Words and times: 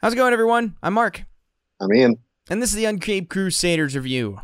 How's 0.00 0.12
it 0.12 0.16
going, 0.16 0.32
everyone? 0.32 0.76
I'm 0.82 0.94
Mark, 0.94 1.24
I'm 1.80 1.92
Ian. 1.92 2.16
and 2.50 2.62
this 2.62 2.70
is 2.70 2.76
the 2.76 2.84
Uncaped 2.84 3.28
Crusaders 3.28 3.96
review. 3.96 4.40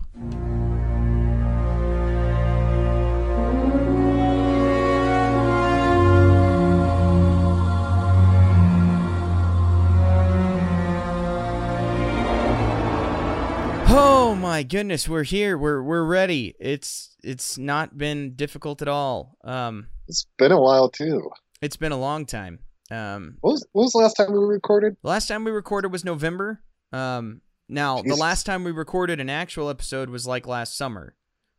Oh 13.96 14.34
my 14.34 14.62
goodness, 14.62 15.08
we're 15.08 15.22
here. 15.22 15.56
We're 15.56 15.82
we're 15.82 16.02
ready. 16.04 16.54
It's 16.58 17.16
it's 17.22 17.56
not 17.58 17.96
been 17.96 18.34
difficult 18.34 18.82
at 18.82 18.88
all. 18.88 19.36
Um, 19.44 19.88
It's 20.08 20.26
been 20.38 20.50
a 20.52 20.60
while 20.60 20.88
too. 20.88 21.30
it's 21.60 21.76
been 21.76 21.92
a 21.92 21.98
long 21.98 22.26
time. 22.26 22.58
Um, 22.90 23.38
What 23.40 23.52
was, 23.52 23.66
what 23.72 23.82
was 23.82 23.92
the 23.92 23.98
last 23.98 24.14
time 24.14 24.32
we 24.32 24.38
recorded? 24.38 24.96
The 25.02 25.08
last 25.08 25.28
time 25.28 25.44
we 25.44 25.50
recorded 25.50 25.90
was 25.90 26.04
November. 26.04 26.62
Um, 26.92 27.40
now 27.68 28.02
the 28.02 28.14
last 28.14 28.44
time 28.44 28.62
we 28.62 28.72
recorded 28.72 29.20
an 29.20 29.30
actual 29.30 29.70
episode 29.70 30.10
was 30.10 30.26
like 30.26 30.46
last 30.46 30.76
summer, 30.76 31.16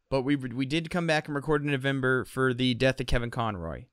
but 0.10 0.22
we 0.22 0.36
we 0.36 0.66
did 0.66 0.90
come 0.92 1.08
back 1.08 1.28
and 1.28 1.36
record 1.36 1.64
in 1.64 1.72
November 1.72 2.26
for 2.26 2.54
the 2.54 2.76
death 2.76 3.00
of 3.00 3.08
Kevin 3.08 3.32
Conroy. 3.32 3.86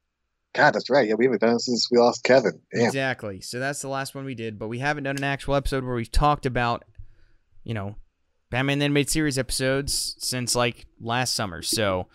God, 0.55 0.75
that's 0.75 0.91
right. 0.91 1.09
Yeah, 1.09 1.15
we 1.15 1.25
haven't 1.25 1.41
done 1.41 1.55
it 1.55 1.61
since 1.61 1.91
we 1.91 1.97
lost 1.99 2.23
Kevin. 2.25 2.61
Damn. 2.75 2.85
Exactly. 2.85 3.41
So 3.41 3.59
that's 3.59 3.81
the 3.81 3.89
last 3.89 4.15
one 4.15 4.27
we 4.27 4.35
did, 4.35 4.59
but 4.59 4.69
we 4.69 4.81
haven't 4.81 5.05
done 5.05 5.17
an 5.17 5.25
actual 5.25 5.55
episode 5.55 5.83
where 5.83 5.95
we've 5.95 6.13
talked 6.13 6.45
about, 6.45 6.85
you 7.65 7.73
know, 7.73 7.97
Batman 8.51 8.79
the 8.79 8.85
Animated 8.85 9.09
Series 9.09 9.39
episodes 9.39 10.15
since 10.19 10.55
like 10.55 10.87
last 11.01 11.33
summer. 11.33 11.63
So 11.63 12.09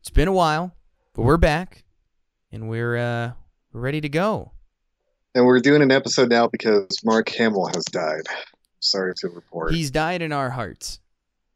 it's 0.00 0.08
been 0.08 0.28
a 0.28 0.32
while, 0.32 0.74
but 1.12 1.22
we're 1.22 1.36
back 1.36 1.84
and 2.50 2.70
we're 2.70 2.96
uh 2.96 3.32
we're 3.74 3.82
ready 3.82 4.00
to 4.00 4.08
go. 4.08 4.52
And 5.34 5.46
we're 5.46 5.60
doing 5.60 5.82
an 5.82 5.90
episode 5.90 6.30
now 6.30 6.46
because 6.46 6.86
Mark 7.04 7.28
Hamill 7.30 7.66
has 7.66 7.84
died. 7.86 8.26
Sorry 8.78 9.12
to 9.16 9.28
report. 9.28 9.72
He's 9.72 9.90
died 9.90 10.22
in 10.22 10.32
our 10.32 10.50
hearts. 10.50 11.00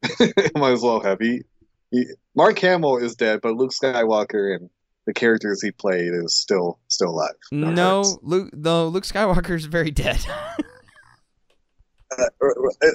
Might 0.55 0.73
as 0.73 0.83
well 0.83 1.01
have. 1.01 1.21
He, 1.21 1.43
he, 1.91 2.07
Mark 2.35 2.59
Hamill 2.59 2.97
is 2.97 3.15
dead, 3.15 3.41
but 3.41 3.55
Luke 3.55 3.73
Skywalker 3.73 4.57
and 4.57 4.69
the 5.07 5.15
characters 5.15 5.63
he 5.63 5.71
played 5.71 6.13
is 6.13 6.35
still 6.35 6.79
still 6.89 7.11
alive. 7.11 7.35
No, 7.53 8.03
hearts. 8.03 8.19
Luke. 8.23 8.51
Though 8.53 8.89
Luke 8.89 9.05
Skywalker 9.05 9.55
is 9.55 9.67
very 9.67 9.91
dead. 9.91 10.19
Uh, 12.19 12.25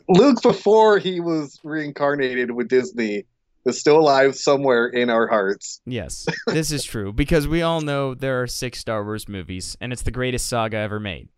Luke 0.09 0.41
before 0.41 0.97
he 0.97 1.19
was 1.19 1.59
reincarnated 1.63 2.49
with 2.49 2.67
Disney 2.67 3.25
is 3.65 3.79
still 3.79 3.97
alive 3.99 4.35
somewhere 4.35 4.87
in 4.87 5.09
our 5.09 5.27
hearts. 5.27 5.81
yes, 5.85 6.25
this 6.47 6.71
is 6.71 6.83
true 6.83 7.13
because 7.13 7.47
we 7.47 7.61
all 7.61 7.81
know 7.81 8.13
there 8.13 8.41
are 8.41 8.47
six 8.47 8.79
Star 8.79 9.03
Wars 9.03 9.27
movies, 9.29 9.77
and 9.81 9.93
it's 9.93 10.01
the 10.03 10.11
greatest 10.11 10.47
saga 10.47 10.77
ever 10.77 10.99
made. 10.99 11.29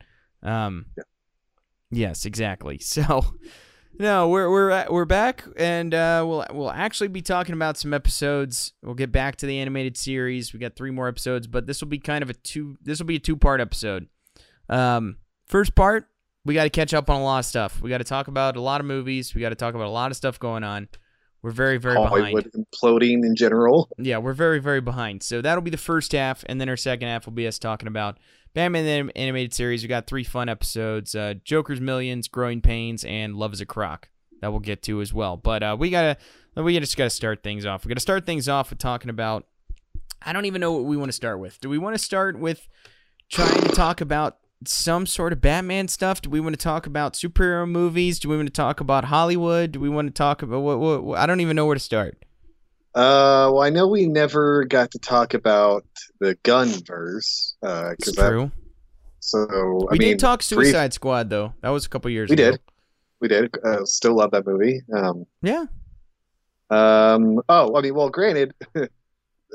Um, 0.43 0.85
Yeah. 0.97 1.03
yes, 1.91 2.25
exactly. 2.25 2.79
So, 2.79 3.25
no, 3.97 4.27
we're 4.29 4.49
we're 4.49 4.69
at- 4.71 4.91
we're 4.91 5.05
back, 5.05 5.45
and 5.57 5.93
uh, 5.93 6.23
we'll 6.27 6.45
we'll 6.51 6.71
actually 6.71 7.07
be 7.07 7.21
talking 7.21 7.53
about 7.53 7.77
some 7.77 7.93
episodes. 7.93 8.73
We'll 8.83 8.93
get 8.95 9.11
back 9.11 9.37
to 9.37 9.45
the 9.45 9.57
animated 9.59 9.95
series. 9.97 10.51
We 10.53 10.59
got 10.59 10.75
three 10.75 10.91
more 10.91 11.07
episodes, 11.07 11.47
but 11.47 11.65
this 11.65 11.79
will 11.81 11.87
be 11.87 11.99
kind 11.99 12.21
of 12.21 12.29
a 12.29 12.33
two. 12.33 12.77
This 12.81 12.99
will 12.99 13.05
be 13.05 13.15
a 13.15 13.19
two 13.19 13.37
part 13.37 13.61
episode. 13.61 14.07
Um, 14.67 15.17
first 15.47 15.75
part, 15.75 16.09
we 16.43 16.53
got 16.55 16.63
to 16.65 16.69
catch 16.69 16.93
up 16.93 17.09
on 17.09 17.21
a 17.21 17.23
lot 17.23 17.39
of 17.39 17.45
stuff. 17.45 17.81
We 17.81 17.89
got 17.89 17.99
to 17.99 18.03
talk 18.03 18.27
about 18.27 18.57
a 18.57 18.61
lot 18.61 18.81
of 18.81 18.87
movies. 18.87 19.33
We 19.33 19.41
got 19.41 19.49
to 19.49 19.55
talk 19.55 19.75
about 19.75 19.87
a 19.87 19.89
lot 19.91 20.11
of 20.11 20.17
stuff 20.17 20.39
going 20.39 20.63
on. 20.65 20.89
We're 21.45 21.51
very 21.51 21.77
very 21.77 21.93
behind. 21.93 22.51
Imploding 22.55 23.23
in 23.23 23.35
general. 23.35 23.87
Yeah, 23.99 24.17
we're 24.17 24.33
very, 24.33 24.57
very 24.57 24.81
behind. 24.81 25.21
So 25.21 25.43
that'll 25.43 25.61
be 25.61 25.69
the 25.69 25.77
first 25.77 26.11
half, 26.11 26.43
and 26.49 26.59
then 26.59 26.69
our 26.69 26.75
second 26.75 27.07
half 27.07 27.27
will 27.27 27.33
be 27.33 27.45
us 27.45 27.59
talking 27.59 27.87
about 27.87 28.17
Batman 28.55 28.83
the 28.83 28.89
Anim- 28.89 29.11
Animated 29.15 29.53
Series. 29.53 29.83
We 29.83 29.87
got 29.87 30.07
three 30.07 30.23
fun 30.23 30.49
episodes: 30.49 31.13
uh, 31.13 31.35
Joker's 31.43 31.79
Millions, 31.79 32.27
Growing 32.27 32.61
Pains, 32.61 33.05
and 33.05 33.35
Love 33.35 33.53
Is 33.53 33.61
a 33.61 33.65
Crock. 33.67 34.09
That 34.41 34.49
we'll 34.49 34.59
get 34.59 34.81
to 34.83 35.01
as 35.01 35.13
well. 35.13 35.37
But 35.37 35.61
uh, 35.61 35.77
we 35.77 35.91
gotta, 35.91 36.17
we 36.55 36.79
just 36.79 36.97
gotta 36.97 37.11
start 37.11 37.43
things 37.43 37.63
off. 37.63 37.85
We 37.85 37.89
gotta 37.89 38.01
start 38.01 38.25
things 38.25 38.49
off 38.49 38.71
with 38.71 38.79
talking 38.79 39.11
about. 39.11 39.45
I 40.23 40.33
don't 40.33 40.45
even 40.45 40.61
know 40.61 40.71
what 40.71 40.85
we 40.85 40.97
want 40.97 41.09
to 41.09 41.15
start 41.15 41.37
with. 41.37 41.61
Do 41.61 41.69
we 41.69 41.77
want 41.77 41.93
to 41.93 42.03
start 42.03 42.39
with 42.39 42.67
trying 43.29 43.61
to 43.61 43.69
talk 43.69 44.01
about 44.01 44.39
some 44.65 45.05
sort 45.05 45.33
of 45.33 45.41
Batman 45.41 45.87
stuff? 45.87 46.21
Do 46.21 46.29
we 46.29 46.39
want 46.39 46.53
to 46.53 46.63
talk 46.63 46.85
about 46.87 47.13
superhero 47.13 47.67
movies? 47.69 48.19
Do 48.19 48.29
we 48.29 48.35
want 48.37 48.47
to 48.47 48.53
talk 48.53 48.79
about 48.79 49.05
Hollywood? 49.05 49.71
Do 49.73 49.79
we 49.79 49.89
want 49.89 50.07
to 50.07 50.13
talk 50.13 50.41
about 50.41 50.61
what? 50.61 50.79
what, 51.03 51.17
I 51.19 51.25
don't 51.25 51.41
even 51.41 51.55
know 51.55 51.65
where 51.65 51.75
to 51.75 51.79
start. 51.79 52.17
Uh, 52.95 53.51
well, 53.53 53.61
I 53.61 53.69
know 53.69 53.87
we 53.87 54.07
never 54.07 54.63
got 54.65 54.91
to 54.91 54.99
talk 54.99 55.33
about 55.33 55.85
the 56.21 56.35
gun 56.43 56.69
verse. 56.85 57.55
Uh, 57.61 57.91
It's 57.99 58.15
that, 58.15 58.29
true. 58.29 58.51
so 59.19 59.39
I 59.89 59.93
we 59.93 59.97
mean, 59.99 60.09
did 60.11 60.19
talk 60.19 60.39
brief- 60.39 60.45
Suicide 60.67 60.93
Squad 60.93 61.29
though. 61.29 61.53
That 61.61 61.69
was 61.69 61.85
a 61.85 61.89
couple 61.89 62.09
years 62.11 62.29
We 62.29 62.35
ago. 62.35 62.51
did. 62.51 62.59
we 63.19 63.27
did. 63.27 63.53
Uh, 63.65 63.83
still 63.83 64.15
love 64.15 64.31
that 64.31 64.45
movie. 64.47 64.81
Um, 64.95 65.25
Yeah. 65.41 65.65
um. 66.69 67.41
Oh, 67.49 67.75
I 67.77 67.81
mean, 67.81 67.93
well, 67.95 68.09
granted. 68.09 68.53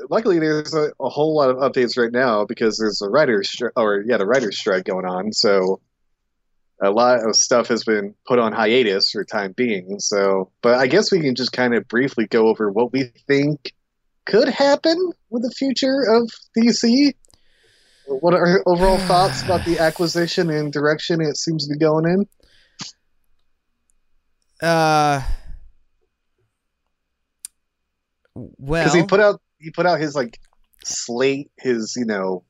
Luckily, 0.09 0.39
there's 0.39 0.73
a, 0.73 0.91
a 0.99 1.09
whole 1.09 1.35
lot 1.35 1.49
of 1.49 1.57
updates 1.57 1.97
right 1.97 2.11
now 2.11 2.45
because 2.45 2.77
there's 2.77 3.01
a 3.01 3.09
writer's 3.09 3.49
stri- 3.49 3.71
or 3.75 4.03
yeah, 4.07 4.17
the 4.17 4.25
writer's 4.25 4.57
strike 4.57 4.85
going 4.85 5.05
on. 5.05 5.31
So 5.33 5.79
a 6.81 6.89
lot 6.89 7.19
of 7.27 7.35
stuff 7.35 7.67
has 7.67 7.83
been 7.83 8.15
put 8.25 8.39
on 8.39 8.53
hiatus 8.53 9.11
for 9.11 9.23
time 9.23 9.53
being. 9.53 9.99
So, 9.99 10.49
but 10.61 10.75
I 10.75 10.87
guess 10.87 11.11
we 11.11 11.21
can 11.21 11.35
just 11.35 11.51
kind 11.51 11.75
of 11.75 11.87
briefly 11.87 12.25
go 12.25 12.47
over 12.47 12.71
what 12.71 12.91
we 12.91 13.11
think 13.27 13.73
could 14.25 14.47
happen 14.47 15.11
with 15.29 15.43
the 15.43 15.51
future 15.51 16.01
of 16.07 16.29
DC. 16.57 17.13
What 18.05 18.33
are 18.33 18.45
our 18.45 18.63
overall 18.65 18.97
thoughts 19.07 19.43
about 19.43 19.63
the 19.65 19.77
acquisition 19.79 20.49
and 20.49 20.73
direction 20.73 21.21
it 21.21 21.37
seems 21.37 21.67
to 21.67 21.73
be 21.73 21.79
going 21.79 22.05
in? 22.05 22.27
Uh. 24.67 25.21
Well, 28.33 28.83
Because 28.83 28.93
he 28.93 29.03
put 29.03 29.19
out 29.19 29.41
he 29.61 29.71
put 29.71 29.85
out 29.85 29.99
his 29.99 30.15
like 30.15 30.39
slate, 30.83 31.51
his 31.57 31.95
you 31.95 32.05
know 32.05 32.43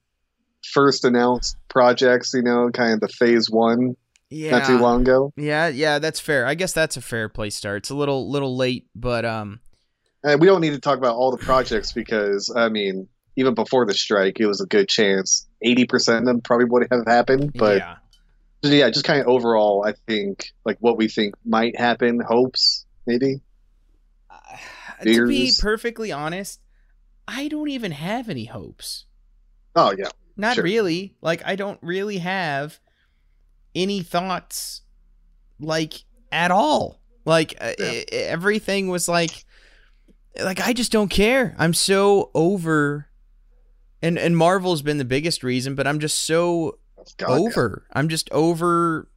first 0.74 1.06
announced 1.06 1.58
projects, 1.70 2.34
you 2.34 2.42
know, 2.42 2.70
kind 2.72 2.94
of 2.94 3.00
the 3.00 3.08
phase 3.08 3.50
one 3.50 3.96
yeah, 4.30 4.52
not 4.52 4.66
too 4.66 4.78
long 4.78 5.02
ago. 5.02 5.34
yeah, 5.36 5.68
yeah. 5.68 6.00
That's 6.00 6.20
fair. 6.20 6.46
I 6.46 6.56
guess 6.56 6.74
that's 6.74 6.98
a 6.98 7.02
fair 7.02 7.30
place 7.30 7.56
start. 7.56 7.78
It's 7.78 7.90
a 7.90 7.96
little, 7.96 8.30
little 8.30 8.56
late, 8.56 8.88
but 8.96 9.26
um, 9.26 9.60
And 10.24 10.40
we 10.40 10.48
don't 10.48 10.62
need 10.62 10.72
to 10.72 10.80
talk 10.80 10.98
about 10.98 11.16
all 11.16 11.32
the 11.32 11.44
projects 11.44 11.92
because 11.92 12.54
I 12.56 12.70
mean, 12.70 13.08
even 13.36 13.54
before 13.54 13.86
the 13.86 13.94
strike, 13.94 14.40
it 14.40 14.48
was 14.48 14.62
a 14.62 14.66
good 14.66 14.88
chance 14.88 15.48
eighty 15.62 15.86
percent 15.86 16.20
of 16.20 16.26
them 16.26 16.42
probably 16.42 16.66
would 16.66 16.88
have 16.92 17.06
happened. 17.06 17.52
But 17.54 17.78
yeah, 17.78 17.96
yeah, 18.64 18.90
just 18.90 19.06
kind 19.06 19.22
of 19.22 19.28
overall, 19.28 19.84
I 19.86 19.94
think 20.08 20.46
like 20.66 20.78
what 20.80 20.98
we 20.98 21.08
think 21.08 21.36
might 21.46 21.78
happen, 21.78 22.22
hopes 22.26 22.86
maybe. 23.06 23.42
Uh, 24.30 24.58
to 25.04 25.28
be 25.28 25.52
perfectly 25.60 26.12
honest, 26.12 26.62
I 27.28 27.48
don't 27.48 27.70
even 27.70 27.92
have 27.92 28.30
any 28.30 28.46
hopes. 28.46 29.06
Oh 29.76 29.94
yeah, 29.98 30.10
Not 30.36 30.56
Sure. 30.56 30.64
really. 30.64 31.16
Like 31.22 31.42
I 31.46 31.56
don't 31.56 31.80
really 31.82 32.18
have 32.18 32.80
any 33.74 34.02
thoughts 34.02 34.82
like 35.60 35.94
at 36.32 36.52
all. 36.52 37.00
Like 37.26 37.56
uh, 37.62 37.74
Yeah. 37.80 38.02
everything 38.12 38.90
was 38.90 39.08
like 39.08 39.46
like 40.42 40.60
I 40.60 40.74
just 40.74 40.92
don't 40.92 41.10
care. 41.10 41.56
I'm 41.58 41.74
so 41.74 42.32
over 42.34 43.08
and 44.02 44.18
and 44.18 44.36
Marvel's 44.36 44.82
been 44.82 44.98
the 44.98 45.06
biggest 45.06 45.44
reason, 45.44 45.76
but 45.76 45.88
I'm 45.88 46.00
just 46.00 46.20
so 46.22 46.80
God, 47.18 47.28
yeah. 47.30 47.40
over. 47.48 47.86
I'm 47.94 48.10
just 48.10 48.30
over 48.32 49.08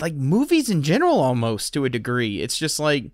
like 0.00 0.14
movies 0.14 0.68
in 0.70 0.82
general 0.82 1.20
almost 1.20 1.72
to 1.74 1.84
a 1.84 1.90
degree. 1.90 2.40
It's 2.40 2.56
just 2.58 2.78
like 2.78 3.10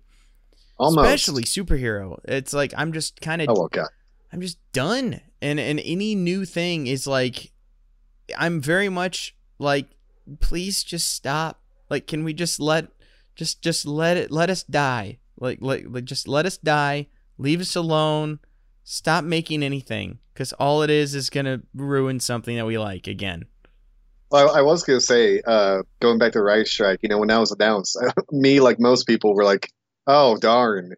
almost. 0.83 1.05
especially 1.05 1.43
superhero. 1.43 2.19
It's 2.25 2.53
like 2.53 2.73
I'm 2.77 2.93
just 2.93 3.21
kind 3.21 3.41
of 3.41 3.49
Oh 3.49 3.67
God. 3.67 3.89
I'm 4.31 4.41
just 4.41 4.57
done. 4.71 5.21
And 5.41 5.59
and 5.59 5.79
any 5.79 6.15
new 6.15 6.45
thing 6.45 6.87
is 6.87 7.07
like 7.07 7.51
I'm 8.37 8.61
very 8.61 8.89
much 8.89 9.35
like 9.59 9.87
please 10.39 10.83
just 10.83 11.11
stop. 11.13 11.61
Like 11.89 12.07
can 12.07 12.23
we 12.23 12.33
just 12.33 12.59
let 12.59 12.87
just 13.35 13.61
just 13.61 13.85
let 13.85 14.17
it 14.17 14.31
let 14.31 14.49
us 14.49 14.63
die. 14.63 15.19
Like 15.37 15.59
like, 15.61 15.85
like 15.87 16.05
just 16.05 16.27
let 16.27 16.45
us 16.45 16.57
die. 16.57 17.07
Leave 17.37 17.61
us 17.61 17.75
alone. 17.75 18.39
Stop 18.83 19.23
making 19.23 19.63
anything 19.63 20.19
cuz 20.35 20.53
all 20.53 20.81
it 20.81 20.89
is 20.89 21.15
is 21.15 21.29
going 21.29 21.45
to 21.45 21.61
ruin 21.73 22.19
something 22.19 22.55
that 22.55 22.65
we 22.65 22.77
like 22.77 23.07
again. 23.07 23.45
Well, 24.33 24.49
I, 24.49 24.59
I 24.59 24.61
was 24.63 24.81
gonna 24.83 24.99
say, 24.99 25.43
uh, 25.45 25.83
going 26.01 26.17
back 26.17 26.31
to 26.31 26.41
Rice 26.41 26.71
Strike, 26.71 27.01
you 27.03 27.09
know, 27.09 27.19
when 27.19 27.27
that 27.27 27.37
was 27.37 27.51
announced, 27.51 27.95
me 28.31 28.59
like 28.59 28.79
most 28.79 29.05
people 29.05 29.35
were 29.35 29.43
like, 29.43 29.69
"Oh 30.07 30.37
darn, 30.37 30.93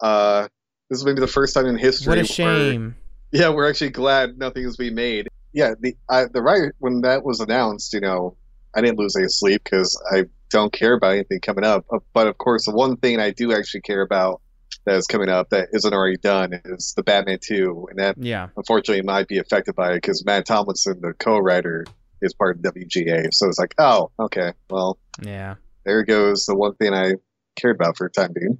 uh, 0.00 0.48
this 0.90 0.98
is 1.00 1.04
maybe 1.04 1.20
the 1.20 1.26
first 1.26 1.54
time 1.54 1.66
in 1.66 1.76
history." 1.76 2.10
What 2.10 2.18
a 2.18 2.20
where- 2.20 2.26
shame. 2.26 2.94
yeah, 3.32 3.48
we're 3.50 3.68
actually 3.68 3.90
glad 3.90 4.38
nothing 4.38 4.64
is 4.64 4.76
being 4.76 4.94
made. 4.94 5.28
Yeah, 5.52 5.74
the 5.78 5.96
I, 6.08 6.24
the 6.26 6.42
right 6.42 6.72
when 6.78 7.02
that 7.02 7.24
was 7.24 7.40
announced, 7.40 7.92
you 7.92 8.00
know, 8.00 8.36
I 8.74 8.80
didn't 8.80 8.98
lose 8.98 9.16
any 9.16 9.28
sleep 9.28 9.62
because 9.64 10.00
I 10.12 10.24
don't 10.50 10.72
care 10.72 10.94
about 10.94 11.12
anything 11.12 11.40
coming 11.40 11.64
up. 11.64 11.84
Uh, 11.92 11.98
But 12.14 12.26
of 12.26 12.38
course, 12.38 12.64
the 12.66 12.72
one 12.72 12.96
thing 12.96 13.20
I 13.20 13.30
do 13.30 13.52
actually 13.52 13.82
care 13.82 14.02
about 14.02 14.40
that 14.86 14.96
is 14.96 15.06
coming 15.06 15.28
up 15.28 15.50
that 15.50 15.68
isn't 15.72 15.92
already 15.92 16.16
done 16.16 16.58
is 16.64 16.92
the 16.96 17.02
Batman 17.02 17.38
2, 17.40 17.86
and 17.90 17.98
that 17.98 18.16
Yeah. 18.18 18.48
unfortunately 18.56 19.02
might 19.02 19.28
be 19.28 19.38
affected 19.38 19.74
by 19.76 19.92
it 19.92 19.96
because 19.96 20.24
Matt 20.24 20.46
Tomlinson, 20.46 21.00
the 21.00 21.12
co-writer, 21.14 21.84
is 22.22 22.32
part 22.34 22.56
of 22.56 22.62
WGA. 22.62 23.28
So 23.32 23.46
it's 23.48 23.58
like, 23.58 23.74
oh, 23.78 24.10
okay, 24.18 24.52
well, 24.70 24.98
Yeah. 25.22 25.54
there 25.84 26.02
goes 26.04 26.46
the 26.46 26.54
one 26.54 26.74
thing 26.76 26.94
I 26.94 27.14
cared 27.56 27.76
about 27.76 27.96
for 27.96 28.06
a 28.06 28.10
time 28.10 28.32
being. 28.34 28.58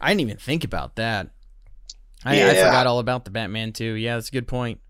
I 0.00 0.08
didn't 0.10 0.20
even 0.22 0.36
think 0.36 0.64
about 0.64 0.96
that. 0.96 1.30
I, 2.24 2.42
I 2.50 2.54
forgot 2.54 2.86
all 2.86 2.98
about 2.98 3.24
the 3.24 3.30
Batman 3.30 3.72
too. 3.72 3.92
Yeah, 3.94 4.16
that's 4.16 4.28
a 4.28 4.32
good 4.32 4.48
point. 4.48 4.80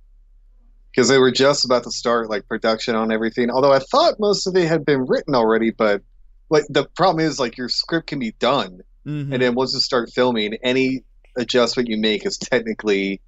Because 0.91 1.09
they 1.09 1.19
were 1.19 1.31
just 1.31 1.65
about 1.65 1.85
to 1.85 1.91
start 1.91 2.31
like 2.31 2.49
production 2.49 2.95
on 2.95 3.13
everything. 3.13 3.51
Although 3.51 3.73
I 3.73 3.79
thought 3.79 4.15
most 4.19 4.47
of 4.47 4.57
it 4.57 4.67
had 4.67 4.85
been 4.85 5.05
written 5.07 5.35
already, 5.35 5.71
but 5.71 6.03
like 6.51 6.65
the 6.71 6.87
problem 6.97 7.25
is 7.25 7.39
like 7.39 7.59
your 7.59 7.69
script 7.69 8.07
can 8.09 8.19
be 8.19 8.33
done, 8.39 8.81
Mhm. 9.07 9.33
and 9.33 9.43
then 9.43 9.55
once 9.55 9.75
you 9.75 9.81
start 9.81 10.11
filming, 10.15 10.55
any 10.63 11.05
adjustment 11.37 11.89
you 11.89 11.99
make 11.99 12.25
is 12.27 12.39
technically 12.39 13.21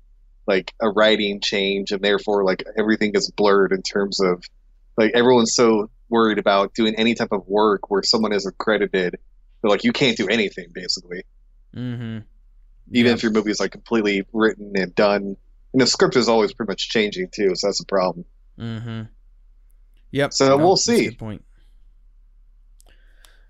like 0.46 0.72
a 0.80 0.88
writing 0.88 1.40
change, 1.40 1.92
and 1.92 2.02
therefore 2.02 2.44
like 2.44 2.64
everything 2.78 3.12
gets 3.12 3.30
blurred 3.30 3.72
in 3.72 3.82
terms 3.82 4.20
of 4.20 4.42
like 4.96 5.12
everyone's 5.14 5.54
so 5.54 5.90
worried 6.08 6.38
about 6.38 6.74
doing 6.74 6.94
any 6.96 7.14
type 7.14 7.30
of 7.30 7.46
work 7.46 7.90
where 7.90 8.02
someone 8.02 8.32
is 8.32 8.46
accredited. 8.46 9.18
They're 9.62 9.70
like, 9.70 9.84
you 9.84 9.92
can't 9.92 10.16
do 10.16 10.26
anything 10.28 10.66
basically, 10.72 11.22
Mm-hmm. 11.76 12.18
even 12.92 13.06
Yeah. 13.06 13.12
if 13.12 13.22
your 13.22 13.32
movie 13.32 13.50
is 13.50 13.60
like 13.60 13.72
completely 13.72 14.26
written 14.32 14.72
and 14.76 14.94
done. 14.94 15.36
And 15.72 15.80
the 15.82 15.86
script 15.86 16.16
is 16.16 16.28
always 16.28 16.52
pretty 16.52 16.70
much 16.70 16.88
changing 16.88 17.28
too, 17.32 17.54
so 17.54 17.68
that's 17.68 17.80
a 17.80 17.86
problem. 17.86 18.24
Mm-hmm. 18.58 19.02
Yep. 20.12 20.32
So 20.32 20.56
we'll 20.56 20.76
see. 20.76 21.10
Point. 21.12 21.44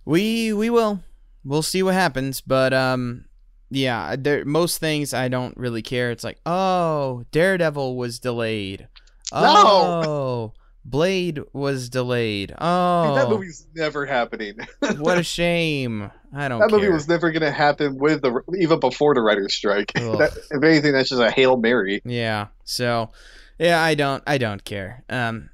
We 0.04 0.52
we 0.52 0.70
will. 0.70 1.00
We'll 1.44 1.62
see 1.62 1.82
what 1.82 1.94
happens, 1.94 2.40
but 2.42 2.72
um, 2.74 3.24
yeah. 3.70 4.16
There 4.18 4.44
most 4.44 4.78
things 4.78 5.14
I 5.14 5.28
don't 5.28 5.56
really 5.56 5.82
care. 5.82 6.10
It's 6.10 6.24
like, 6.24 6.38
oh, 6.44 7.24
Daredevil 7.32 7.96
was 7.96 8.18
delayed. 8.18 8.88
Oh, 9.32 10.52
Blade 10.90 11.40
was 11.52 11.88
delayed. 11.88 12.52
Oh, 12.58 13.08
Dude, 13.08 13.16
that 13.16 13.28
movie's 13.30 13.66
never 13.74 14.06
happening. 14.06 14.56
what 14.98 15.18
a 15.18 15.22
shame. 15.22 16.10
I 16.34 16.48
don't. 16.48 16.58
that 16.58 16.70
movie 16.70 16.88
was 16.88 17.08
never 17.08 17.30
going 17.30 17.42
to 17.42 17.50
happen 17.50 17.96
with 17.98 18.22
the 18.22 18.40
even 18.58 18.80
before 18.80 19.14
the 19.14 19.20
writer's 19.20 19.54
strike. 19.54 19.92
That, 19.94 20.36
if 20.50 20.62
anything, 20.62 20.92
that's 20.92 21.08
just 21.08 21.20
a 21.22 21.30
hail 21.30 21.56
mary. 21.56 22.02
Yeah. 22.04 22.48
So, 22.64 23.10
yeah, 23.58 23.80
I 23.80 23.94
don't. 23.94 24.22
I 24.26 24.38
don't 24.38 24.64
care. 24.64 25.04
Um, 25.08 25.50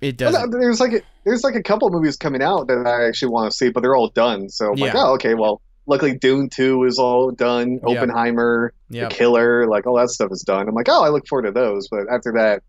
it 0.00 0.16
doesn't. 0.16 0.50
no, 0.50 0.58
there's 0.60 0.80
like 0.80 0.92
a, 0.92 1.00
there's 1.24 1.42
like 1.42 1.56
a 1.56 1.62
couple 1.62 1.90
movies 1.90 2.16
coming 2.16 2.42
out 2.42 2.68
that 2.68 2.86
I 2.86 3.06
actually 3.08 3.32
want 3.32 3.50
to 3.50 3.56
see, 3.56 3.70
but 3.70 3.82
they're 3.82 3.96
all 3.96 4.10
done. 4.10 4.48
So 4.48 4.66
I'm 4.66 4.74
like, 4.76 4.94
Yeah. 4.94 5.02
oh, 5.02 5.14
okay. 5.14 5.34
Well, 5.34 5.60
luckily 5.86 6.16
Dune 6.16 6.48
Two 6.48 6.84
is 6.84 6.98
all 6.98 7.32
done. 7.32 7.80
Yeah. 7.86 7.96
Oppenheimer, 7.96 8.72
Yeah. 8.90 9.08
The 9.08 9.14
Killer, 9.14 9.66
like 9.66 9.86
all 9.86 9.96
that 9.96 10.10
stuff 10.10 10.30
is 10.30 10.42
done. 10.42 10.68
I'm 10.68 10.74
like, 10.74 10.88
oh, 10.88 11.02
I 11.04 11.08
look 11.08 11.26
forward 11.26 11.46
to 11.46 11.52
those. 11.52 11.88
But 11.88 12.06
after 12.12 12.32
that, 12.36 12.62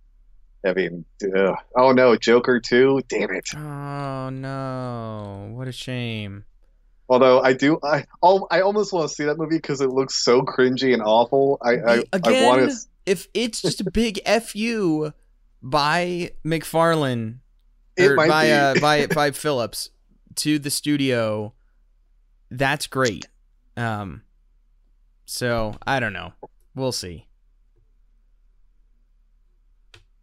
I 0.65 0.73
mean, 0.73 1.05
ugh. 1.35 1.55
oh 1.75 1.91
no, 1.93 2.15
Joker 2.15 2.59
Two, 2.59 3.01
damn 3.07 3.31
it. 3.31 3.49
Oh 3.55 4.29
no! 4.29 5.51
What 5.53 5.67
a 5.67 5.71
shame. 5.71 6.43
Although 7.07 7.41
I 7.41 7.53
do, 7.53 7.79
I 7.81 8.05
I 8.51 8.61
almost 8.61 8.91
want 8.91 9.09
to 9.09 9.15
see 9.15 9.23
that 9.25 9.37
movie 9.37 9.55
because 9.55 9.81
it 9.81 9.89
looks 9.89 10.23
so 10.23 10.41
cringy 10.41 10.93
and 10.93 11.01
awful. 11.01 11.57
I 11.61 11.71
I, 11.71 12.03
Again, 12.11 12.43
I 12.43 12.47
want 12.47 12.71
to. 12.71 12.77
if 13.05 13.27
it's 13.33 13.61
just 13.61 13.81
a 13.81 13.89
big 13.89 14.19
fu 14.41 15.11
by 15.61 16.31
McFarlane 16.45 17.39
or 17.99 18.15
by 18.15 18.51
uh, 18.51 18.79
by 18.79 19.05
by 19.15 19.31
Phillips 19.31 19.89
to 20.35 20.59
the 20.59 20.69
studio, 20.69 21.53
that's 22.51 22.85
great. 22.85 23.27
Um, 23.77 24.23
so 25.25 25.75
I 25.87 25.99
don't 25.99 26.13
know. 26.13 26.33
We'll 26.75 26.91
see. 26.91 27.28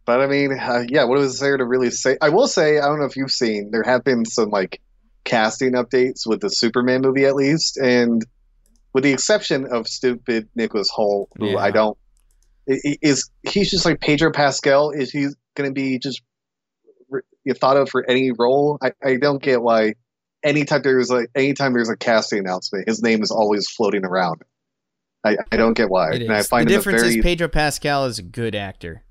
But 0.07 0.21
I 0.21 0.27
mean, 0.27 0.57
uh, 0.57 0.85
yeah, 0.87 1.03
what 1.03 1.19
is 1.19 1.37
there 1.39 1.57
to 1.57 1.65
really 1.65 1.91
say? 1.91 2.17
I 2.21 2.29
will 2.29 2.47
say, 2.47 2.79
I 2.79 2.87
don't 2.87 2.97
know 2.97 3.05
if 3.05 3.17
you've 3.17 3.29
seen, 3.29 3.71
there 3.71 3.83
have 3.83 4.05
been 4.05 4.23
some 4.25 4.49
like 4.49 4.81
casting 5.25 5.73
updates 5.73 6.25
with 6.25 6.39
the 6.39 6.49
Superman 6.49 7.01
movie 7.01 7.25
at 7.25 7.35
least, 7.35 7.77
and 7.77 8.25
with 8.93 9.03
the 9.03 9.11
exception 9.11 9.67
of 9.69 9.85
stupid 9.85 10.47
Nicholas 10.55 10.89
Hoult, 10.89 11.27
who 11.37 11.49
Yeah. 11.49 11.57
I 11.57 11.71
don't 11.71 11.97
is 12.67 13.29
he's 13.43 13.69
just 13.69 13.85
like 13.85 13.99
Pedro 13.99 14.31
Pascal. 14.31 14.91
Is 14.91 15.11
he 15.11 15.27
going 15.55 15.69
to 15.69 15.73
be 15.73 15.99
just 15.99 16.21
thought 17.55 17.77
of 17.77 17.89
for 17.89 18.09
any 18.09 18.31
role? 18.31 18.77
I, 18.81 18.91
I 19.03 19.17
don't 19.17 19.41
get 19.41 19.61
why. 19.61 19.95
Anytime 20.41 20.83
there's 20.83 21.09
like 21.09 21.29
anytime 21.35 21.73
there's 21.73 21.89
a 21.89 21.97
casting 21.97 22.39
announcement, 22.39 22.87
his 22.87 23.01
name 23.01 23.23
is 23.23 23.31
always 23.31 23.69
floating 23.69 24.05
around. 24.05 24.41
I, 25.23 25.35
I 25.51 25.57
don't 25.57 25.73
get 25.73 25.89
why, 25.89 26.11
and 26.11 26.31
I 26.31 26.43
find 26.43 26.65
the 26.65 26.75
difference 26.75 27.01
very 27.01 27.17
is 27.17 27.23
Pedro 27.23 27.49
Pascal 27.49 28.05
is 28.05 28.19
a 28.19 28.23
good 28.23 28.55
actor. 28.55 29.03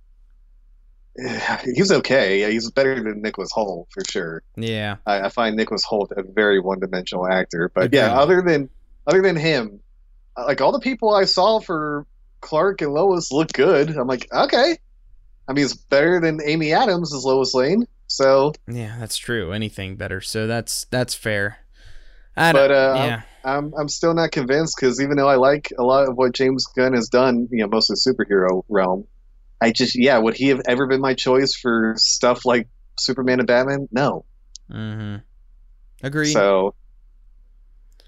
he's 1.75 1.93
okay. 1.93 2.41
Yeah, 2.41 2.49
he's 2.49 2.71
better 2.71 3.03
than 3.03 3.23
Nicholas 3.23 3.51
Hoult 3.55 3.87
for 3.91 4.03
sure. 4.11 4.43
Yeah. 4.57 4.97
I, 5.07 5.23
I 5.23 5.29
find 5.29 5.57
Nicholas 5.57 5.85
Hoult 5.85 6.13
a 6.17 6.23
very 6.23 6.61
one-dimensional 6.61 7.27
actor. 7.27 7.71
But 7.75 7.93
yeah, 7.93 8.19
other 8.19 8.43
than 8.43 8.69
other 9.07 9.23
than 9.23 9.37
him, 9.37 9.81
like 10.37 10.61
all 10.61 10.73
the 10.73 10.81
people 10.81 11.15
I 11.15 11.25
saw 11.25 11.61
for 11.61 12.07
Clark 12.41 12.83
and 12.83 12.93
Lois 12.93 13.33
look 13.33 13.53
good. 13.53 13.91
I'm 13.91 14.07
like, 14.07 14.29
okay. 14.33 14.79
I 15.49 15.53
mean, 15.53 15.65
it's 15.65 15.75
better 15.75 16.21
than 16.21 16.41
Amy 16.45 16.73
Adams 16.73 17.15
as 17.15 17.25
Lois 17.25 17.55
Lane. 17.55 17.87
So, 18.09 18.53
Yeah, 18.69 18.97
that's 18.99 19.17
true. 19.17 19.53
Anything 19.53 19.97
better. 19.97 20.21
So 20.21 20.47
that's 20.47 20.87
that's 20.91 21.15
fair. 21.15 21.59
I 22.37 22.53
don't, 22.53 22.63
but 22.63 22.71
uh, 22.71 22.95
yeah. 22.97 23.23
I'm 23.45 23.73
I'm 23.79 23.89
still 23.89 24.15
not 24.15 24.31
convinced 24.31 24.77
because 24.79 25.01
even 25.01 25.17
though 25.17 25.29
I 25.29 25.37
like 25.37 25.73
a 25.79 25.83
lot 25.83 26.09
of 26.09 26.17
what 26.17 26.35
James 26.35 26.67
Gunn 26.67 26.93
has 26.93 27.09
done, 27.09 27.49
you 27.51 27.59
know, 27.59 27.69
mostly 27.69 27.97
superhero 27.97 28.63
realm, 28.69 29.07
I 29.67 29.73
just 29.73 29.97
yeah, 29.99 30.19
would 30.19 30.37
he 30.37 30.49
have 30.51 30.61
ever 30.69 30.87
been 30.87 31.01
my 31.01 31.15
choice 31.15 31.53
for 31.53 31.95
stuff 31.97 32.47
like 32.47 32.69
Superman 33.01 33.41
and 33.41 33.49
Batman? 33.49 33.89
No. 33.91 34.25
Mm-hmm. 34.71 35.17
Agreed. 36.07 36.33
So, 36.33 36.77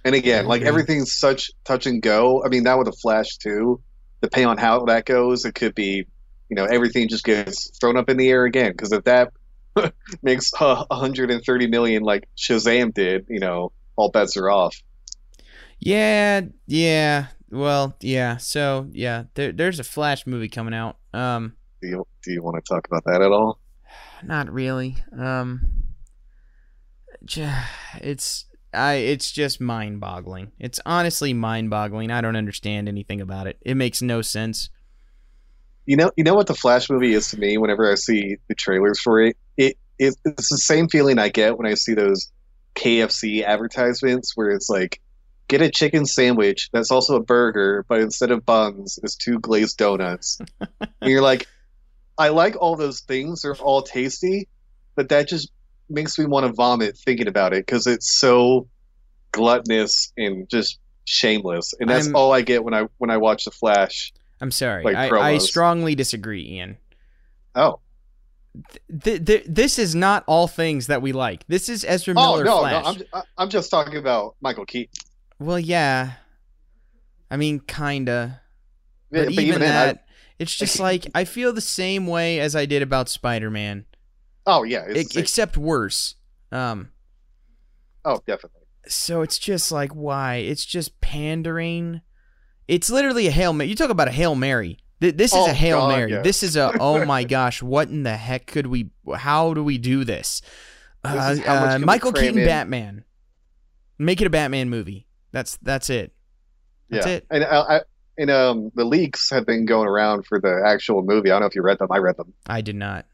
and 0.04 0.14
again, 0.14 0.46
like 0.46 0.62
everything's 0.62 1.18
such 1.18 1.50
touch 1.64 1.86
and 1.86 2.00
go. 2.00 2.44
I 2.44 2.48
mean, 2.48 2.62
now 2.62 2.78
with 2.78 2.86
the 2.86 2.92
Flash 2.92 3.38
too, 3.38 3.82
depending 4.22 4.46
on 4.46 4.56
how 4.56 4.84
that 4.84 5.04
goes, 5.04 5.44
it 5.44 5.56
could 5.56 5.74
be, 5.74 6.06
you 6.48 6.54
know, 6.54 6.64
everything 6.64 7.08
just 7.08 7.24
gets 7.24 7.76
thrown 7.80 7.96
up 7.96 8.08
in 8.08 8.18
the 8.18 8.28
air 8.28 8.44
again. 8.44 8.70
Because 8.70 8.92
if 8.92 9.02
that 9.04 9.32
makes 10.22 10.52
uh, 10.60 10.84
130 10.86 11.66
million 11.66 12.04
like 12.04 12.28
Shazam 12.36 12.94
did, 12.94 13.26
you 13.28 13.40
know, 13.40 13.72
all 13.96 14.12
bets 14.12 14.36
are 14.36 14.48
off. 14.48 14.80
Yeah, 15.80 16.42
yeah. 16.68 17.26
Well, 17.50 17.96
yeah. 18.00 18.36
So 18.36 18.88
yeah, 18.92 19.24
there, 19.34 19.50
there's 19.50 19.80
a 19.80 19.84
Flash 19.84 20.24
movie 20.24 20.48
coming 20.48 20.74
out. 20.74 20.98
Um, 21.12 21.56
Do 21.80 21.88
you 21.88 22.06
do 22.22 22.32
you 22.32 22.42
want 22.42 22.62
to 22.62 22.68
talk 22.68 22.86
about 22.86 23.04
that 23.04 23.22
at 23.22 23.32
all? 23.32 23.60
not 24.22 24.52
really. 24.52 24.96
Um, 25.16 25.60
it's 28.00 28.46
I. 28.72 28.94
It's 28.94 29.32
just 29.32 29.60
mind-boggling. 29.60 30.52
It's 30.58 30.80
honestly 30.84 31.32
mind-boggling. 31.32 32.10
I 32.10 32.20
don't 32.20 32.36
understand 32.36 32.88
anything 32.88 33.20
about 33.20 33.46
it. 33.46 33.58
It 33.62 33.76
makes 33.76 34.02
no 34.02 34.22
sense. 34.22 34.70
You 35.86 35.96
know, 35.96 36.10
you 36.16 36.24
know 36.24 36.34
what 36.34 36.46
the 36.46 36.54
Flash 36.54 36.90
movie 36.90 37.14
is 37.14 37.30
to 37.30 37.38
me. 37.38 37.56
Whenever 37.56 37.90
I 37.90 37.94
see 37.94 38.36
the 38.48 38.54
trailers 38.54 39.00
for 39.00 39.22
it, 39.22 39.36
it, 39.56 39.78
it 39.98 40.14
it's 40.24 40.50
the 40.50 40.58
same 40.58 40.88
feeling 40.88 41.18
I 41.18 41.30
get 41.30 41.56
when 41.56 41.66
I 41.66 41.74
see 41.74 41.94
those 41.94 42.30
KFC 42.74 43.42
advertisements 43.42 44.32
where 44.36 44.50
it's 44.50 44.68
like, 44.68 45.00
get 45.48 45.62
a 45.62 45.70
chicken 45.70 46.06
sandwich 46.06 46.68
that's 46.72 46.90
also 46.90 47.16
a 47.16 47.20
burger, 47.22 47.84
but 47.88 48.00
instead 48.00 48.30
of 48.30 48.44
buns, 48.46 48.98
is 49.02 49.16
two 49.16 49.38
glazed 49.40 49.78
donuts. 49.78 50.38
and 50.80 51.10
you're 51.10 51.22
like, 51.22 51.46
I 52.18 52.28
like 52.28 52.56
all 52.56 52.76
those 52.76 53.00
things; 53.00 53.42
they're 53.42 53.54
all 53.56 53.82
tasty, 53.82 54.48
but 54.94 55.08
that 55.08 55.28
just 55.28 55.50
makes 55.90 56.18
me 56.18 56.26
want 56.26 56.46
to 56.46 56.52
vomit 56.52 56.96
thinking 56.98 57.28
about 57.28 57.52
it 57.54 57.64
because 57.64 57.86
it's 57.86 58.18
so 58.18 58.68
gluttonous 59.32 60.12
and 60.16 60.48
just 60.48 60.78
shameless. 61.04 61.74
And 61.80 61.88
that's 61.88 62.06
I'm- 62.06 62.16
all 62.16 62.32
I 62.32 62.42
get 62.42 62.62
when 62.64 62.74
I 62.74 62.86
when 62.98 63.10
I 63.10 63.16
watch 63.16 63.44
the 63.44 63.50
Flash. 63.50 64.12
I'm 64.40 64.50
sorry. 64.52 64.84
Like 64.84 64.96
I, 64.96 65.32
I 65.34 65.38
strongly 65.38 65.94
disagree, 65.96 66.46
Ian. 66.48 66.76
Oh. 67.54 67.80
Th- 69.04 69.24
th- 69.24 69.44
this 69.48 69.78
is 69.78 69.94
not 69.94 70.24
all 70.26 70.46
things 70.48 70.86
that 70.88 71.02
we 71.02 71.12
like. 71.12 71.44
This 71.48 71.68
is 71.68 71.84
Ezra 71.84 72.14
Oh 72.16 72.32
Miller 72.36 72.44
no, 72.44 72.58
Flash. 72.60 72.98
no, 72.98 73.04
I'm 73.12 73.22
I'm 73.36 73.50
just 73.50 73.70
talking 73.70 73.96
about 73.96 74.36
Michael 74.40 74.64
Keaton. 74.64 74.92
Well, 75.38 75.58
yeah. 75.58 76.12
I 77.30 77.36
mean, 77.36 77.60
kinda. 77.60 78.40
Yeah, 79.10 79.24
But, 79.24 79.32
even, 79.32 79.60
then, 79.60 79.70
I- 79.76 79.84
that, 79.86 80.04
it's 80.38 80.54
just 80.54 80.78
like 80.88 81.06
I 81.14 81.24
feel 81.24 81.52
the 81.52 81.60
same 81.60 82.06
way 82.06 82.40
as 82.40 82.54
I 82.56 82.66
did 82.66 82.82
about 82.82 83.08
Spider-Man, 83.08 83.84
oh 84.46 84.62
yeah, 84.62 84.84
it's 84.88 85.08
the 85.08 85.14
same. 85.14 85.22
except 85.22 85.56
worse. 85.56 86.14
Um, 86.52 86.90
oh 88.04 88.22
definitely. 88.26 88.62
so 88.86 89.22
it's 89.22 89.38
just 89.38 89.70
like 89.72 89.92
why? 89.92 90.36
It's 90.36 90.64
just 90.64 91.00
pandering. 91.00 92.00
It's 92.66 92.90
literally 92.90 93.26
a 93.26 93.30
hail 93.30 93.52
mary. 93.52 93.68
You 93.70 93.76
talk 93.76 93.90
about 93.90 94.08
a 94.08 94.12
hail 94.12 94.34
mary. 94.34 94.78
Th- 95.00 95.14
This 95.16 95.32
is 95.32 95.38
Oh, 95.38 95.50
a 95.50 95.52
hail 95.54 95.80
God, 95.80 95.88
mary. 95.96 96.10
yes. 96.12 96.24
This 96.24 96.42
is 96.42 96.56
a 96.56 96.72
oh 96.78 97.04
my 97.04 97.24
gosh, 97.36 97.62
what 97.62 97.88
in 97.88 98.02
the 98.02 98.16
heck 98.16 98.46
could 98.46 98.66
we? 98.66 98.90
How 99.16 99.54
do 99.54 99.62
we 99.64 99.78
do 99.78 100.04
this? 100.04 100.40
This 101.02 101.12
Uh, 101.12 101.42
uh, 101.46 101.78
Michael 101.80 102.12
Keaton 102.12 102.38
in. 102.40 102.46
Batman. 102.46 103.04
Make 103.98 104.20
it 104.20 104.26
a 104.26 104.30
Batman 104.30 104.68
movie. 104.70 105.06
That's 105.32 105.56
that's 105.62 105.90
it. 105.90 106.12
That's 106.90 107.06
yeah, 107.06 107.12
it. 107.12 107.26
and 107.30 107.44
I, 107.44 107.60
I, 107.60 107.80
and 108.16 108.30
um 108.30 108.72
the 108.74 108.84
leaks 108.84 109.30
have 109.30 109.46
been 109.46 109.66
going 109.66 109.86
around 109.86 110.26
for 110.26 110.40
the 110.40 110.62
actual 110.66 111.02
movie. 111.02 111.30
I 111.30 111.34
don't 111.34 111.40
know 111.40 111.46
if 111.46 111.54
you 111.54 111.62
read 111.62 111.78
them. 111.78 111.88
I 111.90 111.98
read 111.98 112.16
them. 112.16 112.32
I 112.46 112.60
did 112.60 112.76
not. 112.76 113.06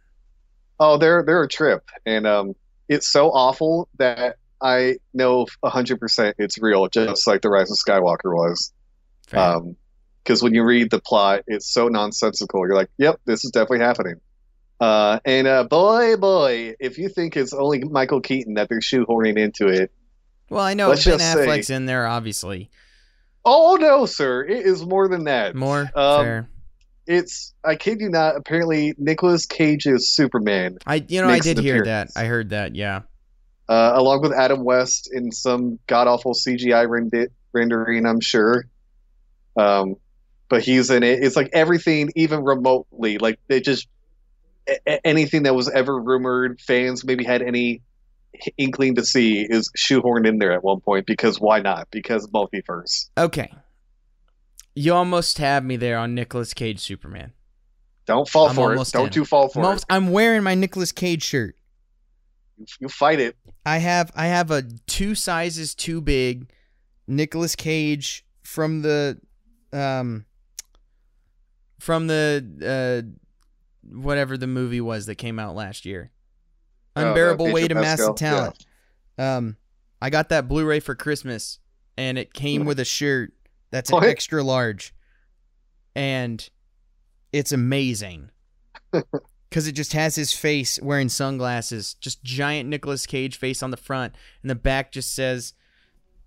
Oh, 0.78 0.97
they're 0.97 1.23
they're 1.25 1.42
a 1.42 1.49
trip, 1.49 1.88
and 2.04 2.26
um, 2.26 2.54
it's 2.88 3.09
so 3.09 3.30
awful 3.30 3.88
that 3.99 4.37
I 4.61 4.97
know 5.12 5.47
hundred 5.64 6.00
percent 6.00 6.37
it's 6.38 6.59
real, 6.59 6.88
just 6.88 7.26
like 7.26 7.42
the 7.42 7.49
Rise 7.49 7.71
of 7.71 7.78
Skywalker 7.78 8.35
was. 8.35 8.73
Fair. 9.26 9.40
Um, 9.40 9.76
because 10.23 10.42
when 10.42 10.54
you 10.54 10.64
read 10.64 10.90
the 10.90 11.00
plot, 11.00 11.42
it's 11.47 11.66
so 11.71 11.88
nonsensical. 11.88 12.66
You're 12.66 12.75
like, 12.75 12.90
"Yep, 12.99 13.21
this 13.26 13.44
is 13.44 13.50
definitely 13.50 13.80
happening." 13.80 14.21
Uh, 14.80 15.21
and 15.25 15.47
uh, 15.47 15.64
boy, 15.64 16.16
boy, 16.16 16.75
if 16.80 16.99
you 16.99 17.09
think 17.09 17.37
it's 17.37 17.52
only 17.52 17.80
Michael 17.85 18.21
Keaton 18.21 18.54
that 18.54 18.68
they're 18.68 18.80
shoehorning 18.80 19.38
into 19.38 19.68
it, 19.68 19.92
well, 20.50 20.64
I 20.64 20.74
know 20.74 20.88
let's 20.88 21.04
Ben 21.04 21.18
just 21.18 21.32
say- 21.32 21.46
Affleck's 21.46 21.70
in 21.70 21.86
there, 21.86 22.06
obviously. 22.06 22.70
oh 23.44 23.76
no, 23.80 24.06
sir, 24.06 24.44
it 24.44 24.64
is 24.66 24.84
more 24.84 25.08
than 25.08 25.24
that. 25.24 25.54
More 25.54 25.90
Um, 25.94 26.24
fair. 26.24 26.48
It's 27.06 27.52
I 27.62 27.76
kid 27.76 28.00
you 28.00 28.08
not. 28.08 28.36
Apparently, 28.36 28.94
Nicolas 28.96 29.44
Cage's 29.46 30.08
Superman, 30.08 30.78
I 30.86 31.04
you 31.06 31.20
know 31.20 31.28
I 31.28 31.38
did 31.38 31.58
hear 31.58 31.84
that. 31.84 32.10
I 32.16 32.24
heard 32.24 32.50
that. 32.50 32.74
Yeah. 32.74 33.02
uh, 33.68 33.92
along 33.94 34.22
with 34.22 34.32
Adam 34.32 34.64
West 34.64 35.10
in 35.12 35.30
some 35.32 35.78
god 35.86 36.06
awful 36.06 36.32
CGI 36.34 36.86
rendi- 36.86 37.28
rendering, 37.52 38.06
I'm 38.06 38.20
sure. 38.20 38.64
Um, 39.56 39.96
but 40.48 40.62
he's 40.62 40.90
in 40.90 41.02
it. 41.02 41.22
It's 41.22 41.36
like 41.36 41.50
everything, 41.52 42.10
even 42.16 42.42
remotely, 42.42 43.18
like 43.18 43.38
they 43.48 43.60
just 43.60 43.86
anything 45.04 45.42
that 45.44 45.54
was 45.54 45.68
ever 45.68 45.98
rumored, 46.00 46.60
fans 46.60 47.04
maybe 47.04 47.22
had 47.24 47.42
any 47.42 47.82
inkling 48.56 48.94
to 48.96 49.04
see 49.04 49.42
is 49.42 49.70
shoehorned 49.76 50.26
in 50.26 50.38
there 50.38 50.52
at 50.52 50.64
one 50.64 50.80
point 50.80 51.06
because 51.06 51.40
why 51.40 51.60
not? 51.60 51.88
Because 51.90 52.26
multiverse. 52.28 53.08
Okay. 53.16 53.52
You 54.74 54.94
almost 54.94 55.38
have 55.38 55.64
me 55.64 55.76
there 55.76 55.98
on 55.98 56.14
Nicolas 56.14 56.52
Cage 56.52 56.80
Superman. 56.80 57.32
Don't 58.06 58.28
fall 58.28 58.48
I'm 58.48 58.54
for 58.54 58.74
it. 58.74 58.90
Don't 58.92 59.16
in. 59.16 59.20
you 59.20 59.24
fall 59.24 59.48
for 59.48 59.62
Most, 59.62 59.86
I'm 59.88 60.10
wearing 60.10 60.42
my 60.42 60.54
Nicolas 60.54 60.92
Cage 60.92 61.22
shirt. 61.22 61.56
it. 62.58 62.70
You 62.80 62.88
fight 62.88 63.20
it. 63.20 63.36
I 63.64 63.78
have 63.78 64.12
I 64.14 64.26
have 64.26 64.50
a 64.50 64.62
two 64.86 65.14
sizes 65.14 65.74
too 65.74 66.00
big 66.00 66.50
Nicolas 67.06 67.56
Cage 67.56 68.24
from 68.42 68.82
the 68.82 69.20
um 69.72 70.26
from 71.80 72.06
the 72.06 72.44
uh 72.62 73.08
whatever 73.82 74.36
the 74.36 74.46
movie 74.46 74.80
was 74.80 75.06
that 75.06 75.16
came 75.16 75.38
out 75.38 75.54
last 75.54 75.84
year. 75.84 76.10
Oh, 76.96 77.08
Unbearable 77.08 77.46
Pedro 77.46 77.54
Weight 77.54 77.72
of 77.72 77.78
Pascal, 77.78 78.08
Massive 78.10 78.16
Talent. 78.16 78.66
Um 79.18 79.56
I 80.02 80.10
got 80.10 80.28
that 80.28 80.48
Blu-ray 80.48 80.80
for 80.80 80.94
Christmas 80.94 81.58
and 81.96 82.18
it 82.18 82.34
came 82.34 82.64
with 82.64 82.78
a 82.80 82.84
shirt 82.84 83.32
that's 83.70 83.90
an 83.90 83.96
What? 83.96 84.04
extra 84.04 84.42
large. 84.42 84.92
And 85.96 86.48
it's 87.32 87.52
amazing. 87.52 88.30
Cuz 89.50 89.66
it 89.68 89.72
just 89.72 89.92
has 89.92 90.16
his 90.16 90.32
face 90.32 90.80
wearing 90.82 91.08
sunglasses, 91.08 91.94
just 91.94 92.22
giant 92.24 92.68
Nicolas 92.68 93.06
Cage 93.06 93.36
face 93.36 93.62
on 93.62 93.70
the 93.70 93.76
front 93.76 94.14
and 94.42 94.50
the 94.50 94.54
back 94.56 94.92
just 94.92 95.14
says 95.14 95.54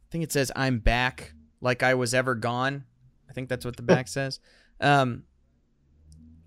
I 0.08 0.12
think 0.12 0.24
it 0.24 0.32
says 0.32 0.52
I'm 0.56 0.80
back 0.80 1.34
like 1.62 1.84
I 1.84 1.94
was 1.94 2.14
ever 2.14 2.36
gone. 2.36 2.86
I 3.30 3.34
think 3.34 3.50
that's 3.50 3.66
what 3.66 3.76
the 3.78 3.84
back 3.84 4.08
says. 4.18 4.40
Um 4.80 5.24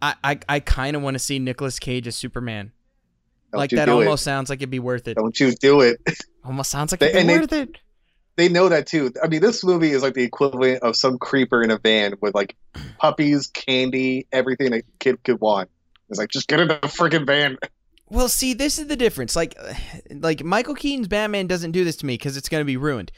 I 0.02 0.14
I, 0.24 0.38
I 0.48 0.60
kind 0.60 0.96
of 0.96 1.02
want 1.02 1.14
to 1.14 1.18
see 1.18 1.38
Nicolas 1.38 1.78
Cage 1.78 2.06
as 2.06 2.16
Superman. 2.16 2.72
Don't 3.52 3.58
like 3.58 3.70
that 3.70 3.88
almost 3.88 4.22
it. 4.22 4.24
sounds 4.24 4.50
like 4.50 4.58
it'd 4.60 4.70
be 4.70 4.78
worth 4.78 5.08
it. 5.08 5.16
Don't 5.16 5.38
you 5.38 5.52
do 5.52 5.80
it. 5.80 5.98
Almost 6.44 6.70
sounds 6.70 6.90
like 6.92 7.00
They- 7.00 7.06
it'd 7.10 7.16
be 7.16 7.20
and 7.20 7.28
they- 7.28 7.38
worth 7.40 7.52
it. 7.52 7.78
they 8.36 8.48
know 8.48 8.68
that 8.70 8.86
too. 8.86 9.12
I 9.22 9.28
mean, 9.28 9.40
this 9.42 9.62
movie 9.64 9.90
is 9.90 10.02
like 10.02 10.14
the 10.14 10.22
equivalent 10.22 10.82
of 10.82 10.96
some 10.96 11.18
creeper 11.18 11.62
in 11.62 11.70
a 11.70 11.78
van 11.78 12.14
with 12.22 12.34
like 12.34 12.56
puppies, 12.98 13.48
candy, 13.48 14.26
everything 14.32 14.72
a 14.72 14.82
kid 14.98 15.22
could 15.24 15.40
want. 15.40 15.68
It's 16.08 16.18
like 16.18 16.30
just 16.30 16.48
get 16.48 16.60
in 16.60 16.68
the 16.68 16.74
freaking 16.76 17.26
van. 17.26 17.58
Well, 18.08 18.28
see, 18.28 18.54
this 18.54 18.78
is 18.78 18.86
the 18.88 18.96
difference. 18.96 19.36
Like, 19.36 19.54
like 20.10 20.42
Michael 20.42 20.74
Keaton's 20.74 21.08
Batman 21.08 21.46
doesn't 21.46 21.72
do 21.72 21.84
this 21.84 21.96
to 21.98 22.06
me 22.06 22.14
because 22.14 22.36
it's 22.36 22.48
going 22.48 22.60
to 22.62 22.64
be 22.66 22.76
ruined. 22.78 23.12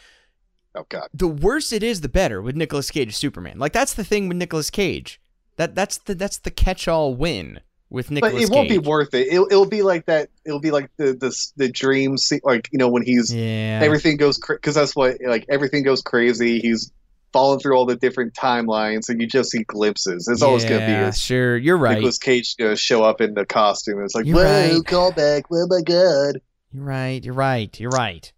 Oh 0.75 0.87
god. 0.89 1.09
The 1.15 1.29
worse 1.29 1.71
it 1.73 1.83
is, 1.83 2.01
the 2.01 2.09
better 2.09 2.41
with 2.43 2.57
Nicolas 2.57 2.91
Cage 2.91 3.09
as 3.09 3.17
Superman. 3.17 3.59
Like 3.59 3.73
that's 3.73 3.95
the 3.95 4.05
thing 4.05 4.27
with 4.29 4.37
Nicolas 4.39 4.71
Cage. 4.71 5.21
That 5.57 5.75
that's 5.75 5.99
the 5.99 6.15
that's 6.15 6.39
the 6.39 6.51
catch-all 6.51 7.15
win 7.15 7.61
with 7.92 8.11
Nicolas 8.11 8.32
But 8.34 8.42
it 8.42 8.50
won't 8.50 8.68
be 8.68 8.78
worth 8.78 9.14
it. 9.14 9.28
It'll, 9.28 9.46
it'll 9.46 9.68
be 9.68 9.82
like 9.82 10.06
that. 10.06 10.30
It'll 10.44 10.61
be 10.61 10.70
like 10.70 10.90
the 10.96 11.12
the 11.12 11.34
the 11.56 11.68
dream, 11.70 12.16
se- 12.16 12.40
like 12.42 12.68
you 12.72 12.78
know 12.78 12.88
when 12.88 13.02
he's 13.02 13.32
yeah. 13.32 13.80
everything 13.82 14.16
goes 14.16 14.38
because 14.38 14.75
that's 14.75 14.96
what 14.96 15.18
like 15.25 15.44
everything 15.49 15.82
goes 15.84 16.02
crazy. 16.02 16.58
He's 16.61 16.90
falling 17.32 17.61
through 17.61 17.76
all 17.76 17.87
the 17.87 17.96
different 17.96 18.34
timelines, 18.34 19.08
and 19.08 19.20
you 19.20 19.26
just 19.26 19.50
see 19.50 19.62
glimpses. 19.64 20.28
It's 20.28 20.42
always 20.42 20.64
gonna 20.64 20.78
be 20.78 20.92
Yeah, 20.92 21.06
his 21.06 21.18
sure. 21.20 21.56
You're 21.56 21.78
right. 21.78 21.94
Nicolas 21.94 22.18
Cage 22.18 22.56
gonna 22.56 22.76
show 22.76 23.02
up 23.04 23.20
in 23.20 23.34
the 23.34 23.46
costume. 23.46 24.02
It's 24.04 24.14
like, 24.14 24.26
You're 24.26 24.37
whoa, 24.37 24.42
right. 24.75 24.82
callback. 24.82 25.44
Oh 25.52 25.66
my 25.68 25.82
god. 25.82 26.40
You're 26.72 26.84
right. 26.84 27.25
You're 27.25 27.34
right. 27.34 27.78
You're 27.80 27.90
right. 27.90 28.32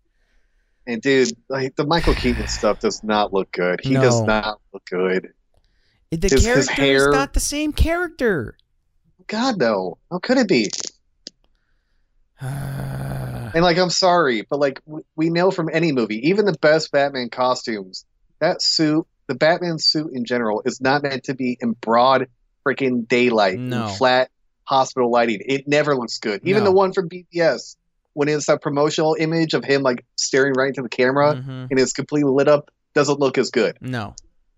And 0.86 1.00
dude, 1.00 1.30
like 1.48 1.76
the 1.76 1.86
Michael 1.86 2.14
Keaton 2.14 2.46
stuff 2.48 2.80
does 2.80 3.02
not 3.02 3.32
look 3.32 3.50
good. 3.52 3.80
He 3.82 3.94
No. 3.94 4.02
does 4.02 4.20
not 4.22 4.60
look 4.72 4.84
good. 4.86 5.32
The 6.10 6.28
His- 6.28 6.32
his 6.32 6.44
character 6.44 6.72
hair- 6.74 7.08
is 7.08 7.14
not 7.14 7.32
the 7.32 7.40
same 7.40 7.72
character. 7.72 8.56
God 9.26 9.58
no. 9.58 9.98
How 10.10 10.18
could 10.18 10.38
it 10.38 10.48
be? 10.48 10.68
And 13.54 13.62
like, 13.62 13.78
I'm 13.78 13.88
sorry, 13.90 14.42
but 14.50 14.58
like, 14.58 14.84
w- 14.84 15.04
we 15.14 15.30
know 15.30 15.52
from 15.52 15.70
any 15.72 15.92
movie, 15.92 16.28
even 16.28 16.44
the 16.44 16.56
best 16.60 16.90
Batman 16.90 17.28
costumes, 17.30 18.04
that 18.40 18.60
suit, 18.60 19.06
the 19.28 19.36
Batman 19.36 19.78
suit 19.78 20.10
in 20.12 20.24
general, 20.24 20.60
is 20.64 20.80
not 20.80 21.04
meant 21.04 21.22
to 21.24 21.34
be 21.34 21.56
in 21.60 21.74
broad 21.80 22.26
freaking 22.66 23.06
daylight, 23.06 23.60
No. 23.60 23.86
flat 23.86 24.30
hospital 24.64 25.08
lighting. 25.08 25.38
It 25.46 25.68
never 25.68 25.94
looks 25.94 26.18
good. 26.18 26.40
Even 26.42 26.64
No. 26.64 26.70
the 26.70 26.76
one 26.76 26.92
from 26.92 27.08
BTS, 27.08 27.76
when 28.14 28.28
it's 28.28 28.48
a 28.48 28.58
promotional 28.58 29.14
image 29.20 29.54
of 29.54 29.64
him 29.64 29.82
like 29.82 30.04
staring 30.16 30.54
right 30.54 30.70
into 30.70 30.82
the 30.82 30.88
camera 30.88 31.34
Mhm. 31.36 31.68
and 31.70 31.78
it's 31.78 31.92
completely 31.92 32.32
lit 32.32 32.48
up, 32.48 32.72
doesn't 32.92 33.20
look 33.20 33.38
as 33.38 33.50
good. 33.50 33.78
No. 33.80 34.16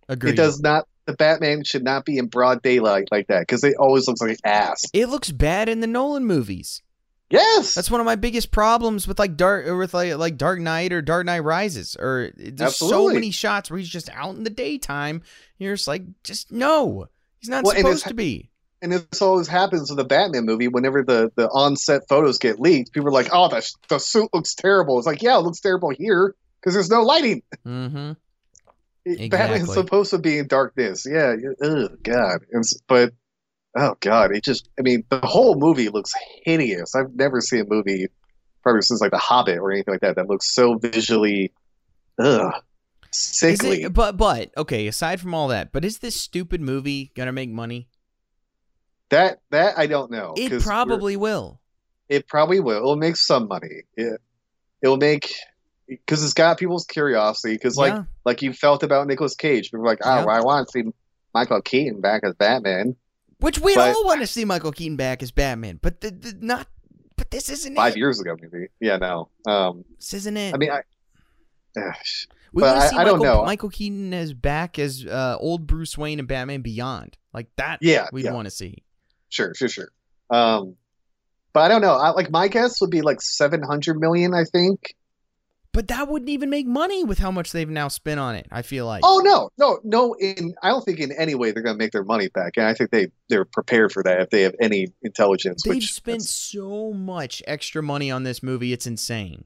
Agreed. 0.08 0.30
It 0.32 0.36
does 0.36 0.58
not. 0.60 0.88
The 1.06 1.14
Batman 1.14 1.64
should 1.64 1.84
not 1.84 2.04
be 2.04 2.18
in 2.18 2.26
broad 2.26 2.62
daylight 2.62 3.08
like 3.10 3.28
that 3.28 3.40
because 3.40 3.62
it 3.64 3.76
always 3.78 4.06
looks 4.08 4.20
like 4.20 4.38
ass. 4.44 4.82
It 4.92 5.06
looks 5.08 5.30
bad 5.30 5.68
in 5.68 5.80
the 5.80 5.86
Nolan 5.86 6.24
movies. 6.24 6.82
Yes, 7.28 7.74
That's 7.74 7.90
one 7.90 8.00
of 8.00 8.04
my 8.06 8.14
biggest 8.14 8.52
problems 8.52 9.08
with 9.08 9.18
like 9.18 9.36
Dark 9.36 9.66
or 9.66 9.76
with 9.76 9.94
like 9.94 10.14
like 10.16 10.36
Dark 10.36 10.60
Knight 10.60 10.92
or 10.92 11.02
Dark 11.02 11.26
Knight 11.26 11.40
Rises. 11.40 11.96
Or 11.98 12.30
there's 12.36 12.76
so 12.76 13.08
many 13.08 13.32
shots 13.32 13.68
where 13.68 13.78
he's 13.78 13.88
just 13.88 14.08
out 14.10 14.36
in 14.36 14.44
the 14.44 14.50
daytime. 14.50 15.22
You're 15.58 15.74
just 15.74 15.88
like, 15.88 16.02
just 16.22 16.52
no, 16.52 17.08
he's 17.40 17.48
not 17.48 17.64
Well, 17.64 17.74
supposed 17.74 18.06
to 18.06 18.14
be. 18.14 18.50
and 18.80 18.92
this 18.92 19.20
always 19.20 19.48
happens 19.48 19.90
in 19.90 19.96
the 19.96 20.04
Batman 20.04 20.44
movie. 20.46 20.68
Whenever 20.68 21.02
the 21.02 21.32
the 21.34 21.48
on 21.48 21.74
set 21.74 22.02
photos 22.08 22.38
get 22.38 22.60
leaked, 22.60 22.92
people 22.92 23.08
are 23.08 23.12
like, 23.12 23.30
"Oh, 23.32 23.48
the 23.48 23.68
the 23.88 23.98
suit 23.98 24.28
looks 24.32 24.54
terrible." 24.54 24.96
It's 24.98 25.06
like, 25.06 25.20
yeah, 25.22 25.36
it 25.36 25.42
looks 25.42 25.58
terrible 25.60 25.90
here 25.90 26.32
because 26.60 26.74
there's 26.74 26.90
no 26.90 27.02
lighting. 27.02 27.42
Mm-hmm. 27.66 28.12
It- 29.06 29.30
Batman's 29.30 29.72
supposed 29.72 30.10
to 30.10 30.18
be 30.18 30.38
in 30.38 30.48
darkness. 30.48 31.06
Yeah. 31.08 31.36
Oh 31.62 31.88
God. 32.02 32.40
And, 32.52 32.64
but 32.88 33.12
oh 33.76 33.96
God, 34.00 34.34
it 34.34 34.44
just. 34.44 34.68
I 34.78 34.82
mean, 34.82 35.04
the 35.08 35.20
whole 35.20 35.56
movie 35.58 35.88
looks 35.88 36.12
hideous. 36.44 36.94
I've 36.94 37.14
never 37.14 37.40
seen 37.40 37.60
a 37.60 37.64
movie 37.64 38.08
probably 38.62 38.82
since 38.82 39.00
like 39.00 39.12
The 39.12 39.18
Hobbit 39.18 39.58
or 39.58 39.70
anything 39.70 39.94
like 39.94 40.00
that 40.00 40.16
that 40.16 40.28
looks 40.28 40.52
so 40.52 40.76
visually, 40.76 41.52
ugh, 42.18 42.52
sickly. 43.12 43.84
it, 43.84 43.92
but 43.92 44.16
but 44.16 44.50
okay. 44.56 44.88
Aside 44.88 45.20
from 45.20 45.34
all 45.34 45.48
that, 45.48 45.70
but 45.70 45.84
is 45.84 45.98
this 45.98 46.20
stupid 46.20 46.60
movie 46.60 47.12
gonna 47.14 47.32
make 47.32 47.50
money? 47.50 47.88
that 49.10 49.38
that 49.50 49.78
I 49.78 49.86
don't 49.86 50.10
know. 50.10 50.34
It 50.36 50.62
probably 50.62 51.16
will. 51.16 51.60
It 52.08 52.26
probably 52.26 52.60
will. 52.60 52.78
It'll 52.78 52.96
make 52.96 53.16
some 53.16 53.48
money. 53.48 53.82
It, 53.96 54.20
it'll 54.82 54.96
make 54.96 55.32
because 55.88 56.22
it's 56.24 56.32
got 56.34 56.58
people's 56.58 56.84
curiosity. 56.86 57.54
Because 57.54 57.76
like 57.76 57.92
Yeah. 57.94 58.04
like 58.24 58.42
you 58.42 58.52
felt 58.52 58.82
about 58.82 59.06
Nicolas 59.06 59.34
Cage, 59.34 59.66
people 59.70 59.80
were 59.80 59.86
like, 59.86 60.00
oh, 60.04 60.08
Yeah. 60.18 60.24
well, 60.24 60.36
I 60.36 60.40
want 60.40 60.68
to 60.68 60.72
see 60.72 60.90
Michael 61.34 61.62
Keaton 61.62 62.00
back 62.00 62.22
as 62.24 62.34
Batman. 62.34 62.96
Which 63.40 63.58
we 63.58 63.74
but- 63.74 63.94
all 63.94 64.04
want 64.04 64.20
to 64.22 64.26
see 64.26 64.44
Michael 64.44 64.72
Keaton 64.72 64.96
back 64.96 65.22
as 65.22 65.30
Batman, 65.30 65.78
but 65.82 66.00
the, 66.00 66.10
the 66.10 66.36
not. 66.40 66.66
But 67.16 67.30
this 67.30 67.48
isn't 67.48 67.74
Five 67.76 67.94
it. 67.94 67.98
years 67.98 68.20
ago, 68.20 68.36
maybe. 68.40 68.66
Yeah, 68.78 68.98
no. 68.98 69.30
Um, 69.46 69.84
This 69.98 70.12
isn't 70.12 70.36
it. 70.36 70.54
I 70.54 70.58
mean, 70.58 70.70
I. 70.70 70.82
We 72.52 72.62
want 72.62 72.76
to 72.80 72.86
I- 72.86 72.88
see 72.88 72.96
I 72.96 73.04
don't 73.04 73.18
Michael, 73.18 73.34
know. 73.36 73.44
Michael 73.44 73.68
Keaton 73.70 74.14
as 74.14 74.32
back 74.32 74.78
as 74.78 75.04
uh, 75.04 75.36
old 75.40 75.66
Bruce 75.66 75.96
Wayne 75.98 76.18
and 76.18 76.28
Batman 76.28 76.62
Beyond. 76.62 77.16
Like 77.34 77.48
that. 77.56 77.78
Yeah, 77.82 78.06
we'd 78.12 78.24
yeah. 78.24 78.32
want 78.32 78.46
to 78.46 78.50
see. 78.50 78.82
Sure, 79.28 79.52
sure, 79.54 79.68
sure. 79.68 79.88
Um, 80.30 80.76
but 81.52 81.60
I 81.60 81.68
don't 81.68 81.82
know. 81.82 81.94
I, 81.94 82.10
like 82.10 82.30
my 82.30 82.48
guess 82.48 82.80
would 82.80 82.90
be 82.90 83.02
like 83.02 83.20
seven 83.20 83.62
hundred 83.62 83.98
million. 84.00 84.32
I 84.34 84.44
think. 84.44 84.94
But 85.76 85.88
that 85.88 86.08
wouldn't 86.08 86.30
even 86.30 86.48
make 86.48 86.66
money 86.66 87.04
with 87.04 87.18
how 87.18 87.30
much 87.30 87.52
they've 87.52 87.68
now 87.68 87.88
spent 87.88 88.18
on 88.18 88.34
it. 88.34 88.46
I 88.50 88.62
feel 88.62 88.86
like. 88.86 89.02
Oh 89.04 89.20
no, 89.22 89.50
no, 89.58 89.78
no. 89.84 90.14
In 90.14 90.54
I 90.62 90.70
don't 90.70 90.82
think 90.82 91.00
in 91.00 91.12
any 91.12 91.34
way 91.34 91.50
they're 91.50 91.62
going 91.62 91.74
to 91.74 91.78
make 91.78 91.92
their 91.92 92.02
money 92.02 92.28
back, 92.28 92.54
and 92.56 92.64
I 92.64 92.72
think 92.72 92.90
they 92.90 93.08
they're 93.28 93.44
prepared 93.44 93.92
for 93.92 94.02
that 94.02 94.22
if 94.22 94.30
they 94.30 94.40
have 94.42 94.54
any 94.58 94.88
intelligence. 95.02 95.62
They've 95.64 95.82
spent 95.82 96.22
so 96.22 96.94
much 96.94 97.42
extra 97.46 97.82
money 97.82 98.10
on 98.10 98.22
this 98.22 98.42
movie. 98.42 98.72
It's 98.72 98.86
insane. 98.86 99.44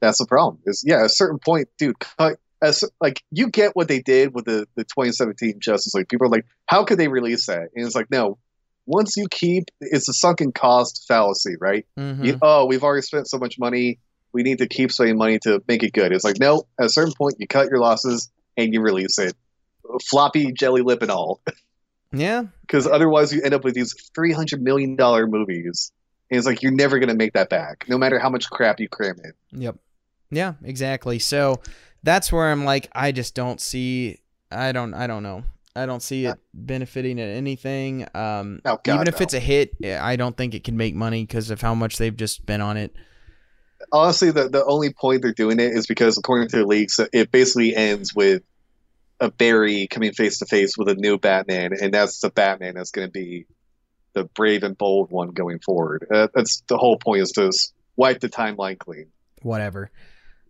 that's 0.00 0.18
the 0.18 0.26
problem. 0.26 0.60
Is 0.66 0.84
yeah, 0.86 1.00
at 1.00 1.06
a 1.06 1.08
certain 1.08 1.40
point, 1.40 1.68
dude, 1.78 1.98
cut. 1.98 2.38
As, 2.62 2.84
like 3.00 3.20
you 3.32 3.50
get 3.50 3.74
what 3.74 3.88
they 3.88 4.00
did 4.00 4.34
with 4.34 4.44
the 4.44 4.68
the 4.76 4.84
2017 4.84 5.58
Justice 5.58 5.94
League. 5.94 6.08
People 6.08 6.28
are 6.28 6.30
like, 6.30 6.46
how 6.66 6.84
could 6.84 6.96
they 7.00 7.08
release 7.08 7.46
that? 7.46 7.70
And 7.74 7.84
it's 7.84 7.96
like, 7.96 8.08
no, 8.08 8.38
once 8.86 9.16
you 9.16 9.26
keep, 9.28 9.64
it's 9.80 10.08
a 10.08 10.12
sunken 10.12 10.52
cost 10.52 11.06
fallacy, 11.08 11.56
right? 11.60 11.86
Mhm. 11.98 12.24
You, 12.24 12.38
oh, 12.40 12.66
we've 12.66 12.84
already 12.84 13.02
spent 13.02 13.28
so 13.28 13.38
much 13.38 13.58
money. 13.58 13.98
We 14.32 14.42
need 14.42 14.58
to 14.58 14.66
keep 14.66 14.90
spending 14.92 15.16
money 15.18 15.38
to 15.40 15.62
make 15.68 15.82
it 15.82 15.92
good. 15.92 16.12
It's 16.12 16.24
like, 16.24 16.38
no, 16.38 16.66
at 16.78 16.86
a 16.86 16.88
certain 16.90 17.12
point, 17.12 17.36
you 17.38 17.46
cut 17.46 17.68
your 17.68 17.78
losses 17.78 18.30
and 18.56 18.72
you 18.72 18.80
release 18.80 19.18
it. 19.18 19.34
Floppy, 20.08 20.52
jelly 20.52 20.82
lip, 20.82 21.02
and 21.02 21.10
all. 21.10 21.40
yeah, 22.12 22.44
Because 22.62 22.86
otherwise, 22.86 23.32
you 23.32 23.42
end 23.42 23.54
up 23.54 23.64
with 23.64 23.74
these 23.74 23.94
$300 24.16 24.60
million 24.60 24.96
movies. 25.30 25.92
And 26.30 26.38
it's 26.38 26.46
like, 26.46 26.62
you're 26.62 26.72
never 26.72 26.98
going 26.98 27.10
to 27.10 27.14
make 27.14 27.34
that 27.34 27.50
back, 27.50 27.84
no 27.88 27.98
matter 27.98 28.18
how 28.18 28.30
much 28.30 28.48
crap 28.48 28.80
you 28.80 28.88
cram 28.88 29.16
in. 29.22 29.60
Yep. 29.60 29.76
Yeah, 30.30 30.54
exactly. 30.64 31.18
So 31.18 31.60
that's 32.02 32.32
where 32.32 32.50
I'm 32.50 32.64
like, 32.64 32.88
I 32.92 33.12
just 33.12 33.34
don't 33.34 33.60
see. 33.60 34.18
I 34.50 34.72
don't. 34.72 34.94
I 34.94 35.06
don't 35.06 35.22
know. 35.22 35.44
I 35.76 35.84
don't 35.86 36.02
see 36.02 36.24
it 36.26 36.38
benefiting 36.54 37.18
at 37.20 37.28
anything. 37.28 38.06
Um, 38.14 38.60
Oh, 38.64 38.78
God, 38.82 38.94
even 38.94 39.08
if 39.08 39.20
no. 39.20 39.24
it's 39.24 39.34
a 39.34 39.40
hit, 39.40 39.74
I 39.84 40.16
don't 40.16 40.36
think 40.36 40.54
it 40.54 40.64
can 40.64 40.76
make 40.76 40.94
money 40.94 41.22
because 41.24 41.50
of 41.50 41.60
how 41.60 41.74
much 41.74 41.98
they've 41.98 42.16
just 42.16 42.36
spent 42.36 42.62
on 42.62 42.76
it. 42.78 42.94
Honestly, 43.90 44.30
the, 44.30 44.48
the 44.48 44.64
only 44.64 44.92
point 44.92 45.22
they're 45.22 45.32
doing 45.32 45.60
it 45.60 45.72
is 45.72 45.86
because, 45.86 46.18
according 46.18 46.48
to 46.48 46.58
the 46.58 46.66
leaks, 46.66 47.00
it 47.12 47.30
basically 47.30 47.74
ends 47.74 48.14
with 48.14 48.42
a 49.20 49.30
Barry 49.30 49.86
coming 49.86 50.12
face 50.12 50.38
to 50.40 50.46
face 50.46 50.76
with 50.76 50.88
a 50.88 50.94
new 50.94 51.18
Batman, 51.18 51.72
and 51.80 51.92
that's 51.94 52.20
the 52.20 52.30
Batman 52.30 52.74
that's 52.74 52.90
going 52.90 53.06
to 53.06 53.12
be 53.12 53.46
the 54.14 54.24
brave 54.24 54.62
and 54.62 54.76
bold 54.76 55.10
one 55.10 55.30
going 55.30 55.58
forward. 55.60 56.06
Uh, 56.12 56.28
that's 56.34 56.62
the 56.66 56.76
whole 56.76 56.98
point 56.98 57.22
is 57.22 57.32
to 57.32 57.50
wipe 57.96 58.20
the 58.20 58.28
timeline 58.28 58.78
clean. 58.78 59.06
Whatever. 59.42 59.90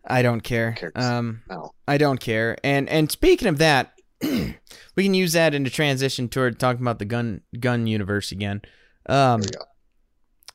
I 0.05 0.23
don't 0.23 0.41
care. 0.41 0.77
Um, 0.95 1.43
No. 1.49 1.75
I 1.87 1.97
don't 1.99 2.19
care. 2.19 2.57
And 2.65 2.89
and 2.89 3.11
speaking 3.11 3.49
of 3.49 3.59
that, 3.59 3.93
we 4.23 4.57
can 4.97 5.15
use 5.15 5.33
that 5.35 5.55
into 5.55 5.71
transition 5.71 6.29
toward 6.29 6.59
talking 6.59 6.83
about 6.83 6.99
the 6.99 7.05
gun 7.05 7.43
gun 7.59 7.87
universe 7.87 8.33
again. 8.33 8.63
Um, 9.07 9.43
There 9.43 9.51
we 9.53 9.59
go. 9.59 9.65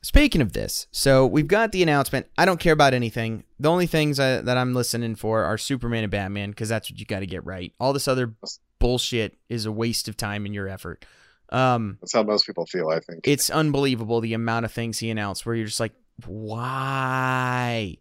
Speaking 0.08 0.40
of 0.40 0.54
this, 0.54 0.86
so 0.90 1.26
we've 1.26 1.48
got 1.48 1.70
the 1.70 1.82
announcement. 1.82 2.28
I 2.38 2.46
don't 2.46 2.58
care 2.58 2.72
about 2.72 2.94
anything. 2.94 3.44
The 3.60 3.68
only 3.68 3.86
things 3.86 4.18
I, 4.18 4.40
that 4.40 4.56
I'm 4.56 4.72
listening 4.72 5.16
for 5.16 5.44
are 5.44 5.58
Superman 5.58 6.02
and 6.02 6.10
Batman 6.10 6.48
because 6.48 6.70
that's 6.70 6.90
what 6.90 6.98
you 6.98 7.04
got 7.04 7.20
to 7.20 7.26
get 7.26 7.44
right. 7.44 7.74
All 7.78 7.92
this 7.92 8.08
other 8.08 8.34
bullshit 8.78 9.36
is 9.50 9.66
a 9.66 9.70
waste 9.70 10.08
of 10.08 10.16
time 10.16 10.46
and 10.46 10.54
your 10.54 10.66
effort. 10.66 11.04
Um, 11.50 11.98
That's 12.00 12.14
how 12.14 12.22
most 12.22 12.46
people 12.46 12.64
feel, 12.64 12.88
I 12.88 13.00
think. 13.00 13.28
it's 13.28 13.50
unbelievable 13.50 14.22
the 14.22 14.32
amount 14.32 14.64
of 14.64 14.72
things 14.72 14.98
he 14.98 15.10
announced 15.10 15.44
where 15.44 15.54
you're 15.54 15.66
just 15.66 15.78
like, 15.78 15.92
why? 16.26 17.98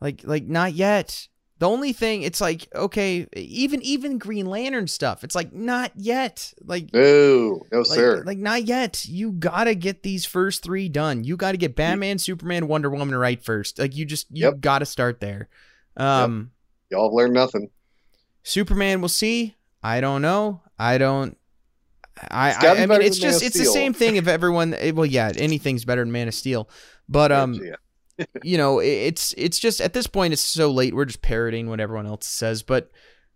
Like, 0.00 0.22
like 0.24 0.48
not 0.48 0.72
yet. 0.72 1.28
The 1.60 1.68
only 1.68 1.92
thing 1.92 2.22
it's 2.22 2.40
like, 2.40 2.68
okay, 2.74 3.26
even 3.36 3.82
even 3.82 4.16
Green 4.16 4.46
Lantern 4.46 4.86
stuff. 4.86 5.22
It's 5.24 5.34
like 5.34 5.52
not 5.52 5.92
yet. 5.94 6.54
Like 6.64 6.90
no, 6.94 7.60
no, 7.70 7.78
like, 7.80 7.86
sir. 7.86 8.22
like 8.24 8.38
not 8.38 8.64
yet. 8.64 9.04
You 9.04 9.32
gotta 9.32 9.74
get 9.74 10.02
these 10.02 10.24
first 10.24 10.62
three 10.62 10.88
done. 10.88 11.22
You 11.22 11.36
gotta 11.36 11.58
get 11.58 11.76
Batman, 11.76 12.16
Superman, 12.18 12.66
Wonder 12.66 12.88
Woman 12.88 13.14
right 13.14 13.44
first. 13.44 13.78
Like 13.78 13.94
you 13.94 14.06
just 14.06 14.26
you 14.30 14.46
Yep. 14.46 14.60
gotta 14.62 14.86
start 14.86 15.20
there. 15.20 15.50
Um 15.98 16.52
Y'all 16.90 17.10
have 17.10 17.12
learned 17.12 17.34
nothing. 17.34 17.68
Superman 18.42 19.02
we'll 19.02 19.10
see. 19.10 19.54
I 19.82 20.00
don't 20.00 20.22
know. 20.22 20.62
I 20.78 20.96
don't 20.96 21.36
I 22.30 22.52
I, 22.52 22.82
I 22.82 22.86
mean 22.86 23.02
it's 23.02 23.20
Man 23.20 23.32
just 23.32 23.42
it's 23.42 23.58
the 23.58 23.66
same 23.66 23.92
thing 23.92 24.16
if 24.16 24.28
everyone 24.28 24.72
eh, 24.72 24.92
well 24.92 25.04
yeah, 25.04 25.30
anything's 25.36 25.84
better 25.84 26.02
than 26.02 26.10
Man 26.10 26.26
of 26.26 26.32
Steel. 26.32 26.70
But 27.06 27.32
um 27.32 27.52
yeah. 27.52 27.74
You 28.42 28.58
know, 28.58 28.78
it's 28.80 29.34
it's 29.36 29.58
just 29.58 29.80
at 29.80 29.92
this 29.92 30.06
point 30.06 30.32
it's 30.32 30.42
so 30.42 30.70
late. 30.70 30.94
We're 30.94 31.04
just 31.04 31.22
parroting 31.22 31.68
what 31.68 31.80
everyone 31.80 32.06
else 32.06 32.26
says, 32.26 32.62
but 32.62 32.90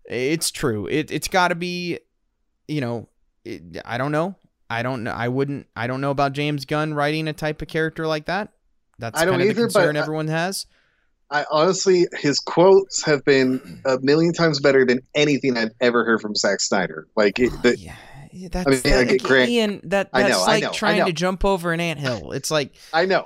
it's 0.04 0.50
true. 0.50 0.86
It 0.86 1.10
it's 1.10 1.28
got 1.28 1.48
to 1.48 1.54
be, 1.54 1.98
you 2.68 2.80
know, 2.80 3.08
it, 3.44 3.62
I 3.84 3.98
don't 3.98 4.12
know. 4.12 4.36
I 4.70 4.82
don't 4.82 5.04
know. 5.04 5.12
I 5.12 5.28
wouldn't. 5.28 5.66
I 5.76 5.86
don't 5.86 6.00
know 6.00 6.10
about 6.10 6.32
James 6.32 6.64
Gunn 6.64 6.94
writing 6.94 7.28
a 7.28 7.32
type 7.32 7.62
of 7.62 7.68
character 7.68 8.06
like 8.06 8.26
that. 8.26 8.50
That's 8.98 9.20
I 9.20 9.24
don't 9.24 9.34
kind 9.38 9.42
of 9.42 9.48
the 9.48 9.52
either, 9.52 9.62
concern 9.66 9.96
I- 9.96 10.00
everyone 10.00 10.28
has. 10.28 10.66
I 11.30 11.46
honestly, 11.50 12.06
his 12.18 12.38
quotes 12.38 13.02
have 13.04 13.24
been 13.24 13.80
a 13.86 13.98
million 14.02 14.32
times 14.34 14.60
better 14.60 14.84
than 14.84 15.00
anything 15.14 15.56
I've 15.56 15.72
ever 15.80 16.04
heard 16.04 16.20
from 16.20 16.34
Zack 16.36 16.60
Snyder. 16.60 17.08
Like, 17.16 17.38
it, 17.40 17.50
oh, 17.52 17.60
the, 17.62 17.78
yeah, 17.78 17.96
yeah, 18.30 18.48
that's 18.52 18.66
I 18.66 18.70
mean, 18.70 18.80
that- 19.08 19.22
Grant- 19.22 19.50
Ian. 19.50 19.80
That 19.84 20.10
I 20.12 20.22
that's 20.24 20.36
I 20.42 20.46
like 20.46 20.62
know, 20.64 20.68
I 20.68 20.72
trying 20.72 20.98
know. 20.98 21.06
to 21.06 21.12
jump 21.12 21.44
over 21.44 21.72
an 21.72 21.80
anthill. 21.80 22.32
It's 22.32 22.50
like 22.50 22.74
I 22.92 23.06
know, 23.06 23.24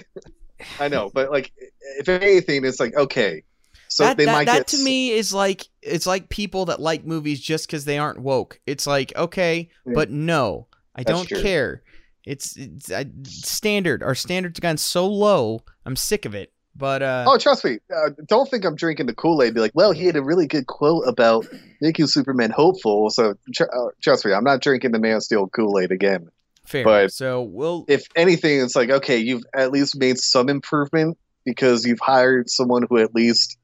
I 0.80 0.88
know, 0.88 1.10
but 1.12 1.30
like, 1.30 1.52
if 1.98 2.08
anything, 2.08 2.64
it's 2.64 2.80
like 2.80 2.94
okay, 2.96 3.42
so 3.88 4.04
that, 4.04 4.16
they 4.16 4.24
that, 4.24 4.32
might 4.32 4.46
that 4.46 4.58
get 4.58 4.66
to 4.68 4.82
me 4.82 5.10
is 5.10 5.34
like 5.34 5.66
it's 5.82 6.06
like 6.06 6.28
people 6.28 6.66
that 6.66 6.80
like 6.80 7.04
movies 7.04 7.40
just 7.40 7.66
because 7.66 7.84
they 7.84 7.98
aren't 7.98 8.20
woke. 8.20 8.60
It's 8.66 8.86
like 8.86 9.12
okay, 9.16 9.70
Yeah. 9.86 9.92
but 9.94 10.10
no, 10.10 10.68
I 10.94 11.02
That's 11.02 11.18
don't 11.18 11.28
true. 11.28 11.42
care. 11.42 11.82
It's, 12.24 12.56
it's 12.56 12.90
I, 12.92 13.06
standard. 13.24 14.02
Our 14.02 14.14
standards 14.14 14.56
have 14.58 14.62
gone 14.62 14.76
so 14.76 15.08
low. 15.08 15.62
I'm 15.84 15.96
sick 15.96 16.24
of 16.24 16.34
it. 16.36 16.52
But 16.74 17.02
uh, 17.02 17.24
Oh, 17.26 17.36
trust 17.36 17.64
me. 17.64 17.80
Uh, 17.94 18.10
don't 18.26 18.48
think 18.48 18.64
I'm 18.64 18.76
drinking 18.76 19.06
the 19.06 19.14
Kool 19.14 19.42
Aid. 19.42 19.54
Be 19.54 19.60
like, 19.60 19.72
well, 19.74 19.92
he 19.92 20.06
had 20.06 20.16
a 20.16 20.22
really 20.22 20.46
good 20.46 20.66
quote 20.66 21.02
about 21.06 21.46
making 21.80 22.06
Superman 22.06 22.50
hopeful. 22.50 23.10
So 23.10 23.34
tr- 23.52 23.64
uh, 23.64 23.88
trust 24.00 24.24
me, 24.24 24.32
I'm 24.32 24.44
not 24.44 24.62
drinking 24.62 24.92
the 24.92 24.98
Man 24.98 25.16
of 25.16 25.22
Steel 25.24 25.48
Kool 25.48 25.78
Aid 25.80 25.90
again. 25.90 26.30
Fair. 26.64 26.84
but- 26.84 27.12
so 27.12 27.42
we'll 27.42 27.84
If 27.88 28.06
anything, 28.16 28.60
it's 28.60 28.76
like, 28.76 28.90
okay, 28.90 29.18
you've 29.18 29.42
at 29.54 29.72
least 29.72 29.96
made 29.98 30.18
some 30.18 30.48
improvement 30.48 31.18
because 31.44 31.84
you've 31.84 32.00
hired 32.00 32.48
someone 32.48 32.84
who 32.88 32.98
at 32.98 33.14
least 33.14 33.58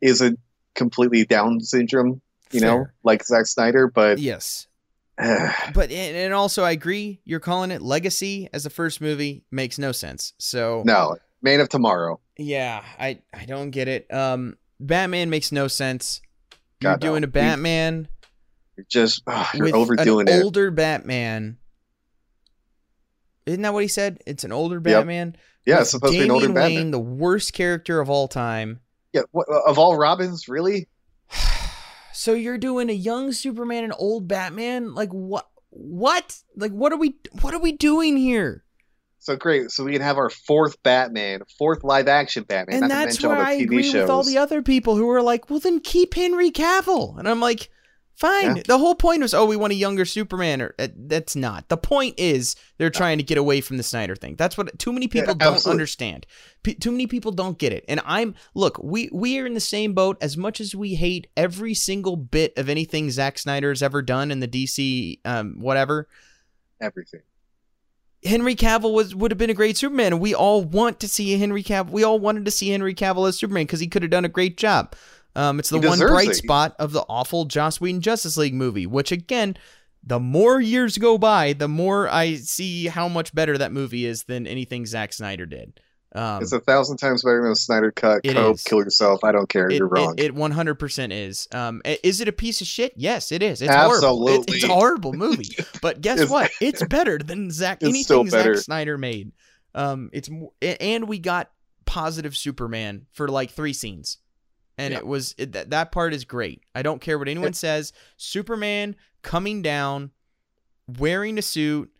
isn't 0.00 0.38
completely 0.74 1.24
Down 1.24 1.60
syndrome, 1.60 2.20
you 2.50 2.60
know, 2.60 2.86
like 3.02 3.24
Zack 3.24 3.46
Snyder. 3.46 3.88
But 3.88 4.18
yes. 4.18 4.66
But 5.74 5.92
and, 5.92 6.34
also 6.34 6.64
I 6.64 6.72
agree. 6.72 7.20
You're 7.24 7.40
calling 7.40 7.70
it 7.70 7.80
Legacy 7.82 8.48
as 8.52 8.64
the 8.64 8.70
first 8.70 9.00
movie 9.00 9.44
makes 9.50 9.78
no 9.78 9.92
sense. 9.92 10.32
So 10.38 10.82
no, 10.84 11.16
Man 11.42 11.60
of 11.60 11.68
Tomorrow. 11.68 12.18
Yeah, 12.36 12.82
I 12.98 13.20
I 13.32 13.44
don't 13.44 13.70
get 13.70 13.86
it. 13.86 14.12
Um, 14.12 14.56
Batman 14.80 15.30
makes 15.30 15.52
no 15.52 15.68
sense. 15.68 16.20
You're 16.80 16.94
God, 16.94 17.02
no. 17.02 17.10
doing 17.10 17.24
a 17.24 17.28
Batman 17.28 18.08
You're 18.76 18.86
just 18.88 19.22
ugh, 19.28 19.46
you're 19.54 19.76
overdoing 19.76 20.28
an 20.28 20.40
it. 20.40 20.42
older 20.42 20.72
Batman. 20.72 21.58
Isn't 23.46 23.62
that 23.62 23.72
what 23.72 23.82
he 23.82 23.88
said? 23.88 24.18
It's 24.26 24.44
an 24.44 24.52
older 24.52 24.80
Batman. 24.80 25.36
yeah, 25.66 25.80
it's 25.80 25.90
supposed 25.90 26.12
to 26.14 26.18
be 26.18 26.24
an 26.24 26.30
older 26.30 26.46
Damian 26.46 26.62
Batman. 26.62 26.76
Wayne, 26.84 26.90
the 26.90 27.00
worst 27.00 27.52
character 27.52 28.00
of 28.00 28.08
all 28.08 28.28
time. 28.28 28.80
Yeah, 29.12 29.22
what, 29.32 29.46
uh, 29.48 29.60
of 29.66 29.78
all 29.78 29.96
Robins, 29.96 30.48
really? 30.48 30.88
So 32.16 32.32
you're 32.32 32.58
doing 32.58 32.90
a 32.90 32.94
young 32.94 33.32
Superman 33.32 33.82
and 33.84 33.92
old 33.98 34.28
Batman? 34.28 34.94
Like 34.94 35.10
what? 35.10 35.48
What? 35.70 36.38
Like 36.56 36.70
what 36.70 36.92
are 36.92 36.96
we? 36.96 37.16
What 37.42 37.52
are 37.52 37.60
we 37.60 37.72
doing 37.72 38.16
here? 38.16 38.64
So 39.18 39.36
great. 39.36 39.70
So 39.72 39.84
we 39.84 39.92
can 39.92 40.00
have 40.00 40.16
our 40.16 40.30
fourth 40.30 40.80
Batman, 40.82 41.40
fourth 41.58 41.82
live 41.82 42.08
action 42.08 42.44
Batman. 42.44 42.82
and 42.84 42.90
that's 42.90 43.22
where 43.22 43.36
I 43.36 43.56
TV 43.56 43.62
agree 43.64 43.82
shows. 43.82 44.02
with 44.02 44.10
all 44.10 44.22
the 44.22 44.38
other 44.38 44.62
people 44.62 44.96
who 44.96 45.10
are 45.10 45.22
like, 45.22 45.50
well, 45.50 45.58
then 45.58 45.80
keep 45.80 46.14
Henry 46.14 46.50
Cavill. 46.50 47.18
And 47.18 47.28
I'm 47.28 47.40
like, 47.40 47.68
fine. 48.14 48.56
Yeah. 48.56 48.62
The 48.66 48.78
whole 48.78 48.94
point 48.94 49.22
was, 49.22 49.34
oh, 49.34 49.46
we 49.46 49.56
want 49.56 49.72
a 49.72 49.76
younger 49.76 50.04
Superman. 50.04 50.62
Or 50.62 50.74
uh, 50.78 50.88
that's 50.94 51.36
not. 51.36 51.68
The 51.68 51.76
point 51.76 52.14
is 52.18 52.56
they're 52.78 52.90
trying 52.90 53.18
to 53.18 53.24
get 53.24 53.38
away 53.38 53.60
from 53.60 53.76
the 53.76 53.82
Snyder 53.82 54.16
thing. 54.16 54.36
That's 54.36 54.56
what 54.56 54.78
too 54.78 54.92
many 54.92 55.08
people 55.08 55.34
don't 55.34 55.54
absolutely. 55.54 55.80
understand. 55.80 56.26
P- 56.62 56.74
too 56.74 56.90
many 56.90 57.06
people 57.06 57.32
don't 57.32 57.58
get 57.58 57.72
it. 57.72 57.84
And 57.88 58.00
I'm 58.04 58.34
look, 58.54 58.78
we 58.82 59.08
we 59.12 59.38
are 59.38 59.46
in 59.46 59.54
the 59.54 59.60
same 59.60 59.94
boat. 59.94 60.16
As 60.20 60.36
much 60.36 60.60
as 60.60 60.74
we 60.74 60.94
hate 60.94 61.26
every 61.36 61.74
single 61.74 62.16
bit 62.16 62.56
of 62.56 62.68
anything 62.68 63.10
Zack 63.10 63.38
Snyder 63.38 63.70
has 63.70 63.82
ever 63.82 64.02
done 64.02 64.30
in 64.30 64.40
the 64.40 64.48
DC, 64.48 65.20
um, 65.24 65.56
whatever. 65.60 66.08
Everything. 66.80 67.22
Henry 68.24 68.56
Cavill 68.56 68.94
was 68.94 69.14
would 69.14 69.30
have 69.30 69.38
been 69.38 69.50
a 69.50 69.54
great 69.54 69.76
Superman, 69.76 70.14
and 70.14 70.20
we 70.20 70.34
all 70.34 70.64
want 70.64 70.98
to 71.00 71.08
see 71.08 71.34
a 71.34 71.38
Henry 71.38 71.62
Cavill. 71.62 71.90
We 71.90 72.04
all 72.04 72.18
wanted 72.18 72.46
to 72.46 72.50
see 72.50 72.70
Henry 72.70 72.94
Cavill 72.94 73.28
as 73.28 73.38
Superman 73.38 73.64
because 73.64 73.80
he 73.80 73.86
could 73.86 74.02
have 74.02 74.10
done 74.10 74.24
a 74.24 74.30
great 74.30 74.56
job. 74.56 74.94
Um, 75.36 75.58
it's 75.58 75.68
the 75.70 75.80
He 75.80 75.86
one 75.86 75.98
bright 75.98 76.30
it. 76.30 76.34
spot 76.36 76.76
of 76.78 76.92
the 76.92 77.04
awful 77.08 77.44
Joss 77.44 77.80
Whedon 77.80 78.00
Justice 78.00 78.36
League 78.36 78.54
movie, 78.54 78.86
which 78.86 79.10
again, 79.12 79.56
the 80.06 80.20
more 80.20 80.60
years 80.60 80.96
go 80.98 81.18
by, 81.18 81.54
the 81.54 81.66
more 81.68 82.08
I 82.08 82.34
see 82.36 82.86
how 82.86 83.08
much 83.08 83.34
better 83.34 83.58
that 83.58 83.72
movie 83.72 84.04
is 84.06 84.24
than 84.24 84.46
anything 84.46 84.86
Zack 84.86 85.12
Snyder 85.12 85.46
did. 85.46 85.80
Um, 86.14 86.42
It's 86.42 86.52
a 86.52 86.60
thousand 86.60 86.98
times 86.98 87.24
better 87.24 87.42
than 87.42 87.50
a 87.50 87.56
Snyder 87.56 87.90
cut. 87.90 88.20
It 88.22 88.34
Cope, 88.34 88.54
is. 88.54 88.62
kill 88.62 88.78
yourself. 88.78 89.24
I 89.24 89.32
don't 89.32 89.48
care. 89.48 89.68
it, 89.68 89.78
You're 89.78 89.88
wrong. 89.88 90.14
It, 90.16 90.26
it 90.26 90.34
100% 90.36 91.10
is. 91.10 91.48
Um, 91.52 91.82
is 91.84 92.20
it 92.20 92.28
a 92.28 92.32
piece 92.32 92.60
of 92.60 92.68
shit? 92.68 92.92
Yes, 92.94 93.32
it 93.32 93.42
is. 93.42 93.60
It's 93.60 93.74
horrible. 93.74 94.28
It- 94.28 94.44
it's 94.48 94.62
a 94.64 94.68
horrible 94.68 95.12
movie. 95.14 95.48
But 95.82 96.00
guess 96.00 96.18
It's- 96.20 96.30
what? 96.30 96.52
It's 96.60 96.84
better 96.86 97.18
than 97.18 97.50
Zack 97.50 97.82
anything 97.82 98.28
Zack. 98.30 98.56
Snyder 98.58 98.96
made. 98.96 99.32
Um, 99.74 100.10
it's 100.12 100.30
more, 100.30 100.52
and 100.62 101.08
we 101.08 101.18
got 101.18 101.50
positive 101.86 102.36
Superman 102.36 103.06
for 103.12 103.26
like 103.26 103.50
three 103.50 103.72
scenes, 103.72 104.18
and 104.78 104.92
Yeah. 104.92 104.98
it 104.98 105.06
was 105.06 105.34
it, 105.38 105.52
that 105.52 105.70
that 105.70 105.92
part 105.92 106.12
is 106.14 106.24
great. 106.24 106.62
I 106.74 106.82
don't 106.82 107.00
care 107.00 107.18
what 107.18 107.28
anyone 107.28 107.52
says. 107.54 107.92
Superman 108.16 108.96
coming 109.22 109.62
down, 109.62 110.10
wearing 110.98 111.38
a 111.38 111.42
suit, 111.42 111.90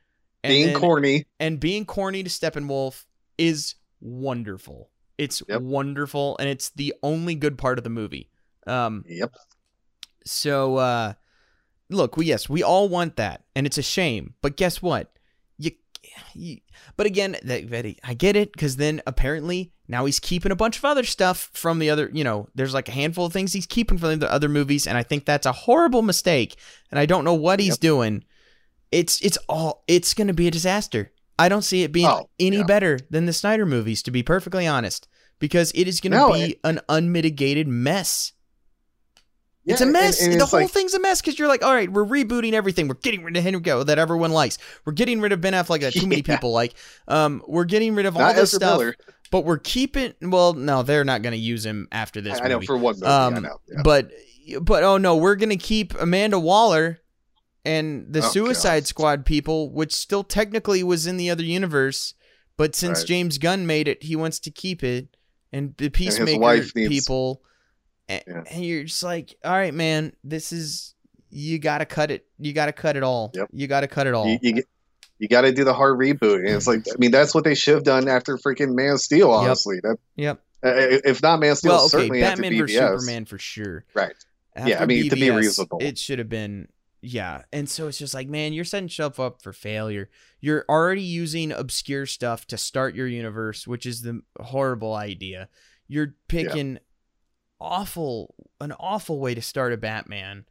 and 0.43 0.51
Being 0.51 0.67
then- 0.69 0.81
corny. 0.81 1.25
and 1.41 1.59
being 1.61 1.85
corny 1.87 2.23
to 2.23 2.31
Steppenwolf 2.31 3.05
is 3.39 3.75
wonderful. 4.01 4.91
It's 5.17 5.43
Yep. 5.49 5.63
wonderful, 5.63 6.37
and 6.39 6.49
it's 6.49 6.71
the 6.71 6.93
only 7.03 7.35
good 7.35 7.57
part 7.57 7.79
of 7.79 7.85
the 7.85 7.91
movie. 7.91 8.31
Um, 8.67 9.05
Yep. 9.09 9.35
so 10.27 10.77
uh, 10.77 11.13
look, 11.91 12.17
we 12.17 12.27
yes, 12.27 12.49
we 12.49 12.63
all 12.63 12.89
want 12.89 13.17
that, 13.17 13.45
and 13.55 13.67
it's 13.67 13.79
a 13.79 13.83
shame. 13.83 14.35
But 14.43 14.57
guess 14.57 14.83
what? 14.83 15.11
You, 16.35 16.59
but 16.97 17.07
again, 17.07 17.37
that, 17.45 17.95
I 18.05 18.15
get 18.15 18.37
it 18.37 18.53
because 18.53 18.77
then 18.77 19.01
apparently 19.07 19.73
now 19.89 20.05
he's 20.05 20.21
keeping 20.21 20.53
a 20.53 20.57
bunch 20.57 20.79
of 20.79 20.85
other 20.85 21.05
stuff 21.05 21.51
from 21.53 21.79
the 21.79 21.91
other. 21.91 22.11
You 22.13 22.25
know, 22.25 22.49
there's 22.55 22.75
like 22.75 22.89
a 22.89 22.93
handful 22.93 23.27
of 23.27 23.33
things 23.33 23.53
he's 23.53 23.67
keeping 23.67 23.99
from 23.99 24.19
the 24.19 24.31
other 24.33 24.49
movies, 24.49 24.87
and 24.87 24.97
I 24.99 25.03
think 25.03 25.25
that's 25.25 25.47
a 25.47 25.53
horrible 25.53 26.03
mistake. 26.03 26.57
And 26.91 26.99
I 26.99 27.07
don't 27.07 27.25
know 27.25 27.35
what 27.35 27.61
he's 27.61 27.75
Yep. 27.75 27.81
doing. 27.81 28.25
It's 28.93 29.21
it's 29.23 29.39
all 29.49 29.85
it's 29.89 30.15
going 30.15 30.29
to 30.29 30.35
be 30.35 30.47
a 30.49 30.51
disaster. 30.53 31.13
I 31.39 31.49
don't 31.49 31.63
see 31.63 31.83
it 31.83 31.91
being 31.93 32.07
Oh, 32.09 32.29
any 32.39 32.59
yeah. 32.59 32.63
better 32.65 32.99
than 33.11 33.27
the 33.27 33.33
Snyder 33.33 33.67
movies, 33.67 34.03
to 34.05 34.11
be 34.13 34.23
perfectly 34.23 34.67
honest, 34.69 35.09
because 35.41 35.73
it 35.75 35.89
is 35.89 36.01
going 36.01 36.13
to 36.13 36.19
No, 36.19 36.33
be 36.33 36.61
an 36.63 36.81
unmitigated 36.89 37.67
mess. 37.67 38.33
It's 39.67 39.81
a 39.81 39.87
mess. 39.87 40.21
and 40.21 40.39
the 40.41 40.45
whole 40.47 40.61
like- 40.61 40.71
thing's 40.71 40.93
a 40.95 41.01
mess 41.01 41.21
because 41.21 41.39
you're 41.39 41.49
like, 41.49 41.65
all 41.65 41.73
right, 41.75 41.91
we're 41.91 42.05
rebooting 42.05 42.53
everything. 42.53 42.87
We're 42.89 42.95
getting 42.97 43.23
rid 43.25 43.37
of 43.37 43.43
Henry 43.43 43.61
Go 43.61 43.83
that 43.85 43.99
everyone 43.99 44.31
likes. 44.31 44.59
We're 44.85 44.93
getting 44.93 45.21
rid 45.21 45.33
of 45.33 45.41
Ben 45.41 45.53
Affleck 45.55 45.81
that 45.81 45.93
too 45.95 46.07
many 46.07 46.23
Yeah. 46.27 46.37
people 46.37 46.53
like. 46.53 46.75
Um, 47.09 47.43
we're 47.49 47.65
getting 47.65 47.95
rid 47.95 48.05
of 48.07 48.15
all 48.17 48.23
Not 48.23 48.35
this 48.37 48.51
Ezra 48.55 48.59
stuff, 48.59 48.79
Miller. 48.79 48.97
but 49.31 49.45
we're 49.45 49.59
keeping. 49.59 50.13
Well, 50.21 50.53
no, 50.53 50.83
they're 50.83 51.05
not 51.05 51.23
going 51.23 51.33
to 51.33 51.39
use 51.39 51.65
him 51.65 51.89
after 51.93 52.21
this. 52.21 52.39
I 52.43 52.49
know 52.49 52.57
movie. 52.57 52.67
for 52.67 52.77
one 52.77 52.95
movie. 52.97 53.07
I 53.07 53.27
Um, 53.27 53.43
know. 53.43 53.59
Yeah. 53.69 53.81
But 53.83 54.11
but 54.61 54.83
oh 54.85 54.99
no, 54.99 55.17
we're 55.17 55.37
gonna 55.37 55.57
keep 55.57 55.95
Amanda 55.99 56.39
Waller 56.39 57.01
and 57.65 58.13
the 58.13 58.19
Oh, 58.23 58.29
Suicide 58.29 58.81
God. 58.81 58.87
Squad 58.87 59.25
people, 59.25 59.73
which 59.73 59.95
still 59.95 60.23
technically 60.23 60.83
was 60.83 61.07
in 61.07 61.17
the 61.17 61.31
other 61.31 61.43
universe, 61.43 62.13
but 62.59 62.77
since 62.77 62.99
Right. 62.99 63.07
James 63.09 63.39
Gunn 63.39 63.67
made 63.67 63.89
it, 63.89 64.03
he 64.03 64.15
wants 64.15 64.39
to 64.41 64.51
keep 64.51 64.85
it. 64.85 65.17
And 65.51 65.75
the 65.79 65.89
Peacemaker 65.89 66.39
wife 66.39 66.75
needs- 66.77 67.07
people, 68.09 68.23
a- 68.27 68.31
Yeah. 68.31 68.45
and 68.51 68.65
you're 68.65 68.85
just 68.85 69.03
like, 69.03 69.37
all 69.45 69.53
right, 69.53 69.75
man, 69.75 70.13
this 70.23 70.53
is 70.53 70.95
you 71.31 71.59
got 71.59 71.79
to 71.79 71.87
cut 71.87 72.11
it. 72.11 72.27
You 72.39 72.53
got 72.53 72.67
to 72.67 72.73
cut 72.73 72.97
it 72.97 73.03
all. 73.03 73.33
Yep. 73.35 73.49
You 73.53 73.67
got 73.67 73.81
to 73.81 73.89
cut 73.89 74.07
it 74.07 74.15
all. 74.15 74.29
you, 74.29 74.39
you, 74.43 74.63
you 75.19 75.29
got 75.29 75.43
to 75.43 75.53
do 75.53 75.65
the 75.65 75.75
hard 75.75 75.99
reboot, 75.99 76.39
and 76.39 76.49
it's 76.49 76.67
like 76.67 76.85
I 76.89 76.97
mean 76.99 77.11
that's 77.11 77.35
what 77.35 77.45
they 77.45 77.55
should 77.55 77.75
have 77.75 77.85
done 77.85 78.09
after 78.09 78.37
freaking 78.37 78.75
Man 78.75 78.93
of 78.93 79.01
Steel. 79.01 79.31
Honestly, 79.31 79.81
that 79.83 79.97
yep. 80.17 80.41
uh, 80.65 80.73
if 80.75 81.23
not 81.23 81.41
Man 81.41 81.53
of 81.53 81.59
Steel, 81.59 81.73
Well, 81.73 81.81
okay, 81.83 81.89
certainly 81.89 82.21
Batman 82.21 82.53
after 82.53 82.63
versus 82.63 82.77
BVS. 82.77 83.01
Superman 83.01 83.25
for 83.25 83.39
sure. 83.39 83.85
Right. 83.95 84.15
After 84.57 84.71
Yeah, 84.71 84.83
I 84.83 84.87
mean, 84.87 85.11
to 85.11 85.17
be 85.17 85.31
reasonable. 85.31 85.79
it 85.81 85.99
should 85.99 86.19
have 86.19 86.29
been 86.29 86.69
yeah. 87.01 87.43
And 87.53 87.69
so 87.69 87.87
it's 87.87 87.99
just 87.99 88.15
like, 88.15 88.29
man, 88.29 88.53
you're 88.55 88.65
setting 88.65 88.87
yourself 88.89 89.21
up 89.21 89.43
for 89.43 89.53
failure. 89.53 90.09
You're 90.41 90.65
already 90.69 91.03
using 91.03 91.53
obscure 91.53 92.07
stuff 92.07 92.47
to 92.47 92.57
start 92.57 92.95
your 92.95 93.07
universe, 93.07 93.67
which 93.67 93.85
is 93.85 94.03
the 94.03 94.23
horrible 94.41 94.95
idea. 94.95 95.49
You're 95.87 96.15
picking 96.29 96.79
awful 97.61 98.35
an 98.61 98.73
awful 98.73 99.19
way 99.21 99.35
to 99.35 99.43
start 99.43 99.73
a 99.73 99.77
Batman. 99.77 100.45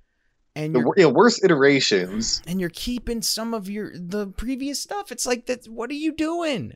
And 0.55 0.75
The 0.75 0.79
you're 0.97 1.07
wor- 1.09 1.13
worst 1.23 1.43
iterations. 1.43 2.41
and 2.45 2.59
you're 2.59 2.69
keeping 2.69 3.21
some 3.23 3.53
of 3.53 3.69
your 3.69 3.91
the 3.95 4.27
previous 4.27 4.79
stuff. 4.81 5.11
It's 5.11 5.25
like 5.25 5.47
that. 5.47 5.65
What 5.67 5.89
are 5.89 5.95
you 5.95 6.13
doing? 6.15 6.73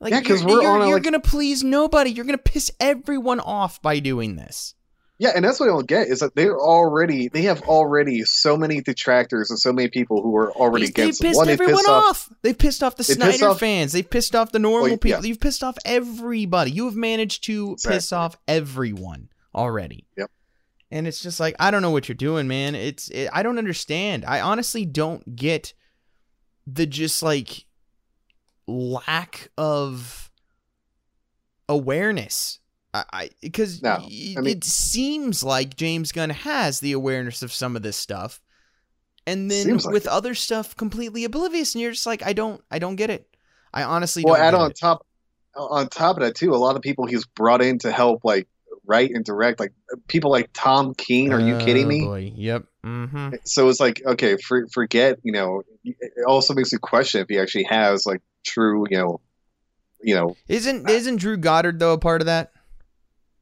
Like, 0.00 0.12
Yeah, 0.12 0.20
'cause 0.22 0.42
you're- 0.42 0.52
we're 0.54 0.62
you're, 0.62 0.70
on 0.72 0.82
a, 0.82 0.86
you're 0.86 0.94
like- 0.96 1.02
gonna 1.02 1.20
please 1.20 1.64
nobody. 1.64 2.10
You're 2.10 2.24
gonna 2.24 2.38
piss 2.38 2.70
everyone 2.78 3.40
off 3.40 3.80
by 3.82 3.98
doing 3.98 4.36
this. 4.36 4.74
Yeah, 5.18 5.30
and 5.34 5.44
that's 5.44 5.60
what 5.60 5.68
I 5.68 5.72
don't 5.72 5.86
get 5.86 6.08
is 6.08 6.18
that 6.20 6.34
they're 6.34 6.58
already 6.58 7.28
they 7.28 7.42
have 7.42 7.62
already 7.62 8.22
so 8.24 8.56
many 8.56 8.80
detractors 8.80 9.48
and 9.50 9.58
so 9.58 9.72
many 9.72 9.88
people 9.88 10.20
who 10.22 10.36
are 10.36 10.52
already 10.52 10.86
They- 10.86 10.92
they 10.92 11.02
against 11.02 11.20
them. 11.20 11.28
pissed 11.30 11.36
One, 11.38 11.48
everyone 11.48 11.76
pissed 11.76 11.88
off. 11.88 12.30
They've 12.42 12.58
pissed 12.58 12.82
off 12.82 12.96
the 12.96 13.04
They 13.04 13.14
Snyder 13.14 13.48
off- 13.50 13.60
fans. 13.60 13.92
They've 13.92 14.08
pissed 14.08 14.34
off 14.36 14.50
the 14.52 14.58
normal 14.58 14.82
Well, 14.90 14.98
people. 14.98 15.22
yeah. 15.22 15.28
You've 15.28 15.40
pissed 15.40 15.62
off 15.64 15.78
everybody. 15.84 16.72
You 16.72 16.84
have 16.86 16.96
managed 16.96 17.44
to 17.44 17.76
piss 17.84 18.12
off 18.12 18.36
everyone 18.48 19.28
already. 19.54 20.06
Yep. 20.16 20.30
And 20.90 21.06
it's 21.06 21.20
just 21.20 21.40
like 21.40 21.54
I 21.58 21.70
don't 21.70 21.82
know 21.82 21.90
what 21.90 22.08
you're 22.08 22.14
doing, 22.16 22.46
man. 22.48 22.74
It's 22.74 23.08
it, 23.08 23.28
I 23.32 23.42
don't 23.42 23.58
understand. 23.58 24.24
I 24.24 24.40
honestly 24.40 24.84
don't 24.84 25.34
get 25.36 25.74
the 26.66 26.86
just 26.86 27.22
like 27.22 27.64
lack 28.66 29.50
of 29.58 30.30
awareness. 31.68 32.60
I 32.96 33.30
because 33.42 33.82
No, 33.82 33.94
I 33.94 33.98
mean- 34.06 34.46
it 34.46 34.62
seems 34.62 35.42
like 35.42 35.74
James 35.76 36.12
Gunn 36.12 36.30
has 36.30 36.78
the 36.78 36.92
awareness 36.92 37.42
of 37.42 37.52
some 37.52 37.74
of 37.74 37.82
this 37.82 37.96
stuff, 37.96 38.40
and 39.26 39.50
then 39.50 39.78
like 39.78 39.86
with 39.92 40.06
it. 40.06 40.12
other 40.12 40.36
stuff 40.36 40.76
completely 40.76 41.24
oblivious, 41.24 41.74
and 41.74 41.82
you're 41.82 41.90
just 41.90 42.06
like, 42.06 42.22
I 42.24 42.32
don't, 42.34 42.62
I 42.70 42.78
don't 42.78 42.94
get 42.94 43.10
it. 43.10 43.26
I 43.72 43.82
honestly 43.82 44.22
Well, 44.24 44.34
don't. 44.36 44.44
add 44.44 44.50
get 44.52 44.60
on 44.60 44.70
it. 44.70 44.78
top 44.78 45.04
on 45.56 45.88
top 45.88 46.18
of 46.18 46.22
that 46.22 46.36
too, 46.36 46.54
a 46.54 46.56
lot 46.56 46.76
of 46.76 46.82
people 46.82 47.06
he's 47.06 47.26
brought 47.26 47.62
in 47.62 47.78
to 47.80 47.90
help 47.90 48.20
like 48.24 48.46
write 48.86 49.10
and 49.12 49.24
direct, 49.24 49.60
like 49.60 49.72
people 50.08 50.30
like 50.30 50.50
Tom 50.52 50.94
King. 50.94 51.32
Are 51.32 51.40
you 51.40 51.56
kidding 51.58 51.86
Oh, 51.86 51.88
me? 51.88 52.00
Boy. 52.00 52.32
Yep. 52.36 52.64
Mm-hmm. 52.84 53.34
So 53.44 53.68
it's 53.68 53.80
like 53.80 54.02
okay, 54.04 54.36
for, 54.36 54.66
forget 54.72 55.18
you 55.22 55.32
know. 55.32 55.62
It 55.84 56.12
also 56.26 56.54
makes 56.54 56.72
you 56.72 56.78
question 56.78 57.20
if 57.20 57.26
he 57.28 57.38
actually 57.38 57.64
has 57.64 58.04
like 58.06 58.20
true 58.44 58.84
you 58.90 58.98
know, 58.98 59.20
you 60.02 60.14
know. 60.14 60.36
Isn't 60.48 60.88
isn't 60.88 61.16
Drew 61.16 61.36
Goddard 61.36 61.78
though 61.78 61.92
a 61.94 61.98
part 61.98 62.20
of 62.22 62.26
that? 62.26 62.52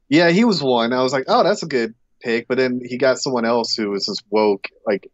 Yeah, 0.09 0.29
he 0.29 0.45
was 0.45 0.61
one. 0.61 0.93
I 0.93 1.01
was 1.01 1.13
like, 1.13 1.25
oh, 1.27 1.43
that's 1.43 1.63
a 1.63 1.67
good 1.67 1.95
pick. 2.21 2.47
But 2.47 2.57
then 2.57 2.81
he 2.83 2.97
got 2.97 3.17
someone 3.17 3.45
else 3.45 3.73
who 3.73 3.89
was 3.89 4.05
just 4.05 4.23
woke, 4.29 4.67
like, 4.85 5.07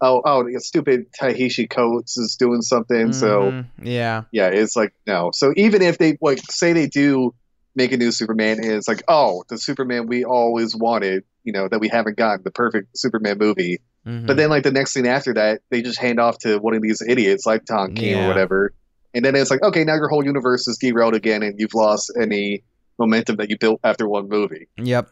oh, 0.00 0.20
oh, 0.24 0.44
stupid 0.58 1.06
Ta-Nehisi 1.18 1.70
Coates 1.70 2.18
is 2.18 2.36
doing 2.38 2.60
something. 2.60 3.12
So 3.12 3.50
Mhm. 3.52 3.66
yeah, 3.82 4.24
yeah, 4.32 4.48
it's 4.48 4.76
like 4.76 4.92
no. 5.06 5.30
So 5.32 5.52
even 5.56 5.82
if 5.82 5.98
they 5.98 6.18
like 6.20 6.40
say 6.50 6.72
they 6.72 6.86
do 6.88 7.34
make 7.74 7.92
a 7.92 7.96
new 7.96 8.12
Superman, 8.12 8.62
is 8.62 8.86
like, 8.86 9.02
oh, 9.08 9.44
the 9.48 9.58
Superman 9.58 10.06
we 10.06 10.24
always 10.24 10.76
wanted, 10.76 11.24
you 11.44 11.52
know, 11.52 11.68
that 11.68 11.80
we 11.80 11.88
haven't 11.88 12.16
gotten, 12.16 12.42
the 12.44 12.50
perfect 12.50 12.96
Superman 12.96 13.38
movie. 13.38 13.80
Mhm. 14.06 14.26
But 14.26 14.36
then 14.36 14.50
like 14.50 14.62
the 14.64 14.72
next 14.72 14.92
thing 14.94 15.06
after 15.06 15.34
that, 15.34 15.60
they 15.70 15.80
just 15.82 15.98
hand 15.98 16.18
off 16.20 16.38
to 16.38 16.58
one 16.58 16.74
of 16.74 16.82
these 16.82 17.00
idiots 17.06 17.46
like 17.46 17.64
Tom 17.64 17.94
King 17.94 18.10
Yeah. 18.16 18.24
or 18.24 18.28
whatever. 18.28 18.72
And 19.14 19.24
then 19.24 19.36
it's 19.36 19.50
like, 19.50 19.62
okay, 19.62 19.84
now 19.84 19.94
your 19.94 20.08
whole 20.08 20.24
universe 20.24 20.66
is 20.66 20.78
derailed 20.78 21.14
again, 21.14 21.42
and 21.42 21.58
you've 21.60 21.74
lost 21.74 22.12
any 22.20 22.64
momentum 22.98 23.36
that 23.36 23.48
you 23.50 23.58
built 23.58 23.80
after 23.84 24.08
one 24.08 24.28
movie. 24.28 24.68
yep, 24.76 25.08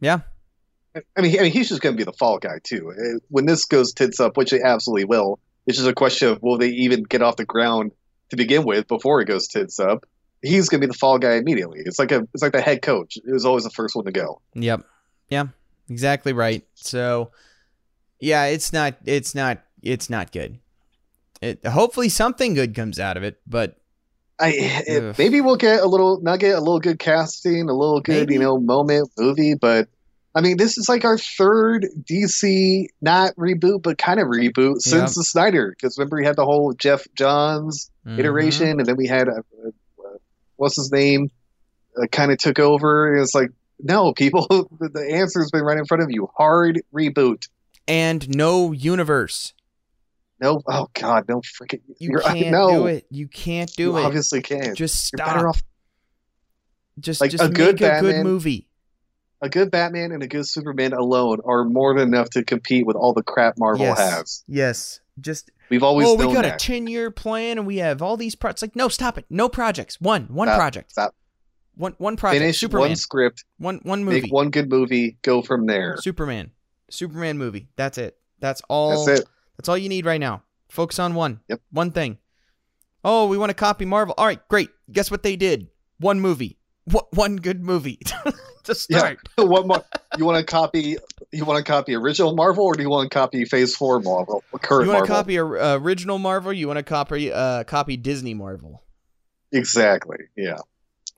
yeah, 0.00 0.20
I 1.16 1.20
mean, 1.20 1.38
I 1.38 1.42
mean, 1.42 1.52
he's 1.52 1.68
just 1.68 1.80
going 1.80 1.94
to 1.94 1.98
be 1.98 2.04
the 2.04 2.12
fall 2.12 2.38
guy 2.38 2.58
too. 2.62 2.90
Uh, 2.92 3.18
When 3.28 3.46
this 3.46 3.64
goes 3.66 3.92
tits 3.92 4.18
up, 4.20 4.36
which 4.36 4.52
it 4.52 4.62
absolutely 4.64 5.04
will, 5.04 5.38
it's 5.66 5.76
just 5.78 5.88
a 5.88 5.94
question 5.94 6.28
of 6.28 6.42
will 6.42 6.58
they 6.58 6.68
even 6.68 7.02
get 7.04 7.22
off 7.22 7.36
the 7.36 7.44
ground 7.44 7.92
to 8.30 8.36
begin 8.36 8.64
with 8.64 8.88
before 8.88 9.20
it 9.20 9.26
goes 9.26 9.46
tits 9.48 9.78
up. 9.78 10.04
He's 10.42 10.68
going 10.68 10.80
to 10.80 10.86
be 10.86 10.92
the 10.92 10.98
fall 10.98 11.18
guy 11.18 11.34
immediately. 11.34 11.80
It's 11.84 11.98
like 11.98 12.12
a, 12.12 12.26
it's 12.34 12.42
like 12.42 12.52
the 12.52 12.60
head 12.60 12.82
coach. 12.82 13.16
It 13.16 13.32
was 13.32 13.44
always 13.44 13.64
the 13.64 13.70
first 13.70 13.96
one 13.96 14.04
to 14.04 14.12
go. 14.12 14.40
yep, 14.54 14.82
yeah, 15.28 15.46
exactly 15.88 16.32
right. 16.32 16.64
So, 16.74 17.30
yeah, 18.20 18.44
it's 18.46 18.72
not, 18.72 18.94
it's 19.04 19.34
not, 19.34 19.58
it's 19.82 20.08
not 20.08 20.32
good. 20.32 20.58
It 21.40 21.64
hopefully 21.66 22.08
something 22.08 22.54
good 22.54 22.74
comes 22.74 22.98
out 22.98 23.16
of 23.16 23.22
it, 23.22 23.40
but 23.46 23.76
I 24.40 24.52
it- 24.54 25.18
maybe 25.18 25.40
we'll 25.40 25.56
get 25.56 25.80
a 25.80 25.86
little 25.86 26.20
nugget, 26.20 26.54
a 26.54 26.60
little 26.60 26.80
good 26.80 26.98
casting, 26.98 27.68
a 27.68 27.72
little 27.74 28.00
good 28.00 28.28
Maybe. 28.28 28.34
you 28.34 28.40
know 28.40 28.58
moment 28.58 29.10
movie, 29.18 29.54
but. 29.54 29.88
I 30.34 30.40
mean, 30.40 30.56
this 30.56 30.78
is 30.78 30.88
like 30.88 31.04
our 31.04 31.18
third 31.18 31.86
DC 32.04 32.86
not 33.00 33.34
reboot, 33.34 33.82
but 33.82 33.98
kind 33.98 34.20
of 34.20 34.28
reboot 34.28 34.76
since 34.82 34.92
Yeah. 35.16 35.20
the 35.20 35.24
Snyder. 35.24 35.70
Because 35.70 35.98
remember, 35.98 36.16
we 36.18 36.24
had 36.24 36.36
the 36.36 36.44
whole 36.44 36.74
Geoff 36.74 37.06
Johns 37.16 37.90
mhm. 38.06 38.18
iteration, 38.20 38.78
and 38.78 38.86
then 38.86 38.94
we 38.96 39.08
had 39.08 39.28
uh, 39.28 39.32
uh, 39.66 39.70
what's 40.58 40.76
his 40.76 40.92
name 40.92 41.30
uh, 42.00 42.06
kind 42.06 42.30
of 42.30 42.38
took 42.38 42.58
over. 42.58 43.16
It's 43.16 43.34
like, 43.34 43.50
no, 43.80 44.12
people, 44.12 44.46
the, 44.78 44.88
the 44.92 45.14
answer's 45.14 45.50
been 45.50 45.62
right 45.62 45.78
in 45.78 45.86
front 45.86 46.02
of 46.02 46.10
you. 46.10 46.28
Hard 46.36 46.82
reboot. 46.94 47.48
and 47.86 48.28
no 48.28 48.72
universe. 48.72 49.54
No, 50.40 50.62
oh 50.68 50.88
god, 50.94 51.24
no 51.28 51.40
freaking. 51.40 51.80
You 51.98 52.10
you're, 52.12 52.20
can't 52.20 52.50
no, 52.50 52.70
do 52.70 52.86
it. 52.86 53.06
You 53.10 53.26
can't 53.26 53.72
do 53.74 53.84
you 53.84 53.96
it. 53.96 54.04
obviously 54.04 54.40
can't. 54.40 54.76
Just 54.76 55.12
You're 55.12 55.26
better 55.26 55.48
off 55.48 55.62
just 57.00 57.20
like, 57.20 57.30
just 57.30 57.42
a 57.42 57.48
make 57.48 57.56
good 57.56 57.82
a 57.82 58.00
good 58.00 58.24
movie. 58.24 58.67
A 59.40 59.48
good 59.48 59.70
Batman 59.70 60.12
and 60.12 60.22
a 60.22 60.26
good 60.26 60.46
Superman 60.46 60.92
alone 60.92 61.38
are 61.44 61.64
more 61.64 61.94
than 61.94 62.08
enough 62.08 62.30
to 62.30 62.44
compete 62.44 62.86
with 62.86 62.96
all 62.96 63.12
the 63.12 63.22
crap 63.22 63.58
Marvel 63.58 63.86
yes. 63.86 63.98
has. 63.98 64.44
Yes. 64.48 65.00
Just 65.20 65.50
We've 65.70 65.82
always 65.82 66.06
oh, 66.06 66.14
we 66.14 66.32
got 66.32 66.42
that. 66.42 66.62
a 66.62 66.64
ten 66.64 66.86
year 66.86 67.10
plan 67.10 67.58
and 67.58 67.66
we 67.66 67.78
have 67.78 68.02
all 68.02 68.16
these 68.16 68.34
projects. 68.34 68.62
Like, 68.62 68.76
no, 68.76 68.88
stop 68.88 69.18
it. 69.18 69.26
No 69.28 69.48
projects. 69.48 70.00
One. 70.00 70.24
One 70.24 70.48
Stop. 70.48 70.58
project. 70.58 70.90
Stop. 70.92 71.14
One 71.76 71.94
one 71.98 72.16
project. 72.16 72.40
Finish 72.40 72.58
Superman. 72.58 72.88
one 72.88 72.96
script, 72.96 73.44
One 73.58 73.80
one 73.84 74.04
movie. 74.04 74.22
make 74.22 74.32
one 74.32 74.50
good 74.50 74.68
movie, 74.68 75.16
go 75.22 75.42
from 75.42 75.66
there. 75.66 75.96
Superman. 75.98 76.50
Superman 76.90 77.38
movie. 77.38 77.68
That's 77.76 77.98
it. 77.98 78.16
That's 78.40 78.62
all. 78.68 79.06
That's 79.06 79.20
it. 79.20 79.28
That's 79.56 79.68
all 79.68 79.78
you 79.78 79.88
need 79.88 80.04
right 80.04 80.20
now. 80.20 80.42
Focus 80.70 80.98
on 80.98 81.14
one. 81.14 81.40
Yep. 81.48 81.60
One 81.70 81.92
thing. 81.92 82.18
Oh, 83.04 83.28
we 83.28 83.38
want 83.38 83.50
to 83.50 83.54
copy 83.54 83.84
Marvel. 83.84 84.14
All 84.18 84.26
right, 84.26 84.46
great. 84.48 84.70
Guess 84.90 85.10
what 85.10 85.22
they 85.22 85.36
did? 85.36 85.68
One 85.98 86.20
movie. 86.20 86.58
What 86.84 87.14
one 87.14 87.36
good 87.36 87.62
movie 87.62 88.00
to 88.68 88.74
start. 88.74 89.18
what 89.36 89.66
more? 89.66 89.84
You 90.16 90.24
want 90.24 90.38
to 90.38 90.44
copy? 90.50 90.96
You 91.32 91.44
want 91.44 91.64
to 91.64 91.70
copy 91.70 91.94
original 91.94 92.34
Marvel, 92.34 92.64
or 92.64 92.74
do 92.74 92.82
you 92.82 92.90
want 92.90 93.10
to 93.10 93.14
copy 93.14 93.44
Phase 93.44 93.76
Four 93.76 94.00
Marvel, 94.00 94.42
current 94.62 94.86
You 94.86 94.92
want 94.92 95.06
to 95.06 95.12
Marvel? 95.12 95.16
copy 95.16 95.38
uh, 95.38 95.78
original 95.78 96.18
Marvel? 96.18 96.52
You 96.52 96.66
want 96.66 96.78
to 96.78 96.82
copy 96.82 97.32
uh, 97.32 97.64
copy 97.64 97.96
Disney 97.96 98.34
Marvel? 98.34 98.82
Exactly. 99.52 100.18
Yeah. 100.36 100.58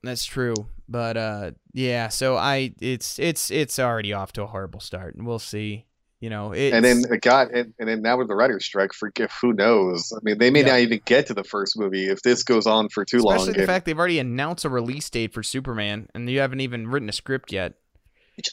That's 0.02 0.24
true. 0.24 0.54
But 0.88 1.16
uh, 1.16 1.50
yeah. 1.72 2.08
So 2.08 2.36
I, 2.36 2.74
it's 2.80 3.18
it's 3.18 3.50
it's 3.50 3.78
already 3.78 4.12
off 4.12 4.32
to 4.32 4.42
a 4.42 4.46
horrible 4.46 4.80
start, 4.80 5.14
and 5.14 5.26
we'll 5.26 5.38
see. 5.38 5.86
You 6.20 6.28
know, 6.28 6.52
it's, 6.52 6.74
and 6.74 6.84
then 6.84 7.02
it 7.10 7.22
got 7.22 7.50
and, 7.54 7.72
and 7.78 7.88
then 7.88 8.02
now 8.02 8.18
with 8.18 8.28
the 8.28 8.34
writer's 8.34 8.64
strike, 8.64 8.92
forget 8.92 9.30
who 9.40 9.54
knows. 9.54 10.12
I 10.14 10.18
mean, 10.22 10.36
they 10.36 10.50
may 10.50 10.60
Yeah. 10.60 10.72
not 10.72 10.80
even 10.80 11.00
get 11.06 11.28
to 11.28 11.34
the 11.34 11.44
first 11.44 11.78
movie 11.78 12.08
if 12.10 12.20
this 12.22 12.42
goes 12.42 12.66
on 12.66 12.90
for 12.90 13.06
too 13.06 13.18
especially 13.18 13.38
long. 13.46 13.52
the 13.54 13.58
and- 13.60 13.66
fact 13.66 13.86
they've 13.86 13.98
already 13.98 14.18
announced 14.18 14.66
a 14.66 14.68
release 14.68 15.08
date 15.08 15.32
for 15.32 15.42
Superman, 15.42 16.08
and 16.14 16.28
you 16.28 16.40
haven't 16.40 16.60
even 16.60 16.88
written 16.88 17.08
a 17.08 17.12
script 17.12 17.52
yet. 17.52 17.74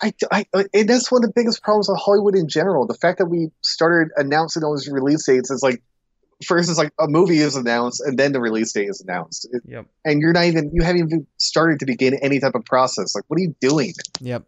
I, 0.02 0.14
I, 0.32 0.46
and 0.74 0.88
that's 0.90 1.12
one 1.12 1.24
of 1.24 1.30
the 1.30 1.34
biggest 1.36 1.62
problems 1.62 1.88
with 1.90 1.98
Hollywood 2.00 2.36
in 2.36 2.48
general. 2.50 2.88
The 2.88 2.94
fact 2.94 3.20
that 3.20 3.26
we 3.28 3.52
started 3.62 4.12
announcing 4.18 4.64
all 4.64 4.74
these 4.76 4.88
release 4.90 5.26
dates 5.26 5.50
is 5.52 5.62
like, 5.62 5.82
first 6.46 6.70
it's 6.70 6.78
like 6.78 6.92
a 7.00 7.08
movie 7.08 7.40
is 7.40 7.56
announced 7.56 8.02
and 8.02 8.18
then 8.20 8.32
the 8.34 8.40
release 8.42 8.72
date 8.74 8.90
is 8.90 9.02
announced, 9.02 9.48
Yep. 9.66 9.86
and 10.06 10.22
you're 10.22 10.34
not 10.34 10.46
even 10.46 10.72
you 10.74 10.84
haven't 10.84 11.06
even 11.08 11.28
started 11.38 11.80
to 11.80 11.86
begin 11.86 12.16
any 12.22 12.40
type 12.40 12.56
of 12.56 12.64
process. 12.66 13.14
Like, 13.16 13.24
what 13.28 13.38
are 13.40 13.44
you 13.44 13.56
doing? 13.60 13.94
Yep. 14.22 14.44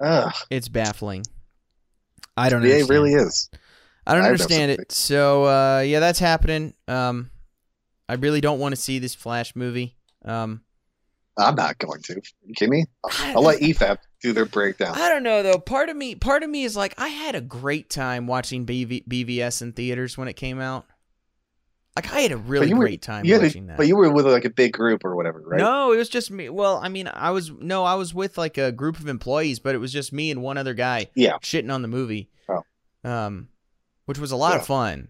Ugh, 0.00 0.32
It's 0.50 0.68
baffling. 0.68 1.22
I 2.36 2.48
don't. 2.48 2.62
yeah, 2.62 2.76
it 2.76 2.88
really 2.88 3.12
is. 3.12 3.50
I 4.06 4.14
don't 4.14 4.24
I 4.24 4.28
understand 4.28 4.70
it. 4.70 4.92
So 4.92 5.44
uh, 5.44 5.80
yeah, 5.80 6.00
that's 6.00 6.18
happening. 6.18 6.74
Um, 6.88 7.30
I 8.08 8.14
really 8.14 8.40
don't 8.40 8.58
want 8.58 8.74
to 8.74 8.80
see 8.80 8.98
this 8.98 9.14
Flash 9.14 9.56
movie. 9.56 9.96
Um, 10.24 10.62
I'm 11.38 11.54
not 11.54 11.78
going 11.78 12.00
to. 12.02 12.14
Are 12.14 12.22
you 12.44 12.54
kidding 12.54 12.70
me? 12.70 12.86
I'll 13.04 13.42
let 13.42 13.62
E 13.62 13.72
EFAP 13.72 13.98
do 14.22 14.32
their 14.32 14.46
breakdown. 14.46 14.94
I 14.94 15.08
don't 15.08 15.22
know 15.22 15.42
though. 15.42 15.58
Part 15.58 15.88
of 15.88 15.96
me, 15.96 16.14
part 16.14 16.42
of 16.42 16.50
me 16.50 16.64
is 16.64 16.76
like, 16.76 16.94
I 16.98 17.08
had 17.08 17.34
a 17.34 17.40
great 17.40 17.90
time 17.90 18.26
watching 18.26 18.66
BV, 18.66 19.06
BVS 19.08 19.62
in 19.62 19.72
theaters 19.72 20.16
when 20.16 20.28
it 20.28 20.34
came 20.34 20.60
out. 20.60 20.86
Like 21.96 22.12
I 22.12 22.20
had 22.20 22.32
a 22.32 22.36
really 22.36 22.74
were- 22.74 22.80
great 22.80 23.02
time 23.02 23.24
watching 23.28 23.64
a, 23.64 23.66
that. 23.68 23.76
but 23.76 23.86
you 23.86 23.94
were 23.96 24.10
with 24.10 24.26
like 24.26 24.44
a 24.44 24.50
big 24.50 24.72
group 24.72 25.04
or 25.04 25.14
whatever, 25.14 25.40
right? 25.46 25.58
No, 25.58 25.92
it 25.92 25.96
was 25.96 26.08
just 26.08 26.30
me. 26.30 26.48
Well, 26.48 26.80
I 26.82 26.88
mean, 26.88 27.08
I 27.12 27.30
was 27.30 27.50
no, 27.52 27.84
I 27.84 27.94
was 27.94 28.12
with 28.12 28.36
like 28.36 28.58
a 28.58 28.72
group 28.72 28.98
of 28.98 29.06
employees, 29.06 29.60
but 29.60 29.74
it 29.76 29.78
was 29.78 29.92
just 29.92 30.12
me 30.12 30.30
and 30.32 30.42
one 30.42 30.58
other 30.58 30.74
guy. 30.74 31.10
Yeah. 31.14 31.34
shitting 31.38 31.72
on 31.72 31.82
the 31.82 31.88
movie. 31.88 32.30
Oh. 32.48 32.62
um, 33.08 33.48
which 34.06 34.18
was 34.18 34.32
a 34.32 34.36
lot 34.36 34.54
of 34.54 34.62
Yeah. 34.62 34.66
fun. 34.66 35.08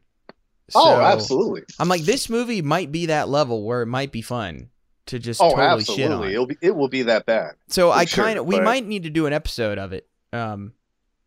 oh, 0.75 0.85
So, 0.95 1.01
absolutely. 1.01 1.63
I'm 1.79 1.89
like, 1.89 2.03
this 2.03 2.29
movie 2.29 2.61
might 2.63 2.93
be 2.93 3.07
that 3.07 3.29
level 3.29 3.65
where 3.65 3.83
it 3.83 3.87
might 3.87 4.13
be 4.13 4.21
fun 4.23 4.69
to 5.07 5.19
just 5.19 5.41
Oh, 5.41 5.51
totally 5.55 5.85
shit 5.85 6.07
on. 6.11 6.23
absolutely. 6.23 6.33
It'll 6.35 6.47
be 6.47 6.57
it 6.61 6.77
will 6.77 6.89
be 6.89 7.03
that 7.05 7.25
bad. 7.27 7.53
So 7.69 7.91
I 7.91 8.05
sure, 8.05 8.25
kind 8.25 8.39
of, 8.39 8.47
we 8.47 8.57
but- 8.57 8.65
might 8.65 8.87
need 8.87 9.03
to 9.05 9.11
do 9.11 9.25
an 9.27 9.33
episode 9.33 9.79
of 9.79 9.93
it. 9.95 10.07
Um, 10.35 10.75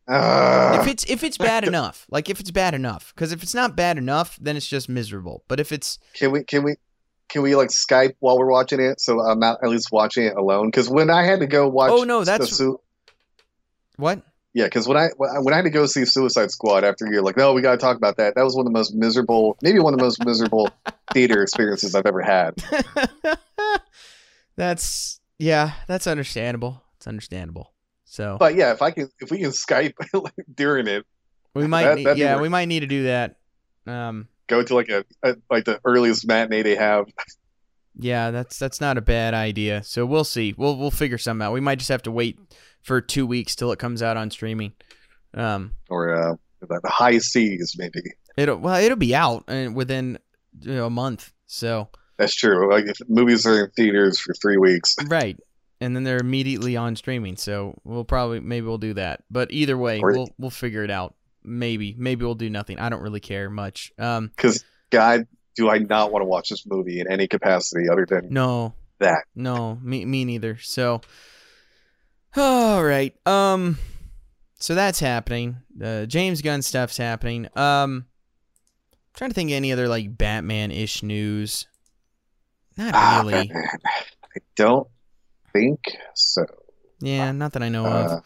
Ugh. 0.10 0.80
if 0.82 0.88
it's 0.88 1.04
if 1.06 1.24
it's 1.24 1.38
bad 1.38 1.66
enough, 1.68 2.06
like 2.10 2.30
if 2.30 2.40
it's 2.40 2.52
bad 2.52 2.74
enough, 2.74 3.14
because 3.16 3.32
if 3.34 3.44
it's 3.44 3.54
not 3.54 3.76
bad 3.76 3.98
enough, 3.98 4.38
then 4.42 4.56
it's 4.56 4.68
just 4.68 4.88
miserable. 4.88 5.44
But 5.48 5.60
if 5.60 5.72
it's 5.72 6.00
Can 6.14 6.32
we 6.32 6.44
can 6.44 6.64
we 6.64 6.76
can 7.30 7.42
we 7.42 7.56
like 7.56 7.70
Skype 7.70 8.16
while 8.20 8.38
we're 8.40 8.50
watching 8.50 8.80
it 8.80 9.02
so 9.02 9.20
I'm 9.20 9.40
not 9.40 9.60
at 9.64 9.70
least 9.70 9.92
watching 9.92 10.24
it 10.26 10.38
alone? 10.38 10.68
Because 10.68 10.90
when 10.90 11.10
I 11.10 11.24
had 11.26 11.40
to 11.42 11.48
go 11.48 11.68
watch, 11.68 11.92
Oh, 11.94 12.04
no, 12.04 12.20
the 12.20 12.26
that's- 12.26 12.52
Su- 12.52 12.80
what? 13.98 14.22
yeah. 14.54 14.64
Because 14.66 14.88
when 14.88 14.96
I 14.98 15.10
when 15.18 15.30
I- 15.30 15.40
when 15.40 15.54
I 15.54 15.58
had 15.58 15.64
to 15.66 15.70
go 15.70 15.86
see 15.88 16.06
Suicide 16.06 16.52
Squad 16.52 16.86
after 16.86 17.06
you're 17.12 17.22
like, 17.22 17.36
no, 17.36 17.52
we 17.52 17.62
got 17.62 17.72
to 17.72 17.78
talk 17.78 17.98
about 17.98 18.16
that. 18.16 18.36
That 18.36 18.44
was 18.44 18.56
one 18.56 18.66
of 18.66 18.72
the 18.72 18.78
most 18.80 18.94
miserable, 18.96 19.58
maybe 19.62 19.80
one 19.80 19.94
of 19.94 20.00
the 20.00 20.06
most 20.06 20.24
miserable 20.24 20.70
theater 21.14 21.42
experiences 21.44 21.96
I've 21.96 22.06
ever 22.06 22.22
had. 22.22 22.54
that's 24.56 25.20
yeah, 25.40 25.74
that's 25.88 26.08
understandable. 26.08 26.82
It's 26.96 27.08
understandable. 27.08 27.74
So 28.10 28.38
But 28.40 28.56
yeah, 28.56 28.72
if 28.72 28.82
I 28.82 28.92
can 28.92 29.10
if 29.20 29.30
we 29.32 29.40
can 29.40 29.52
Skype 29.52 29.94
during 30.56 30.88
it, 30.88 31.06
we 31.54 31.68
might, 31.68 31.84
that- 31.84 31.96
need, 31.98 32.18
yeah, 32.18 32.40
we 32.40 32.50
might 32.50 32.66
need 32.66 32.80
to 32.80 32.88
do 32.88 33.04
that. 33.04 33.36
Um, 33.86 34.28
go 34.48 34.64
to 34.64 34.76
like 34.76 34.90
a, 34.90 35.06
a 35.24 35.36
like 35.50 35.66
the 35.66 35.80
earliest 35.84 36.26
matinee 36.26 36.64
they 36.64 36.76
have. 36.76 37.06
yeah, 38.00 38.32
that's 38.32 38.58
that's 38.58 38.80
not 38.80 38.98
a 38.98 39.02
bad 39.02 39.34
idea. 39.34 39.84
So 39.84 40.06
we'll 40.06 40.24
see. 40.24 40.56
We'll 40.58 40.78
we'll 40.78 40.92
figure 40.92 41.18
something 41.18 41.46
out. 41.46 41.54
We 41.54 41.60
might 41.60 41.80
just 41.80 41.90
have 41.90 42.04
to 42.04 42.12
wait 42.12 42.40
for 42.82 43.02
two 43.02 43.28
weeks 43.28 43.56
till 43.56 43.72
it 43.72 43.80
comes 43.80 44.02
out 44.02 44.18
on 44.18 44.32
streaming. 44.32 44.74
Um, 45.34 45.74
or 45.90 46.16
uh, 46.16 46.36
the 46.62 46.80
high 46.86 47.18
seas, 47.20 47.76
maybe. 47.78 48.02
it'll 48.38 48.58
well, 48.58 48.82
it'll 48.82 48.98
be 48.98 49.14
out 49.14 49.44
uh, 49.48 49.70
within 49.74 50.18
you 50.62 50.74
know, 50.74 50.86
a 50.86 50.90
month. 50.90 51.32
So 51.46 51.90
That's 52.18 52.36
true. 52.36 52.72
Like 52.72 52.86
if 52.86 52.98
movies 53.08 53.46
are 53.46 53.66
in 53.66 53.72
theaters 53.72 54.20
for 54.20 54.34
three 54.34 54.58
weeks, 54.58 54.96
right, 55.08 55.38
and 55.82 55.96
then 55.96 56.04
they're 56.04 56.18
immediately 56.20 56.76
on 56.76 56.96
streaming. 56.96 57.38
So 57.38 57.80
we'll 57.84 58.06
probably 58.06 58.40
maybe 58.40 58.66
we'll 58.66 58.78
do 58.78 58.94
that. 58.96 59.24
But 59.30 59.52
either 59.52 59.78
way, 59.78 60.00
Or- 60.00 60.12
we'll 60.12 60.30
we'll 60.38 60.50
figure 60.50 60.84
it 60.84 60.92
out. 60.92 61.16
Maybe 61.44 61.96
maybe 61.98 62.26
we'll 62.26 62.36
do 62.36 62.50
nothing. 62.50 62.80
I 62.80 62.90
don't 62.90 63.02
really 63.02 63.20
care 63.20 63.50
much. 63.50 63.92
Um, 63.98 64.32
because 64.36 64.64
God, 64.90 65.28
do 65.56 65.70
I 65.70 65.78
not 65.80 66.12
want 66.12 66.22
to 66.22 66.28
watch 66.28 66.50
this 66.50 66.66
movie 66.66 67.00
in 67.00 67.12
any 67.12 67.28
capacity 67.28 67.90
other 67.90 68.06
than 68.06 68.30
no, 68.30 68.74
that? 69.00 69.24
No, 69.36 69.80
me 69.82 70.04
me 70.06 70.26
neither. 70.26 70.58
So 70.58 71.02
all 72.36 72.84
right. 72.84 73.16
Um 73.26 73.78
so 74.60 74.76
that's 74.76 75.00
happening. 75.00 75.58
Uh 75.82 76.06
James 76.06 76.42
Gunn 76.42 76.62
stuff's 76.62 76.98
happening. 76.98 77.48
Um 77.56 78.06
trying 79.14 79.32
to 79.32 79.34
think 79.34 79.50
of 79.50 79.56
any 79.56 79.72
other 79.72 79.88
like 79.88 80.18
Batman 80.18 80.72
ish 80.72 81.02
news. 81.02 81.66
Not 82.78 82.94
Ah, 82.94 83.22
really. 83.24 83.48
Batman. 83.48 83.80
I 83.86 84.40
don't 84.56 84.88
think 85.54 85.80
so. 86.16 86.46
Yeah, 87.00 87.32
not 87.32 87.54
that 87.54 87.64
I 87.64 87.70
know 87.70 87.86
Uh, 87.86 88.22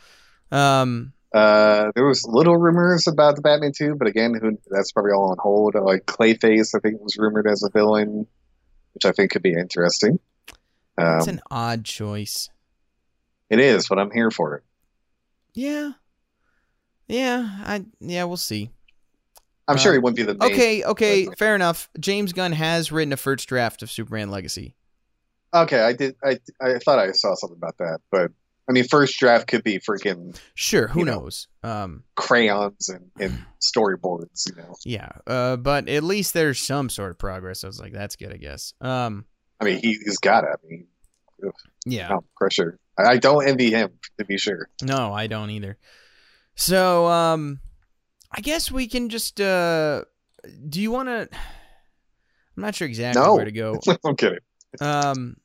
of. 0.52 0.58
Um 0.58 1.14
uh, 1.34 1.92
there 1.96 2.06
was 2.06 2.26
little 2.26 2.58
rumors 2.58 3.08
about 3.08 3.38
the 3.38 3.42
Batman 3.42 3.72
2, 3.74 3.96
but 3.96 4.06
again, 4.08 4.34
who 4.34 4.58
that's 4.70 4.92
probably 4.92 5.14
all 5.14 5.32
on 5.32 5.38
hold. 5.40 5.76
Like 5.76 6.06
Clayface, 6.06 6.76
I 6.76 6.80
think 6.80 7.00
was 7.02 7.16
rumored 7.18 7.48
as 7.48 7.64
a 7.64 7.70
villain, 7.70 8.28
which 8.94 9.06
I 9.06 9.14
think 9.14 9.32
could 9.32 9.42
be 9.42 9.54
interesting. 9.54 10.20
it's 10.50 11.28
Um, 11.28 11.36
an 11.36 11.42
odd 11.50 11.86
choice. 11.86 12.50
it 13.50 13.60
is, 13.60 13.88
but 13.88 13.98
I'm 13.98 14.12
here 14.12 14.30
for 14.30 14.56
it. 14.56 14.64
Yeah. 15.54 15.92
Yeah, 17.08 17.50
I 17.66 17.86
yeah, 18.02 18.26
we'll 18.26 18.36
see. 18.38 18.70
I'm 19.70 19.76
Uh, 19.76 19.80
sure 19.80 19.94
he 19.94 20.00
wouldn't 20.00 20.18
be 20.18 20.24
the 20.24 20.34
main. 20.34 20.52
Okay, 20.52 20.84
okay, 20.84 21.28
fair 21.38 21.56
enough. 21.56 21.90
James 22.00 22.34
Gunn 22.34 22.52
has 22.52 22.92
written 22.92 23.14
a 23.14 23.18
first 23.18 23.48
draft 23.48 23.82
of 23.84 23.90
Superman 23.92 24.32
Legacy. 24.32 24.76
Okay, 25.54 25.80
I 25.82 25.94
did. 25.94 26.16
I 26.24 26.40
I 26.62 26.80
thought 26.80 27.00
I 27.00 27.12
saw 27.12 27.36
something 27.36 27.58
about 27.58 27.78
that, 27.80 28.00
but 28.12 28.32
I 28.70 28.72
mean, 28.74 28.86
first 28.86 29.20
draft 29.20 29.48
could 29.48 29.64
be 29.64 29.80
freaking 29.80 30.40
Sure, 30.56 30.88
who 30.88 31.00
You 31.00 31.06
know. 31.06 31.20
knows? 31.22 31.48
Um 31.64 32.04
crayons 32.16 32.88
and, 32.90 33.12
and 33.20 33.46
storyboards. 33.62 34.48
You 34.50 34.56
know, 34.62 34.76
Yeah, 34.86 35.10
uh, 35.28 35.58
but 35.58 35.90
at 35.90 36.04
least 36.04 36.34
there's 36.34 36.60
some 36.60 36.90
sort 36.90 37.12
of 37.12 37.18
progress. 37.20 37.64
I 37.64 37.68
was 37.68 37.80
like, 37.80 37.92
that's 37.94 38.16
good, 38.16 38.32
I 38.32 38.38
guess. 38.38 38.74
Um, 38.82 39.26
I 39.60 39.66
mean, 39.66 39.78
he, 39.80 39.94
he's 39.94 40.18
got 40.20 40.44
it. 40.46 40.50
I 40.54 40.68
mean, 40.68 40.88
yeah, 41.86 42.08
no 42.10 42.24
pressure. 42.38 42.80
I, 42.98 43.14
I 43.14 43.18
don't 43.18 43.46
envy 43.48 43.72
him 43.72 43.92
to 44.20 44.26
be 44.26 44.38
sure. 44.38 44.70
no, 44.84 45.12
I 45.14 45.28
don't 45.28 45.50
either. 45.50 45.78
So, 46.56 47.08
um, 47.08 47.60
I 48.32 48.42
guess 48.42 48.72
we 48.72 48.88
can 48.88 49.10
just. 49.10 49.42
Uh, 49.42 50.04
do 50.70 50.82
you 50.82 50.92
want 50.92 51.10
to? 51.10 51.28
I'm 52.58 52.64
not 52.64 52.76
sure 52.76 52.88
exactly 52.88 53.22
No. 53.22 53.36
where 53.36 53.46
to 53.46 53.52
go. 53.52 53.80
I'm 54.06 54.16
kidding. 54.16 54.40
Um, 54.80 55.38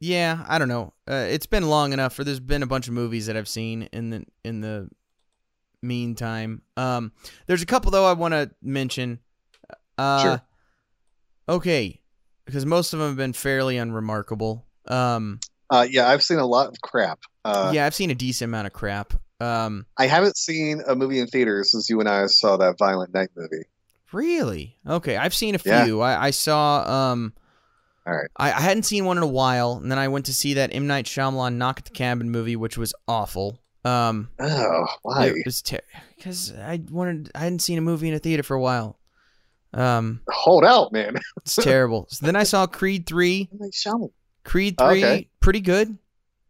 yeah, 0.00 0.44
I 0.48 0.58
don't 0.58 0.68
know. 0.68 0.92
Uh, 1.10 1.26
it's 1.28 1.46
been 1.46 1.68
long 1.68 1.92
enough, 1.92 2.18
or 2.18 2.24
there's 2.24 2.40
been 2.40 2.62
a 2.62 2.66
bunch 2.66 2.86
of 2.88 2.94
movies 2.94 3.26
that 3.26 3.36
I've 3.36 3.48
seen 3.48 3.88
in 3.92 4.10
the 4.10 4.24
in 4.44 4.60
the 4.60 4.88
meantime. 5.82 6.62
Um, 6.76 7.12
there's 7.46 7.62
a 7.62 7.66
couple 7.66 7.90
though 7.90 8.06
I 8.06 8.12
want 8.12 8.32
to 8.34 8.50
mention. 8.62 9.18
Uh, 9.96 10.22
Sure. 10.22 10.42
Okay, 11.48 12.00
because 12.44 12.66
most 12.66 12.92
of 12.92 12.98
them 13.00 13.08
have 13.08 13.16
been 13.16 13.32
fairly 13.32 13.78
unremarkable. 13.78 14.66
Um, 14.86 15.40
Uh, 15.70 15.86
yeah, 15.90 16.08
I've 16.08 16.22
seen 16.22 16.38
a 16.38 16.46
lot 16.46 16.68
of 16.68 16.74
crap. 16.82 17.20
Uh, 17.44 17.70
yeah, 17.74 17.86
I've 17.86 17.94
seen 17.94 18.10
a 18.10 18.14
decent 18.14 18.50
amount 18.50 18.66
of 18.66 18.72
crap. 18.74 19.14
Um, 19.40 19.86
I 19.96 20.06
haven't 20.06 20.36
seen 20.36 20.82
a 20.86 20.94
movie 20.94 21.18
in 21.20 21.26
theaters 21.26 21.70
since 21.70 21.88
you 21.88 22.00
and 22.00 22.08
I 22.08 22.26
saw 22.26 22.56
that 22.58 22.76
Violent 22.78 23.14
Night 23.14 23.30
movie. 23.36 23.64
really? 24.12 24.76
Okay, 24.86 25.16
I've 25.16 25.34
seen 25.34 25.54
a 25.54 25.60
Yeah. 25.64 25.84
few. 25.84 26.00
I, 26.00 26.26
I 26.26 26.30
saw. 26.30 26.82
Um, 27.12 27.32
All 28.08 28.14
right. 28.14 28.30
I, 28.38 28.52
I 28.52 28.60
hadn't 28.60 28.84
seen 28.84 29.04
one 29.04 29.18
in 29.18 29.22
a 29.22 29.26
while, 29.28 29.74
and 29.74 29.90
then 29.90 29.98
I 29.98 30.08
went 30.08 30.24
to 30.26 30.32
see 30.34 30.54
that 30.54 30.74
M 30.74 30.86
Night 30.86 31.04
Shyamalan 31.04 31.54
Knock 31.56 31.78
at 31.80 31.84
the 31.84 31.90
Cabin 31.90 32.30
movie, 32.30 32.56
which 32.56 32.78
was 32.78 32.94
awful. 33.06 33.60
Um, 33.84 34.30
Oh, 34.40 34.86
why? 35.02 35.26
it 35.26 35.44
was 35.44 35.62
because 36.16 36.52
I 36.54 36.80
wanted. 36.90 37.30
I 37.34 37.40
hadn't 37.40 37.58
seen 37.60 37.76
a 37.78 37.82
movie 37.82 38.08
in 38.08 38.14
a 38.14 38.18
theater 38.18 38.42
for 38.42 38.54
a 38.56 38.60
while. 38.60 38.98
Um, 39.74 40.22
Hold 40.30 40.64
out, 40.64 40.92
man. 40.92 41.16
it's 41.36 41.56
terrible. 41.56 42.06
So 42.10 42.24
then 42.24 42.34
I 42.36 42.44
saw 42.44 42.66
Creed 42.66 43.06
three. 43.06 43.50
Creed 44.44 44.78
three, 44.78 45.04
Okay. 45.04 45.28
pretty 45.40 45.60
good. 45.60 45.98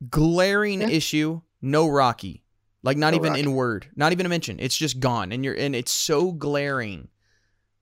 Glaring 0.09 0.83
Yeah. 0.83 0.88
issue. 0.88 1.40
No 1.61 1.88
Rocky. 1.88 2.44
Like 2.85 2.97
not 2.97 3.11
No 3.11 3.16
even 3.16 3.31
Rocky. 3.31 3.40
in 3.42 3.53
word. 3.55 3.88
Not 3.97 4.12
even 4.12 4.25
a 4.25 4.29
mention. 4.29 4.61
It's 4.61 4.77
just 4.77 5.01
gone, 5.01 5.33
and 5.33 5.44
you're 5.44 5.55
and 5.55 5.75
it's 5.75 5.90
so 5.90 6.31
glaring. 6.31 7.09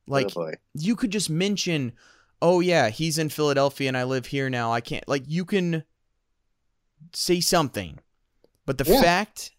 Like 0.06 0.28
Oh, 0.36 0.50
you 0.74 0.96
could 0.96 1.10
just 1.10 1.28
mention, 1.28 1.92
oh 2.42 2.60
yeah, 2.60 2.88
he's 2.90 3.18
in 3.18 3.28
Philadelphia 3.28 3.88
and 3.88 3.96
I 3.96 4.04
live 4.04 4.26
here 4.26 4.48
now. 4.50 4.72
I 4.72 4.80
can't 4.80 5.06
like 5.08 5.24
you 5.26 5.44
can 5.44 5.84
say 7.14 7.40
something, 7.40 7.98
but 8.64 8.78
the 8.78 8.84
Yeah. 8.84 9.00
fact 9.02 9.52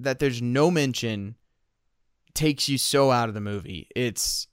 that 0.00 0.18
there's 0.18 0.42
no 0.42 0.70
mention 0.70 1.36
takes 2.34 2.68
you 2.68 2.78
so 2.78 3.10
out 3.10 3.28
of 3.28 3.34
the 3.34 3.40
movie. 3.40 3.88
It's 3.94 4.46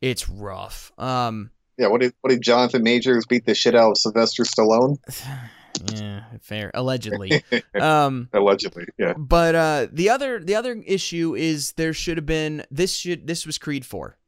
it's 0.00 0.28
rough. 0.28 0.90
Um, 0.98 1.50
yeah. 1.78 1.86
What 1.88 2.00
did 2.00 2.14
what 2.20 2.30
did 2.30 2.42
Jonathan 2.42 2.82
Majors 2.82 3.24
beat 3.26 3.46
the 3.46 3.54
shit 3.54 3.74
out 3.74 3.92
of 3.92 3.98
Sylvester 3.98 4.42
Stallone? 4.44 4.98
yeah, 5.94 6.24
fair. 6.40 6.70
Allegedly. 6.74 7.42
um, 7.80 8.28
Allegedly, 8.34 8.86
yeah. 8.98 9.14
but 9.16 9.54
uh, 9.54 9.86
the 9.92 10.10
other 10.10 10.40
the 10.40 10.54
other 10.56 10.82
issue 10.86 11.34
is 11.36 11.72
there 11.72 11.92
should 11.94 12.16
have 12.18 12.26
been 12.26 12.64
this 12.70 12.94
should 12.96 13.26
this 13.26 13.46
was 13.46 13.56
Creed 13.58 13.86
four. 13.86 14.18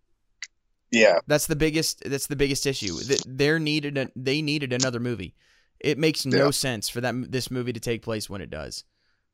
Yeah, 0.90 1.18
That's 1.26 1.46
the 1.46 1.56
biggest. 1.56 2.02
That's 2.04 2.26
the 2.28 2.36
biggest 2.36 2.66
issue. 2.66 2.98
Th- 3.00 3.22
There 3.26 3.58
needed 3.58 3.98
a, 3.98 4.08
they 4.14 4.42
needed 4.42 4.72
another 4.72 5.00
movie. 5.00 5.34
It 5.80 5.98
makes 5.98 6.24
no 6.24 6.46
Yeah. 6.46 6.50
sense 6.50 6.88
for 6.88 7.00
that 7.00 7.14
this 7.32 7.50
movie 7.50 7.72
to 7.72 7.80
take 7.80 8.02
place 8.02 8.30
when 8.30 8.40
it 8.40 8.50
does. 8.50 8.84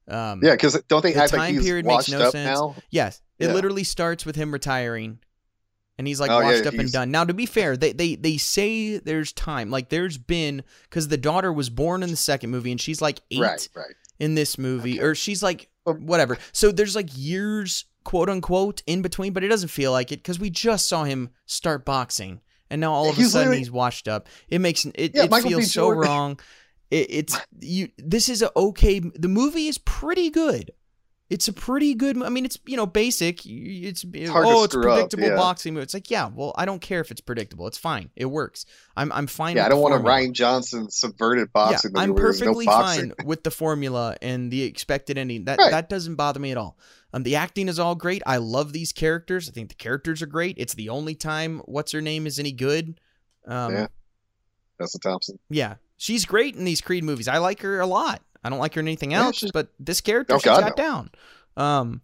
Um, 0.08 0.40
yeah. 0.42 0.52
Because 0.52 0.80
don't 0.88 1.02
they 1.02 1.12
The 1.12 1.22
act 1.22 1.32
like 1.32 1.40
time 1.40 1.54
he's 1.54 1.64
period 1.64 1.84
makes 1.86 2.08
no 2.08 2.30
sense. 2.30 2.34
now? 2.58 2.74
Yes, 2.90 3.20
it 3.38 3.46
Yeah. 3.48 3.52
literally 3.54 3.84
starts 3.84 4.24
with 4.26 4.36
him 4.36 4.50
retiring, 4.52 5.18
and 5.98 6.06
he's 6.08 6.18
like 6.18 6.30
Oh, 6.30 6.40
yeah, 6.40 6.46
washed 6.46 6.66
up 6.66 6.74
and 6.74 6.90
done. 6.90 7.10
Now, 7.10 7.24
to 7.24 7.34
be 7.34 7.46
fair, 7.46 7.76
they 7.76 7.92
they 7.92 8.14
they 8.16 8.36
say 8.38 8.96
there's 8.98 9.32
time. 9.32 9.70
Like 9.70 9.90
there's 9.90 10.16
been 10.18 10.62
because 10.84 11.08
the 11.08 11.18
daughter 11.18 11.52
was 11.52 11.68
born 11.68 12.02
in 12.02 12.10
the 12.10 12.16
second 12.16 12.50
movie, 12.50 12.70
and 12.72 12.80
she's 12.80 13.02
like 13.02 13.20
eight 13.30 13.40
Right, 13.40 13.68
right. 13.76 13.94
in 14.18 14.34
this 14.34 14.56
movie, 14.56 14.94
Okay. 14.98 15.06
or 15.08 15.14
she's 15.14 15.42
like 15.42 15.68
whatever. 15.84 16.38
So 16.52 16.72
there's 16.72 16.96
like 16.96 17.10
years, 17.14 17.84
quote 18.04 18.28
unquote, 18.28 18.82
in 18.86 19.02
between, 19.02 19.32
but 19.32 19.44
it 19.44 19.48
doesn't 19.48 19.68
feel 19.68 19.92
like 19.92 20.12
it 20.12 20.18
because 20.18 20.38
we 20.38 20.50
just 20.50 20.88
saw 20.88 21.04
him 21.04 21.30
start 21.46 21.84
boxing, 21.84 22.40
and 22.68 22.80
now 22.80 22.92
all 22.92 23.10
of 23.10 23.18
a 23.18 23.24
sudden 23.24 23.52
he's 23.52 23.70
washed 23.70 24.08
up. 24.08 24.28
It 24.48 24.60
makes 24.60 24.84
it, 24.84 25.14
Yeah, 25.14 25.24
it 25.24 25.30
Michael 25.30 25.50
feels 25.50 25.72
so 25.72 25.90
wrong. 25.90 26.38
It, 26.90 27.06
it's 27.08 27.40
you. 27.60 27.88
This 27.98 28.28
is 28.28 28.42
a 28.42 28.50
okay. 28.58 28.98
The 28.98 29.28
movie 29.28 29.68
is 29.68 29.78
pretty 29.78 30.28
good. 30.28 30.72
It's 31.30 31.46
a 31.46 31.52
pretty 31.52 31.94
good. 31.94 32.20
I 32.20 32.28
mean, 32.28 32.44
it's 32.44 32.58
you 32.66 32.76
know 32.76 32.86
basic. 32.86 33.46
It's, 33.46 34.04
oh, 34.04 34.32
hard 34.32 34.44
to 34.44 34.52
oh, 34.52 34.64
it's 34.64 34.72
screw 34.72 34.90
up, 34.90 34.96
predictable 34.96 35.28
yeah. 35.28 35.36
boxing 35.36 35.74
movie. 35.74 35.84
It's 35.84 35.94
like 35.94 36.10
yeah. 36.10 36.28
Well, 36.34 36.52
I 36.56 36.64
don't 36.64 36.80
care 36.80 37.00
if 37.00 37.12
it's 37.12 37.20
predictable. 37.20 37.68
It's 37.68 37.78
fine. 37.78 38.10
It 38.16 38.24
works. 38.24 38.66
I'm 38.96 39.12
I'm 39.12 39.28
fine. 39.28 39.54
Yeah, 39.54 39.66
I 39.66 39.68
don't 39.68 39.80
want 39.80 39.94
a. 39.94 39.98
Rian 39.98 40.32
Johnson 40.32 40.90
subverted 40.90 41.52
boxing. 41.52 41.92
Yeah, 41.94 42.00
movie 42.00 42.10
I'm 42.10 42.16
perfectly 42.20 42.66
no 42.66 42.72
fine 42.72 43.12
with 43.24 43.44
the 43.44 43.52
formula 43.52 44.16
and 44.20 44.50
the 44.50 44.64
expected 44.64 45.16
ending. 45.18 45.44
That 45.44 45.60
Right. 45.60 45.70
that 45.70 45.88
doesn't 45.88 46.16
bother 46.16 46.40
me 46.40 46.50
at 46.50 46.56
all. 46.56 46.76
Um, 47.12 47.22
the 47.24 47.36
acting 47.36 47.68
is 47.68 47.78
all 47.78 47.94
great. 47.94 48.22
I 48.26 48.36
love 48.36 48.72
these 48.72 48.92
characters. 48.92 49.48
I 49.48 49.52
think 49.52 49.68
the 49.68 49.74
characters 49.74 50.22
are 50.22 50.26
great. 50.26 50.56
It's 50.58 50.74
the 50.74 50.88
only 50.90 51.14
time 51.14 51.60
what's 51.64 51.92
her 51.92 52.00
name 52.00 52.26
is 52.26 52.38
any 52.38 52.52
good. 52.52 53.00
Um, 53.46 53.72
Yeah. 53.74 53.86
That's 54.78 54.92
the 54.92 54.98
Thompson. 55.00 55.38
yeah, 55.50 55.74
she's 55.98 56.24
great 56.24 56.56
in 56.56 56.64
these 56.64 56.80
Creed 56.80 57.04
movies. 57.04 57.28
I 57.28 57.36
like 57.38 57.60
her 57.62 57.80
a 57.80 57.86
lot. 57.86 58.22
I 58.42 58.48
don't 58.48 58.58
like 58.58 58.74
her 58.74 58.80
in 58.80 58.88
anything 58.88 59.10
Yeah, 59.10 59.24
else, 59.24 59.44
but 59.52 59.68
this 59.78 60.00
character 60.00 60.34
Oh, 60.34 60.38
she's 60.38 60.44
God, 60.44 60.60
got 60.62 60.76
down. 60.76 61.10
Um, 61.56 62.00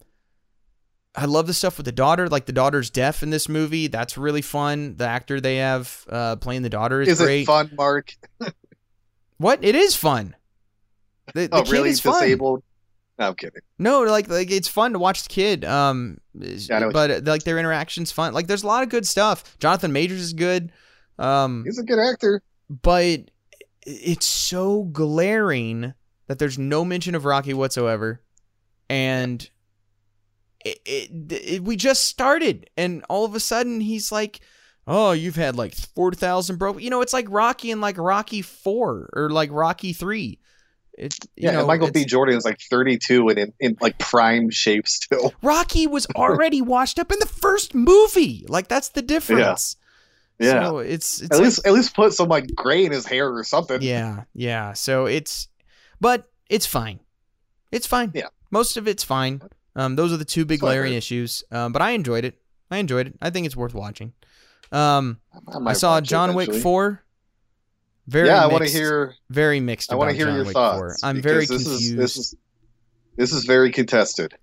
I 1.15 1.25
love 1.25 1.47
the 1.47 1.53
stuff 1.55 1.77
with 1.77 1.85
the 1.87 1.91
daughter. 1.91 2.29
Like 2.29 2.45
the 2.45 2.51
daughter's 2.53 2.91
deaf 2.91 3.23
in 3.23 3.31
this 3.31 3.49
movie. 3.49 3.87
That's 3.87 4.15
really 4.19 4.43
fun. 4.43 4.95
The 4.97 5.07
actor 5.07 5.41
they 5.41 5.55
have 5.55 6.05
uh, 6.09 6.35
playing 6.35 6.61
the 6.61 6.69
daughter 6.69 7.01
is, 7.01 7.07
Is 7.07 7.17
great. 7.19 7.41
it 7.41 7.45
fun, 7.47 7.71
Mark? 7.75 8.13
What? 9.37 9.63
It 9.63 9.73
is 9.73 9.95
fun. 9.95 10.35
The, 11.33 11.47
the 11.47 11.55
Oh, 11.57 11.63
kid 11.63 11.71
really? 11.71 11.89
is 11.89 11.99
fun. 11.99 12.21
Disabled? 12.21 12.61
No, 13.19 13.27
I'm 13.29 13.35
kidding. 13.35 13.61
No, 13.79 14.01
like 14.03 14.27
like 14.29 14.51
it's 14.51 14.67
fun 14.67 14.93
to 14.93 14.99
watch 14.99 15.23
the 15.23 15.29
kid. 15.29 15.65
Um, 15.65 16.19
Yeah, 16.35 16.75
I 16.77 16.79
know 16.79 16.87
what 16.87 16.93
but 16.93 17.23
like 17.25 17.43
their 17.43 17.57
interactions 17.57 18.11
fun. 18.11 18.33
Like 18.33 18.47
there's 18.47 18.63
a 18.63 18.67
lot 18.67 18.83
of 18.83 18.89
good 18.89 19.07
stuff. 19.07 19.57
Jonathan 19.59 19.91
Majors 19.91 20.21
is 20.21 20.33
good. 20.33 20.71
Um, 21.17 21.63
He's 21.65 21.79
a 21.79 21.83
good 21.83 21.97
actor. 21.99 22.43
but 22.69 23.31
it's 23.85 24.25
so 24.25 24.83
glaring 24.83 25.93
that 26.27 26.37
there's 26.39 26.59
no 26.59 26.85
mention 26.85 27.15
of 27.15 27.25
Rocky 27.25 27.53
whatsoever, 27.53 28.21
and 28.89 29.49
it, 30.63 30.79
it, 30.85 31.31
it 31.31 31.63
we 31.63 31.75
just 31.75 32.05
started, 32.05 32.69
and 32.77 33.03
all 33.09 33.25
of 33.25 33.33
a 33.35 33.39
sudden 33.39 33.81
he's 33.81 34.11
like. 34.11 34.39
Oh, 34.89 35.11
you've 35.11 35.35
had 35.35 35.57
like 35.57 35.75
four 35.75 36.13
thousand 36.13 36.59
bro. 36.59 36.77
You 36.77 36.89
know, 36.89 37.01
it's 37.01 37.11
like 37.11 37.25
Rocky 37.29 37.71
and 37.71 37.81
like 37.81 37.97
Rocky 37.97 38.41
Four 38.41 39.09
or 39.11 39.29
like 39.29 39.49
Rocky 39.51 39.91
Three. 39.91 40.39
It, 40.97 41.15
you 41.35 41.43
Yeah, 41.49 41.51
know, 41.51 41.67
Michael 41.67 41.91
B. 41.91 42.05
Jordan 42.05 42.35
is 42.37 42.43
like 42.45 42.59
32 42.59 43.29
and 43.29 43.37
in, 43.39 43.53
in 43.59 43.77
like 43.79 43.99
prime 43.99 44.49
shape 44.49 44.87
still. 44.87 45.33
Rocky 45.43 45.85
was 45.87 46.07
already 46.15 46.61
washed 46.61 46.97
up 46.97 47.11
in 47.11 47.19
the 47.19 47.27
first 47.27 47.75
movie. 47.75 48.45
Like 48.49 48.67
that's 48.67 48.89
the 48.89 49.01
difference. 49.03 49.75
Yeah. 50.39 50.63
So 50.63 50.77
it's 50.79 51.21
it's 51.21 51.31
at 51.31 51.37
like- 51.37 51.43
least 51.45 51.67
at 51.67 51.73
least 51.73 51.95
put 51.95 52.13
some 52.13 52.29
like 52.29 52.53
gray 52.55 52.85
in 52.85 52.91
his 52.91 53.05
hair 53.05 53.31
or 53.31 53.43
something. 53.43 53.81
yeah, 53.81 54.23
yeah. 54.33 54.73
So 54.73 55.05
it's 55.05 55.47
but 56.01 56.29
it's 56.49 56.65
fine. 56.65 56.99
It's 57.71 57.85
fine. 57.87 58.11
Yeah. 58.15 58.27
Most 58.51 58.77
of 58.77 58.87
it's 58.87 59.03
fine. 59.03 59.41
Um 59.75 59.95
those 59.95 60.11
are 60.13 60.17
the 60.17 60.25
two 60.25 60.45
big 60.45 60.59
glaring 60.61 60.93
issues. 60.93 61.43
Um 61.51 61.73
but 61.73 61.81
I 61.81 61.91
enjoyed 61.91 62.25
it. 62.25 62.39
I 62.71 62.77
enjoyed 62.77 63.07
it. 63.07 63.15
I 63.21 63.29
think 63.29 63.45
it's 63.45 63.55
worth 63.55 63.73
watching. 63.75 64.13
Um 64.71 65.19
I, 65.53 65.59
might 65.59 65.77
saw 65.77 66.01
John 66.01 66.33
Wick 66.33 66.49
eventually. 66.49 66.61
4. 68.09 68.11
Very 68.11 68.27
yeah, 68.27 68.43
I 68.43 68.47
want 68.47 68.63
to 68.65 68.69
hear. 68.69 69.15
very 69.29 69.59
mixed 69.59 69.91
I 69.91 69.95
want 69.95 70.09
to 70.11 70.15
hear 70.15 70.27
John 70.27 70.35
your 70.35 70.45
Wick 70.45 70.53
thoughts. 70.53 71.01
4. 71.01 71.09
I'm 71.09 71.21
very 71.21 71.45
this 71.45 71.49
confused. 71.49 71.81
Is, 71.83 71.95
this 71.95 72.17
is 72.17 72.35
this 73.17 73.33
is 73.33 73.45
very 73.45 73.71
contested. 73.71 74.35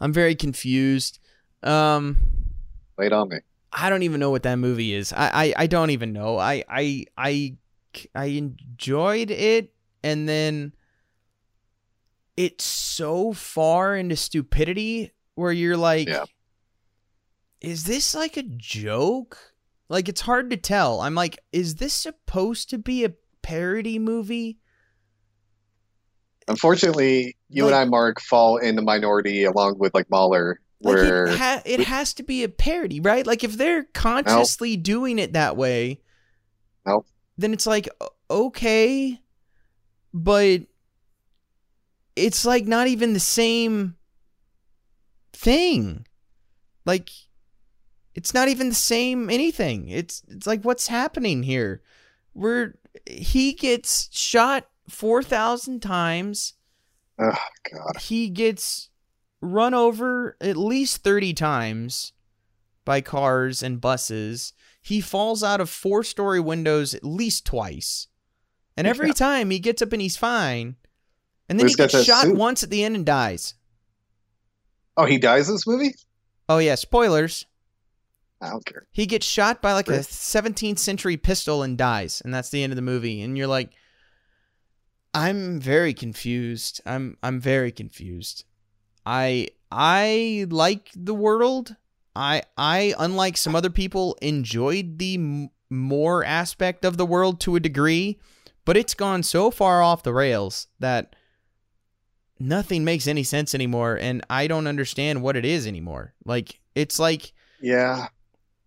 I'm 0.00 0.12
very 0.12 0.34
confused. 0.34 1.18
Um 1.62 2.16
Lay 2.98 3.06
it 3.06 3.12
on 3.12 3.28
me. 3.28 3.38
I 3.72 3.88
don't 3.90 4.02
even 4.02 4.20
know 4.20 4.30
what 4.30 4.42
that 4.42 4.56
movie 4.56 4.94
is. 4.94 5.12
I, 5.12 5.30
I, 5.32 5.54
I 5.58 5.66
don't 5.66 5.90
even 5.90 6.12
know. 6.12 6.38
I, 6.38 6.64
I 6.68 7.04
I 7.16 7.56
I 8.14 8.24
enjoyed 8.26 9.30
it 9.30 9.72
and 10.02 10.28
then 10.28 10.74
it's 12.36 12.64
so 12.64 13.32
far 13.32 13.96
into 13.96 14.16
stupidity 14.16 15.12
where 15.34 15.52
you're 15.52 15.76
like 15.76 16.08
Yeah. 16.08 16.24
is 17.60 17.84
this 17.84 18.14
like 18.14 18.36
a 18.36 18.42
joke? 18.42 19.49
Like 19.90 20.08
it's 20.08 20.20
hard 20.20 20.50
to 20.50 20.56
tell. 20.56 21.00
I'm 21.00 21.16
like 21.16 21.38
is 21.52 21.74
this 21.74 21.92
supposed 21.92 22.70
to 22.70 22.78
be 22.78 23.04
a 23.04 23.12
parody 23.42 23.98
movie? 23.98 24.58
Unfortunately, 26.48 27.36
you 27.48 27.66
and 27.66 27.74
I, 27.74 27.84
Mark, 27.84 28.20
fall 28.20 28.56
in 28.56 28.76
the 28.76 28.82
minority 28.82 29.44
along 29.44 29.78
with 29.78 29.92
like 29.92 30.08
Mauler, 30.08 30.60
Like 30.80 30.94
where 30.94 31.26
it, 31.26 31.38
ha- 31.38 31.62
it 31.64 31.80
has 31.80 32.14
to 32.14 32.22
be 32.22 32.44
a 32.44 32.48
parody, 32.48 33.00
right? 33.00 33.26
Like 33.26 33.44
if 33.44 33.56
they're 33.56 33.84
consciously 33.92 34.76
doing 34.76 35.18
it 35.18 35.34
that 35.34 35.56
way, 35.56 36.00
then 37.36 37.52
it's 37.52 37.66
like 37.66 37.88
okay, 38.30 39.20
but 40.14 40.62
it's 42.14 42.44
like 42.44 42.66
not 42.66 42.86
even 42.86 43.12
the 43.12 43.20
same 43.20 43.96
thing. 45.32 46.06
Like 46.86 47.10
it's 48.20 48.34
not 48.34 48.48
even 48.48 48.68
the 48.68 48.74
same 48.74 49.30
anything. 49.30 49.88
It's 49.88 50.22
it's 50.28 50.46
like 50.46 50.62
what's 50.62 50.88
happening 50.88 51.42
here? 51.42 51.80
Where 52.34 52.74
he 53.06 53.54
gets 53.54 54.08
shot 54.16 54.68
4,000 54.88 55.80
times 55.80 56.54
oh 57.18 57.32
god, 57.72 57.96
he 58.02 58.28
gets 58.28 58.90
run 59.40 59.72
over 59.72 60.36
at 60.40 60.56
least 60.56 61.02
30 61.02 61.32
times 61.32 62.12
by 62.84 63.00
cars 63.00 63.62
and 63.62 63.80
buses. 63.80 64.52
He 64.82 65.00
falls 65.00 65.42
out 65.42 65.60
of 65.62 65.70
four 65.70 66.04
story 66.04 66.40
windows 66.40 66.92
at 66.94 67.04
least 67.04 67.46
twice. 67.46 68.08
And 68.76 68.86
every 68.86 69.08
Yeah. 69.08 69.14
time 69.14 69.50
he 69.50 69.58
gets 69.60 69.80
up 69.82 69.92
and 69.94 70.02
he's 70.02 70.16
fine. 70.16 70.76
And 71.48 71.58
then 71.58 71.68
he 71.68 71.74
gets 71.74 72.04
shot 72.04 72.24
suit. 72.26 72.36
once 72.36 72.62
at 72.62 72.70
the 72.70 72.84
end 72.84 72.96
and 72.96 73.06
dies. 73.06 73.54
oh, 74.96 75.06
he 75.06 75.18
dies 75.18 75.48
in 75.48 75.54
this 75.54 75.66
movie. 75.66 75.94
Oh, 76.48 76.58
yeah, 76.58 76.74
spoilers. 76.74 77.46
I 78.40 78.50
don't 78.50 78.64
care. 78.64 78.86
He 78.90 79.06
gets 79.06 79.26
shot 79.26 79.60
by 79.60 79.72
like 79.74 79.88
a 79.88 79.98
17th 79.98 80.78
century 80.78 81.16
pistol 81.16 81.62
and 81.62 81.76
dies. 81.76 82.22
And 82.24 82.32
that's 82.32 82.48
the 82.50 82.62
end 82.62 82.72
of 82.72 82.76
the 82.76 82.82
movie. 82.82 83.20
And 83.20 83.36
you're 83.36 83.46
like, 83.46 83.70
I'm 85.12 85.60
very 85.60 85.92
confused. 85.92 86.80
I'm 86.86 87.16
I'm 87.22 87.40
very 87.40 87.72
confused. 87.72 88.44
I 89.04 89.48
I 89.70 90.46
like 90.48 90.90
the 90.94 91.14
world. 91.14 91.76
I 92.14 92.42
I 92.56 92.94
unlike 92.98 93.36
some 93.36 93.56
other 93.56 93.70
people 93.70 94.16
enjoyed 94.22 94.98
the 94.98 95.14
m- 95.16 95.50
more 95.68 96.24
aspect 96.24 96.84
of 96.84 96.96
the 96.96 97.06
world 97.06 97.40
to 97.40 97.56
a 97.56 97.60
degree, 97.60 98.20
but 98.64 98.76
it's 98.76 98.94
gone 98.94 99.22
so 99.22 99.50
far 99.50 99.82
off 99.82 100.02
the 100.02 100.14
rails 100.14 100.68
that 100.78 101.16
nothing 102.38 102.84
makes 102.84 103.06
any 103.06 103.22
sense 103.22 103.54
anymore 103.54 103.98
and 104.00 104.24
I 104.30 104.46
don't 104.46 104.66
understand 104.66 105.22
what 105.22 105.36
it 105.36 105.44
is 105.44 105.66
anymore. 105.66 106.14
Like 106.24 106.60
it's 106.74 106.98
like 106.98 107.32
Yeah, 107.60 108.08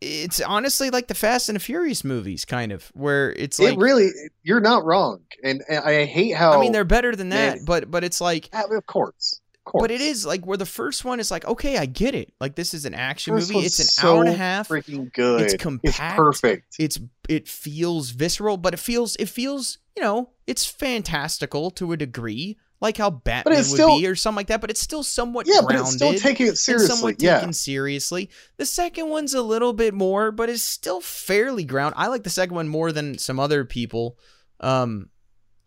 it's 0.04 0.42
honestly 0.42 0.90
like 0.90 1.08
the 1.08 1.16
Fast 1.16 1.50
and 1.50 1.56
the 1.56 1.60
Furious 1.60 2.04
movies 2.04 2.46
kind 2.46 2.72
of 2.72 2.86
where 2.94 3.32
it's 3.34 3.60
like 3.60 3.74
it 3.74 3.80
really. 3.80 4.10
You're 4.44 4.60
not 4.62 4.86
wrong, 4.86 5.22
and, 5.44 5.64
and 5.70 5.80
I 5.80 6.06
hate 6.06 6.36
how. 6.36 6.54
I 6.54 6.62
mean 6.62 6.72
they're 6.72 6.84
better 6.84 7.16
than 7.16 7.30
that, 7.30 7.58
man. 7.58 7.66
but 7.66 7.90
but 7.90 8.04
it's 8.04 8.20
like 8.22 8.50
of 8.54 8.86
course, 8.86 9.42
of 9.56 9.64
course. 9.66 9.82
But 9.84 9.92
it 9.92 10.02
is 10.02 10.26
like 10.26 10.46
where 10.46 10.58
the 10.58 10.66
first 10.66 11.06
one 11.06 11.20
is 11.20 11.32
like, 11.32 11.46
okay, 11.46 11.78
I 11.78 11.86
get 11.86 12.16
it. 12.16 12.34
Like 12.40 12.56
this 12.56 12.74
is 12.74 12.86
an 12.86 12.94
action 12.94 13.36
First 13.36 13.52
movie. 13.54 13.66
It's 13.66 13.80
an 13.80 13.86
so 13.86 14.16
hour 14.16 14.22
and 14.22 14.30
a 14.30 14.34
half. 14.38 14.68
freaking 14.70 15.12
good. 15.14 15.42
It's 15.42 15.54
It's 15.54 15.64
compact. 15.64 16.18
perfect. 16.18 16.76
It's 16.80 17.00
it 17.30 17.48
feels 17.48 18.10
visceral, 18.12 18.58
but 18.58 18.74
it 18.74 18.80
feels 18.80 19.16
it 19.18 19.30
feels 19.30 19.78
you 19.96 20.04
know 20.04 20.32
it's 20.48 20.66
fantastical 20.66 21.72
to 21.72 21.92
a 21.94 21.98
degree, 21.98 22.58
like 22.84 22.98
how 22.98 23.10
Batman 23.10 23.56
would 23.56 23.66
still- 23.66 23.98
be 24.00 24.06
or 24.06 24.16
something 24.16 24.36
like 24.36 24.48
that. 24.48 24.62
But 24.62 24.70
it's 24.70 24.82
still 24.82 25.02
somewhat 25.02 25.48
Yeah, 25.48 25.62
but 25.66 25.76
it's 25.76 25.94
still 25.94 26.14
taking 26.14 26.48
it 26.48 26.58
seriously. 26.58 26.88
somewhat 26.96 27.22
Yeah, 27.22 27.38
taken 27.40 27.54
seriously. 27.54 28.30
The 28.58 28.66
second 28.68 29.10
one's 29.10 29.34
a 29.34 29.42
little 29.42 29.74
bit 29.74 29.96
more, 29.96 30.32
but 30.32 30.50
it's 30.50 30.62
still 30.62 31.02
fairly 31.02 31.64
ground. 31.64 31.96
I 31.98 32.08
like 32.08 32.24
the 32.24 32.30
second 32.30 32.56
one 32.56 32.68
more 32.68 32.92
than 32.92 33.18
some 33.18 33.40
other 33.40 33.66
people. 33.66 34.18
Um, 34.60 35.10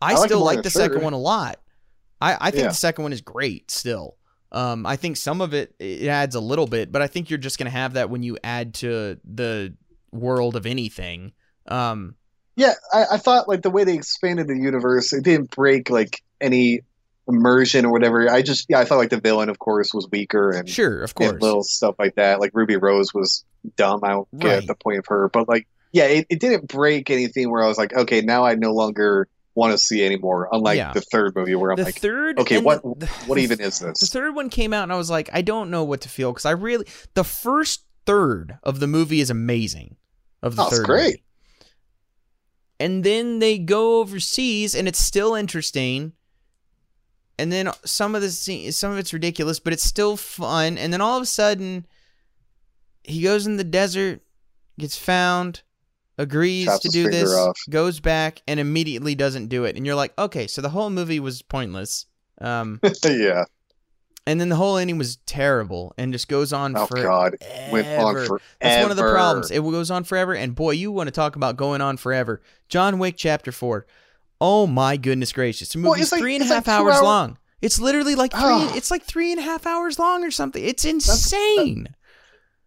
I, 0.01 0.11
I 0.13 0.15
like 0.15 0.27
still 0.29 0.45
like 0.45 0.57
the 0.57 0.61
the 0.63 0.69
second 0.69 1.01
one 1.01 1.13
a 1.13 1.17
lot. 1.19 1.59
I, 2.21 2.37
I 2.39 2.51
think 2.51 2.63
Yeah. 2.63 2.69
the 2.69 2.73
second 2.75 3.03
one 3.03 3.13
is 3.13 3.21
great 3.21 3.69
still. 3.71 4.15
Um, 4.51 4.85
I 4.85 4.95
think 4.95 5.17
some 5.17 5.41
of 5.41 5.53
it 5.53 5.75
it 5.79 6.07
adds 6.07 6.35
a 6.35 6.39
little 6.39 6.67
bit, 6.67 6.91
but 6.91 7.01
I 7.01 7.07
think 7.07 7.29
you're 7.29 7.37
just 7.37 7.57
gonna 7.57 7.69
have 7.71 7.93
that 7.93 8.09
when 8.09 8.23
you 8.23 8.37
add 8.43 8.75
to 8.75 9.19
the 9.25 9.75
world 10.11 10.55
of 10.55 10.65
anything. 10.65 11.33
Um, 11.67 12.15
Yeah, 12.55 12.73
I, 12.93 13.05
I 13.13 13.17
thought 13.17 13.47
like 13.49 13.61
the 13.61 13.69
way 13.69 13.83
they 13.83 13.95
expanded 13.95 14.47
the 14.47 14.55
universe, 14.57 15.11
it 15.13 15.23
didn't 15.23 15.51
break 15.51 15.89
like 15.89 16.23
any 16.39 16.81
immersion 17.27 17.85
or 17.85 17.91
whatever. 17.91 18.29
I 18.31 18.41
just 18.41 18.65
yeah, 18.69 18.79
I 18.79 18.85
thought 18.85 18.97
like 18.97 19.09
the 19.09 19.19
villain, 19.19 19.49
of 19.49 19.59
course, 19.59 19.93
was 19.93 20.07
weaker 20.11 20.51
and, 20.51 20.67
sure, 20.69 21.01
of 21.03 21.15
course. 21.15 21.41
little 21.41 21.63
stuff 21.63 21.95
like 21.99 22.15
that. 22.15 22.39
Like 22.39 22.51
Ruby 22.53 22.77
Rose 22.77 23.13
was 23.13 23.43
dumb. 23.75 24.01
I 24.03 24.09
don't 24.09 24.27
get 24.39 24.47
Right. 24.59 24.67
the 24.67 24.75
point 24.75 24.99
of 24.99 25.05
her, 25.07 25.29
but 25.29 25.47
like 25.49 25.67
yeah, 25.91 26.05
it, 26.05 26.27
it 26.29 26.39
didn't 26.39 26.67
break 26.67 27.09
anything 27.09 27.49
where 27.49 27.63
I 27.63 27.67
was 27.67 27.77
like, 27.77 27.93
okay, 27.95 28.21
now 28.21 28.43
I 28.45 28.55
no 28.55 28.71
longer 28.73 29.27
want 29.55 29.71
to 29.71 29.77
see 29.79 30.05
anymore. 30.05 30.47
Unlike 30.51 30.77
Yeah. 30.77 30.93
the 30.93 31.01
third 31.01 31.33
movie 31.35 31.55
where 31.55 31.71
I'm 31.71 31.77
the 31.77 31.85
like, 31.85 31.95
third, 31.99 32.39
okay, 32.39 32.59
what 32.59 32.81
the- 32.83 33.07
what 33.25 33.35
the 33.35 33.41
even 33.41 33.59
is 33.61 33.79
this? 33.79 33.99
The 33.99 34.05
third 34.05 34.35
one 34.35 34.49
came 34.49 34.73
out, 34.73 34.83
and 34.83 34.93
I 34.93 34.97
was 34.97 35.09
like, 35.09 35.29
I 35.33 35.41
don't 35.41 35.71
know 35.71 35.83
what 35.83 36.01
to 36.01 36.09
feel 36.09 36.31
because 36.31 36.45
I 36.45 36.51
really 36.51 36.85
the 37.15 37.23
first 37.23 37.83
third 38.05 38.57
of 38.63 38.79
the 38.79 38.87
movie 38.87 39.19
is 39.21 39.29
amazing. 39.29 39.95
Of 40.43 40.55
the 40.55 40.63
Oh, 40.63 40.69
third, 40.69 40.85
great. 40.85 41.03
movie. 41.05 41.23
and 42.79 43.03
then 43.03 43.39
they 43.39 43.57
go 43.57 43.99
overseas, 43.99 44.75
and 44.75 44.87
it's 44.87 44.99
still 44.99 45.33
interesting. 45.33 46.13
And 47.39 47.51
then 47.51 47.71
some 47.85 48.15
of 48.15 48.21
the 48.21 48.31
scene, 48.31 48.71
some 48.71 48.91
of 48.91 48.97
it's 48.97 49.13
ridiculous, 49.13 49.59
but 49.59 49.73
it's 49.73 49.83
still 49.83 50.17
fun. 50.17 50.77
And 50.77 50.91
then 50.91 51.01
all 51.01 51.17
of 51.17 51.23
a 51.23 51.27
sudden, 51.27 51.85
he 53.03 53.21
goes 53.21 53.45
in 53.45 53.57
the 53.57 53.63
desert, 53.63 54.21
gets 54.79 54.97
found, 54.97 55.61
agrees 56.17 56.65
Chops 56.65 56.81
to 56.81 56.89
do 56.89 57.09
this, 57.09 57.33
off. 57.33 57.57
goes 57.69 57.99
back, 57.99 58.41
and 58.47 58.59
immediately 58.59 59.15
doesn't 59.15 59.47
do 59.47 59.65
it. 59.65 59.75
And 59.75 59.85
you're 59.85 59.95
like, 59.95 60.17
okay, 60.17 60.47
so 60.47 60.61
the 60.61 60.69
whole 60.69 60.89
movie 60.89 61.19
was 61.19 61.41
pointless. 61.41 62.07
Um, 62.39 62.79
yeah. 63.05 63.45
and 64.27 64.39
then 64.39 64.49
the 64.49 64.55
whole 64.55 64.77
ending 64.77 64.97
was 64.97 65.17
terrible 65.25 65.93
and 65.97 66.13
just 66.13 66.27
goes 66.27 66.53
on 66.53 66.77
Oh 66.77 66.85
for 66.85 67.01
God, 67.01 67.35
went 67.71 67.87
on 67.87 68.13
forever. 68.13 68.41
That's 68.61 68.81
one 68.83 68.91
of 68.91 68.97
the 68.97 69.09
problems. 69.11 69.51
It 69.51 69.61
goes 69.61 69.89
on 69.91 70.03
forever, 70.03 70.35
and 70.35 70.55
boy, 70.55 70.71
you 70.71 70.91
want 70.91 71.07
to 71.07 71.11
talk 71.11 71.35
about 71.35 71.57
going 71.57 71.81
on 71.81 71.97
forever. 71.97 72.41
John 72.69 72.99
Wick 72.99 73.15
Chapter 73.17 73.51
Four. 73.51 73.85
Oh 74.39 74.67
my 74.67 74.97
goodness 74.97 75.31
gracious! 75.31 75.69
The 75.69 75.79
Well, 75.79 75.91
movie's 75.91 76.03
it's 76.03 76.11
like- 76.11 76.21
three 76.21 76.35
and 76.35 76.43
a 76.43 76.47
half 76.47 76.67
like 76.67 76.75
hours 76.79 76.95
hour- 76.95 77.03
long. 77.03 77.37
It's 77.61 77.79
literally 77.79 78.13
like 78.15 78.31
three. 78.33 78.41
Oh. 78.43 78.71
It's 78.75 78.91
like 78.91 79.03
three 79.03 79.31
and 79.31 79.39
a 79.39 79.43
half 79.43 79.65
hours 79.65 79.97
long 79.97 80.23
or 80.23 80.29
something. 80.29 80.63
It's 80.63 80.85
insane. 80.85 81.87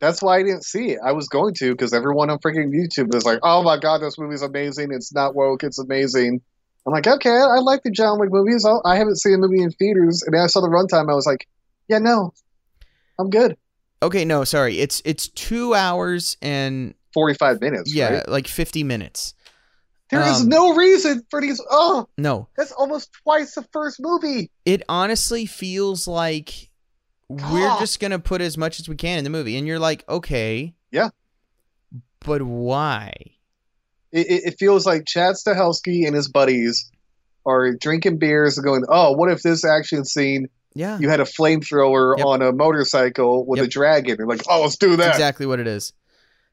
That's 0.01 0.23
why 0.23 0.39
I 0.39 0.43
didn't 0.43 0.65
see 0.65 0.91
it. 0.93 0.99
I 1.05 1.13
was 1.13 1.29
going 1.29 1.55
to 1.55 1.73
because 1.73 1.93
everyone 1.93 2.31
on 2.31 2.39
freaking 2.39 2.73
YouTube 2.75 3.15
is 3.15 3.25
like, 3.25 3.39
"Oh 3.43 3.63
my 3.63 3.79
god, 3.79 3.99
this 3.99 4.19
movie's 4.19 4.43
amazing! 4.43 4.89
It's 4.93 5.13
not 5.15 5.35
woke. 5.35 5.63
It's 5.63 5.79
amazing." 5.79 6.41
I'm 6.87 6.93
like, 6.95 7.07
okay, 7.07 7.31
I 7.31 7.59
like 7.61 7.83
the 7.83 7.91
John 7.91 8.19
Wick 8.19 8.31
movies. 8.33 8.67
I 8.87 8.97
haven't 8.97 9.17
seen 9.21 9.35
a 9.35 9.39
movie 9.39 9.63
in 9.63 9.71
theaters, 9.71 10.23
and 10.23 10.33
then 10.35 10.41
I 10.41 10.47
saw 10.47 10.61
the 10.63 10.69
runtime. 10.69 11.11
I 11.11 11.15
was 11.15 11.27
like, 11.27 11.47
"Yeah, 11.89 11.99
no, 11.99 12.33
I'm 13.19 13.29
good." 13.31 13.57
Okay, 14.03 14.25
no, 14.25 14.45
sorry. 14.45 14.81
It's 14.81 15.03
it's 15.05 15.29
two 15.29 15.75
hours 15.75 16.39
and 16.41 16.95
45 17.13 17.61
minutes. 17.61 17.95
yeah, 17.95 18.15
right? 18.15 18.29
like 18.29 18.49
fifty 18.49 18.83
minutes. 18.83 19.35
There 20.11 20.23
is 20.29 20.43
um, 20.43 20.49
no 20.49 20.75
reason 20.75 21.23
for 21.31 21.41
these. 21.41 21.61
Oh, 21.71 22.09
No, 22.19 22.49
that's 22.57 22.73
almost 22.73 23.13
twice 23.23 23.55
the 23.55 23.63
first 23.73 23.99
movie. 24.01 24.51
it 24.65 24.83
honestly 24.89 25.47
feels 25.47 26.07
like 26.09 26.71
we're 27.29 27.69
Ah. 27.69 27.79
just 27.81 28.01
gonna 28.01 28.19
put 28.19 28.41
as 28.41 28.57
much 28.59 28.81
as 28.81 28.89
we 28.89 28.97
can 28.97 29.19
in 29.19 29.25
the 29.25 29.31
movie, 29.31 29.57
and 29.57 29.67
you're 29.67 29.79
like, 29.79 30.05
okay, 30.09 30.75
Yeah. 30.91 31.11
but 32.25 32.43
why? 32.43 33.13
It, 34.13 34.27
it, 34.29 34.57
feels 34.59 34.85
like 34.87 35.05
Chad 35.07 35.37
Stahelski 35.37 36.05
and 36.07 36.17
his 36.17 36.29
buddies 36.29 36.91
are 37.47 37.73
drinking 37.75 38.19
beers 38.19 38.59
and 38.59 38.65
going, 38.65 38.83
"Oh, 38.89 39.13
what 39.13 39.31
if 39.31 39.43
this 39.43 39.65
action 39.65 40.05
scene 40.05 40.49
Yeah, 40.75 40.99
you 40.99 41.09
had 41.09 41.21
a 41.21 41.25
flamethrower 41.25 42.17
Yep. 42.19 42.27
on 42.27 42.43
a 42.43 42.51
motorcycle 42.53 43.47
with 43.47 43.59
Yep. 43.59 43.67
a 43.67 43.71
dragon?" 43.71 44.17
And 44.19 44.29
like, 44.29 44.43
"Oh, 44.49 44.63
let's 44.63 44.77
do 44.77 44.97
That's 44.97 45.03
that." 45.03 45.15
exactly 45.15 45.47
what 45.47 45.61
it 45.61 45.69
is. 45.69 45.93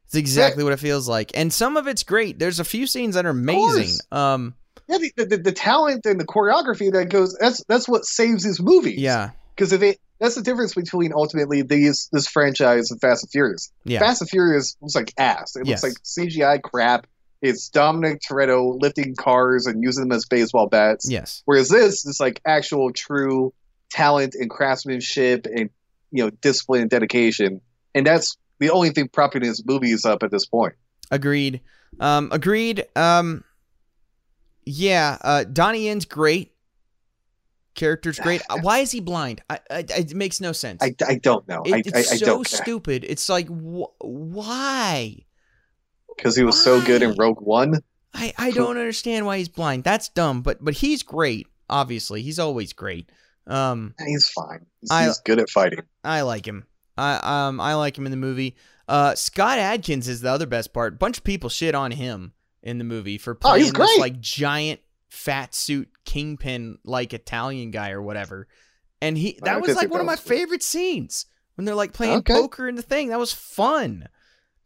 It's 0.08 0.16
exactly 0.16 0.64
what 0.64 0.74
it 0.74 0.80
feels 0.80 1.08
like, 1.08 1.32
and 1.36 1.52
some 1.54 1.78
of 1.78 1.88
it's 1.88 2.04
great. 2.04 2.40
There's 2.40 2.60
a 2.60 2.64
few 2.66 2.88
scenes 2.88 3.16
that 3.16 3.26
are 3.26 3.30
amazing. 3.30 3.98
Um, 4.12 4.56
Yeah, 4.88 4.98
the, 5.00 5.26
the, 5.26 5.38
the 5.38 5.52
talent 5.52 6.06
and 6.06 6.20
the 6.20 6.26
choreography 6.26 6.92
that 6.94 7.10
goes 7.10 7.36
that's 7.40 7.64
that's 7.68 7.88
what 7.88 8.06
saves 8.06 8.44
these 8.44 8.62
movies. 8.62 9.00
yeah, 9.00 9.32
because 9.56 9.74
if 9.74 9.82
it 9.82 10.00
that's 10.20 10.36
the 10.36 10.42
difference 10.42 10.74
between 10.74 11.12
ultimately 11.14 11.62
these 11.62 12.10
this 12.12 12.26
franchise 12.28 12.90
and 12.90 13.00
Fast 13.02 13.24
and 13.26 13.32
Furious. 13.32 13.72
yeah, 13.84 14.00
Fast 14.00 14.22
and 14.22 14.30
Furious 14.30 14.76
looks 14.82 14.96
like 14.96 15.14
ass. 15.18 15.56
It 15.56 15.68
Yes. 15.68 15.84
looks 15.84 15.96
like 16.18 16.28
CGI 16.30 16.62
crap. 16.62 17.06
It's 17.42 17.70
Dominic 17.70 18.22
Toretto 18.28 18.82
lifting 18.82 19.14
cars 19.16 19.68
and 19.68 19.84
using 19.84 20.08
them 20.08 20.16
as 20.16 20.26
baseball 20.26 20.68
bats. 20.68 21.08
yes, 21.12 21.44
Whereas 21.46 21.70
this 21.70 22.04
is 22.06 22.20
like 22.20 22.42
actual 22.48 22.92
true 22.94 23.54
talent 23.92 24.34
and 24.36 24.50
craftsmanship 24.50 25.46
and 25.46 25.70
you 26.12 26.24
know 26.24 26.30
discipline 26.30 26.82
and 26.82 26.90
dedication. 26.90 27.62
And 27.94 28.08
that's 28.08 28.38
the 28.60 28.70
only 28.72 28.90
thing 28.92 29.08
propping 29.08 29.44
his 29.44 29.66
movies 29.66 30.06
up 30.06 30.24
at 30.24 30.32
this 30.32 30.46
point. 30.46 30.74
agreed. 31.12 31.62
Um, 32.00 32.30
agreed. 32.32 32.86
Um, 32.96 33.44
yeah, 34.66 35.18
uh, 35.22 35.44
Donnie 35.46 35.86
Yen's 35.86 36.06
great. 36.06 36.54
Character's 37.76 38.20
great. 38.20 38.42
Why 38.62 38.80
is 38.80 38.92
he 38.92 39.00
blind? 39.00 39.42
I, 39.50 39.60
I, 39.70 39.86
it 39.98 40.14
makes 40.16 40.42
no 40.42 40.52
sense. 40.52 40.82
I, 40.84 40.94
I 41.08 41.16
don't 41.16 41.48
know. 41.48 41.62
It- 41.66 41.74
I, 41.74 41.78
it's 41.86 42.12
I, 42.12 42.18
so 42.18 42.44
stupid. 42.44 43.06
It's 43.08 43.30
like 43.30 43.48
wh- 43.48 43.94
why? 44.00 45.18
because 46.16 46.36
he 46.36 46.44
was 46.44 46.62
so 46.64 46.82
good 46.82 47.04
in 47.04 47.14
Rogue 47.16 47.40
One. 47.42 47.82
I, 48.14 48.34
I 48.40 48.50
don't 48.52 48.78
understand 48.78 49.28
why 49.28 49.38
he's 49.38 49.50
blind. 49.50 49.84
That's 49.84 50.10
dumb. 50.10 50.42
But 50.42 50.58
but 50.64 50.74
he's 50.74 51.04
great. 51.04 51.46
Obviously, 51.70 52.24
he's 52.24 52.40
always 52.40 52.74
great. 52.74 53.12
Um, 53.46 53.94
He's 54.06 54.28
fine. 54.30 54.66
He's, 54.82 54.90
I- 54.92 55.06
he's 55.06 55.20
good 55.20 55.40
at 55.40 55.50
fighting. 55.50 55.84
I 56.04 56.22
like 56.22 56.46
him. 56.48 56.66
I 56.98 57.48
um 57.48 57.60
I 57.60 57.76
like 57.76 57.98
him 57.98 58.06
in 58.06 58.12
the 58.12 58.18
movie. 58.18 58.56
Uh, 58.88 59.16
Scott 59.16 59.60
Adkins 59.60 60.08
is 60.08 60.22
the 60.22 60.30
other 60.32 60.46
best 60.46 60.72
part. 60.74 60.98
bunch 60.98 61.18
of 61.18 61.24
people 61.26 61.50
shit 61.50 61.76
on 61.76 61.92
him 61.92 62.32
in 62.64 62.78
the 62.78 62.86
movie 62.86 63.18
for 63.18 63.32
Oh, 63.34 63.36
playing 63.36 63.64
he's 63.66 63.74
this 63.74 63.86
great. 63.88 64.00
like 64.00 64.20
giant 64.22 64.80
fat 65.10 65.54
suit 65.54 65.90
kingpin 66.06 66.78
like 66.86 67.14
Italian 67.14 67.72
guy 67.72 67.92
or 67.92 68.02
whatever. 68.02 68.48
And 69.02 69.18
he 69.18 69.40
that 69.44 69.62
was 69.62 69.76
like 69.76 69.90
one 69.92 70.00
of 70.00 70.06
my 70.06 70.16
favorite 70.16 70.64
scenes 70.64 71.26
when 71.56 71.66
they're 71.66 71.76
like 71.76 71.94
playing 71.94 72.20
Okay. 72.20 72.34
poker 72.34 72.68
in 72.68 72.76
the 72.76 72.82
thing. 72.82 73.10
That 73.10 73.20
was 73.20 73.34
fun. 73.34 74.08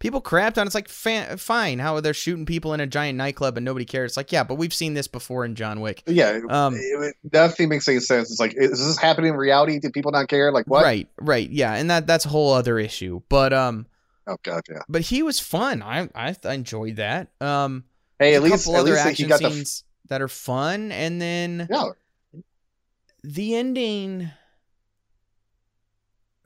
People 0.01 0.19
crapped 0.19 0.57
on 0.57 0.63
it. 0.63 0.65
it's 0.65 0.75
like 0.75 0.89
fa- 0.89 1.37
fine 1.37 1.77
how 1.77 1.99
they're 1.99 2.13
shooting 2.13 2.45
people 2.45 2.73
in 2.73 2.79
a 2.79 2.87
giant 2.87 3.17
nightclub 3.17 3.55
and 3.55 3.63
nobody 3.63 3.85
cares. 3.85 4.11
It's 4.11 4.17
like 4.17 4.31
yeah, 4.31 4.43
but 4.43 4.55
we've 4.55 4.73
seen 4.73 4.95
this 4.95 5.07
before 5.07 5.45
in 5.45 5.53
John 5.53 5.79
Wick. 5.79 6.01
Yeah, 6.07 6.39
Um, 6.49 6.75
it, 6.75 7.15
nothing 7.31 7.69
makes 7.69 7.87
any 7.87 7.99
sense. 7.99 8.31
It's 8.31 8.39
like, 8.39 8.55
is 8.57 8.79
this 8.83 8.97
happening 8.97 9.29
in 9.33 9.37
reality? 9.37 9.77
Do 9.79 9.91
people 9.91 10.11
not 10.11 10.27
care? 10.27 10.51
Like 10.51 10.65
what? 10.65 10.83
Right, 10.83 11.07
right, 11.19 11.47
yeah, 11.49 11.75
and 11.75 11.89
that 11.91 12.07
that's 12.07 12.25
a 12.25 12.29
whole 12.29 12.51
other 12.51 12.79
issue. 12.79 13.21
But 13.29 13.53
um, 13.53 13.85
Oh 14.27 14.37
god, 14.43 14.63
yeah. 14.69 14.81
but 14.89 15.01
he 15.01 15.21
was 15.21 15.39
fun. 15.39 15.83
I 15.83 16.09
I 16.15 16.35
enjoyed 16.45 16.95
that. 16.95 17.29
Um, 17.39 17.83
Hey, 18.17 18.35
at 18.35 18.41
a 18.41 18.43
least 18.43 18.67
at 18.67 18.75
other 18.75 18.93
least 18.93 19.19
he 19.19 19.25
got 19.25 19.39
the 19.39 19.51
scenes 19.51 19.83
that 20.09 20.21
are 20.21 20.27
fun, 20.27 20.91
and 20.91 21.21
then 21.21 21.67
yeah. 21.69 21.89
the 23.23 23.55
ending. 23.55 24.31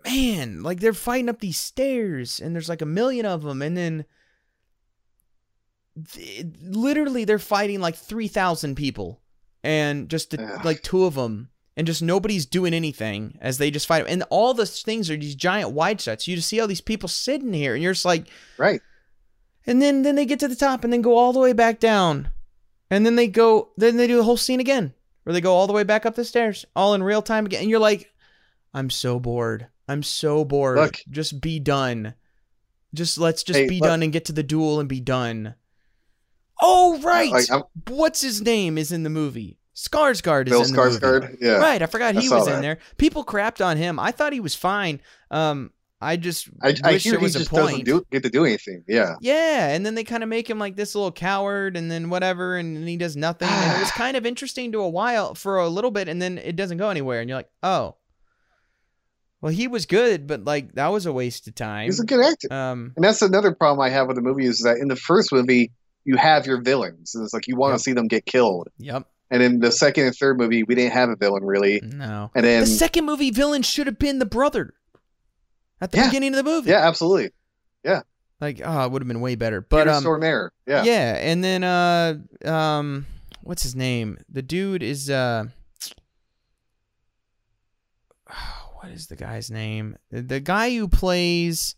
Man, 0.06 0.62
like 0.64 0.80
they're 0.80 0.93
fighting 0.93 1.30
up 1.30 1.39
these 1.39 1.58
stairs, 1.60 2.39
and 2.39 2.53
there's 2.56 2.70
like 2.70 2.82
a 2.82 2.86
million 2.86 3.26
of 3.26 3.41
them, 3.43 3.62
and 3.62 3.76
then 3.76 4.06
th- 6.12 6.45
literally 6.62 7.26
they're 7.26 7.39
fighting 7.39 7.80
like 7.80 7.95
three 7.95 8.28
thousand 8.28 8.76
people, 8.76 9.22
and 9.64 10.10
just 10.10 10.32
the, 10.32 10.62
like 10.64 10.82
two 10.84 11.06
of 11.06 11.16
them, 11.16 11.49
and 11.76 11.88
just 11.88 12.01
nobody's 12.01 12.45
doing 12.45 12.74
anything 12.74 13.38
as 13.41 13.58
they 13.58 13.72
just 13.72 13.88
fight. 13.88 14.06
And 14.08 14.24
all 14.30 14.53
the 14.53 14.66
things 14.66 15.10
are 15.10 15.18
these 15.18 15.36
giant 15.36 15.72
wide 15.72 15.99
shots. 16.01 16.28
You 16.28 16.36
just 16.36 16.47
see 16.49 16.60
all 16.60 16.68
these 16.68 16.82
people 16.82 17.10
sitting 17.10 17.53
here, 17.53 17.74
and 17.74 17.82
you're 17.84 17.93
just 17.93 18.06
like, 18.06 18.28
Right. 18.58 18.82
and 19.66 19.82
then 19.82 20.03
then 20.03 20.16
they 20.16 20.26
get 20.26 20.39
to 20.41 20.47
the 20.47 20.56
top 20.56 20.84
and 20.84 20.93
then 20.93 21.01
go 21.01 21.18
all 21.18 21.34
the 21.34 21.39
way 21.39 21.53
back 21.53 21.80
down. 21.80 22.30
And 22.91 23.06
then 23.06 23.16
they 23.16 23.28
go 23.28 23.72
then 23.78 23.97
they 23.97 24.08
do 24.08 24.18
the 24.18 24.24
whole 24.24 24.38
scene 24.38 24.60
again. 24.60 24.93
Where 25.24 25.34
they 25.34 25.41
go 25.41 25.56
all 25.56 25.66
the 25.66 25.74
way 25.74 25.84
back 25.84 26.06
up 26.06 26.14
the 26.14 26.24
stairs, 26.24 26.66
all 26.76 26.93
in 26.93 27.01
real 27.01 27.24
time 27.24 27.47
again. 27.47 27.62
And 27.62 27.70
you're 27.72 27.80
like, 27.80 28.14
I'm 28.76 28.91
so 28.91 29.20
bored. 29.20 29.66
I'm 29.88 30.04
so 30.04 30.44
bored. 30.46 30.78
Look. 30.78 31.02
just 31.10 31.42
be 31.42 31.60
done. 31.60 32.16
Just 32.94 33.18
let's 33.18 33.44
just 33.44 33.60
Hey, 33.60 33.68
be 33.68 33.80
look. 33.80 33.90
done 33.90 34.04
and 34.04 34.14
get 34.14 34.26
to 34.26 34.32
the 34.34 34.44
duel 34.44 34.80
and 34.80 34.90
be 34.90 35.00
done. 35.02 35.56
Oh 36.62 37.00
right. 37.02 37.32
Like, 37.32 37.48
What's 37.88 38.22
his 38.22 38.42
name 38.42 38.78
is 38.78 38.92
in 38.92 39.04
the 39.04 39.10
movie? 39.10 39.60
Skarsgård 39.76 40.48
is 40.48 40.52
Bill 40.52 40.64
in 40.64 40.72
the 40.72 40.78
movie. 40.84 40.98
Skarsgård. 40.98 41.38
Yeah. 41.42 41.58
Right, 41.58 41.82
I 41.82 41.86
forgot 41.86 42.16
he 42.16 42.28
saw 42.28 42.40
was 42.40 42.48
in 42.48 42.62
there. 42.62 42.78
People 42.98 43.26
crapped 43.26 43.64
on 43.64 43.76
him. 43.76 44.00
I 44.00 44.12
thought 44.12 44.32
he 44.32 44.40
was 44.40 44.56
fine. 44.56 45.02
Um, 45.32 45.72
I 46.00 46.16
just 46.18 46.48
I, 46.62 46.74
I 46.84 46.92
wish 46.94 47.04
hear 47.04 47.20
he 47.20 47.28
just 47.28 47.52
doesn't 47.52 47.84
do, 47.84 48.06
get 48.10 48.24
to 48.24 48.30
do 48.30 48.46
anything. 48.46 48.84
Yeah. 48.88 49.16
Yeah, 49.20 49.70
and 49.74 49.86
then 49.86 49.96
they 49.96 50.04
kind 50.06 50.24
of 50.24 50.30
make 50.30 50.50
him 50.50 50.60
like 50.60 50.76
this 50.78 50.96
little 50.96 51.12
coward, 51.12 51.76
and 51.76 51.92
then 51.92 52.10
whatever, 52.10 52.56
and 52.58 52.78
then 52.78 52.88
he 52.88 52.96
does 52.96 53.18
nothing. 53.18 53.50
and 53.50 53.78
it 53.78 53.80
was 53.82 53.92
kind 53.92 54.16
of 54.16 54.26
interesting 54.26 54.72
to 54.74 54.80
a 54.80 54.90
while 54.90 55.36
for 55.36 55.58
a 55.58 55.68
little 55.68 55.92
bit, 55.92 56.08
and 56.08 56.22
then 56.22 56.38
it 56.38 56.56
doesn't 56.56 56.78
go 56.78 56.90
anywhere, 56.90 57.20
and 57.20 57.30
you're 57.30 57.38
like, 57.40 57.50
oh, 57.64 57.96
well, 59.46 59.54
he 59.54 59.68
was 59.68 59.86
good, 59.86 60.26
but 60.26 60.43
like 60.43 60.74
that 60.74 60.88
was 60.88 61.06
a 61.06 61.14
waste 61.14 61.48
of 61.48 61.54
time. 61.54 61.86
He's 61.86 62.00
a 62.00 62.06
good 62.06 62.26
actor. 62.26 62.52
um, 62.52 62.93
And 62.96 63.06
that's 63.06 63.22
another 63.22 63.54
problem 63.54 63.80
I 63.86 63.89
have 63.89 64.08
with 64.08 64.16
the 64.16 64.24
movie 64.24 64.46
is 64.48 64.62
that 64.62 64.78
in 64.78 64.88
the 64.88 64.96
first 64.96 65.32
movie 65.32 65.72
you 66.04 66.18
have 66.18 66.48
your 66.48 66.60
villains. 66.62 67.14
And 67.14 67.24
it's 67.24 67.32
like 67.34 67.48
you 67.48 67.56
want 67.56 67.72
to 67.72 67.74
Yep. 67.76 67.82
see 67.82 67.93
them 67.93 68.08
get 68.08 68.26
killed. 68.26 68.70
yep, 68.80 69.08
And 69.30 69.43
in 69.43 69.60
the 69.60 69.72
second 69.72 70.06
and 70.08 70.16
third 70.16 70.39
movie, 70.39 70.64
we 70.64 70.74
didn't 70.74 70.93
have 70.93 71.10
a 71.10 71.16
villain 71.16 71.43
really. 71.43 71.80
No. 71.84 72.32
And 72.34 72.43
then 72.43 72.62
the 72.62 72.66
second 72.68 73.06
movie 73.06 73.30
villain 73.30 73.62
should 73.62 73.86
have 73.86 74.00
been 74.00 74.18
the 74.18 74.26
brother 74.26 74.74
at 75.80 75.91
the 75.91 75.98
Yeah. 75.98 76.08
beginning 76.08 76.34
of 76.36 76.43
the 76.43 76.50
movie. 76.52 76.72
yeah, 76.72 76.88
absolutely. 76.88 77.30
Yeah. 77.84 78.02
Like, 78.41 78.62
oh, 78.66 78.86
it 78.86 78.91
would 78.91 79.02
have 79.04 79.08
been 79.08 79.22
way 79.22 79.36
better. 79.36 79.62
But 79.62 79.86
Peter 79.86 79.91
um, 79.96 80.04
Stormare. 80.04 80.50
Yeah. 80.68 80.84
yeah, 80.84 81.18
and 81.22 81.43
then 81.43 81.64
uh, 81.64 82.16
um, 82.46 83.06
what's 83.43 83.62
his 83.64 83.76
name? 83.76 84.18
The 84.28 84.41
dude 84.41 84.82
is 84.84 85.10
uh, 85.10 85.46
what 88.86 88.94
is 88.96 89.08
the 89.08 89.16
guy's 89.16 89.50
name? 89.50 89.98
The, 90.12 90.40
guy 90.40 90.76
who 90.76 90.88
plays 90.88 91.76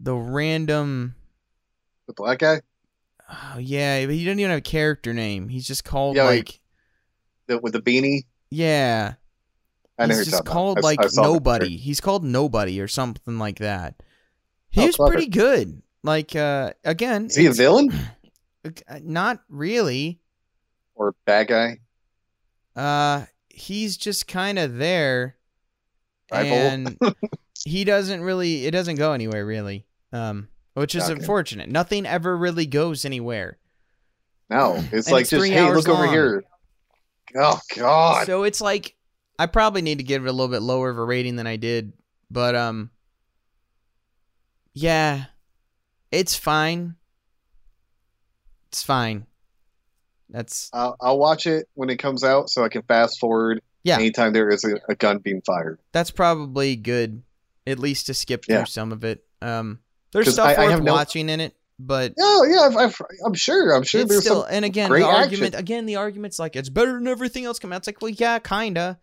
the 0.00 0.14
random. 0.14 1.14
The 2.06 2.14
black 2.14 2.38
guy. 2.38 2.60
Oh 3.30 3.58
yeah, 3.58 4.04
but 4.06 4.14
he 4.14 4.24
doesn't 4.24 4.38
even 4.38 4.50
have 4.50 4.58
a 4.58 4.62
character 4.62 5.14
name. 5.14 5.48
He's 5.48 5.66
just 5.66 5.84
called 5.84 6.16
Yeah, 6.16 6.24
like, 6.24 6.60
The, 7.46 7.58
with 7.58 7.72
the 7.72 7.80
beanie. 7.80 8.22
yeah. 8.50 9.14
I 9.98 10.06
know 10.06 10.16
He's 10.16 10.24
just 10.24 10.38
talking 10.38 10.46
about. 10.48 10.52
called 10.52 10.82
like 10.82 11.00
I 11.00 11.06
the 11.06 11.22
nobody. 11.22 11.76
He's 11.76 12.00
called 12.00 12.24
nobody 12.24 12.80
or 12.80 12.88
something 12.88 13.38
like 13.38 13.58
that. 13.60 13.94
He 14.70 14.80
Oh, 14.82 14.86
was 14.86 14.96
clever. 14.96 15.12
pretty 15.12 15.28
good. 15.28 15.82
Like 16.02 16.34
uh 16.34 16.72
again, 16.84 17.26
Is 17.26 17.36
he 17.36 17.46
a 17.46 17.52
villain 17.52 17.90
uh, 18.64 18.98
not 19.02 19.40
really. 19.48 20.20
or 20.96 21.14
bad 21.26 21.46
guy? 21.46 21.78
Uh 22.74 23.26
he's 23.50 23.96
just 23.96 24.26
kind 24.26 24.58
of 24.58 24.76
there. 24.78 25.36
And 26.36 26.98
he 27.64 27.84
doesn't 27.84 28.22
really 28.22 28.66
it 28.66 28.70
doesn't 28.70 28.96
go 28.96 29.12
anywhere 29.12 29.44
really. 29.44 29.86
Um 30.12 30.48
which 30.74 30.94
is 30.94 31.04
Okay. 31.04 31.12
unfortunate. 31.12 31.68
Nothing 31.68 32.04
ever 32.06 32.36
really 32.36 32.66
goes 32.66 33.04
anywhere. 33.04 33.58
No, 34.50 34.82
it's 34.92 35.10
like 35.10 35.22
it's 35.22 35.30
just 35.30 35.40
three 35.40 35.50
hey, 35.50 35.58
hours 35.60 35.86
look 35.86 35.96
over 35.96 36.06
here. 36.06 36.44
Oh 37.36 37.58
God. 37.76 38.26
So 38.26 38.42
it's 38.42 38.60
like 38.60 38.96
I 39.38 39.46
probably 39.46 39.82
need 39.82 39.98
to 39.98 40.04
give 40.04 40.24
it 40.24 40.28
a 40.28 40.32
little 40.32 40.48
bit 40.48 40.62
lower 40.62 40.90
of 40.90 40.98
a 40.98 41.04
rating 41.04 41.36
than 41.36 41.46
I 41.46 41.56
did, 41.56 41.92
but 42.30 42.54
um 42.54 42.90
yeah. 44.72 45.26
It's 46.10 46.36
fine. 46.36 46.94
It's 48.68 48.82
fine. 48.82 49.26
That's 50.28 50.70
I'll, 50.72 50.96
I'll 51.00 51.18
watch 51.18 51.46
it 51.46 51.68
when 51.74 51.90
it 51.90 51.96
comes 51.98 52.24
out, 52.24 52.50
so 52.50 52.64
I 52.64 52.68
can 52.68 52.82
fast 52.82 53.18
forward 53.20 53.62
Yeah. 53.84 53.96
anytime 53.96 54.32
there 54.32 54.48
is 54.48 54.64
a, 54.64 54.74
a 54.88 54.94
gun 54.94 55.18
being 55.18 55.42
fired. 55.46 55.78
that's 55.92 56.10
probably 56.10 56.74
good 56.76 57.22
at 57.66 57.78
least 57.78 58.06
to 58.06 58.14
skip 58.14 58.44
through 58.44 58.56
Yeah. 58.56 58.64
some 58.64 58.92
of 58.92 59.04
it. 59.04 59.24
Um 59.42 59.80
there's 60.12 60.32
stuff 60.32 60.46
I- 60.48 60.54
I 60.54 60.64
worth 60.64 60.70
have 60.72 60.82
no- 60.82 60.92
watching 60.92 61.28
in 61.28 61.40
it, 61.40 61.54
but 61.78 62.14
Oh 62.20 62.46
yeah, 62.50 62.60
I've, 62.62 62.76
I've, 62.76 63.00
I'm 63.24 63.34
sure. 63.34 63.72
I'm 63.74 63.82
sure 63.82 64.04
there's 64.04 64.22
still 64.24 64.42
some. 64.42 64.50
and 64.50 64.64
again 64.64 64.88
great 64.90 65.00
the 65.02 65.08
action. 65.08 65.22
argument 65.22 65.54
again 65.56 65.86
the 65.86 65.96
argument's 65.96 66.38
like 66.38 66.56
it's 66.56 66.68
better 66.68 66.92
than 66.94 67.06
everything 67.08 67.44
else 67.44 67.58
coming 67.58 67.74
out. 67.74 67.78
It's 67.78 67.86
like, 67.88 68.00
well 68.02 68.10
yeah, 68.10 68.38
kinda. 68.38 68.98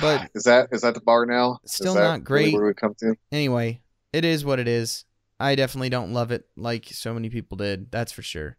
But 0.00 0.30
Is 0.34 0.44
that 0.44 0.68
is 0.72 0.80
that 0.82 0.94
the 0.94 1.00
bar 1.00 1.26
now? 1.26 1.58
Still 1.66 1.94
not 1.94 2.02
really 2.02 2.20
great. 2.50 2.54
Where 2.54 2.66
we 2.66 2.74
come 2.74 2.94
to? 3.00 3.14
anyway, 3.30 3.80
it 4.12 4.24
is 4.24 4.44
what 4.44 4.58
it 4.58 4.66
is. 4.68 5.04
I 5.38 5.54
definitely 5.56 5.90
don't 5.90 6.12
love 6.12 6.30
it 6.32 6.46
like 6.56 6.86
so 6.86 7.12
many 7.12 7.28
people 7.28 7.56
did. 7.56 7.90
That's 7.90 8.10
for 8.12 8.22
sure. 8.22 8.56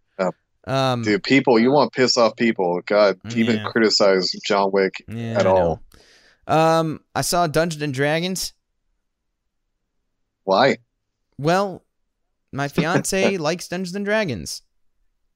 Um, 0.67 1.03
Dude, 1.03 1.23
people, 1.23 1.59
you 1.59 1.71
want 1.71 1.93
to 1.93 1.97
piss 1.97 2.17
off 2.17 2.35
people. 2.35 2.81
God, 2.85 3.19
even 3.35 3.57
Yeah. 3.57 3.69
criticize 3.69 4.31
John 4.47 4.71
Wick. 4.71 4.93
yeah, 5.07 5.39
at 5.39 5.45
I 5.45 5.49
all. 5.49 5.81
know. 6.47 6.53
Um, 6.53 6.99
I 7.15 7.21
saw 7.21 7.47
Dungeons 7.47 7.81
and 7.83 7.93
Dragons. 7.93 8.53
Why? 10.43 10.77
Well, 11.37 11.83
my 12.51 12.67
fiance 12.67 13.37
likes 13.37 13.67
Dungeons 13.67 13.95
and 13.95 14.05
Dragons. 14.05 14.61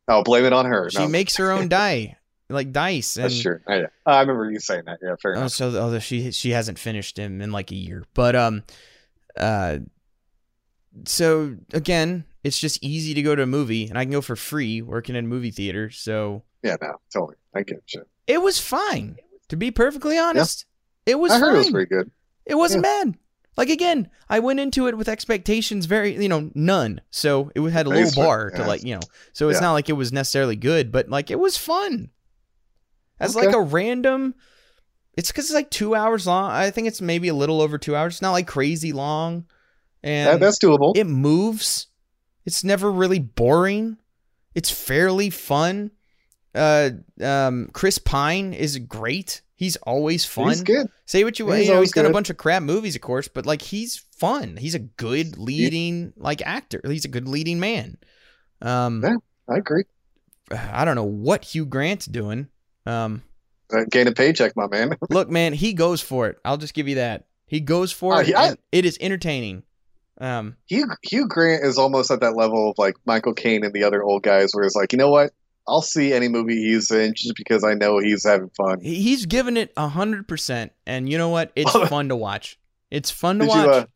I'll 0.08 0.24
blame 0.24 0.46
it 0.46 0.54
on 0.54 0.66
her. 0.66 0.90
She 0.90 1.00
No, 1.00 1.08
makes 1.08 1.38
her 1.38 1.52
own 1.52 1.70
die, 1.70 2.18
like 2.50 2.72
dice, 2.72 3.16
and 3.18 3.26
that's 3.26 3.42
true. 3.42 3.60
I, 3.68 3.84
I 4.06 4.22
remember 4.22 4.50
you 4.52 4.60
saying 4.60 4.84
that. 4.86 5.00
Yeah, 5.04 5.16
fair 5.22 5.34
Oh, 5.36 5.40
enough. 5.42 5.52
so 5.52 5.76
although 5.80 6.00
she 6.00 6.32
she 6.32 6.52
hasn't 6.52 6.80
finished 6.80 7.18
him 7.18 7.42
in 7.42 7.52
like 7.52 7.72
a 7.72 7.76
year, 7.76 8.06
but 8.16 8.36
um, 8.36 8.64
uh, 9.38 9.80
so 11.06 11.56
again, 11.74 12.26
it's 12.44 12.60
just 12.60 12.84
easy 12.84 13.14
to 13.14 13.22
go 13.22 13.36
to 13.36 13.44
a 13.44 13.48
movie, 13.48 13.88
and 13.88 13.98
I 13.98 14.04
can 14.06 14.12
go 14.12 14.22
for 14.22 14.36
free 14.36 14.82
working 14.82 15.16
in 15.16 15.26
a 15.26 15.28
movie 15.28 15.52
theater. 15.52 15.90
So 15.90 16.44
Yeah, 16.64 16.78
no, 16.82 16.96
totally. 17.14 17.36
I 17.56 17.64
get 17.64 17.82
you. 17.94 18.04
it 18.28 18.42
was 18.42 18.60
fine. 18.60 19.18
To 19.50 19.58
be 19.58 19.72
perfectly 19.72 20.18
honest, 20.18 20.66
it 21.06 21.16
was 21.20 21.32
I 21.32 21.40
heard 21.40 21.48
fine. 21.48 21.56
it 21.56 21.58
was 21.60 21.70
pretty 21.72 21.90
good. 21.90 22.12
It 22.46 22.56
wasn't 22.56 22.84
bad. 22.84 23.16
Like 23.58 23.70
again, 23.70 24.10
I 24.30 24.40
went 24.40 24.60
into 24.60 24.88
it 24.88 24.98
with 24.98 25.10
expectations 25.10 25.86
very, 25.86 26.16
you 26.22 26.30
know, 26.30 26.50
none. 26.56 27.02
So 27.10 27.52
it 27.56 27.62
had 27.72 27.88
a 27.88 27.90
little 27.90 28.24
bar 28.24 28.52
to 28.52 28.60
yeah. 28.60 28.68
like, 28.68 28.84
you 28.84 28.94
know. 28.96 29.02
So 29.34 29.50
it's 29.50 29.58
Yeah. 29.58 29.68
not 29.68 29.74
like 29.74 29.90
it 29.90 29.94
was 29.94 30.14
necessarily 30.14 30.56
good, 30.56 30.92
but 30.92 31.10
like 31.10 31.30
it 31.32 31.40
was 31.40 31.58
fun. 31.58 32.10
As 33.20 33.36
Okay. 33.36 33.48
like 33.48 33.56
a 33.56 33.60
random 33.62 34.36
it's 35.18 35.32
cuz 35.34 35.46
it's 35.46 35.54
like 35.54 35.70
2 35.70 35.94
hours 35.96 36.26
long. 36.26 36.50
I 36.52 36.72
think 36.72 36.88
it's 36.88 37.02
maybe 37.02 37.28
a 37.28 37.34
little 37.34 37.60
over 37.60 37.78
2 37.78 37.94
hours. 37.96 38.14
It's 38.14 38.22
not 38.22 38.32
like 38.32 38.48
crazy 38.48 38.94
long. 38.94 39.46
And 40.04 40.30
That, 40.30 40.40
that's 40.40 40.60
doable. 40.60 40.96
it 40.96 41.06
moves. 41.08 41.88
It's 42.50 42.64
never 42.64 42.92
really 42.92 43.20
boring. 43.20 43.98
It's 44.56 44.72
fairly 44.72 45.30
fun. 45.30 45.92
Uh 46.56 46.90
um 47.22 47.70
Chris 47.74 48.00
Pine 48.00 48.54
is 48.54 48.76
great. 48.80 49.42
He's 49.56 49.76
always 49.78 50.26
fun. 50.26 50.48
He's 50.50 50.64
good. 50.64 50.88
Say 51.06 51.24
what 51.24 51.38
you 51.38 51.46
want. 51.46 51.60
He's 51.60 51.68
You 51.68 51.76
know, 51.76 51.82
he's 51.82 51.92
done 51.92 52.08
a 52.08 52.10
bunch 52.12 52.32
of 52.32 52.38
crap 52.38 52.64
movies, 52.64 52.96
of 52.96 53.02
course, 53.02 53.28
but 53.28 53.46
like 53.46 53.62
he's 53.62 53.98
fun. 54.18 54.58
He's 54.58 54.74
a 54.74 54.80
good 54.80 55.38
leading 55.38 56.12
like 56.18 56.42
actor. 56.44 56.82
He's 56.84 57.06
a 57.06 57.10
good 57.10 57.28
leading 57.28 57.60
man. 57.60 57.98
Um, 58.64 59.04
Yeah. 59.04 59.18
I 59.48 59.58
agree. 59.58 59.84
I 60.52 60.86
don't 60.86 60.96
know 60.96 61.04
what 61.04 61.44
Hugh 61.46 61.68
Grant's 61.68 62.08
doing. 62.08 62.48
Um, 62.88 63.22
Uh, 63.72 63.84
gain 63.92 64.08
a 64.08 64.12
paycheck, 64.12 64.56
my 64.56 64.66
man. 64.68 64.96
look, 65.12 65.30
man, 65.30 65.54
he 65.54 65.74
goes 65.74 66.02
for 66.02 66.28
it. 66.30 66.38
I'll 66.44 66.58
just 66.58 66.74
give 66.74 66.88
you 66.88 66.96
that. 66.96 67.26
He 67.46 67.60
goes 67.60 67.92
for 67.92 68.16
Oh, 68.16 68.20
it. 68.20 68.36
I- 68.36 68.56
it 68.72 68.86
is 68.86 68.98
entertaining. 69.00 69.62
Um, 70.20 70.58
Hugh 70.68 70.88
Hugh 71.04 71.28
Grant 71.28 71.64
is 71.64 71.78
almost 71.78 72.12
at 72.12 72.20
that 72.22 72.36
level 72.36 72.72
of 72.72 72.78
like 72.78 72.96
Michael 73.06 73.34
Caine 73.34 73.64
and 73.64 73.74
the 73.74 73.84
other 73.84 74.04
old 74.04 74.24
guys, 74.24 74.50
where 74.54 74.66
it's 74.66 74.76
like, 74.76 74.92
you 74.92 74.98
know 74.98 75.10
what? 75.10 75.32
I'll 75.68 75.82
see 75.82 76.14
any 76.14 76.28
movie 76.28 76.56
he's 76.56 76.90
in 76.92 77.14
just 77.16 77.36
because 77.36 77.64
I 77.64 77.76
know 77.76 78.00
he's 78.00 78.26
having 78.26 78.50
fun. 78.58 78.82
he's 78.82 79.26
given 79.28 79.56
it 79.56 79.72
a 79.78 79.88
hundred 79.88 80.28
percent, 80.28 80.72
and 80.86 81.10
you 81.10 81.18
know 81.18 81.30
what? 81.30 81.52
It's 81.56 81.72
fun 81.90 82.10
to 82.10 82.16
watch. 82.16 82.58
It's 82.92 83.12
fun 83.12 83.40
to 83.40 83.46
Did 83.46 83.54
you 83.54 83.68
watch. 83.68 83.88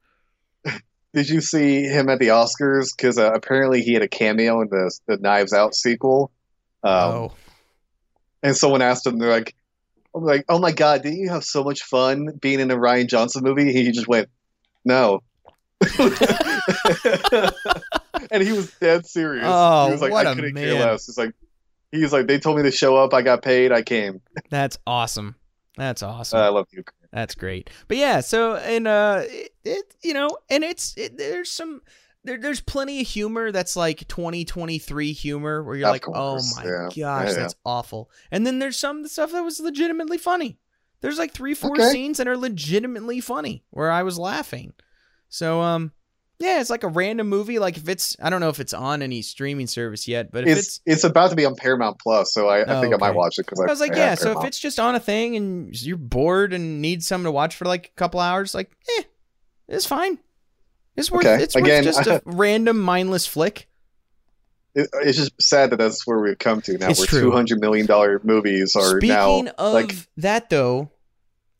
uh, 0.67 0.71
did 1.13 1.29
you 1.29 1.41
see 1.41 1.83
him 1.83 2.09
at 2.09 2.19
the 2.19 2.27
Oscars? 2.27 2.89
Because 2.95 3.17
uh, 3.17 3.31
apparently 3.33 3.81
he 3.81 3.93
had 3.93 4.03
a 4.03 4.07
cameo 4.07 4.61
in 4.61 4.69
the 4.69 4.97
the 5.07 5.17
Knives 5.17 5.51
Out 5.51 5.75
sequel. 5.75 6.31
Um, 6.83 6.91
oh, 6.93 7.31
And 8.43 8.55
someone 8.55 8.81
asked 8.81 9.07
him, 9.07 9.17
they're 9.17 9.31
like, 9.31 9.55
I'm 10.13 10.23
like, 10.23 10.45
oh 10.49 10.59
my 10.59 10.71
god, 10.73 11.01
didn't 11.01 11.19
you 11.19 11.29
have 11.29 11.43
so 11.43 11.63
much 11.63 11.81
fun 11.81 12.37
being 12.39 12.59
in 12.59 12.69
a 12.71 12.75
Rian 12.75 13.07
Johnson 13.07 13.41
movie? 13.43 13.73
He 13.73 13.91
just 13.91 14.07
went, 14.07 14.29
no. 14.85 15.21
and 18.31 18.43
he 18.43 18.51
was 18.53 18.71
dead 18.79 19.05
serious. 19.05 19.45
Oh, 19.47 19.87
he 19.87 19.91
was 19.91 20.01
like, 20.01 20.11
what 20.11 20.27
I 20.27 20.31
a 20.31 20.35
couldn't 20.35 20.53
man. 20.53 20.63
care 20.65 20.79
less. 20.91 21.07
It's 21.09 21.17
like, 21.17 21.33
he's 21.91 22.13
like, 22.13 22.27
they 22.27 22.39
told 22.39 22.57
me 22.57 22.63
to 22.63 22.71
show 22.71 22.95
up. 22.97 23.13
I 23.13 23.21
got 23.21 23.41
paid. 23.41 23.71
I 23.71 23.81
came. 23.81 24.21
that's 24.49 24.77
awesome. 24.87 25.35
That's 25.77 26.03
awesome. 26.03 26.39
Uh, 26.39 26.43
I 26.43 26.49
love 26.49 26.67
you. 26.71 26.83
That's 27.11 27.35
great. 27.35 27.69
But 27.87 27.97
yeah, 27.97 28.21
so 28.21 28.55
and 28.55 28.87
uh 28.87 29.21
it, 29.25 29.51
it 29.63 29.95
you 30.03 30.13
know, 30.13 30.29
and 30.49 30.63
it's 30.63 30.95
it, 30.97 31.17
there's 31.17 31.51
some 31.51 31.81
there, 32.23 32.37
there's 32.39 32.61
plenty 32.61 33.01
of 33.01 33.07
humor 33.07 33.51
that's 33.51 33.75
like 33.75 34.07
2023 34.07 35.13
humor 35.13 35.61
where 35.63 35.75
you're 35.75 35.87
Of 35.87 35.91
like, 35.93 36.01
course, 36.03 36.53
"Oh 36.57 36.61
my 36.61 36.67
yeah. 36.67 36.83
gosh, 36.85 36.97
Yeah, 36.97 37.23
yeah. 37.25 37.33
that's 37.33 37.55
awful." 37.65 38.09
And 38.31 38.47
then 38.47 38.59
there's 38.59 38.77
some 38.79 39.07
stuff 39.07 39.31
that 39.31 39.43
was 39.43 39.59
legitimately 39.59 40.17
funny. 40.17 40.57
There's 41.01 41.19
like 41.19 41.33
3 41.33 41.53
4 41.53 41.71
Okay. 41.71 41.89
scenes 41.89 42.17
that 42.17 42.27
are 42.27 42.37
legitimately 42.37 43.19
funny 43.19 43.63
where 43.71 43.91
I 43.91 44.03
was 44.03 44.17
laughing. 44.17 44.73
So 45.33 45.61
um 45.61 45.91
yeah, 46.37 46.59
it's 46.61 46.69
like 46.69 46.83
a 46.83 46.87
random 46.87 47.27
movie 47.27 47.57
like 47.57 47.75
if 47.77 47.89
it's 47.89 48.15
I 48.21 48.29
don't 48.29 48.39
know 48.39 48.49
if 48.49 48.59
it's 48.59 48.73
on 48.73 49.01
any 49.01 49.23
streaming 49.23 49.65
service 49.65 50.07
yet, 50.07 50.31
but 50.31 50.43
if 50.47 50.57
It's, 50.57 50.67
it's 50.67 50.81
it's 50.85 51.03
about 51.03 51.31
to 51.31 51.35
be 51.35 51.43
on 51.45 51.55
Paramount 51.55 51.97
Plus, 51.99 52.31
so 52.33 52.47
I, 52.49 52.59
I 52.59 52.65
Oh, 52.77 52.81
think 52.81 52.93
I 52.93 52.97
might 52.97 53.15
watch 53.15 53.39
it 53.39 53.45
because 53.47 53.59
I 53.59 53.63
I, 53.63 53.69
was 53.71 53.79
like, 53.79 53.93
I 53.93 53.97
yeah. 53.97 54.15
So 54.15 54.37
if 54.39 54.45
it's 54.45 54.59
just 54.59 54.79
on 54.79 54.93
a 54.93 54.99
thing 54.99 55.35
and 55.35 55.81
you're 55.81 55.97
bored 55.97 56.53
and 56.53 56.81
need 56.81 57.03
something 57.03 57.25
to 57.25 57.31
watch 57.31 57.55
for 57.55 57.65
like 57.65 57.87
a 57.87 57.91
couple 57.97 58.19
hours, 58.19 58.53
like, 58.53 58.71
eh, 58.99 59.03
it's 59.67 59.87
fine. 59.87 60.19
It's 60.95 61.09
worth. 61.11 61.25
Okay. 61.25 61.41
It's 61.41 61.55
Again, 61.55 61.83
worth 61.83 61.95
just 61.95 62.07
a 62.07 62.21
random 62.25 62.79
mindless 62.79 63.25
flick. 63.25 63.67
It- 64.75 64.89
it's 65.01 65.17
just 65.17 65.41
sad 65.41 65.71
that 65.71 65.77
that's 65.77 66.05
where 66.05 66.19
we've 66.19 66.37
come 66.37 66.61
to 66.61 66.77
now. 66.77 66.89
It's 66.89 66.99
where 66.99 67.07
two 67.07 67.31
hundred 67.31 67.59
million 67.59 67.87
dollar 67.87 68.21
movies 68.23 68.75
are 68.75 68.97
Speaking 68.99 69.45
now 69.45 69.51
of 69.57 69.73
like 69.73 69.95
that, 70.17 70.51
though, 70.51 70.91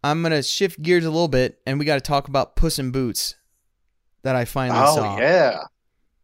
I'm 0.04 0.22
gonna 0.22 0.44
shift 0.44 0.80
gears 0.80 1.06
a 1.06 1.10
little 1.10 1.28
bit, 1.28 1.60
and 1.66 1.80
we 1.80 1.86
got 1.86 1.96
to 1.96 2.02
talk 2.02 2.28
about 2.28 2.56
Puss 2.56 2.78
in 2.78 2.92
Boots 2.92 3.36
that 4.24 4.36
I 4.36 4.46
finally 4.46 4.80
oh 4.82 4.96
saw. 4.96 5.18
yeah. 5.20 5.60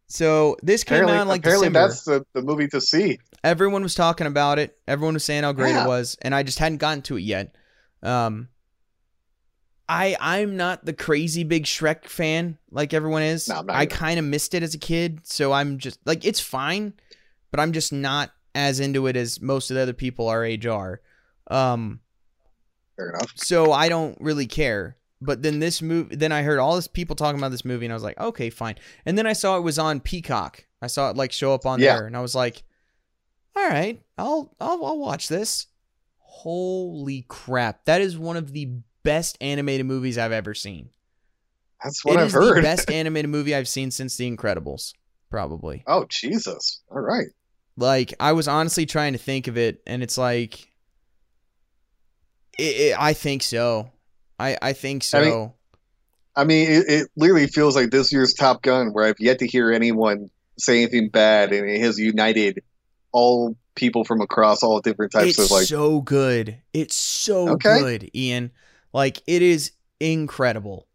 So 0.06 0.56
this 0.62 0.82
came 0.84 0.96
Apparently, 0.96 1.18
out 1.18 1.26
like 1.28 1.40
apparently 1.40 1.68
December. 1.68 1.88
that's 1.88 2.02
the, 2.04 2.26
the 2.32 2.42
movie 2.42 2.66
to 2.68 2.80
see. 2.80 3.20
everyone 3.44 3.82
was 3.82 3.94
talking 3.94 4.26
about 4.26 4.58
it. 4.58 4.76
Everyone 4.88 5.14
was 5.14 5.24
saying 5.24 5.44
how 5.44 5.52
great 5.52 5.70
Yeah. 5.70 5.84
it 5.84 5.88
was, 5.88 6.16
and 6.22 6.34
I 6.34 6.42
just 6.42 6.58
hadn't 6.58 6.78
gotten 6.78 7.02
to 7.02 7.16
it 7.16 7.22
yet. 7.22 7.54
Um, 8.02 8.48
I 9.88 10.16
I'm 10.20 10.56
not 10.56 10.84
the 10.84 10.92
crazy 10.92 11.44
big 11.44 11.64
Shrek 11.64 12.04
fan 12.06 12.58
like 12.70 12.92
everyone 12.94 13.22
is. 13.22 13.48
No, 13.48 13.64
I 13.68 13.86
kind 13.86 14.18
of 14.18 14.24
missed 14.24 14.54
it 14.54 14.62
as 14.62 14.74
a 14.74 14.78
kid, 14.78 15.20
so 15.26 15.52
I'm 15.52 15.78
just 15.78 15.98
like 16.06 16.24
it's 16.24 16.40
fine, 16.40 16.92
but 17.50 17.60
I'm 17.60 17.72
just 17.72 17.92
not 17.92 18.30
as 18.54 18.80
into 18.80 19.06
it 19.06 19.16
as 19.16 19.40
most 19.40 19.70
of 19.70 19.76
the 19.76 19.82
other 19.82 19.92
people 19.92 20.28
our 20.28 20.44
age 20.44 20.66
are. 20.66 21.00
Um, 21.50 22.00
Fair 22.96 23.10
enough. 23.10 23.32
so 23.36 23.72
I 23.72 23.88
don't 23.88 24.16
really 24.20 24.46
care. 24.46 24.96
But 25.22 25.42
then 25.42 25.58
this 25.58 25.82
movie, 25.82 26.16
then 26.16 26.32
I 26.32 26.42
heard 26.42 26.58
all 26.58 26.76
this 26.76 26.88
people 26.88 27.14
talking 27.14 27.38
about 27.38 27.50
this 27.50 27.64
movie, 27.64 27.84
and 27.84 27.92
I 27.92 27.96
was 27.96 28.02
like, 28.02 28.18
okay, 28.18 28.48
fine. 28.48 28.76
And 29.04 29.18
then 29.18 29.26
I 29.26 29.34
saw 29.34 29.56
it 29.58 29.62
was 29.62 29.78
on 29.78 30.00
Peacock. 30.00 30.64
I 30.80 30.86
saw 30.86 31.10
it 31.10 31.16
like 31.16 31.30
show 31.32 31.52
up 31.52 31.66
on 31.66 31.78
Yeah. 31.80 31.96
there, 31.96 32.06
and 32.06 32.16
I 32.16 32.20
was 32.20 32.34
like, 32.34 32.62
all 33.54 33.68
right, 33.68 34.02
I'll 34.16 34.54
I'll, 34.60 34.84
I'll 34.84 34.98
watch 34.98 35.28
this. 35.28 35.66
Holy 36.18 37.26
crap! 37.28 37.84
That 37.84 38.00
is 38.00 38.16
one 38.16 38.36
of 38.38 38.52
the 38.52 38.72
best 39.02 39.36
animated 39.42 39.84
movies 39.86 40.16
I've 40.16 40.32
ever 40.32 40.54
seen. 40.54 40.88
That's 41.84 42.02
what 42.04 42.16
It 42.16 42.20
I've 42.20 42.26
is 42.28 42.32
heard. 42.32 42.56
the 42.58 42.62
best 42.62 42.90
animated 42.92 43.30
movie 43.30 43.54
I've 43.54 43.68
seen 43.68 43.90
since 43.90 44.16
The 44.16 44.30
Incredibles, 44.34 44.92
probably. 45.30 45.82
oh 45.86 46.06
Jesus! 46.08 46.80
All 46.90 47.00
right. 47.00 47.26
Like 47.76 48.14
I 48.20 48.32
was 48.32 48.48
honestly 48.48 48.86
trying 48.86 49.12
to 49.12 49.18
think 49.18 49.48
of 49.48 49.58
it, 49.58 49.82
and 49.86 50.02
it's 50.02 50.16
like, 50.16 50.70
it, 52.58 52.62
it, 52.62 52.96
I 52.98 53.12
think 53.12 53.42
so. 53.42 53.90
I 54.40 54.56
I 54.62 54.72
think 54.72 55.02
so. 55.04 55.18
I 55.18 55.24
mean, 55.24 55.52
I 56.36 56.44
mean, 56.44 56.70
it, 56.70 56.84
it 56.88 57.08
literally 57.16 57.46
feels 57.46 57.76
like 57.76 57.90
this 57.90 58.12
year's 58.12 58.34
Top 58.34 58.62
Gun, 58.62 58.88
where 58.92 59.04
I've 59.04 59.20
yet 59.20 59.38
to 59.40 59.46
hear 59.46 59.70
anyone 59.72 60.30
say 60.58 60.82
anything 60.82 61.08
bad, 61.10 61.52
and 61.52 61.68
it 61.68 61.80
has 61.80 61.98
united 61.98 62.62
all 63.12 63.56
people 63.74 64.04
from 64.04 64.20
across 64.20 64.62
all 64.62 64.80
different 64.80 65.12
types 65.12 65.30
it's 65.30 65.38
of 65.38 65.50
like. 65.50 65.66
so 65.66 66.00
good. 66.00 66.58
It's 66.72 66.94
so 66.96 67.50
Okay. 67.50 67.78
good, 67.78 68.10
Ian. 68.14 68.50
Like 68.92 69.22
it 69.26 69.42
is 69.42 69.72
incredible. 70.00 70.86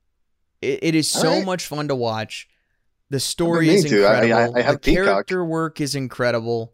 It, 0.62 0.80
it 0.84 0.96
is 0.96 1.14
All 1.16 1.22
so 1.22 1.30
right. 1.38 1.46
much 1.46 1.68
fun 1.68 1.88
to 1.89 1.96
watch. 1.96 2.48
The 3.10 3.20
story 3.20 3.70
is. 3.70 3.86
I- 3.86 3.89
I- 3.98 4.24
incredible. 4.24 4.58
I 4.58 4.62
have 4.62 4.74
the 4.76 4.80
Peacock. 4.80 5.06
character 5.06 5.46
work 5.46 5.80
is 5.82 5.93
incredible. 5.96 6.74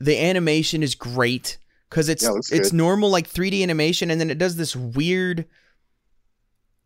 The 0.00 0.18
animation 0.18 0.82
is 0.82 0.94
great 0.94 1.58
because 1.90 2.08
it's 2.08 2.22
Yeah, 2.22 2.30
it 2.30 2.36
it's 2.52 2.70
good. 2.70 2.72
normal 2.72 3.10
like 3.10 3.28
3D 3.28 3.62
animation, 3.62 4.10
and 4.10 4.18
then 4.20 4.30
it 4.30 4.38
does 4.38 4.56
this 4.56 4.74
weird 4.74 5.44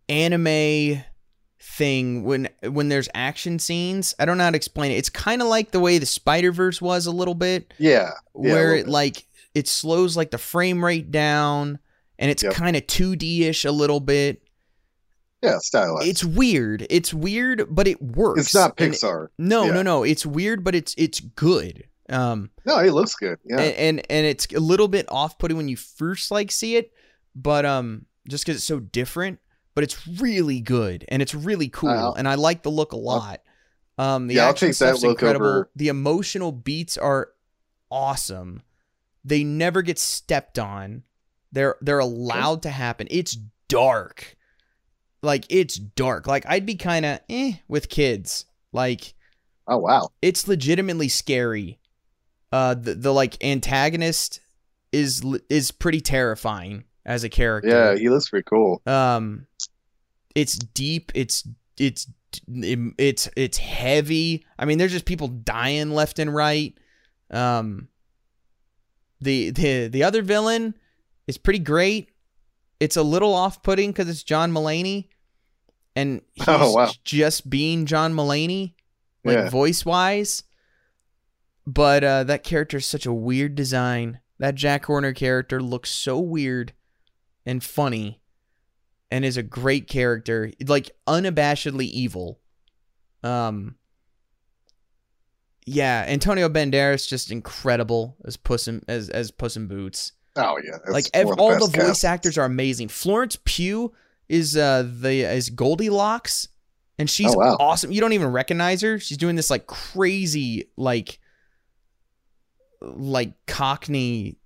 anime 0.09 1.03
thing 1.61 2.25
when 2.25 2.49
when 2.69 2.89
there's 2.89 3.09
action 3.15 3.59
scenes. 3.59 4.15
I 4.19 4.25
don't 4.25 4.39
know 4.39 4.45
how 4.45 4.51
to 4.51 4.57
explain 4.57 4.91
it. 4.93 4.97
It's 4.97 5.09
kind 5.11 5.41
of 5.43 5.49
like 5.49 5.71
the 5.71 5.81
way 5.81 5.99
the 5.99 6.07
Spider 6.07 6.53
Verse 6.53 6.81
was 6.81 7.07
a 7.07 7.13
little 7.13 7.35
bit 7.35 7.73
yeah, 7.79 8.11
yeah, 8.11 8.11
where 8.33 8.75
it 8.75 8.85
bit. 8.85 8.93
like 8.93 9.27
it 9.55 9.69
slows 9.69 10.17
like 10.17 10.31
the 10.31 10.39
frame 10.39 10.85
rate 10.85 11.11
down 11.11 11.79
and 12.19 12.31
it's 12.31 12.43
Yep. 12.43 12.53
kind 12.55 12.77
of 12.77 12.87
2D-ish 12.87 13.65
a 13.65 13.73
little 13.73 14.01
bit. 14.01 14.43
yeah, 15.43 15.59
stylized. 15.59 16.09
It's 16.09 16.25
weird. 16.25 16.87
It's 16.91 17.13
weird, 17.15 17.67
but 17.71 17.87
it 17.89 18.01
works. 18.03 18.41
It's 18.41 18.55
not 18.55 18.77
Pixar. 18.77 19.29
no, 19.39 19.65
Yeah. 19.67 19.73
no, 19.73 19.83
no. 19.83 20.03
It's 20.03 20.25
weird, 20.27 20.65
but 20.65 20.75
it's 20.75 20.95
it's 20.99 21.21
good. 21.21 21.85
Um 22.09 22.51
No, 22.67 22.79
it 22.79 22.93
looks 22.93 23.15
good. 23.15 23.39
Yeah, 23.45 23.61
and, 23.61 23.75
and 23.99 24.07
and 24.11 24.27
it's 24.27 24.47
a 24.55 24.61
little 24.61 24.89
bit 24.89 25.07
off-putting 25.09 25.57
when 25.57 25.69
you 25.69 25.77
first 25.77 26.31
like 26.31 26.51
see 26.51 26.77
it, 26.77 26.93
but 27.35 27.65
um 27.65 28.07
just 28.29 28.45
cuz 28.47 28.57
it's 28.57 28.65
so 28.65 28.81
different, 28.81 29.39
but 29.75 29.85
it's 29.85 30.07
really 30.07 30.61
good 30.61 31.05
and 31.09 31.23
it's 31.23 31.35
really 31.35 31.69
cool 31.69 31.91
I'll- 31.91 32.15
and 32.15 32.29
I 32.29 32.35
like 32.35 32.63
the 32.63 32.71
look 32.71 32.93
a 32.93 32.97
lot. 32.97 33.41
Um 33.99 34.27
the 34.27 34.35
Yeah, 34.35 34.49
action 34.49 34.73
stuff's 34.73 35.03
look 35.03 35.13
incredible. 35.23 35.47
over- 35.47 35.71
The 35.77 35.89
emotional 35.89 36.53
beats 36.53 36.99
are 36.99 37.31
awesome. 37.91 38.63
They 39.25 39.45
never 39.45 39.81
get 39.83 39.99
stepped 39.99 40.59
on. 40.59 41.05
They're 41.53 41.77
they're 41.81 42.01
allowed 42.01 42.63
to 42.63 42.71
happen. 42.71 43.07
It's 43.11 43.37
dark. 43.69 44.37
Like 45.23 45.47
it's 45.49 45.77
dark. 45.77 46.27
Like 46.27 46.45
I'd 46.47 46.67
be 46.67 46.75
kind 46.75 47.07
of 47.07 47.21
eh 47.31 47.55
with 47.69 47.89
kids. 47.89 48.45
Like 48.73 49.15
oh 49.69 49.79
wow. 49.79 50.09
it's 50.21 50.47
legitimately 50.49 51.09
scary. 51.09 51.79
Uh, 52.55 52.75
the 52.75 52.95
the 52.95 53.13
like 53.13 53.43
antagonist 53.45 54.39
is 54.93 55.25
is 55.51 55.73
pretty 55.73 56.01
terrifying 56.01 56.85
as 57.05 57.25
a 57.25 57.29
character. 57.29 57.69
Yeah, 57.69 57.97
he 57.99 58.09
looks 58.09 58.29
pretty 58.29 58.45
cool. 58.45 58.81
Um, 58.87 59.47
it's 60.37 60.57
deep. 60.57 61.11
It's 61.17 61.47
it's 61.79 62.07
it's 62.47 63.29
it's 63.37 63.57
heavy. 63.59 64.47
I 64.57 64.67
mean, 64.67 64.79
there's 64.79 64.93
just 64.93 65.05
people 65.05 65.27
dying 65.29 65.91
left 65.91 66.21
and 66.21 66.33
right. 66.33 66.79
Um, 67.31 67.89
the 69.21 69.51
the 69.51 69.89
the 69.89 70.05
other 70.05 70.23
villain 70.23 70.75
is 71.27 71.39
pretty 71.39 71.59
great. 71.59 72.11
It's 72.79 72.97
a 72.97 73.03
little 73.03 73.35
off-putting 73.35 73.91
because 73.91 74.09
it's 74.09 74.23
John 74.23 74.53
Mulaney, 74.53 75.09
and 75.97 76.21
he's 76.35 76.45
Oh, 76.47 76.73
wow. 76.73 76.91
just 77.03 77.49
being 77.51 77.87
John 77.87 78.15
Mulaney, 78.15 78.75
like 79.25 79.37
Yeah. 79.39 79.49
voice-wise. 79.51 80.45
But 81.67 82.05
uh, 82.05 82.25
that 82.25 82.45
character 82.45 82.77
is 82.77 82.87
such 82.87 83.07
a 83.07 83.13
weird 83.13 83.55
design. 83.55 84.21
That 84.39 84.55
Jack 84.55 84.85
Horner 84.87 85.13
character 85.13 85.63
looks 85.63 85.91
so 85.91 86.19
weird 86.19 86.73
and 87.47 87.63
funny 87.63 88.21
and 89.11 89.25
is 89.25 89.37
a 89.37 89.43
great 89.43 89.87
character 89.87 90.51
like 90.67 90.91
unabashedly 91.07 91.85
evil 91.85 92.41
um 93.23 93.77
yeah 95.67 96.05
antonio 96.09 96.49
banderas 96.49 97.07
just 97.09 97.31
incredible 97.31 98.17
as 98.25 98.37
puss 98.37 98.67
in, 98.69 98.83
as 98.89 99.09
as 99.11 99.31
puss 99.31 99.57
in 99.57 99.67
boots 99.67 100.13
Oh 100.37 100.57
yeah, 100.65 100.79
like 100.91 101.05
ev- 101.15 101.31
of 101.31 101.39
all 101.39 101.53
the 101.53 101.67
voice 101.71 101.87
casts. 101.87 102.05
actors 102.05 102.39
are 102.39 102.45
amazing 102.45 102.89
florence 102.89 103.39
pugh 103.45 103.93
is 104.29 104.57
uh 104.57 104.83
the 104.83 105.21
is 105.31 105.51
goldilocks 105.51 106.49
and 106.99 107.09
she's 107.09 107.33
Oh, 107.35 107.39
wow. 107.39 107.57
awesome 107.61 107.93
you 107.93 108.01
don't 108.01 108.15
even 108.15 108.29
recognize 108.33 108.81
her 108.83 108.99
she's 108.99 109.19
doing 109.19 109.37
this 109.37 109.51
like 109.51 109.67
crazy 109.67 110.71
like 110.77 111.21
like 112.85 113.33
cockney 113.47 114.37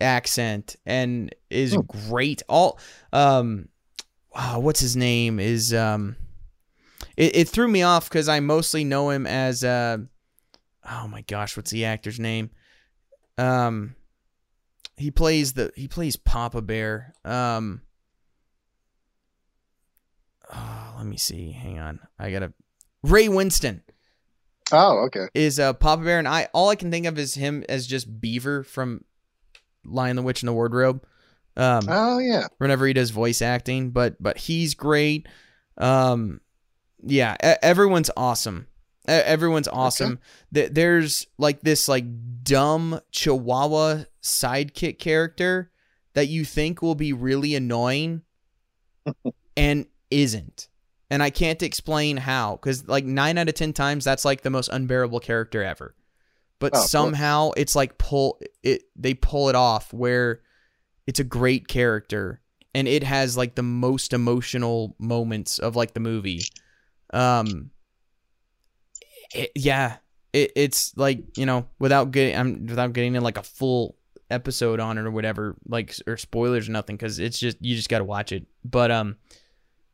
accent 0.00 0.76
and 0.86 1.34
is 1.50 1.74
Hmm. 1.74 1.80
great. 2.10 2.42
All 2.48 2.78
um 3.12 3.68
wow, 4.34 4.58
what's 4.60 4.80
his 4.80 4.96
name 4.96 5.38
is 5.38 5.72
um 5.72 6.16
it, 7.16 7.36
it 7.36 7.48
threw 7.48 7.68
me 7.68 7.82
off 7.82 8.08
because 8.08 8.28
i 8.28 8.40
mostly 8.40 8.82
know 8.82 9.10
him 9.10 9.26
as 9.26 9.62
uh 9.62 9.98
oh 10.90 11.08
my 11.08 11.20
gosh 11.22 11.56
what's 11.56 11.70
the 11.70 11.84
actor's 11.84 12.18
name? 12.18 12.50
Um 13.38 13.94
he 14.96 15.10
plays 15.10 15.52
the 15.54 15.72
he 15.76 15.88
plays 15.88 16.16
papa 16.16 16.62
bear. 16.62 17.14
Um 17.24 17.82
oh, 20.52 20.94
let 20.98 21.06
me 21.06 21.16
see. 21.16 21.52
Hang 21.52 21.78
on. 21.78 22.00
I 22.18 22.30
gotta 22.30 22.52
ray 23.02 23.28
winstone 23.28 23.82
Oh 24.72 25.04
okay. 25.06 25.28
is 25.34 25.60
uh 25.60 25.72
Papa 25.74 26.02
Bear, 26.02 26.18
and 26.18 26.28
I 26.28 26.48
all 26.52 26.68
I 26.70 26.76
can 26.76 26.90
think 26.90 27.06
of 27.06 27.18
is 27.18 27.34
him 27.34 27.64
as 27.68 27.86
just 27.86 28.20
Beaver 28.20 28.62
from 28.64 29.04
Lion 29.84 30.16
the 30.16 30.22
Witch 30.22 30.42
and 30.42 30.48
the 30.48 30.52
Wardrobe. 30.54 31.04
Um, 31.56 31.84
Oh 31.88 32.18
yeah. 32.18 32.46
whenever 32.58 32.86
he 32.86 32.92
does 32.92 33.10
voice 33.10 33.40
acting, 33.42 33.90
but 33.90 34.20
but 34.22 34.38
he's 34.38 34.74
great. 34.74 35.28
Um, 35.78 36.40
yeah, 37.02 37.36
everyone's 37.40 38.10
awesome. 38.16 38.66
Everyone's 39.06 39.68
awesome. 39.68 40.18
Th- 40.54 40.70
There's 40.72 41.26
like 41.36 41.60
this 41.60 41.86
like 41.88 42.06
dumb 42.42 43.00
Chihuahua 43.12 44.04
sidekick 44.22 44.98
character 44.98 45.70
that 46.14 46.28
you 46.28 46.44
think 46.44 46.80
will 46.80 46.94
be 46.94 47.12
really 47.12 47.54
annoying, 47.54 48.22
and 49.56 49.86
isn't. 50.10 50.68
And 51.10 51.22
I 51.22 51.30
can't 51.30 51.62
explain 51.62 52.16
how, 52.16 52.56
because 52.56 52.88
like 52.88 53.04
nine 53.04 53.38
out 53.38 53.48
of 53.48 53.54
ten 53.54 53.72
times 53.72 54.04
that's 54.04 54.24
like 54.24 54.40
the 54.42 54.50
most 54.50 54.68
unbearable 54.72 55.20
character 55.20 55.62
ever. 55.62 55.94
But 56.58 56.72
Oh, 56.74 56.86
somehow 56.86 57.50
it's 57.56 57.76
like 57.76 57.98
pull 57.98 58.40
it 58.62 58.84
they 58.96 59.14
pull 59.14 59.48
it 59.48 59.54
off 59.54 59.92
where 59.92 60.40
it's 61.06 61.20
a 61.20 61.24
great 61.24 61.68
character 61.68 62.40
and 62.74 62.88
it 62.88 63.02
has 63.02 63.36
like 63.36 63.54
the 63.54 63.62
most 63.62 64.12
emotional 64.14 64.96
moments 64.98 65.58
of 65.58 65.76
like 65.76 65.92
the 65.94 66.00
movie. 66.00 66.40
Um 67.12 67.70
it- 69.34 69.52
yeah, 69.54 69.96
it, 70.32 70.52
it's 70.56 70.96
like, 70.96 71.36
you 71.36 71.46
know, 71.46 71.66
without 71.78 72.10
getting 72.10 72.36
I'm 72.36 72.66
without 72.66 72.92
getting 72.92 73.14
in 73.14 73.22
like 73.22 73.38
a 73.38 73.42
full 73.42 73.96
episode 74.30 74.80
on 74.80 74.96
it 74.98 75.02
or 75.02 75.10
whatever, 75.10 75.56
like 75.66 75.94
or 76.06 76.16
spoilers 76.16 76.68
or 76.68 76.72
nothing 76.72 76.96
cuz 76.98 77.18
it's 77.18 77.38
just 77.38 77.58
you 77.60 77.76
just 77.76 77.88
got 77.88 77.98
to 77.98 78.04
watch 78.04 78.32
it. 78.32 78.46
But 78.64 78.90
um 78.90 79.16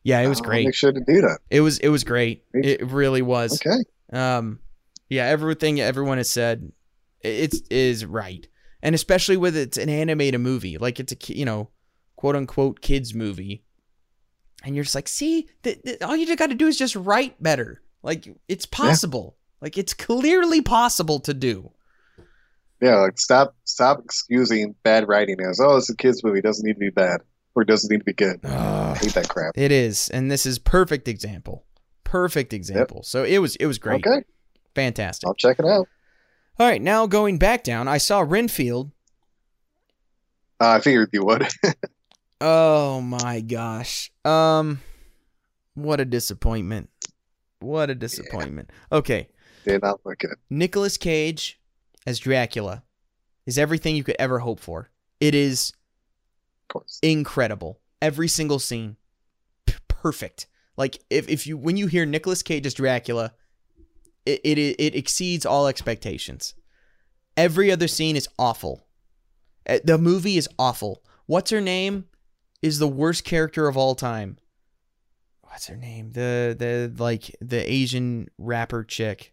yeah, 0.03 0.21
it 0.21 0.29
was 0.29 0.41
great. 0.41 0.67
Make 0.67 0.75
sure 0.75 0.93
to 0.93 1.01
do 1.01 1.21
that. 1.21 1.39
It 1.51 1.61
was 1.61 1.79
it 1.79 1.89
was 1.89 2.05
great. 2.05 2.45
It 2.55 2.91
really 2.91 3.23
was. 3.23 3.61
Okay. 3.61 3.83
Um, 4.13 4.61
yeah, 5.09 5.27
everything 5.27 5.81
everyone 5.81 6.19
has 6.19 6.31
said, 6.31 6.73
it's 7.21 7.61
is 7.71 8.05
right, 8.05 8.47
and 8.83 8.95
especially 8.95 9.37
with 9.37 9.57
it's 9.57 9.77
an 9.77 9.89
animated 9.89 10.41
movie, 10.41 10.79
like 10.79 11.01
it's 11.01 11.13
a 11.13 11.35
you 11.35 11.45
know, 11.45 11.71
quote 12.17 12.37
unquote 12.37 12.81
kids 12.81 13.15
movie, 13.15 13.65
and 14.65 14.75
you're 14.75 14.85
just 14.85 14.95
like, 14.95 15.09
see, 15.09 15.49
th- 15.63 15.83
th- 15.83 16.03
all 16.03 16.17
you 16.17 16.27
just 16.27 16.39
got 16.39 16.49
to 16.49 16.55
do 16.55 16.67
is 16.67 16.79
just 16.79 16.97
write 16.97 17.41
better. 17.43 17.83
Like 18.03 18.27
it's 18.49 18.67
possible. 18.67 19.37
Like 19.61 19.77
it's 19.77 19.93
clearly 19.93 20.63
possible 20.63 21.21
to 21.21 21.35
do. 21.35 21.73
Yeah, 22.81 22.97
like 22.97 23.19
stop 23.19 23.55
stop 23.65 24.01
excusing 24.03 24.75
bad 24.83 25.07
writing 25.07 25.37
as 25.43 25.61
oh 25.61 25.77
it's 25.77 25.91
a 25.91 25.97
kids 25.97 26.25
movie, 26.25 26.39
it 26.39 26.45
doesn't 26.45 26.65
need 26.65 26.75
to 26.75 26.79
be 26.79 26.91
bad. 26.91 27.21
Or 27.61 27.63
it 27.63 27.67
doesn't 27.69 27.91
need 27.91 27.99
to 27.99 28.05
be 28.05 28.15
good. 28.15 28.43
I 28.43 28.97
hate 28.97 29.13
that 29.13 29.29
crap. 29.29 29.53
It 29.55 29.71
is, 29.71 30.09
and 30.09 30.31
this 30.31 30.47
is 30.47 30.59
perfect 30.59 31.09
example. 31.09 31.67
Perfect 32.05 32.55
example. 32.55 33.03
So 33.03 33.23
it 33.23 33.37
was 33.37 33.55
it 33.57 33.67
was 33.67 33.77
great. 33.79 34.07
Okay. 34.07 34.25
Fantastic. 34.75 35.27
I'll 35.27 35.35
check 35.35 35.59
it 35.59 35.67
out. 35.67 35.87
All 36.59 36.67
right, 36.67 36.81
now 36.81 37.07
going 37.07 37.37
back 37.37 37.63
down, 37.63 37.87
I 37.87 37.99
saw 37.99 38.21
Renfield 38.21 38.93
Uh, 40.59 40.71
I 40.71 40.81
figured 40.81 41.11
you 41.13 41.25
would. 41.27 41.47
Oh 42.41 43.03
my 43.03 43.41
gosh. 43.43 44.11
Um 44.25 44.81
what 45.75 46.01
a 46.01 46.07
disappointment. 46.07 46.89
What 47.59 47.91
a 47.91 47.95
disappointment. 47.95 48.71
Okay. 48.91 49.29
Did 49.67 49.83
not 49.83 50.01
look 50.07 50.21
good. 50.21 50.37
Nicolas 50.49 50.97
Cage 50.97 51.61
as 52.07 52.19
Dracula 52.19 52.85
is 53.45 53.59
everything 53.59 53.95
you 53.95 54.05
could 54.05 54.17
ever 54.19 54.39
hope 54.39 54.61
for. 54.61 54.89
It 55.21 55.35
is 55.35 55.75
course. 56.71 56.99
incredible. 57.03 57.81
Every 58.01 58.29
single 58.29 58.59
scene. 58.59 58.97
P- 59.67 59.75
perfect. 59.89 60.47
Like 60.77 60.99
if, 61.11 61.29
if 61.29 61.47
you 61.47 61.59
when 61.59 61.77
you 61.77 61.87
hear 61.87 62.07
Nicolas 62.07 62.43
Cage 62.43 62.65
as 62.67 62.73
Dracula, 62.75 63.35
it, 64.25 64.41
it 64.45 64.59
it 64.59 64.95
exceeds 64.95 65.45
all 65.45 65.67
expectations. 65.67 66.55
Every 67.37 67.71
other 67.71 67.89
scene 67.89 68.17
is 68.17 68.29
awful. 68.39 68.87
Uh, 69.69 69.79
The 69.85 69.99
movie 69.99 70.37
is 70.39 70.49
awful. 70.59 71.03
What's 71.27 71.51
her 71.51 71.61
name 71.61 72.07
is 72.63 72.79
the 72.79 72.89
worst 72.89 73.25
character 73.25 73.69
of 73.69 73.77
all 73.77 73.95
time. 73.95 74.39
What's 75.43 75.67
her 75.67 75.77
name? 75.77 76.13
The 76.13 76.57
the 76.59 76.93
like 77.03 77.35
the 77.41 77.71
Asian 77.71 78.29
rapper 78.39 78.85
chick. 78.85 79.33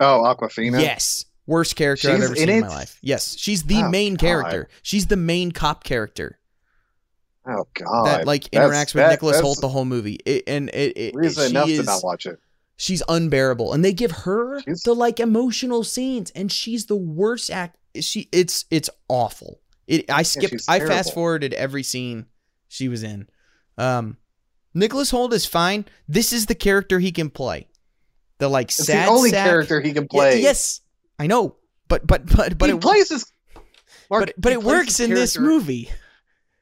Oh, 0.00 0.22
Awkwafina. 0.24 0.80
Yes. 0.80 1.26
Worst 1.50 1.74
character 1.76 2.10
I've 2.10 2.22
ever 2.22 2.36
seen 2.36 2.48
in 2.48 2.60
my 2.60 2.68
life. 2.68 2.96
Yes. 3.02 3.36
She's 3.36 3.64
the 3.64 3.82
Oh, 3.82 3.88
main 3.90 4.14
God. 4.14 4.20
character. 4.20 4.68
She's 4.82 5.06
the 5.08 5.16
main 5.16 5.50
cop 5.52 5.82
character 5.84 6.38
Oh 7.46 7.66
God. 7.74 8.06
that 8.06 8.26
like 8.26 8.48
That's- 8.50 8.70
interacts 8.70 8.94
with 8.94 9.02
that- 9.02 9.10
Nicholas 9.10 9.40
Hoult 9.40 9.60
the 9.60 9.68
whole 9.68 9.84
movie. 9.84 10.18
It, 10.24 10.44
and 10.46 10.68
it, 10.70 10.96
it, 10.96 11.14
Reason 11.14 11.50
enough 11.50 11.68
is, 11.68 11.80
to 11.80 11.84
not 11.86 12.04
watch 12.04 12.26
it. 12.26 12.38
she's 12.76 13.02
unbearable. 13.08 13.72
And 13.72 13.84
they 13.84 13.92
give 13.92 14.12
her 14.12 14.60
She's- 14.62 14.82
the 14.84 14.94
like 14.94 15.18
emotional 15.18 15.82
scenes 15.84 16.30
and 16.32 16.52
she's 16.52 16.86
the 16.86 16.96
worst 16.96 17.50
act 17.50 17.76
she 18.00 18.28
it's 18.30 18.66
it's 18.70 18.88
awful. 19.08 19.60
It 19.88 20.08
I 20.10 20.22
skipped 20.22 20.52
she's 20.52 20.68
I 20.68 20.78
fast 20.78 21.12
forwarded 21.12 21.52
every 21.54 21.82
scene 21.82 22.26
she 22.68 22.88
was 22.88 23.02
in. 23.02 23.28
Um 23.76 24.16
Nicholas 24.72 25.10
Hoult 25.10 25.32
is 25.32 25.46
fine. 25.46 25.84
This 26.06 26.32
is 26.32 26.46
the 26.46 26.54
character 26.54 27.00
he 27.00 27.10
can 27.10 27.28
play. 27.30 27.66
The 28.38 28.46
like 28.48 28.68
It's 28.68 28.86
sad 28.86 29.08
the 29.08 29.10
only 29.10 29.30
sack- 29.30 29.46
character 29.48 29.80
he 29.80 29.92
can 29.92 30.06
play. 30.06 30.40
yes, 30.40 30.80
I 31.20 31.26
know, 31.26 31.56
but 31.88 32.06
but 32.06 32.26
but 32.26 32.56
but 32.58 32.70
he 32.70 32.74
it, 32.76 32.80
plays 32.80 33.10
his. 33.10 33.30
Mark, 34.10 34.26
but 34.26 34.34
but 34.38 34.52
it 34.52 34.62
works 34.62 34.98
in 35.00 35.10
this 35.10 35.38
movie. 35.38 35.90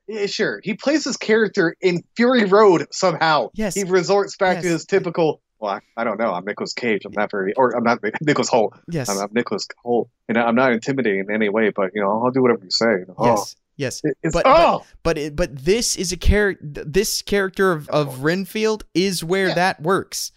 Yeah, 0.07 0.27
sure. 0.27 0.61
He 0.65 0.75
plays 0.75 1.05
his 1.05 1.17
character 1.17 1.77
in 1.81 2.03
Fury 2.17 2.45
Road 2.45 2.87
somehow. 2.91 3.51
Yes. 3.55 3.75
He 3.75 3.85
resorts 3.85 4.37
back 4.37 4.63
to 4.63 4.69
his 4.69 4.85
typical. 4.87 5.41
Well, 5.61 5.73
I, 5.73 5.81
I 6.01 6.05
don't 6.05 6.19
know. 6.19 6.33
I'm 6.33 6.45
Nicolas 6.45 6.73
Cage. 6.73 7.05
I'm 7.05 7.13
not 7.13 7.31
very, 7.31 7.53
or 7.55 7.77
I'm 7.77 7.83
not 7.85 7.99
Nicholas 8.23 8.49
Hoult. 8.49 8.79
Yes, 8.91 9.09
I'm, 9.09 9.19
I'm 9.19 9.29
Nicholas 9.33 9.67
Hoult, 9.85 10.09
and 10.29 10.39
I'm 10.39 10.55
not 10.55 10.73
intimidating 10.73 11.21
in 11.29 11.31
any 11.31 11.49
way. 11.49 11.71
But 11.71 11.91
you 11.95 12.01
know, 12.01 12.23
I'll 12.23 12.31
do 12.31 12.41
whatever 12.43 12.65
you 12.65 12.71
say. 12.71 13.05
Oh, 13.19 13.27
yes, 13.27 13.57
yes. 13.77 14.01
it- 14.05 14.17
it's 14.23 14.33
But- 14.35 14.47
oh, 14.47 14.85
But 15.03 15.19
it, 15.19 15.37
but 15.37 15.57
this 15.65 15.97
is 15.97 16.11
a 16.13 16.17
character. 16.17 16.85
This 16.85 17.23
character 17.23 17.73
of, 17.73 17.89
of. 17.91 18.23
Renfield 18.23 18.85
is 18.95 19.23
where 19.25 19.49
Yeah. 19.49 19.55
that 19.55 19.83
works, 19.83 20.33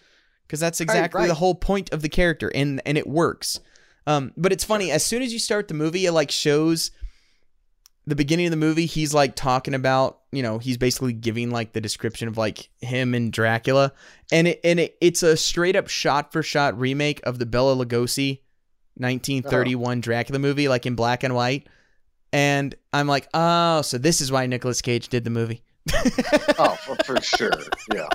because 0.48 0.60
that's 0.60 0.82
exactly 0.82 1.24
the 1.24 1.30
right. 1.30 1.38
whole 1.38 1.56
point 1.56 1.92
of 1.94 2.02
the 2.02 2.10
character, 2.10 2.52
and 2.54 2.82
and 2.86 2.98
it 2.98 3.08
works. 3.08 3.60
Um, 4.08 4.34
but 4.36 4.52
it's 4.52 4.64
funny. 4.64 4.92
As 4.92 5.06
soon 5.06 5.22
as 5.22 5.32
you 5.32 5.40
start 5.40 5.68
the 5.68 5.74
movie, 5.74 6.06
it 6.06 6.12
like 6.12 6.32
shows 6.32 6.92
the 8.08 8.16
beginning 8.16 8.48
of 8.48 8.52
the 8.52 8.58
movie. 8.58 8.86
He's 8.86 9.14
like 9.14 9.36
talking 9.36 9.74
about 9.74 10.20
you 10.32 10.42
know 10.42 10.58
he's 10.58 10.78
basically 10.78 11.14
giving 11.14 11.52
like 11.52 11.74
the 11.74 11.82
description 11.82 12.28
of 12.28 12.38
like 12.38 12.70
him 12.82 13.14
and 13.14 13.32
Dracula, 13.32 13.94
and 14.32 14.48
it 14.48 14.60
and 14.64 14.80
it, 14.80 14.98
it's 15.02 15.24
a 15.24 15.38
straight 15.38 15.76
up 15.76 15.88
shot 15.88 16.32
for 16.32 16.42
shot 16.42 16.80
remake 16.80 17.22
of 17.24 17.40
the 17.40 17.46
Bela 17.46 17.76
Lugosi 17.76 18.40
1931 18.96 20.02
Dracula 20.02 20.40
movie, 20.40 20.68
like 20.68 20.86
in 20.86 20.96
black 20.96 21.24
and 21.24 21.36
white. 21.36 21.68
And 22.34 22.74
I'm 22.94 23.08
like, 23.08 23.28
oh, 23.34 23.82
so 23.82 23.98
this 23.98 24.22
is 24.22 24.32
why 24.32 24.46
Nicolas 24.46 24.82
Cage 24.82 25.10
did 25.10 25.24
the 25.26 25.30
movie. 25.30 25.64
oh, 26.60 26.78
for, 26.86 26.96
for 27.04 27.22
sure. 27.22 27.52
Yeah, 27.94 28.08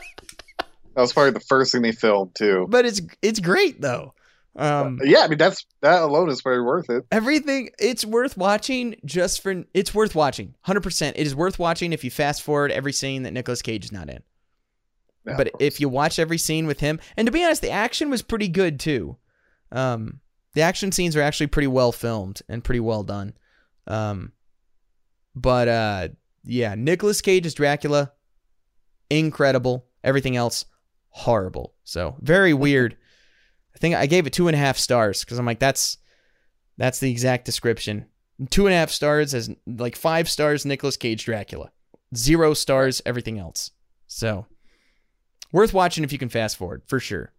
that 0.95 1.01
was 1.01 1.12
probably 1.12 1.32
the 1.32 1.41
first 1.41 1.72
thing 1.72 1.82
they 1.82 1.93
filmed 1.93 2.34
too. 2.34 2.66
but 2.68 2.87
it's 2.87 3.03
it's 3.22 3.41
great 3.41 3.80
though. 3.80 4.14
Um, 4.59 5.00
yeah, 5.04 5.20
I 5.20 5.28
mean 5.28 5.38
that's 5.38 5.66
that 5.82 6.02
alone 6.02 6.30
is 6.30 6.40
probably 6.40 6.62
worth 6.62 6.88
it. 6.88 7.04
everything 7.12 7.70
it's 7.78 8.04
worth 8.04 8.38
watching 8.38 8.96
just 9.04 9.42
for 9.42 9.64
it's 9.74 9.94
worth 9.94 10.14
watching. 10.14 10.54
100%. 10.66 11.11
It 11.11 11.16
is 11.16 11.34
worth 11.34 11.59
watching 11.59 11.92
if 11.92 12.02
you 12.02 12.11
fast 12.11 12.42
forward 12.42 12.72
every 12.72 12.92
scene 12.92 13.24
that 13.24 13.32
Nicolas 13.32 13.61
Cage 13.62 13.84
is 13.84 13.92
not 13.92 14.09
in. 14.09 14.22
Yeah, 15.26 15.36
but 15.36 15.50
if 15.61 15.80
you 15.80 15.88
watch 15.88 16.18
every 16.18 16.38
scene 16.38 16.66
with 16.66 16.80
him, 16.80 17.00
and 17.16 17.26
to 17.26 17.32
be 17.32 17.44
honest, 17.44 17.61
the 17.61 17.70
action 17.70 18.11
was 18.11 18.22
pretty 18.22 18.48
good 18.48 18.80
too. 18.80 19.16
Um, 19.72 20.20
the 20.54 20.62
action 20.62 20.90
scenes 20.90 21.16
are 21.16 21.22
actually 21.22 21.48
pretty 21.48 21.66
well 21.66 21.92
filmed 21.92 22.40
and 22.48 22.64
pretty 22.64 22.80
well 22.80 23.02
done. 23.02 23.34
Um, 23.86 24.32
but 25.34 25.68
uh, 25.68 26.09
yeah, 26.44 26.74
Nicolas 26.76 27.20
Cage 27.20 27.44
as 27.44 27.54
Dracula, 27.54 28.12
incredible. 29.11 29.84
Everything 30.02 30.36
else, 30.36 30.64
horrible. 31.11 31.74
So 31.84 32.16
very 32.20 32.54
weird. 32.54 32.96
I 33.76 33.78
think 33.78 33.94
I 33.94 34.06
gave 34.06 34.26
it 34.26 34.32
two 34.32 34.48
and 34.48 34.54
a 34.54 34.58
half 34.58 34.78
stars 34.78 35.22
because 35.22 35.38
I'm 35.38 35.44
like, 35.46 35.58
that's 35.60 35.98
that's 36.78 36.98
the 36.98 37.10
exact 37.10 37.44
description. 37.44 38.06
Two 38.50 38.66
and 38.66 38.74
a 38.74 38.76
half 38.78 38.90
stars 38.90 39.34
as 39.34 39.50
like 39.66 39.96
five 39.96 40.28
stars 40.30 40.64
Nicolas 40.64 40.96
Cage 40.96 41.24
Dracula, 41.26 41.70
zero 42.14 42.54
stars 42.54 43.02
everything 43.04 43.38
else. 43.38 43.70
So 44.06 44.46
worth 45.52 45.74
watching 45.74 46.04
if 46.04 46.12
you 46.12 46.18
can 46.18 46.30
fast 46.30 46.56
forward 46.56 46.82
for 46.86 46.98
sure. 46.98 47.32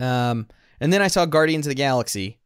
Um, 0.00 0.48
and 0.80 0.92
then 0.92 1.00
I 1.02 1.06
saw 1.08 1.24
Guardians 1.24 1.66
of 1.66 1.70
the 1.70 1.76
Galaxy, 1.76 2.40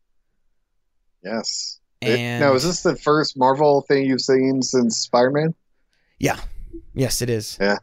yes. 1.23 1.81
It- 2.03 2.19
now, 2.41 2.55
is 2.55 2.63
this 2.65 2.83
the 2.83 2.97
first 2.97 3.39
Marvel 3.39 3.81
thing 3.83 4.05
you've 4.05 4.21
seen 4.21 4.63
since 4.63 4.99
Spider-Man? 4.99 5.55
Yeah. 6.19 6.39
Yes, 6.95 7.23
it 7.23 7.31
is. 7.31 7.57
Yeah. 7.59 7.79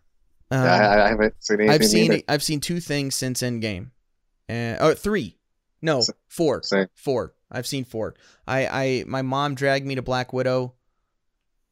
Um, 0.52 0.64
yeah, 0.64 0.76
I, 0.76 1.06
I 1.06 1.10
haven't 1.10 1.34
seen 1.44 1.60
anything. 1.62 1.74
I've 1.82 1.86
seen 1.86 2.14
either. 2.14 2.24
I've 2.28 2.44
seen 2.44 2.60
two 2.60 2.80
things 2.80 3.16
since 3.16 3.42
Endgame, 3.42 3.90
and 4.48 4.78
oh 4.82 4.94
three, 4.94 5.38
no 5.82 6.02
four, 6.28 6.62
Same. 6.64 6.88
four. 6.96 7.34
I've 7.52 7.68
seen 7.68 7.86
four. 7.86 8.16
I 8.48 8.68
I 8.68 9.04
my 9.08 9.22
mom 9.22 9.56
dragged 9.56 9.86
me 9.86 9.96
to 9.96 10.02
Black 10.02 10.34
Widow, 10.34 10.74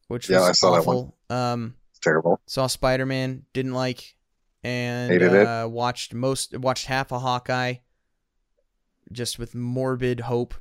which 0.08 0.28
was 0.30 0.36
Yeah, 0.36 0.44
I 0.44 0.52
saw 0.52 0.72
that 0.76 0.86
one. 0.86 0.96
awful. 0.96 1.18
Um, 1.30 1.76
It's 1.92 2.00
terrible. 2.00 2.40
saw 2.46 2.68
Spider 2.68 3.06
Man, 3.06 3.46
didn't 3.54 3.74
like, 3.74 4.16
and 4.64 5.12
uh, 5.24 5.68
watched 5.70 6.14
most 6.14 6.58
watched 6.58 6.86
half 6.86 7.12
of 7.12 7.22
Hawkeye, 7.22 7.76
just 9.12 9.40
with 9.40 9.56
morbid 9.56 10.20
hope, 10.22 10.54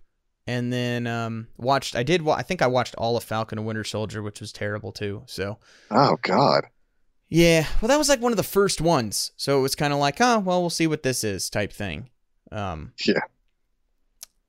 and 0.47 0.73
then 0.73 1.07
um, 1.07 1.49
watched. 1.59 1.95
I 1.97 2.03
did. 2.03 2.27
I 2.27 2.43
think 2.43 2.63
I 2.63 2.67
watched 2.67 2.95
all 2.97 3.17
of 3.17 3.25
Falcon 3.25 3.59
and 3.59 3.67
Winter 3.67 3.85
Soldier, 3.85 4.23
which 4.23 4.41
was 4.41 4.53
terrible 4.53 4.93
too. 4.93 5.23
So 5.27 5.59
Oh 5.91 6.17
God. 6.23 6.65
Yeah, 7.31 7.67
well, 7.81 7.89
that 7.89 7.97
was 7.99 8.09
like 8.09 8.21
one 8.21 8.33
of 8.33 8.37
the 8.37 8.43
first 8.43 8.81
ones, 8.81 9.33
so 9.37 9.59
it 9.59 9.63
was 9.63 9.75
kind 9.75 9.93
of 9.93 9.99
like, 9.99 10.17
oh, 10.21 10.41
well, 10.41 10.61
we'll 10.61 10.69
see 10.71 10.87
what 10.87 11.03
this 11.03 11.25
is 11.25 11.49
type 11.49 11.73
thing. 11.73 12.11
Um, 12.53 12.93
Yeah. 13.07 13.21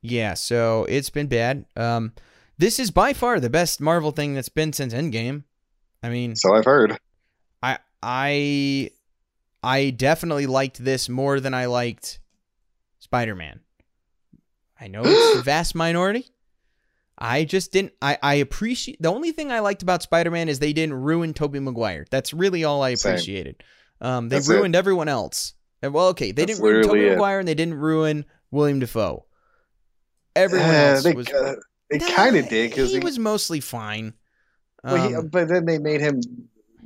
yeah, 0.02 0.34
so 0.34 0.84
it's 0.88 1.08
been 1.10 1.28
bad. 1.28 1.64
Um, 1.76 2.12
this 2.58 2.78
is 2.80 2.90
by 2.90 3.12
far 3.12 3.38
the 3.40 3.48
best 3.50 3.80
Marvel 3.80 4.10
thing 4.10 4.34
that's 4.34 4.48
been 4.48 4.72
since 4.72 4.92
Endgame. 4.92 5.44
I 6.02 6.08
mean, 6.08 6.34
So 6.36 6.54
I've 6.54 6.64
heard. 6.64 6.98
I 7.62 7.78
I 8.02 8.90
I 9.62 9.90
definitely 9.90 10.46
liked 10.46 10.84
this 10.84 11.08
more 11.08 11.38
than 11.38 11.54
I 11.54 11.66
liked 11.66 12.18
Spider-Man. 12.98 13.60
I 14.80 14.88
know 14.88 15.02
it's 15.04 15.36
the 15.36 15.42
vast 15.42 15.76
minority. 15.76 16.26
I 17.22 17.44
just 17.44 17.70
didn't 17.72 17.92
I 18.02 18.18
I 18.22 18.34
appreciate 18.34 19.00
the 19.00 19.10
only 19.12 19.30
thing 19.32 19.50
I 19.52 19.60
liked 19.60 19.82
about 19.82 20.02
Spider-Man 20.02 20.48
is 20.48 20.58
they 20.58 20.72
didn't 20.72 20.94
ruin 20.96 21.32
Tobey 21.32 21.60
Maguire. 21.60 22.04
That's 22.10 22.34
really 22.34 22.64
all 22.64 22.82
I 22.82 22.90
appreciated. 22.90 23.62
Um 24.00 24.28
they 24.28 24.36
That's 24.36 24.48
it. 24.50 24.54
ruined 24.54 24.74
everyone 24.76 25.08
else. 25.08 25.54
And, 25.84 25.94
well, 25.94 26.08
okay, 26.08 26.32
they 26.32 26.44
That's 26.44 26.58
didn't 26.58 26.64
ruin 26.70 26.82
Tobey. 26.88 27.08
Maguire 27.10 27.38
and 27.38 27.46
they 27.48 27.54
didn't 27.54 27.74
ruin 27.74 28.24
William 28.50 28.80
Dafoe. 28.80 29.24
Everyone 30.34 30.68
Uh, 30.68 30.72
else 30.72 31.02
they 31.04 31.12
was 31.14 31.28
uh, 31.28 31.54
they 31.90 31.98
kind 31.98 32.36
of 32.36 32.48
did 32.48 32.70
because 32.70 32.90
he, 32.90 32.98
he, 32.98 33.04
was 33.04 33.18
mostly 33.18 33.60
fine. 33.60 34.14
well, 34.82 35.08
he- 35.08 35.14
Um, 35.14 35.28
but 35.28 35.48
then 35.48 35.64
they 35.66 35.78
made 35.78 36.00
him 36.00 36.20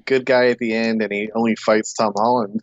good 0.04 0.26
guy 0.26 0.48
at 0.48 0.58
the 0.58 0.72
end, 0.74 1.00
and 1.02 1.12
he 1.12 1.30
only 1.34 1.56
fights 1.56 1.92
Tom 1.94 2.12
Holland. 2.16 2.60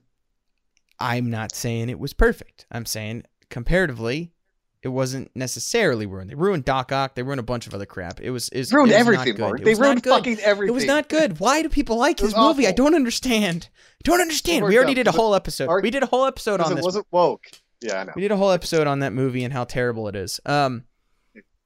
I'm 0.99 1.29
not 1.29 1.53
saying 1.55 1.89
it 1.89 1.99
was 1.99 2.13
perfect. 2.13 2.65
I'm 2.71 2.85
saying 2.85 3.23
comparatively, 3.49 4.31
it 4.83 4.89
wasn't 4.89 5.31
necessarily 5.33 6.05
ruined. 6.05 6.29
They 6.29 6.35
ruined 6.35 6.65
Doc 6.65 6.91
Ock. 6.91 7.15
They 7.15 7.23
ruined 7.23 7.39
a 7.39 7.43
bunch 7.43 7.67
of 7.67 7.73
other 7.73 7.85
crap. 7.85 8.19
It 8.21 8.29
was, 8.31 8.49
it 8.49 8.59
was 8.59 8.73
ruined 8.73 8.91
it 8.91 8.95
was 8.95 8.99
everything, 8.99 9.27
not 9.29 9.35
good. 9.37 9.41
Mark. 9.41 9.59
It 9.61 9.63
They 9.65 9.73
ruined 9.75 10.03
fucking 10.03 10.39
everything. 10.39 10.69
It 10.73 10.75
was 10.75 10.85
not 10.85 11.09
good. 11.09 11.39
Why 11.39 11.61
do 11.61 11.69
people 11.69 11.95
like 11.97 12.19
It 12.19 12.23
was 12.23 12.33
his 12.33 12.39
movie? 12.39 12.67
I 12.67 12.71
don't 12.73 12.93
understand. 12.93 13.69
Don't 14.03 14.21
understand. 14.21 14.65
We 14.65 14.77
already 14.77 14.93
did 14.93 15.07
a 15.07 15.11
it- 15.11 15.15
whole 15.15 15.33
episode. 15.35 15.67
Mark- 15.67 15.83
We 15.83 15.89
did 15.89 16.03
a 16.03 16.07
whole 16.07 16.25
episode 16.25 16.59
on 16.59 16.71
it 16.73 16.75
this. 16.75 16.83
wasn't 16.83 17.07
woke. 17.11 17.45
Yeah, 17.81 18.01
I 18.01 18.03
know. 18.03 18.11
We 18.15 18.21
did 18.21 18.31
a 18.31 18.37
whole 18.37 18.51
episode 18.51 18.85
on 18.87 18.99
that 18.99 19.13
movie 19.13 19.43
and 19.43 19.51
how 19.53 19.63
terrible 19.63 20.07
it 20.09 20.15
is. 20.15 20.39
Um. 20.45 20.83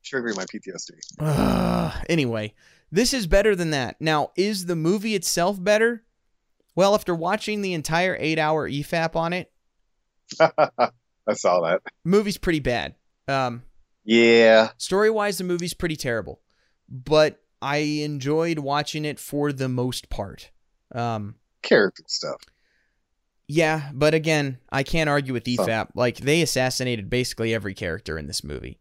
Triggering 0.03 0.37
my 0.37 0.45
PTSD. 0.45 0.91
Ugh. 1.19 2.05
anyway, 2.09 2.53
this 2.91 3.13
is 3.13 3.27
better 3.27 3.55
than 3.55 3.71
that. 3.71 3.97
Now, 3.99 4.31
is 4.37 4.65
the 4.67 4.75
movie 4.75 5.15
itself 5.15 5.61
better? 5.61 6.03
Well, 6.75 6.93
after 6.95 7.13
watching 7.13 7.61
the 7.61 7.73
entire 7.73 8.15
eight-hour 8.19 8.69
EFAP 8.69 9.15
on 9.15 9.33
it, 9.33 9.51
I 10.39 11.33
saw 11.33 11.61
that. 11.61 11.81
movie's 12.05 12.37
pretty 12.37 12.59
bad. 12.59 12.95
Um. 13.27 13.63
Yeah. 14.05 14.69
Story 14.77 15.09
wise, 15.09 15.37
the 15.37 15.43
movie's 15.43 15.73
pretty 15.73 15.95
terrible. 15.97 16.39
But 16.89 17.41
I 17.61 17.77
enjoyed 17.77 18.59
watching 18.59 19.03
it 19.03 19.19
for 19.19 19.51
the 19.51 19.67
most 19.67 20.09
part. 20.09 20.51
Um, 20.95 21.35
Character 21.61 22.03
stuff. 22.07 22.41
yeah, 23.47 23.89
but 23.93 24.13
again, 24.13 24.57
I 24.71 24.83
can't 24.83 25.09
argue 25.09 25.33
with. 25.33 25.43
EFAP. 25.43 25.89
Like 25.95 26.17
they 26.17 26.41
assassinated 26.41 27.09
basically 27.09 27.53
every 27.53 27.73
character 27.73 28.17
in 28.17 28.27
this 28.27 28.43
movie. 28.43 28.79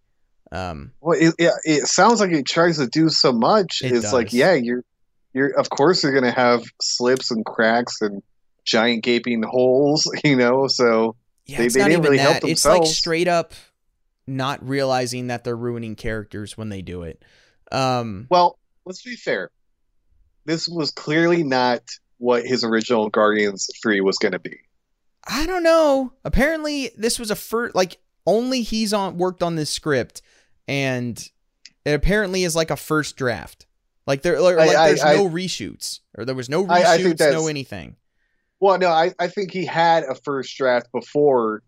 Um, 0.53 0.93
Well, 1.01 1.19
it, 1.21 1.35
it, 1.39 1.53
it 1.65 1.87
sounds 1.89 2.21
like 2.21 2.31
it 2.31 2.47
tries 2.47 2.79
to 2.79 2.87
do 2.87 3.09
so 3.09 3.33
much. 3.33 3.83
It 3.83 3.91
it's 3.93 4.13
like, 4.13 4.33
yeah, 4.33 4.55
you're, 4.55 4.85
you're. 5.33 5.49
Of 5.59 5.69
course, 5.71 6.05
you're 6.05 6.15
gonna 6.15 6.31
have 6.31 6.63
slips 6.81 7.33
and 7.33 7.45
cracks 7.45 8.01
and 8.01 8.23
giant 8.65 9.03
gaping 9.03 9.43
holes. 9.43 10.09
You 10.25 10.37
know, 10.37 10.69
so 10.69 11.17
yeah, 11.47 11.59
They- 11.59 11.69
they 11.69 11.79
didn't 11.81 11.93
even 11.93 12.03
really 12.03 12.19
help 12.19 12.43
that. 12.43 12.49
It's 12.49 12.65
like 12.65 12.87
straight 12.87 13.27
up 13.29 13.55
not 14.27 14.67
realizing 14.67 15.29
that 15.29 15.45
they're 15.45 15.57
ruining 15.57 15.95
characters 15.95 16.57
when 16.57 16.69
they 16.69 16.83
do 16.83 17.03
it. 17.03 17.25
Um, 17.73 18.27
well, 18.31 18.59
let's 18.85 19.03
be 19.03 19.17
fair. 19.17 19.51
This 20.45 20.69
was 20.69 20.91
clearly 20.91 21.43
not 21.43 21.83
what 22.19 22.45
his 22.45 22.65
original 22.65 23.09
Guardians 23.09 23.69
Three 23.83 24.01
was 24.01 24.19
gonna 24.19 24.39
be. 24.39 24.59
I 25.29 25.47
don't 25.47 25.63
know. 25.63 26.13
Apparently, 26.25 26.91
this 26.97 27.19
was 27.19 27.31
a 27.31 27.37
first 27.37 27.75
like 27.75 27.99
only 28.27 28.63
he's 28.63 28.93
on 28.93 29.19
worked 29.19 29.43
on 29.43 29.57
this 29.57 29.71
script, 29.71 30.23
and 30.69 31.19
it 31.85 31.93
apparently 31.93 32.45
is 32.45 32.55
like 32.55 32.71
a 32.71 32.77
first 32.77 33.17
draft. 33.17 33.67
Like 34.07 34.23
there, 34.23 34.41
like, 34.41 34.57
I- 34.57 34.85
I- 34.85 34.89
there's 34.89 35.03
I- 35.03 35.15
no 35.15 35.29
reshoots, 35.29 36.01
or 36.17 36.25
there 36.25 36.35
was 36.35 36.49
no 36.49 36.65
reshoots, 36.65 37.33
no 37.33 37.49
anything. 37.49 37.97
Well, 38.61 38.79
no, 38.79 38.89
I, 38.89 39.13
I 39.19 39.29
think 39.29 39.53
he 39.53 39.67
had 39.67 40.05
a 40.05 40.15
first 40.15 40.57
draft 40.57 40.91
before 40.91 41.63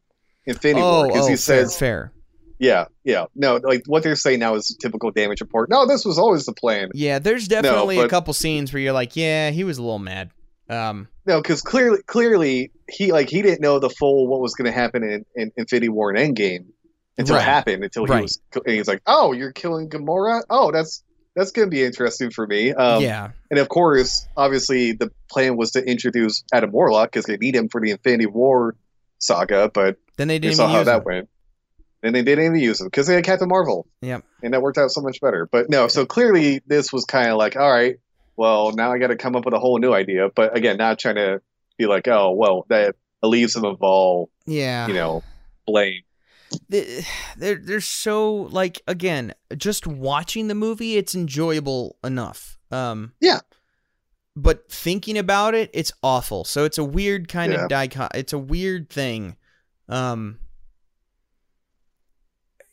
Infinity 0.47 0.81
oh, 0.81 1.01
War 1.01 1.07
because 1.09 1.27
oh, 1.27 1.29
he 1.29 1.37
fair, 1.37 1.37
says, 1.37 1.79
fair. 1.79 2.13
Yeah, 2.59 2.87
yeah, 3.05 3.27
no, 3.35 3.57
like 3.57 3.83
what 3.87 4.03
they're 4.03 4.17
saying 4.17 4.41
now 4.41 4.55
is 4.55 4.77
typical 4.81 5.11
damage 5.11 5.41
report. 5.41 5.71
No, 5.71 5.87
this 5.87 6.05
was 6.05 6.19
always 6.19 6.45
the 6.47 6.53
plan. 6.53 6.89
Yeah, 6.95 7.19
there's 7.19 7.47
definitely 7.49 7.99
a 7.99 8.03
but- 8.03 8.11
couple 8.11 8.35
scenes 8.35 8.73
where 8.73 8.81
you're 8.83 8.93
like, 8.93 9.17
yeah, 9.17 9.51
he 9.51 9.65
was 9.65 9.79
a 9.79 9.83
little 9.83 9.99
mad. 9.99 10.31
Um, 10.71 11.09
No, 11.25 11.41
because 11.41 11.63
clearly, 11.63 12.03
clearly, 12.07 12.71
he 12.91 13.11
like 13.13 13.31
he 13.31 13.41
didn't 13.43 13.61
know 13.63 13.79
the 13.79 13.89
full 13.89 14.27
what 14.27 14.41
was 14.41 14.55
going 14.55 14.67
to 14.67 14.73
happen 14.73 15.03
in, 15.03 15.25
in 15.35 15.51
Infinity 15.57 15.89
War 15.89 16.11
and 16.11 16.37
Endgame 16.37 16.67
until 17.17 17.37
Right. 17.37 17.43
it 17.43 17.47
happened. 17.47 17.85
Until 17.85 18.05
he 18.05 18.13
Right. 18.13 18.23
was, 18.23 18.39
and 18.55 18.75
he's 18.75 18.87
like, 18.87 19.01
"Oh, 19.07 19.33
you're 19.33 19.53
killing 19.53 19.89
Gamora? 19.89 20.43
Oh, 20.51 20.71
that's 20.71 21.03
that's 21.35 21.53
going 21.53 21.69
to 21.69 21.71
be 21.71 21.83
interesting 21.83 22.31
for 22.31 22.47
me." 22.47 22.73
Um, 22.75 23.03
yeah, 23.03 23.31
And 23.51 23.59
of 23.59 23.71
course, 23.71 24.27
obviously, 24.37 24.93
the 24.93 25.11
plan 25.31 25.57
was 25.57 25.71
to 25.71 25.83
introduce 25.83 26.45
Adam 26.53 26.71
Warlock 26.71 27.13
because 27.13 27.25
they 27.25 27.39
need 27.39 27.57
him 27.57 27.71
for 27.71 27.81
the 27.81 27.93
Infinity 27.93 28.27
War 28.27 28.75
saga, 29.19 29.71
but 29.73 29.97
then 30.19 30.29
they 30.29 30.39
didn't 30.39 30.57
saw 30.57 30.65
even 30.65 30.73
how 30.73 30.79
use 30.81 30.87
that 30.87 30.99
him. 30.99 31.05
went. 31.05 31.29
And 32.03 32.15
they 32.15 32.23
didn't 32.23 32.45
even 32.45 32.59
use 32.61 32.79
them 32.79 32.87
because 32.87 33.07
they 33.09 33.15
had 33.15 33.25
Captain 33.25 33.49
Marvel. 33.49 33.87
Yep. 34.03 34.23
And 34.43 34.55
that 34.55 34.63
worked 34.63 34.79
out 34.79 34.91
so 34.91 35.01
much 35.01 35.21
better. 35.21 35.49
But 35.51 35.69
no, 35.69 35.89
so 35.89 36.07
clearly 36.07 36.61
this 36.67 36.93
was 36.93 37.05
kind 37.05 37.29
of 37.29 37.39
like, 37.39 37.57
all 37.57 37.71
right, 37.71 37.97
well, 38.37 38.71
now 38.73 38.93
I 38.93 38.99
got 38.99 39.09
to 39.09 39.17
come 39.17 39.35
up 39.35 39.45
with 39.45 39.55
a 39.55 39.59
whole 39.59 39.79
new 39.79 39.93
idea. 39.93 40.29
But 40.35 40.57
again, 40.57 40.77
not 40.77 40.99
trying 41.01 41.17
to 41.17 41.41
be 41.77 41.87
like, 41.87 42.07
oh, 42.07 42.31
well, 42.33 42.67
that 42.69 42.95
leaves 43.23 43.55
them 43.55 43.65
of 43.65 43.79
all, 43.83 44.31
Yeah, 44.47 44.87
you 44.87 44.95
know, 44.95 45.25
blame. 45.67 46.03
Th- 46.71 47.05
they're 47.37 47.57
they're 47.57 47.81
so 47.83 48.35
like 48.35 48.81
again 48.89 49.35
just 49.57 49.87
watching 49.87 50.49
the 50.49 50.55
movie 50.55 50.97
it's 50.97 51.15
enjoyable 51.15 51.99
enough 52.03 52.57
um 52.71 53.13
Yeah. 53.21 53.41
but 54.35 54.73
thinking 54.73 55.19
about 55.19 55.55
it 55.55 55.69
it's 55.75 55.93
awful 56.03 56.45
so 56.45 56.65
it's 56.65 56.79
a 56.79 56.85
weird 56.85 57.29
kind 57.29 57.53
Yeah. 57.53 57.65
of 57.65 57.71
dichot 57.71 58.09
it's 58.15 58.33
a 58.33 58.39
weird 58.39 58.89
thing 58.89 59.37
um 59.91 60.39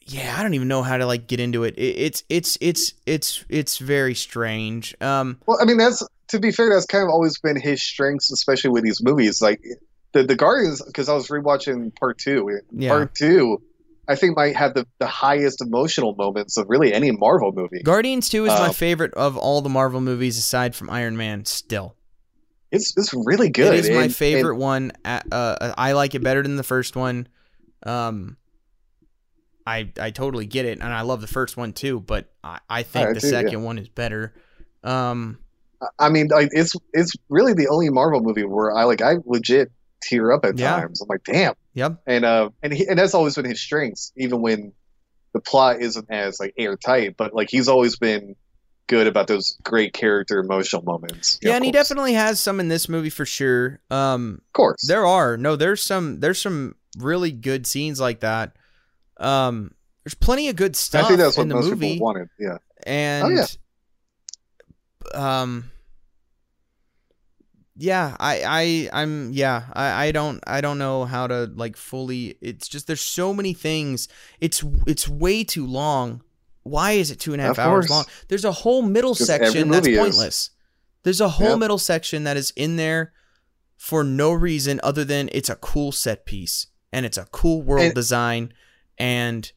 yeah 0.05 0.35
i 0.37 0.43
don't 0.43 0.53
even 0.53 0.67
know 0.67 0.81
how 0.83 0.97
to 0.97 1.05
like 1.05 1.27
get 1.27 1.39
into 1.39 1.63
it, 1.63 1.75
it 1.77 1.81
it's 1.97 2.23
it's 2.29 2.57
it's 2.61 2.93
it's 3.05 3.43
it's 3.49 3.77
very 3.77 4.13
strange 4.15 4.95
um 5.01 5.37
Well, 5.45 5.57
I 5.61 5.65
mean, 5.65 5.77
that's 5.77 6.03
to 6.29 6.39
be 6.39 6.51
fair, 6.51 6.69
that's 6.73 6.85
kind 6.87 7.03
of 7.03 7.09
always 7.09 7.37
been 7.39 7.59
his 7.59 7.81
strengths, 7.83 8.31
especially 8.31 8.71
with 8.71 8.83
these 8.83 9.01
movies. 9.03 9.41
Like 9.41 9.61
the 10.13 10.23
the 10.23 10.35
Guardians, 10.35 10.81
because 10.81 11.07
I 11.07 11.13
was 11.13 11.27
rewatching 11.27 11.95
part 11.95 12.17
two. 12.17 12.59
Yeah. 12.71 12.89
Part 12.89 13.13
two, 13.15 13.61
I 14.07 14.15
think 14.15 14.35
might 14.35 14.55
have 14.55 14.73
the, 14.73 14.87
the 14.99 15.05
highest 15.07 15.61
emotional 15.61 16.15
moments 16.15 16.57
of 16.57 16.65
really 16.67 16.93
any 16.93 17.11
Marvel 17.11 17.51
movie. 17.51 17.81
guardians 17.83 18.29
2 18.29 18.45
is 18.45 18.49
my 18.49 18.67
Uh, 18.67 18.71
favorite 18.71 19.13
of 19.13 19.37
all 19.37 19.61
the 19.61 19.69
marvel 19.69 20.01
movies 20.01 20.37
aside 20.37 20.75
from 20.75 20.89
iron 20.89 21.15
man 21.17 21.45
still 21.45 21.95
It's 22.71 22.95
it's 22.97 23.13
really 23.13 23.49
good. 23.49 23.73
It 23.75 23.81
is 23.85 23.89
my 23.91 24.03
And- 24.03 24.15
favorite 24.15 24.57
one. 24.57 24.91
Uh, 25.05 25.21
uh, 25.31 25.73
I 25.77 25.91
like 25.93 26.15
it 26.15 26.23
better 26.23 26.41
than 26.43 26.55
the 26.55 26.63
first 26.63 26.95
one. 26.95 27.27
Um, 27.83 28.37
I 29.65 29.91
I 29.99 30.11
totally 30.11 30.45
get 30.45 30.65
it, 30.65 30.79
and 30.79 30.83
I 30.83 31.01
love 31.01 31.21
the 31.21 31.27
first 31.27 31.57
one 31.57 31.73
too. 31.73 31.99
But 31.99 32.31
I, 32.43 32.59
I 32.69 32.83
think 32.83 33.09
I 33.09 33.13
the 33.13 33.19
do, 33.19 33.27
yeah. 33.27 33.31
second 33.41 33.63
one 33.63 33.77
is 33.77 33.89
better. 33.89 34.33
Um, 34.83 35.39
I 35.99 36.09
mean, 36.09 36.27
like 36.27 36.49
it's 36.51 36.75
it's 36.93 37.13
really 37.29 37.53
the 37.53 37.67
only 37.67 37.89
Marvel 37.89 38.21
movie 38.21 38.43
where 38.43 38.71
I 38.71 38.83
like 38.83 39.01
I 39.01 39.15
legit 39.25 39.71
tear 40.01 40.31
up 40.31 40.45
at 40.45 40.57
Yeah. 40.57 40.75
times. 40.75 41.01
I'm 41.01 41.07
like, 41.07 41.23
damn. 41.23 41.53
yep. 41.73 42.01
And 42.05 42.25
uh, 42.25 42.49
and 42.61 42.73
he, 42.73 42.87
and 42.87 42.99
that's 42.99 43.13
always 43.13 43.35
been 43.35 43.45
his 43.45 43.61
strengths, 43.61 44.11
even 44.15 44.41
when 44.41 44.73
the 45.33 45.39
plot 45.41 45.81
isn't 45.81 46.09
as 46.11 46.39
like 46.39 46.53
airtight. 46.57 47.17
But 47.17 47.33
like 47.33 47.49
he's 47.49 47.67
always 47.67 47.97
been 47.97 48.35
good 48.87 49.07
about 49.07 49.25
those 49.27 49.57
great 49.63 49.93
character 49.93 50.39
emotional 50.39 50.83
moments. 50.83 51.39
Yeah, 51.41 51.51
of 51.51 51.55
and 51.55 51.65
he 51.65 51.71
definitely 51.71 52.13
has 52.13 52.39
some 52.39 52.59
in 52.59 52.67
this 52.67 52.87
movie 52.87 53.09
for 53.09 53.25
sure. 53.25 53.79
Um, 53.89 54.41
of 54.47 54.53
course. 54.53 54.85
there 54.87 55.07
are 55.07 55.37
no, 55.37 55.55
there's 55.55 55.83
some, 55.83 56.19
there's 56.19 56.39
some 56.39 56.75
really 56.99 57.31
good 57.31 57.65
scenes 57.65 57.99
like 57.99 58.19
that. 58.19 58.55
Um, 59.17 59.73
there's 60.03 60.13
plenty 60.15 60.49
of 60.49 60.55
good 60.55 60.75
stuff. 60.75 61.05
I 61.05 61.07
think 61.09 61.19
that's 61.19 61.37
what 61.37 61.43
in 61.43 61.49
the 61.49 61.55
most 61.55 61.65
movie. 61.69 61.93
people 61.93 62.05
wanted. 62.05 62.29
Yeah. 62.39 62.57
and 62.85 63.25
Oh, 63.25 63.29
yeah. 63.29 63.45
um 65.41 65.71
yeah 67.77 68.15
i 68.19 68.89
i 68.93 69.01
i'm 69.01 69.31
yeah 69.33 69.63
i 69.73 70.05
i 70.07 70.11
don't 70.11 70.41
i 70.47 70.61
don't 70.61 70.77
know 70.77 71.03
how 71.03 71.27
to 71.27 71.51
like 71.55 71.75
fully 71.75 72.37
it's 72.41 72.67
just 72.69 72.87
there's 72.87 73.01
so 73.01 73.33
many 73.33 73.53
things 73.53 74.07
it's 74.39 74.63
it's 74.87 75.09
way 75.09 75.43
too 75.43 75.67
long 75.67 76.21
why 76.63 76.91
is 76.93 77.11
it 77.11 77.19
two 77.19 77.33
and 77.33 77.41
a 77.41 77.45
half 77.45 77.59
Of 77.59 77.65
hours 77.65 77.87
course. 77.87 77.89
long 77.91 78.05
there's 78.29 78.45
a 78.45 78.51
whole 78.53 78.81
middle 78.81 79.13
section 79.13 79.69
that's 79.69 79.85
movie 79.87 79.97
is. 79.97 79.99
pointless 79.99 80.49
there's 81.03 81.19
a 81.21 81.29
whole 81.29 81.49
Yep. 81.49 81.59
middle 81.59 81.77
section 81.77 82.23
that 82.23 82.37
is 82.37 82.51
in 82.55 82.77
there 82.77 83.11
for 83.77 84.03
no 84.05 84.31
reason 84.31 84.79
other 84.81 85.03
than 85.03 85.27
it's 85.33 85.49
a 85.49 85.55
cool 85.55 85.91
set 85.91 86.25
piece 86.25 86.67
and 86.93 87.05
it's 87.05 87.17
a 87.17 87.25
cool 87.31 87.61
world 87.61 87.85
And- 87.87 87.93
design 87.93 88.53
and 88.97 89.51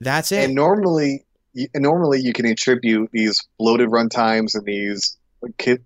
that's 0.00 0.32
it 0.32 0.44
And 0.44 0.54
normally, 0.54 1.24
you- 1.54 1.68
normally 1.74 2.20
you 2.20 2.32
can 2.32 2.46
attribute 2.46 3.10
these 3.12 3.40
bloated 3.58 3.90
run 3.90 4.08
times 4.08 4.54
and 4.54 4.64
these 4.66 5.16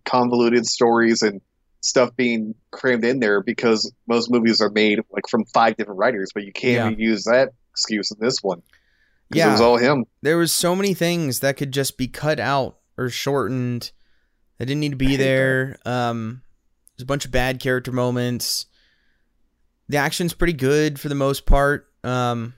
convoluted 0.05 0.67
stories 0.67 1.23
and 1.23 1.41
stuff 1.83 2.15
being 2.17 2.55
crammed 2.73 3.05
in 3.05 3.21
there 3.21 3.43
because 3.43 3.91
most 4.07 4.31
movies 4.31 4.61
are 4.61 4.71
made 4.71 5.01
like 5.11 5.27
from 5.29 5.45
five 5.47 5.77
different 5.77 5.99
writers, 5.99 6.31
but 6.35 6.45
you 6.45 6.53
can't 6.53 6.99
use 6.99 7.25
that 7.25 7.51
excuse 7.73 8.11
in 8.11 8.19
this 8.21 8.39
one. 8.43 8.63
Yeah. 9.33 9.49
it 9.49 9.53
was 9.53 9.61
all 9.61 9.77
him. 9.77 10.05
there 10.23 10.37
was 10.37 10.53
so 10.53 10.75
many 10.75 10.93
things 10.93 11.39
that 11.41 11.57
could 11.57 11.73
just 11.73 11.97
be 11.97 12.09
cut 12.09 12.41
out 12.41 12.79
or 12.99 13.09
shortened 13.11 13.93
that 14.59 14.67
didn't 14.67 14.81
need 14.81 14.91
to 14.91 14.97
be 14.97 15.15
there. 15.17 15.79
Um, 15.87 16.43
there's 16.97 17.05
a 17.05 17.07
bunch 17.07 17.25
of 17.25 17.31
bad 17.31 17.61
character 17.61 17.93
moments. 17.93 18.67
The 19.89 19.99
action's 19.99 20.35
pretty 20.35 20.53
good 20.53 20.99
for 20.99 21.09
the 21.09 21.15
most 21.15 21.47
part. 21.47 21.87
Um, 22.03 22.55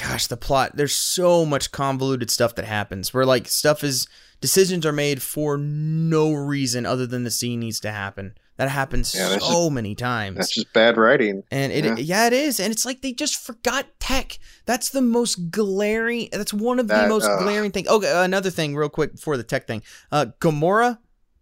gosh, 0.00 0.26
the 0.26 0.36
plot. 0.36 0.72
There's 0.76 0.94
so 0.94 1.44
much 1.44 1.72
convoluted 1.72 2.30
stuff 2.30 2.54
that 2.56 2.64
happens 2.64 3.12
where 3.12 3.26
like 3.26 3.48
stuff 3.48 3.82
is 3.82 4.06
decisions 4.40 4.86
are 4.86 4.92
made 4.92 5.22
for 5.22 5.56
no 5.58 6.32
reason 6.32 6.86
other 6.86 7.06
than 7.06 7.24
the 7.24 7.30
scene 7.30 7.60
needs 7.60 7.80
to 7.80 7.90
happen. 7.90 8.36
That 8.56 8.70
happens 8.70 9.14
Yeah, 9.14 9.38
so 9.38 9.70
many 9.70 9.94
times. 9.94 10.36
That's 10.36 10.52
just 10.52 10.72
bad 10.72 10.96
writing. 10.96 11.44
And 11.50 11.72
it, 11.72 11.84
Yeah. 11.84 11.94
yeah. 11.96 12.26
it 12.26 12.32
is, 12.32 12.58
and 12.58 12.72
it's 12.72 12.84
like 12.84 13.02
they 13.02 13.12
just 13.12 13.36
forgot 13.36 13.86
tech. 14.00 14.38
That's 14.66 14.90
the 14.90 15.00
most 15.00 15.50
glaring. 15.50 16.28
That's 16.32 16.52
one 16.52 16.80
of 16.80 16.88
the 16.88 17.06
most 17.08 17.26
uh, 17.26 17.38
glaring 17.38 17.70
things. 17.70 17.86
Okay, 17.88 18.24
another 18.24 18.50
thing, 18.50 18.74
real 18.74 18.88
quick 18.88 19.12
before 19.12 19.36
the 19.36 19.44
tech 19.44 19.66
thing. 19.66 19.82
Uh, 20.10 20.26
Gamora. 20.40 20.98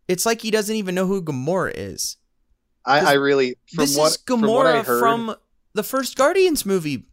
It's 0.08 0.24
like 0.26 0.42
he 0.42 0.50
doesn't 0.50 0.76
even 0.76 0.94
know 0.94 1.06
who 1.06 1.22
Gamora 1.22 1.72
is. 1.74 2.16
I, 2.84 3.00
I 3.00 3.12
really 3.14 3.56
from 3.74 3.82
this 3.84 3.96
what 3.96 4.10
is 4.12 4.18
from 4.18 4.42
Gamora 4.42 4.84
heard, 4.84 5.00
from, 5.00 5.34
the 5.72 5.82
first 5.82 6.16
Guardians 6.16 6.64
movie, 6.64 7.08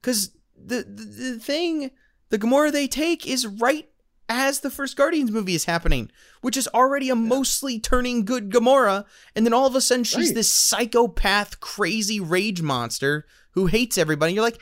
because 0.00 0.30
the, 0.64 0.82
the 0.82 1.04
the 1.34 1.38
thing, 1.38 1.90
the 2.30 2.38
Gamora 2.38 2.72
they 2.72 2.86
take 2.88 3.26
is 3.26 3.46
right 3.46 3.88
as 4.28 4.60
the 4.60 4.70
first 4.70 4.96
Guardians 4.96 5.30
movie 5.30 5.54
is 5.54 5.66
happening, 5.66 6.10
which 6.40 6.56
is 6.56 6.66
already 6.68 7.10
a 7.10 7.14
mostly 7.14 7.78
turning 7.78 8.24
good 8.24 8.50
Gamora, 8.50 9.04
and 9.36 9.44
then 9.44 9.52
all 9.52 9.66
of 9.66 9.74
a 9.74 9.80
sudden 9.80 10.04
she's 10.04 10.28
Right. 10.28 10.34
this 10.36 10.50
psychopath, 10.52 11.60
crazy 11.60 12.20
rage 12.20 12.62
monster 12.62 13.26
who 13.50 13.66
hates 13.66 13.98
everybody. 13.98 14.32
You're 14.32 14.42
like, 14.42 14.60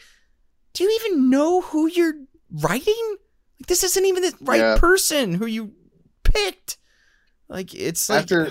do 0.74 0.82
you 0.84 1.00
even 1.04 1.30
know 1.30 1.60
who 1.60 1.86
you're 1.86 2.14
writing? 2.50 3.16
Like, 3.60 3.68
this 3.68 3.84
isn't 3.84 4.04
even 4.04 4.22
the 4.24 4.34
right 4.40 4.58
Yeah. 4.60 4.76
person 4.78 5.34
who 5.34 5.46
you 5.46 5.72
picked. 6.24 6.78
Like, 7.48 7.72
it's 7.74 8.08
like 8.08 8.22
After- 8.22 8.50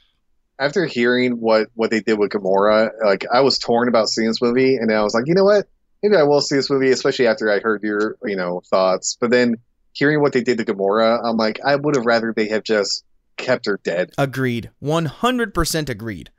after 0.58 0.86
hearing 0.86 1.32
what 1.32 1.68
what 1.74 1.90
they 1.90 2.00
did 2.00 2.18
with 2.18 2.30
Gamora, 2.30 2.90
like 3.04 3.26
I 3.30 3.40
was 3.42 3.58
torn 3.58 3.88
about 3.88 4.08
seeing 4.08 4.28
this 4.28 4.40
movie, 4.40 4.76
and 4.76 4.90
I 4.90 5.02
was 5.02 5.12
like, 5.14 5.24
you 5.26 5.34
know 5.34 5.44
what? 5.44 5.68
Maybe 6.08 6.20
I 6.20 6.22
will 6.22 6.40
see 6.40 6.54
this 6.56 6.70
movie, 6.70 6.90
especially 6.92 7.26
after 7.26 7.50
I 7.50 7.58
heard 7.58 7.82
your 7.82 8.16
you 8.24 8.36
know 8.36 8.62
thoughts. 8.70 9.16
But 9.20 9.30
then 9.30 9.56
hearing 9.92 10.20
what 10.20 10.32
they 10.32 10.42
did 10.42 10.58
to 10.58 10.64
Gamora, 10.64 11.20
I'm 11.24 11.36
like, 11.36 11.58
I 11.64 11.74
would 11.74 11.96
have 11.96 12.06
rather 12.06 12.32
they 12.32 12.48
have 12.48 12.62
just 12.62 13.04
kept 13.36 13.66
her 13.66 13.80
dead. 13.82 14.12
Agreed. 14.18 14.70
100% 14.82 15.88
agreed. 15.88 16.30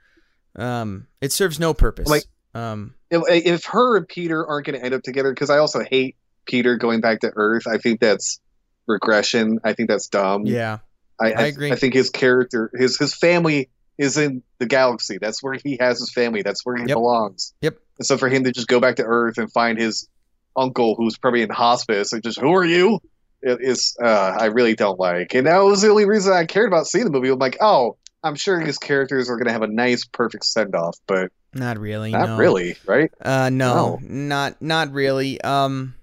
Um, 0.55 1.07
it 1.22 1.32
serves 1.32 1.59
no 1.59 1.74
purpose. 1.74 2.07
Like- 2.07 2.26
um, 2.53 2.95
If, 3.11 3.22
if 3.28 3.65
her 3.65 3.97
and 3.97 4.07
Peter 4.07 4.45
aren't 4.47 4.65
going 4.65 4.80
to 4.80 4.84
end 4.86 4.93
up 4.95 5.03
together, 5.03 5.32
because 5.32 5.49
I 5.51 5.57
also 5.59 5.84
hate 5.84 6.15
Peter 6.45 6.76
going 6.78 7.01
back 7.01 7.20
to 7.22 7.32
Earth. 7.36 7.68
I 7.68 7.78
think 7.78 7.99
that's 7.99 8.39
regression. 8.88 9.59
I 9.63 9.74
think 9.74 9.89
that's 9.89 10.07
dumb. 10.07 10.45
yeah. 10.45 10.80
I, 11.20 11.32
I 11.34 11.41
agree. 11.47 11.72
I 11.72 11.76
think 11.76 11.93
his 11.95 12.09
character, 12.11 12.70
his 12.76 12.97
his 12.99 13.13
family 13.15 13.70
is 13.98 14.18
in 14.18 14.43
the 14.60 14.66
galaxy. 14.66 15.18
That's 15.20 15.41
where 15.41 15.54
he 15.64 15.78
has 15.80 16.00
his 16.00 16.12
family. 16.12 16.41
That's 16.41 16.66
where 16.66 16.76
he 16.76 16.84
Yep. 16.84 16.95
belongs. 16.95 17.54
Yep. 17.62 17.78
And 18.00 18.06
so 18.06 18.18
for 18.18 18.30
him 18.30 18.43
to 18.43 18.52
just 18.52 18.68
go 18.68 18.80
back 18.80 18.95
to 18.98 19.04
Earth 19.04 19.38
and 19.38 19.52
find 19.52 19.78
his 19.78 20.08
uncle 20.56 20.95
who's 20.95 21.18
probably 21.18 21.41
in 21.41 21.50
hospice 21.50 22.14
and 22.14 22.24
just 22.24 22.39
who 22.39 22.54
are 22.54 22.66
you? 22.66 23.00
It 23.41 23.60
is 23.62 23.95
uh, 24.04 24.08
I 24.39 24.45
really 24.45 24.76
don't 24.76 25.00
like. 25.00 25.34
And 25.36 25.45
that 25.48 25.60
was 25.60 25.82
the 25.82 25.89
only 25.89 26.06
reason 26.06 26.34
I 26.34 26.45
cared 26.45 26.68
about 26.68 26.88
seeing 26.88 27.06
the 27.06 27.12
movie. 27.12 27.30
I'm 27.30 27.38
like, 27.39 27.58
oh, 27.62 27.98
I'm 28.24 28.36
sure 28.36 28.60
his 28.60 28.78
characters 28.80 29.30
are 29.30 29.38
gonna 29.38 29.52
have 29.52 29.62
a 29.62 29.68
nice, 29.68 30.06
perfect 30.06 30.45
send 30.45 30.76
off, 30.76 30.98
but 31.08 31.32
Not 31.54 31.78
really. 31.78 32.12
not 32.12 32.30
no. 32.30 32.38
really, 32.38 32.76
right? 32.86 33.12
Uh, 33.22 33.50
no, 33.52 33.76
No. 33.76 34.00
not 34.02 34.62
not 34.62 34.91
really. 34.91 35.39
Um, 35.41 35.93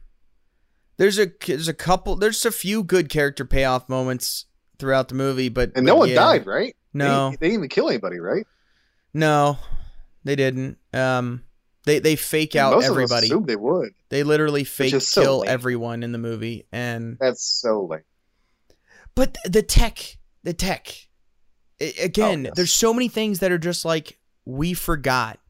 there's 0.96 1.18
a 1.18 1.26
there's 1.46 1.68
a 1.68 1.74
couple. 1.74 2.14
There's 2.16 2.44
a 2.46 2.52
few 2.52 2.84
good 2.84 3.08
character 3.08 3.44
payoff 3.44 3.88
moments 3.88 4.46
throughout 4.78 5.08
the 5.08 5.14
movie, 5.16 5.48
but 5.48 5.72
And 5.74 5.74
but 5.74 5.82
no 5.84 5.96
one 5.96 6.08
yeah. 6.10 6.14
died, 6.16 6.46
right? 6.46 6.76
No, 6.94 7.30
They, 7.30 7.36
they 7.36 7.46
didn't 7.48 7.58
even 7.60 7.68
kill 7.68 7.88
anybody, 7.88 8.20
right? 8.20 8.46
no, 9.12 9.58
they 10.24 10.36
didn't. 10.36 10.78
Um, 10.92 11.42
they 11.84 11.98
they 11.98 12.16
fake 12.16 12.56
out 12.56 12.72
most 12.74 12.86
everybody. 12.86 13.30
of 13.30 13.40
us 13.42 13.46
they 13.46 13.56
would. 13.56 13.92
They 14.08 14.22
literally 14.22 14.64
fake 14.64 15.00
so 15.02 15.22
kill 15.22 15.44
everyone 15.46 16.02
in 16.02 16.12
the 16.12 16.18
movie, 16.18 16.66
and 16.72 17.18
That's 17.20 17.44
so 17.44 17.84
lame. 17.84 18.00
but 19.14 19.36
the 19.44 19.62
tech, 19.62 20.18
the 20.44 20.54
tech. 20.54 20.88
I- 21.80 21.92
again, 22.00 22.40
Oh, 22.40 22.48
yes. 22.48 22.52
there's 22.56 22.72
so 22.74 22.94
many 22.94 23.08
things 23.08 23.40
that 23.40 23.50
are 23.52 23.58
just 23.58 23.84
like 23.84 24.18
we 24.44 24.72
forgot 24.74 25.40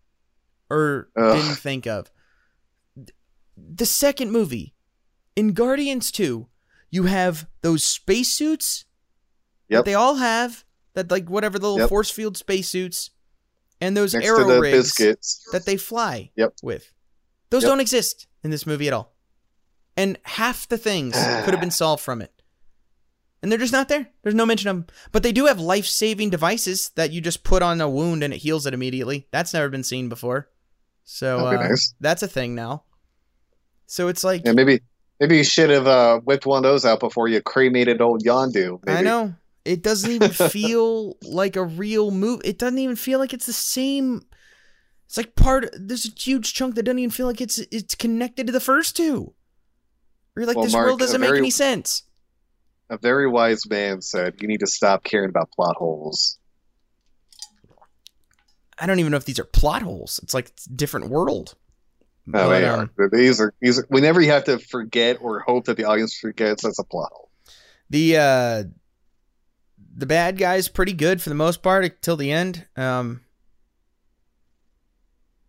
or 0.70 1.08
Ugh. 1.16 1.36
didn't 1.36 1.56
think 1.56 1.86
of. 1.86 2.10
The 3.56 3.86
second 3.86 4.32
movie, 4.32 4.74
in 5.36 5.52
Guardians 5.52 6.10
2, 6.10 6.48
you 6.90 7.04
have 7.04 7.46
those 7.62 7.84
spacesuits 7.84 8.84
that 9.70 9.84
they 9.84 9.94
all 9.94 10.16
have, 10.16 10.64
that 10.94 11.10
like 11.10 11.28
whatever 11.28 11.58
the 11.58 11.66
little 11.66 11.80
Yep. 11.80 11.88
force 11.88 12.10
field 12.10 12.36
spacesuits, 12.36 13.10
and 13.80 13.96
those 13.96 14.14
Next 14.14 14.26
arrow 14.26 14.60
rigs 14.60 14.76
biscuits. 14.96 15.46
that 15.52 15.66
they 15.66 15.76
fly 15.76 16.30
Yep. 16.36 16.54
with. 16.62 16.90
Those 17.50 17.62
Yep. 17.62 17.70
don't 17.70 17.80
exist 17.80 18.26
in 18.42 18.50
this 18.50 18.66
movie 18.66 18.86
at 18.88 18.94
all. 18.94 19.14
And 19.96 20.18
half 20.22 20.68
the 20.68 20.78
things 20.78 21.14
could 21.44 21.52
have 21.52 21.60
been 21.60 21.70
solved 21.70 22.02
from 22.02 22.22
it. 22.22 22.30
And 23.42 23.52
they're 23.52 23.58
just 23.58 23.72
not 23.74 23.88
there. 23.88 24.08
There's 24.22 24.34
no 24.34 24.46
mention 24.46 24.68
of 24.70 24.76
them. 24.76 24.86
But 25.12 25.22
they 25.22 25.32
do 25.32 25.46
have 25.46 25.60
life 25.60 25.84
saving 25.86 26.30
devices 26.30 26.90
that 26.94 27.10
you 27.12 27.20
just 27.20 27.44
put 27.44 27.62
on 27.62 27.78
a 27.80 27.88
wound 27.90 28.24
and 28.24 28.32
it 28.32 28.38
heals 28.38 28.64
it 28.64 28.72
immediately. 28.72 29.28
That's 29.32 29.52
never 29.52 29.68
been 29.68 29.84
seen 29.84 30.08
before. 30.08 30.48
So 31.04 31.46
uh, 31.46 31.52
nice. 31.52 31.94
that's 32.00 32.22
a 32.22 32.28
thing 32.28 32.54
now. 32.54 32.84
So 33.86 34.08
it's 34.08 34.24
like, 34.24 34.42
Yeah, 34.46 34.52
maybe 34.52 34.80
maybe 35.20 35.36
you 35.36 35.44
should 35.44 35.68
have 35.68 35.86
uh, 35.86 36.20
whipped 36.20 36.46
one 36.46 36.58
of 36.58 36.62
those 36.62 36.86
out 36.86 37.00
before 37.00 37.28
you 37.28 37.42
cremated 37.42 38.00
old 38.00 38.24
Yondu. 38.24 38.80
Maybe. 38.86 38.98
I 38.98 39.02
know. 39.02 39.34
It 39.64 39.82
doesn't 39.82 40.10
even 40.10 40.30
feel 40.50 41.16
like 41.22 41.56
a 41.56 41.64
real 41.64 42.10
move. 42.10 42.42
It 42.44 42.58
doesn't 42.58 42.78
even 42.78 42.96
feel 42.96 43.18
like 43.18 43.32
it's 43.32 43.46
the 43.46 43.52
same. 43.52 44.22
It's 45.06 45.16
like 45.16 45.36
part. 45.36 45.68
There's 45.78 46.06
a 46.06 46.20
huge 46.20 46.54
chunk 46.54 46.74
that 46.74 46.84
doesn't 46.84 46.98
even 46.98 47.10
feel 47.10 47.26
like 47.26 47.40
it's 47.40 47.58
it's 47.58 47.94
connected 47.94 48.46
to 48.46 48.52
the 48.52 48.60
first 48.60 48.96
two. 48.96 49.34
You're 50.36 50.46
like, 50.46 50.56
Well, 50.56 50.64
this 50.64 50.72
Mark, 50.72 50.86
world 50.86 51.00
doesn't 51.00 51.22
a 51.22 51.26
make 51.26 51.38
any 51.38 51.50
sense. 51.50 52.02
A 52.90 52.98
very 52.98 53.26
wise 53.26 53.68
man 53.68 54.02
said, 54.02 54.34
"You 54.40 54.48
need 54.48 54.60
to 54.60 54.66
stop 54.66 55.04
caring 55.04 55.30
about 55.30 55.50
plot 55.52 55.76
holes." 55.76 56.38
I 58.78 58.86
don't 58.86 58.98
even 58.98 59.12
know 59.12 59.16
if 59.16 59.24
these 59.24 59.38
are 59.38 59.44
plot 59.44 59.82
holes. 59.82 60.20
It's 60.22 60.34
like 60.34 60.48
it's 60.48 60.66
a 60.66 60.70
different 60.70 61.08
world. 61.08 61.54
No, 62.26 62.48
But, 62.48 62.58
they 62.58 62.66
um, 62.66 62.90
are. 62.98 63.08
These 63.08 63.40
are 63.40 63.54
these. 63.60 63.78
Are, 63.78 63.86
whenever 63.88 64.20
you 64.20 64.30
have 64.30 64.44
to 64.44 64.58
forget 64.58 65.18
or 65.20 65.40
hope 65.40 65.66
that 65.66 65.76
the 65.76 65.84
audience 65.84 66.18
forgets, 66.18 66.62
that's 66.62 66.78
a 66.78 66.84
plot 66.84 67.10
hole. 67.12 67.30
The 67.90 68.16
uh 68.16 68.64
the 69.96 70.06
bad 70.06 70.38
guy's 70.38 70.68
pretty 70.68 70.92
good 70.92 71.22
for 71.22 71.28
the 71.28 71.34
most 71.34 71.62
part 71.62 71.84
until 71.84 72.16
the 72.16 72.30
end. 72.32 72.66
Um 72.76 73.20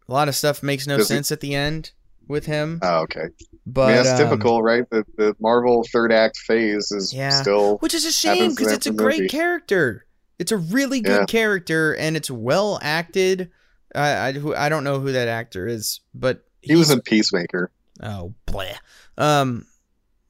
a 0.08 0.14
lot 0.14 0.28
of 0.28 0.36
stuff 0.36 0.62
makes 0.62 0.86
no 0.86 0.98
Does 0.98 1.08
sense 1.08 1.32
at 1.32 1.40
the 1.40 1.56
end 1.56 1.92
with 2.28 2.46
him. 2.46 2.80
Oh, 2.84 3.02
okay. 3.02 3.26
But 3.66 3.82
I 3.86 3.88
mean, 3.88 4.04
that's 4.04 4.20
um, 4.22 4.30
typical, 4.30 4.62
right? 4.62 4.88
The 4.90 5.04
the 5.18 5.36
Marvel 5.40 5.84
third 5.92 6.12
act 6.12 6.38
phase 6.38 6.92
is 6.92 7.14
Yeah. 7.14 7.30
still. 7.42 7.78
Which 7.80 7.94
is 7.96 8.06
a 8.06 8.12
shame 8.12 8.52
because 8.52 8.72
it's 8.72 8.86
a 8.88 8.92
great 8.92 9.22
movie. 9.22 9.30
character. 9.30 10.06
It's 10.38 10.52
a 10.52 10.58
really 10.58 11.02
good 11.02 11.22
Yeah. 11.22 11.26
character 11.26 11.96
and 11.96 12.16
it's 12.16 12.30
well 12.30 12.78
acted. 12.84 13.50
I 13.96 14.10
I, 14.30 14.66
I 14.66 14.70
don't 14.70 14.84
know 14.84 15.00
who 15.00 15.12
that 15.14 15.28
actor 15.28 15.66
is, 15.68 16.02
but 16.14 16.46
He 16.62 16.76
was 16.76 16.92
in 16.92 17.02
Peacemaker. 17.02 17.72
Oh, 18.04 18.34
bleh. 18.48 18.76
Um, 19.18 19.66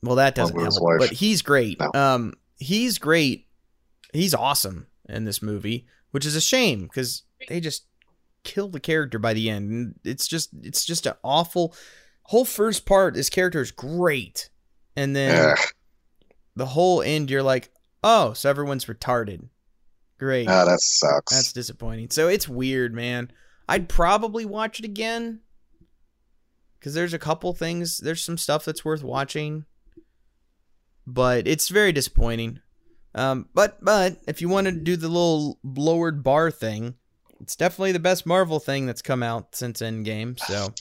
well, 0.03 0.15
that 0.17 0.35
doesn't 0.35 0.57
help. 0.57 0.75
But 0.99 1.11
he's 1.11 1.41
great. 1.41 1.79
No. 1.79 1.91
Um, 1.99 2.33
he's 2.59 2.97
great. 2.99 3.44
He's 4.15 4.33
awesome 4.33 4.87
in 5.07 5.25
this 5.25 5.41
movie, 5.41 5.85
which 6.11 6.25
is 6.25 6.35
a 6.35 6.41
shame 6.41 6.83
because 6.83 7.23
they 7.47 7.59
just 7.59 7.85
kill 8.43 8.69
the 8.69 8.79
character 8.79 9.19
by 9.19 9.33
the 9.33 9.49
end. 9.49 9.69
And 9.69 9.99
it's 10.03 10.27
just, 10.27 10.49
it's 10.61 10.85
just 10.85 11.05
an 11.05 11.13
awful. 11.23 11.75
Whole 12.29 12.45
first 12.45 12.87
part, 12.87 13.13
this 13.13 13.29
character 13.29 13.61
is 13.61 13.69
great, 13.71 14.49
and 14.95 15.15
then 15.15 15.51
Ugh. 15.51 15.57
the 16.55 16.65
whole 16.65 17.03
end, 17.03 17.29
you're 17.29 17.43
like, 17.43 17.71
oh, 18.03 18.33
so 18.33 18.49
everyone's 18.49 18.85
retarded. 18.85 19.49
Great. 20.17 20.47
Ah, 20.47 20.65
that 20.65 20.79
sucks. 20.79 21.33
That's 21.33 21.53
disappointing. 21.53 22.09
So 22.09 22.27
it's 22.27 22.49
weird, 22.49 22.95
man. 22.95 23.31
I'd 23.69 23.89
probably 23.89 24.43
watch 24.43 24.79
it 24.79 24.85
again 24.85 25.41
because 26.79 26.93
there's 26.93 27.13
a 27.13 27.19
couple 27.19 27.53
things. 27.53 27.97
There's 27.97 28.23
some 28.23 28.37
stuff 28.37 28.65
that's 28.65 28.85
worth 28.85 29.03
watching, 29.03 29.65
but 31.05 31.47
it's 31.47 31.69
very 31.69 31.91
disappointing. 31.91 32.59
Um, 33.15 33.47
but 33.53 33.83
but 33.83 34.17
if 34.27 34.41
you 34.41 34.49
want 34.49 34.67
to 34.67 34.73
do 34.73 34.97
the 34.97 35.07
little 35.07 35.57
lowered 35.63 36.21
bar 36.23 36.51
thing, 36.51 36.95
it's 37.39 37.55
definitely 37.55 37.93
the 37.93 37.99
best 37.99 38.25
Marvel 38.25 38.59
thing 38.59 38.85
that's 38.85 39.01
come 39.01 39.23
out 39.23 39.55
since 39.55 39.81
Endgame. 39.81 40.37
So 40.37 40.73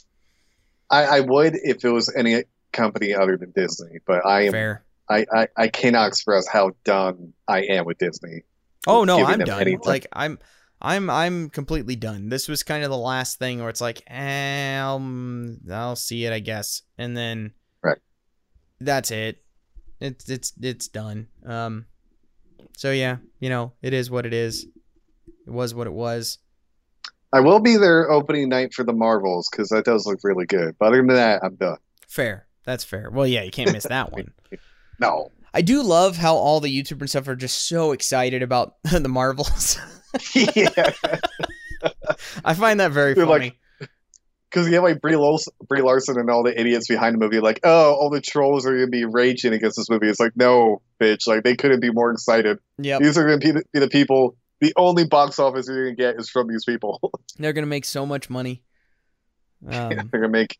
I, 0.90 1.04
I 1.04 1.20
would 1.20 1.54
if 1.54 1.84
it 1.84 1.90
was 1.90 2.14
any 2.14 2.42
company 2.72 3.14
other 3.14 3.36
than 3.36 3.52
Disney, 3.52 4.00
but 4.04 4.26
I 4.26 4.42
am 4.46 4.52
fair. 4.52 4.84
I, 5.08 5.26
I, 5.32 5.48
I 5.56 5.68
cannot 5.68 6.08
express 6.08 6.48
how 6.48 6.72
done 6.84 7.32
I 7.46 7.62
am 7.62 7.84
with 7.84 7.98
Disney. 7.98 8.42
Oh 8.86 9.04
no, 9.04 9.24
I'm 9.24 9.38
done. 9.38 9.60
anything. 9.60 9.80
Like 9.84 10.06
I'm, 10.12 10.38
I'm, 10.80 11.08
I'm 11.08 11.50
completely 11.50 11.96
done. 11.96 12.28
This 12.28 12.48
was 12.48 12.62
kind 12.62 12.84
of 12.84 12.90
the 12.90 12.96
last 12.96 13.38
thing 13.38 13.60
where 13.60 13.68
it's 13.68 13.80
like, 13.80 14.02
eh, 14.06 14.78
um, 14.78 15.58
I'll 15.70 15.96
see 15.96 16.24
it, 16.24 16.32
I 16.32 16.40
guess, 16.40 16.82
and 16.98 17.16
then, 17.16 17.52
Right. 17.82 17.98
That's 18.80 19.10
it. 19.10 19.42
It's 20.00 20.28
it's 20.28 20.52
it's 20.60 20.88
done. 20.88 21.28
Um, 21.46 21.86
so 22.76 22.90
yeah, 22.92 23.16
you 23.40 23.48
know, 23.48 23.72
it 23.82 23.92
is 23.94 24.10
what 24.10 24.26
it 24.26 24.32
is. 24.34 24.64
It 25.46 25.50
was 25.52 25.74
what 25.74 25.86
it 25.86 25.92
was. 25.92 26.38
I 27.32 27.40
will 27.40 27.60
be 27.60 27.76
there 27.76 28.10
opening 28.10 28.48
night 28.48 28.72
for 28.74 28.84
the 28.84 28.92
Marvels 28.92 29.48
because 29.50 29.68
that 29.70 29.84
does 29.84 30.06
look 30.06 30.20
really 30.22 30.46
good. 30.46 30.76
But 30.78 30.86
other 30.86 30.98
than 30.98 31.08
that, 31.08 31.42
I'm 31.42 31.56
done. 31.56 31.78
Fair. 32.08 32.46
That's 32.64 32.84
fair. 32.84 33.10
Well, 33.10 33.26
yeah, 33.26 33.42
you 33.42 33.50
can't 33.50 33.72
miss 33.72 33.84
that 33.84 34.12
one. 34.12 34.32
No. 35.00 35.32
I 35.52 35.60
do 35.62 35.82
love 35.82 36.16
how 36.16 36.36
all 36.36 36.60
the 36.60 36.68
YouTubers 36.70 37.00
and 37.00 37.10
stuff 37.10 37.26
are 37.28 37.34
just 37.34 37.66
so 37.68 37.90
excited 37.90 38.42
about 38.44 38.74
the 38.84 39.08
Marvels. 39.08 39.76
yeah. 40.34 40.68
I 42.44 42.54
find 42.54 42.78
that 42.80 42.92
very 42.92 43.14
They're 43.14 43.26
funny. 43.26 43.46
like- 43.46 43.58
Because 44.54 44.68
you 44.68 44.74
have 44.74 44.84
like 44.84 45.00
Brie, 45.00 45.16
Larson, 45.16 45.52
Brie 45.68 45.82
Larson 45.82 46.16
and 46.16 46.30
all 46.30 46.44
the 46.44 46.58
idiots 46.58 46.86
behind 46.86 47.14
the 47.14 47.18
movie, 47.18 47.40
like, 47.40 47.58
oh, 47.64 47.94
all 47.94 48.08
the 48.08 48.20
trolls 48.20 48.64
are 48.66 48.70
going 48.70 48.86
to 48.86 48.90
be 48.90 49.04
raging 49.04 49.52
against 49.52 49.76
this 49.76 49.90
movie. 49.90 50.08
It's 50.08 50.20
like, 50.20 50.36
no, 50.36 50.80
bitch. 51.00 51.26
Like, 51.26 51.42
they 51.42 51.56
couldn't 51.56 51.80
be 51.80 51.90
more 51.90 52.12
excited. 52.12 52.58
yep. 52.78 53.02
These 53.02 53.18
are 53.18 53.26
going 53.26 53.40
to 53.40 53.44
be 53.46 53.50
the, 53.50 53.64
be 53.72 53.80
the 53.80 53.88
people. 53.88 54.36
The 54.60 54.72
only 54.76 55.04
box 55.06 55.40
office 55.40 55.66
you're 55.66 55.86
going 55.86 55.96
to 55.96 56.00
get 56.02 56.20
is 56.20 56.30
from 56.30 56.46
these 56.48 56.64
people. 56.64 57.00
They're 57.38 57.52
gonna 57.52 57.66
make 57.66 57.84
so 57.84 58.06
much 58.06 58.30
money. 58.30 58.62
Um, 59.66 59.88
they're 59.88 60.04
going 60.20 60.22
to 60.22 60.28
make. 60.28 60.56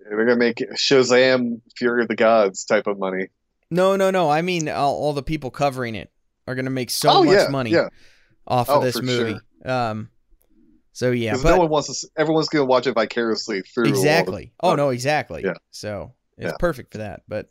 They're 0.00 0.24
gonna 0.24 0.36
make 0.36 0.56
Shazam 0.74 1.60
Fury 1.76 2.02
of 2.02 2.08
the 2.08 2.16
Gods 2.16 2.64
type 2.64 2.86
of 2.88 2.98
money. 2.98 3.28
no, 3.70 3.96
no, 3.96 4.10
no. 4.10 4.28
I 4.28 4.42
mean, 4.42 4.68
all, 4.68 4.94
all 4.94 5.12
the 5.12 5.22
people 5.22 5.50
covering 5.50 5.94
it 5.94 6.10
are 6.46 6.54
gonna 6.54 6.70
make 6.70 6.90
so 6.90 7.08
oh 7.10 7.24
much 7.24 7.34
yeah, 7.36 7.48
money 7.48 7.70
yeah. 7.70 7.88
off 8.46 8.68
Oh, 8.70 8.78
of 8.78 8.82
this 8.82 9.00
movie. 9.00 9.38
Um, 9.64 10.10
so 10.96 11.10
yeah, 11.10 11.34
but 11.42 11.50
no 11.50 11.58
one 11.58 11.68
wants 11.68 12.00
to. 12.00 12.08
Everyone's 12.16 12.48
going 12.48 12.62
to 12.62 12.66
watch 12.66 12.86
it 12.86 12.92
vicariously 12.94 13.60
through. 13.60 13.84
all 13.84 13.90
the- 13.92 13.98
exactly. 13.98 14.52
Oh 14.62 14.74
no, 14.76 14.88
exactly. 14.88 15.42
Yeah. 15.44 15.52
So 15.70 16.14
it's 16.38 16.46
Yeah. 16.52 16.56
perfect 16.58 16.92
for 16.92 16.98
that. 16.98 17.22
But 17.28 17.50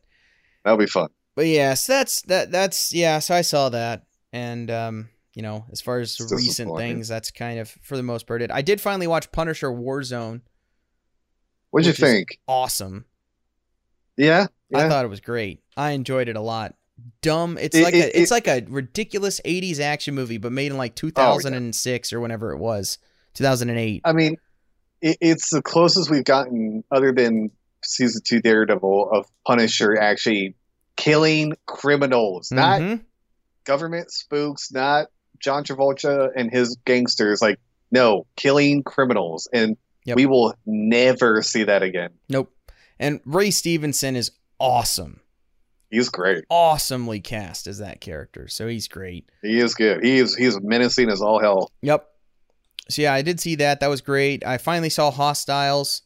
That'll 0.63 0.79
be 0.79 0.87
fun. 0.87 1.09
but 1.35 1.45
yeah, 1.45 1.75
so 1.75 1.93
that's 1.93 2.23
that. 2.23 2.49
That's 2.51 2.91
yeah. 2.91 3.19
So 3.19 3.35
I 3.35 3.41
saw 3.41 3.69
that, 3.69 4.07
and 4.33 4.71
um, 4.71 5.09
you 5.35 5.43
know, 5.43 5.65
as 5.71 5.79
far 5.79 5.99
as 5.99 6.19
recent 6.31 6.75
things, 6.75 7.07
that's 7.07 7.29
kind 7.29 7.59
of 7.59 7.69
for 7.83 7.97
the 7.97 8.03
most 8.03 8.25
part 8.25 8.41
it. 8.41 8.49
I 8.51 8.63
did 8.63 8.81
finally 8.81 9.05
watch 9.05 9.31
Punisher 9.31 9.69
Warzone. 9.69 10.41
What'd 11.69 11.85
you 11.85 11.93
think? 11.93 12.39
Awesome. 12.47 13.05
Yeah, 14.17 14.47
I 14.73 14.87
thought 14.89 15.05
it 15.05 15.09
was 15.09 15.19
great. 15.19 15.61
I 15.77 15.91
enjoyed 15.91 16.29
it 16.29 16.35
a 16.37 16.41
lot. 16.41 16.73
Dumb. 17.21 17.57
It's 17.59 17.75
It- 17.75 17.83
like 17.83 17.93
it- 17.93 18.15
a 18.15 18.21
it's 18.21 18.31
it- 18.31 18.33
like 18.33 18.47
a 18.47 18.65
ridiculous 18.69 19.41
'80s 19.45 19.79
action 19.79 20.15
movie, 20.15 20.37
but 20.37 20.51
made 20.53 20.67
in 20.67 20.73
Oh, 20.73 20.77
like 20.77 20.95
2006 20.95 22.13
or 22.13 22.21
whenever 22.21 22.53
it 22.53 22.57
was, 22.57 22.97
2008. 23.35 24.01
I 24.03 24.13
mean, 24.13 24.37
it, 25.01 25.17
it's 25.21 25.49
the 25.51 25.61
closest 25.61 26.09
we've 26.09 26.23
gotten, 26.23 26.83
other 26.91 27.11
than 27.11 27.51
season 27.83 28.21
two 28.25 28.41
Daredevil, 28.41 29.09
of 29.11 29.27
Punisher 29.45 29.97
actually 29.99 30.55
killing 30.97 31.53
criminals, 31.65 32.51
not 32.51 32.81
Mhm. 32.81 33.01
government 33.65 34.11
spooks, 34.11 34.71
not 34.71 35.07
John 35.39 35.63
Travolta 35.63 36.29
and 36.35 36.51
his 36.51 36.77
gangsters. 36.85 37.41
Like, 37.41 37.59
no, 37.91 38.25
killing 38.35 38.81
criminals, 38.83 39.47
and 39.53 39.77
Yep. 40.05 40.17
we 40.17 40.25
will 40.25 40.53
never 40.65 41.41
see 41.41 41.63
that 41.65 41.83
again. 41.83 42.11
Nope. 42.29 42.51
And 42.99 43.19
Ray 43.25 43.51
Stevenson 43.51 44.15
is 44.15 44.31
awesome. 44.59 45.19
He's 45.91 46.09
great. 46.09 46.45
Awesomely 46.49 47.19
cast 47.19 47.67
as 47.67 47.77
that 47.79 48.01
character. 48.01 48.47
So 48.47 48.67
he's 48.67 48.87
great. 48.87 49.29
He 49.41 49.59
is 49.59 49.75
good. 49.75 50.03
He 50.03 50.17
is 50.17 50.35
he's 50.35 50.59
menacing 50.61 51.09
as 51.09 51.21
all 51.21 51.39
hell. 51.39 51.71
Yep. 51.81 52.07
So 52.89 53.01
yeah, 53.01 53.13
I 53.13 53.21
did 53.21 53.39
see 53.39 53.55
that. 53.55 53.79
That 53.79 53.87
was 53.89 54.01
great. 54.01 54.45
I 54.45 54.57
finally 54.57 54.89
saw 54.89 55.11
Hostiles. 55.11 56.01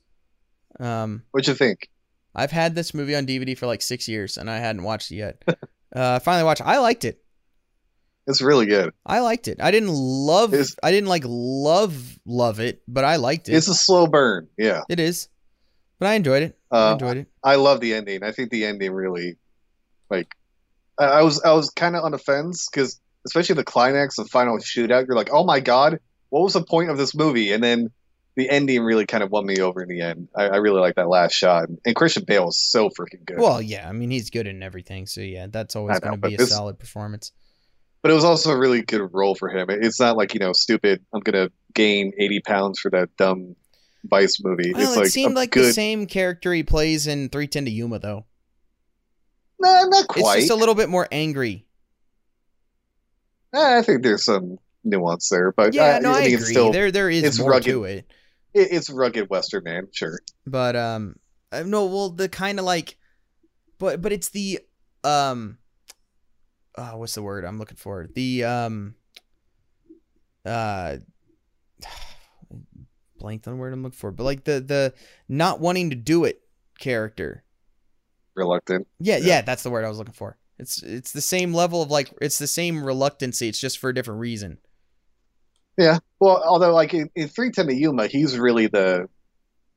Um, 0.80 1.24
What 1.32 1.48
you 1.48 1.54
think? 1.54 1.90
I've 2.36 2.52
had 2.52 2.76
this 2.76 2.94
movie 2.94 3.16
on 3.16 3.26
DVD 3.26 3.58
for 3.58 3.66
like 3.68 3.82
six 3.82 4.08
years 4.08 4.38
and 4.38 4.50
I 4.50 4.58
hadn't 4.60 4.84
watched 4.84 5.12
it 5.12 5.16
yet. 5.16 5.44
uh, 5.48 5.56
I 5.96 6.20
finally 6.20 6.44
watched. 6.46 6.62
I 6.62 6.78
liked 6.80 7.04
it. 7.06 7.22
It's 8.28 8.42
really 8.42 8.68
good. 8.68 8.94
I 9.06 9.20
liked 9.22 9.48
it. 9.48 9.60
I 9.60 9.72
didn't 9.72 9.90
love. 9.90 10.54
It's- 10.54 10.76
I 10.84 10.92
didn't 10.92 11.10
like 11.10 11.24
love 11.26 12.20
love 12.26 12.60
it, 12.60 12.82
but 12.88 13.04
I 13.04 13.16
liked 13.16 13.50
it. 13.50 13.54
It's 13.56 13.68
a 13.68 13.74
slow 13.74 14.06
burn. 14.08 14.48
Yeah. 14.58 14.82
it 14.88 15.00
is, 15.00 15.30
but 15.98 16.08
I 16.08 16.14
enjoyed 16.14 16.44
it. 16.44 16.58
I 16.72 16.90
Uh, 16.90 16.94
enjoyed 16.94 17.18
it. 17.18 17.28
I 17.44 17.56
love 17.56 17.82
the 17.82 17.96
ending. 17.96 18.24
I 18.24 18.32
think 18.32 18.52
the 18.52 18.66
ending 18.66 18.92
really, 18.94 19.38
like, 20.12 20.36
I, 21.00 21.06
I 21.06 21.22
was 21.24 21.42
I 21.42 21.54
was 21.54 21.72
kind 21.72 21.96
of 21.96 22.04
on 22.04 22.12
the 22.12 22.20
fence 22.20 22.70
because 22.70 23.02
especially 23.26 23.56
the 23.56 23.64
climax, 23.64 24.18
the 24.18 24.26
final 24.26 24.60
shootout. 24.60 25.08
You're 25.08 25.16
like, 25.16 25.32
oh 25.34 25.44
my 25.44 25.60
god, 25.60 26.00
what 26.30 26.44
was 26.44 26.54
the 26.54 26.64
point 26.64 26.90
of 26.90 26.98
this 26.98 27.16
movie? 27.16 27.52
And 27.52 27.64
then 27.64 27.90
the 28.36 28.50
ending 28.50 28.82
really 28.84 29.06
kind 29.06 29.24
of 29.24 29.32
won 29.32 29.46
me 29.46 29.60
over 29.60 29.82
in 29.82 29.90
the 29.90 30.02
end. 30.02 30.30
I, 30.36 30.44
I 30.46 30.56
really 30.58 30.80
like 30.80 30.96
that 30.96 31.10
last 31.10 31.34
shot, 31.34 31.68
and 31.86 31.96
Christian 31.96 32.24
Bale 32.26 32.50
is 32.50 32.60
so 32.60 32.90
freaking 32.90 33.26
good. 33.26 33.40
Well, 33.40 33.62
yeah. 33.62 33.88
I 33.90 33.92
mean, 33.92 34.12
he's 34.12 34.30
good 34.30 34.48
in 34.48 34.64
everything. 34.64 35.08
So 35.08 35.22
yeah, 35.22 35.48
that's 35.50 35.76
always 35.76 36.00
going 36.00 36.22
to 36.22 36.28
be 36.28 36.36
a 36.36 36.38
this- 36.38 36.50
solid 36.50 36.80
performance. 36.80 37.32
but 38.02 38.12
it 38.12 38.14
was 38.14 38.24
also 38.24 38.52
a 38.52 38.58
really 38.58 38.82
good 38.82 39.14
role 39.14 39.36
for 39.36 39.50
him. 39.50 39.68
It's 39.70 40.00
not 40.00 40.16
like 40.16 40.34
you 40.34 40.40
know, 40.40 40.54
stupid. 40.54 41.04
I'm 41.14 41.22
gonna 41.22 41.50
gain 41.74 42.14
80 42.18 42.40
pounds 42.42 42.80
for 42.80 42.92
that 42.92 43.10
dumb 43.18 43.56
Vice 44.06 44.42
movie. 44.42 44.72
Well, 44.74 44.84
it's 44.84 44.96
it 44.96 45.00
like 45.00 45.10
seemed 45.10 45.36
like 45.36 45.54
the 45.54 45.74
same 45.74 46.06
character 46.06 46.54
he 46.54 46.64
plays 46.64 47.08
in 47.08 47.28
310 47.30 47.66
to 47.66 47.72
Yuma, 47.72 48.00
though. 48.00 48.26
Nah, 49.60 49.84
not 49.84 50.06
It's 50.16 50.34
just 50.36 50.50
a 50.52 50.56
little 50.56 50.76
bit 50.76 50.88
more 50.88 51.06
angry. 51.12 51.66
Eh, 53.54 53.78
I 53.80 53.82
think 53.82 54.04
there's 54.04 54.24
some 54.24 54.58
nuance 54.84 55.30
there, 55.30 55.52
but 55.52 55.74
Yeah, 55.74 55.98
uh, 55.98 56.00
no, 56.00 56.12
I 56.12 56.16
think 56.22 56.26
agree. 56.28 56.36
it's 56.36 56.50
still 56.50 56.72
there, 56.72 56.92
there 56.92 57.10
is 57.10 57.24
it's 57.24 57.40
more 57.40 57.52
rugged. 57.52 57.66
to 57.72 57.84
it. 57.86 58.06
it, 58.54 58.68
it's 58.72 58.90
rugged 58.90 59.30
Western 59.30 59.64
man, 59.64 59.88
sure. 59.92 60.20
but 60.48 60.76
um 60.76 61.16
uh, 61.52 61.64
no 61.66 61.86
well 61.86 62.10
the 62.10 62.30
kind 62.30 62.60
of 62.60 62.66
like 62.66 62.98
but 63.80 64.02
but 64.02 64.12
it's 64.12 64.30
the 64.30 64.60
um 65.04 65.58
uh 66.76 66.92
what's 66.92 67.16
the 67.16 67.22
word 67.22 67.44
i'm 67.46 67.58
looking 67.58 67.76
for 67.78 68.08
the 68.14 68.44
um 68.44 68.94
uh 70.46 70.98
blanked 73.18 73.48
on 73.48 73.54
the 73.56 73.60
word 73.60 73.74
i'm 73.74 73.84
looking 73.84 73.98
for 73.98 74.12
but 74.12 74.24
like 74.24 74.44
the 74.46 74.60
the 74.62 74.94
not 75.28 75.60
wanting 75.60 75.90
to 75.90 75.96
do 75.96 76.24
it 76.24 76.42
character 76.80 77.44
Reluctant. 78.36 78.88
yeah 79.00 79.18
yeah, 79.18 79.26
Yeah. 79.26 79.42
that's 79.42 79.64
the 79.64 79.70
word 79.70 79.84
i 79.84 79.90
was 79.90 79.98
looking 79.98 80.14
for 80.14 80.38
it's 80.58 80.82
it's 80.84 81.12
the 81.12 81.22
same 81.22 81.54
level 81.54 81.82
of 81.82 81.90
like 81.92 82.14
it's 82.22 82.38
the 82.38 82.48
same 82.48 82.84
reluctancy 82.84 83.50
it's 83.50 83.60
just 83.60 83.80
for 83.80 83.90
a 83.90 83.94
different 83.94 84.20
reason 84.22 84.58
Yeah. 85.80 86.00
Well, 86.20 86.44
although 86.46 86.74
like 86.74 86.94
in, 86.94 87.10
in 87.16 87.28
310 87.30 87.68
to 87.68 87.74
Yuma, 87.74 88.08
he's 88.08 88.38
really 88.38 88.68
the 88.68 89.08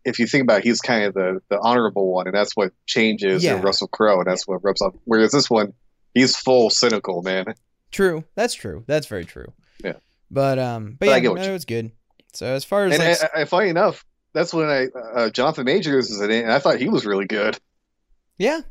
if 0.05 0.18
you 0.18 0.26
think 0.26 0.42
about 0.42 0.59
it, 0.59 0.64
he's 0.64 0.80
kind 0.80 1.05
of 1.05 1.14
the 1.14 1.40
the 1.48 1.59
honorable 1.61 2.12
one, 2.12 2.26
and 2.26 2.34
that's 2.36 2.55
what 2.57 2.72
changes 2.86 3.44
Yeah. 3.44 3.57
in 3.57 3.62
Russell 3.62 3.86
Crowe, 3.88 4.18
and 4.18 4.26
that's 4.26 4.46
what 4.46 4.62
rubs 4.64 4.82
off. 4.82 4.94
Whereas 5.05 5.30
this 5.30 5.48
one, 5.48 5.72
he's 6.12 6.36
full 6.36 6.68
cynical, 6.70 7.22
man. 7.22 7.55
true 7.92 8.24
that's 8.34 8.55
true 8.55 8.82
that's 8.86 9.07
very 9.07 9.24
true 9.24 9.53
Yeah. 9.84 9.92
but 10.30 10.59
um 10.59 10.96
but, 10.98 11.07
But 11.07 11.09
I 11.11 11.12
yeah 11.16 11.20
get 11.20 11.34
no, 11.34 11.42
you- 11.42 11.50
it 11.50 11.53
was 11.53 11.64
good 11.66 11.92
so 12.32 12.46
as 12.46 12.64
far 12.64 12.86
as 12.86 12.98
And 12.98 13.05
like 13.05 13.18
I, 13.36 13.42
I, 13.42 13.44
funny 13.44 13.68
enough, 13.68 14.05
that's 14.32 14.53
when 14.55 14.68
I 14.70 14.86
uh, 14.98 15.28
Jonathan 15.30 15.66
Majors 15.66 16.11
is 16.11 16.20
in 16.22 16.30
it, 16.30 16.42
and 16.42 16.50
I 16.50 16.59
thought 16.59 16.78
he 16.80 16.88
was 16.88 17.05
really 17.07 17.26
good. 17.26 17.59
Yeah. 18.38 18.62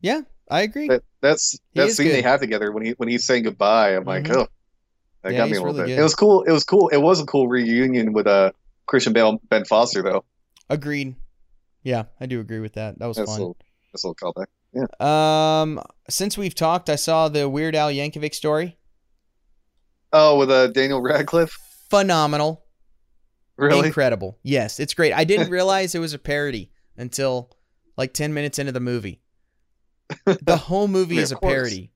Yeah, 0.00 0.22
I 0.50 0.62
agree. 0.62 0.88
That 0.88 1.02
that's 1.20 1.58
that 1.74 1.90
scene 1.90 2.08
they 2.08 2.22
have 2.22 2.40
together 2.40 2.72
when 2.72 2.84
he 2.84 2.90
when 2.92 3.08
he's 3.08 3.24
saying 3.26 3.44
goodbye. 3.44 3.90
I'm 3.94 4.04
like, 4.04 4.24
Mhm. 4.24 4.36
oh, 4.36 4.48
that 5.22 5.32
Yeah, 5.32 5.38
got 5.38 5.50
me 5.50 5.56
a 5.56 5.60
little 5.60 5.74
really 5.74 5.86
bit. 5.90 5.94
good. 5.96 6.00
It 6.00 6.02
was 6.02 6.14
cool. 6.14 6.42
It 6.42 6.52
was 6.52 6.64
cool. 6.64 6.88
It 6.88 6.98
was 6.98 7.20
a 7.20 7.26
cool 7.26 7.48
reunion 7.48 8.12
with 8.12 8.26
uh 8.26 8.52
Christian 8.86 9.12
Bale, 9.12 9.40
Ben 9.48 9.64
Foster 9.64 10.02
though. 10.02 10.24
Agreed. 10.68 11.16
Yeah, 11.82 12.04
I 12.20 12.26
do 12.26 12.40
agree 12.40 12.60
with 12.60 12.74
that. 12.74 12.98
That 12.98 13.06
was 13.06 13.16
That's 13.16 13.28
a 13.28 13.32
fun. 13.32 13.38
little, 13.40 13.56
that's 13.92 14.04
a 14.04 14.08
little 14.08 14.32
callback. 14.32 14.46
Yeah. 14.72 15.60
Um, 15.60 15.80
since 16.08 16.38
we've 16.38 16.54
talked, 16.54 16.88
I 16.88 16.96
saw 16.96 17.28
the 17.28 17.48
Weird 17.48 17.74
Al 17.74 17.90
Yankovic 17.90 18.34
story. 18.34 18.78
Oh, 20.12 20.38
with 20.38 20.50
uh, 20.50 20.68
Daniel 20.68 21.00
Radcliffe. 21.02 21.56
Phenomenal. 21.90 22.64
Really? 23.56 23.88
Incredible. 23.88 24.38
Yes, 24.42 24.80
it's 24.80 24.94
great. 24.94 25.12
I 25.12 25.24
didn't 25.24 25.50
realize 25.50 25.94
it 25.94 25.98
was 25.98 26.14
a 26.14 26.18
parody 26.18 26.70
until 26.96 27.50
like 27.96 28.14
10 28.14 28.32
minutes 28.32 28.58
into 28.58 28.72
the 28.72 28.80
movie. 28.80 29.20
The 30.42 30.56
whole 30.56 30.88
movie 30.88 31.18
is 31.18 31.32
a 31.32 31.36
parody. 31.36 31.91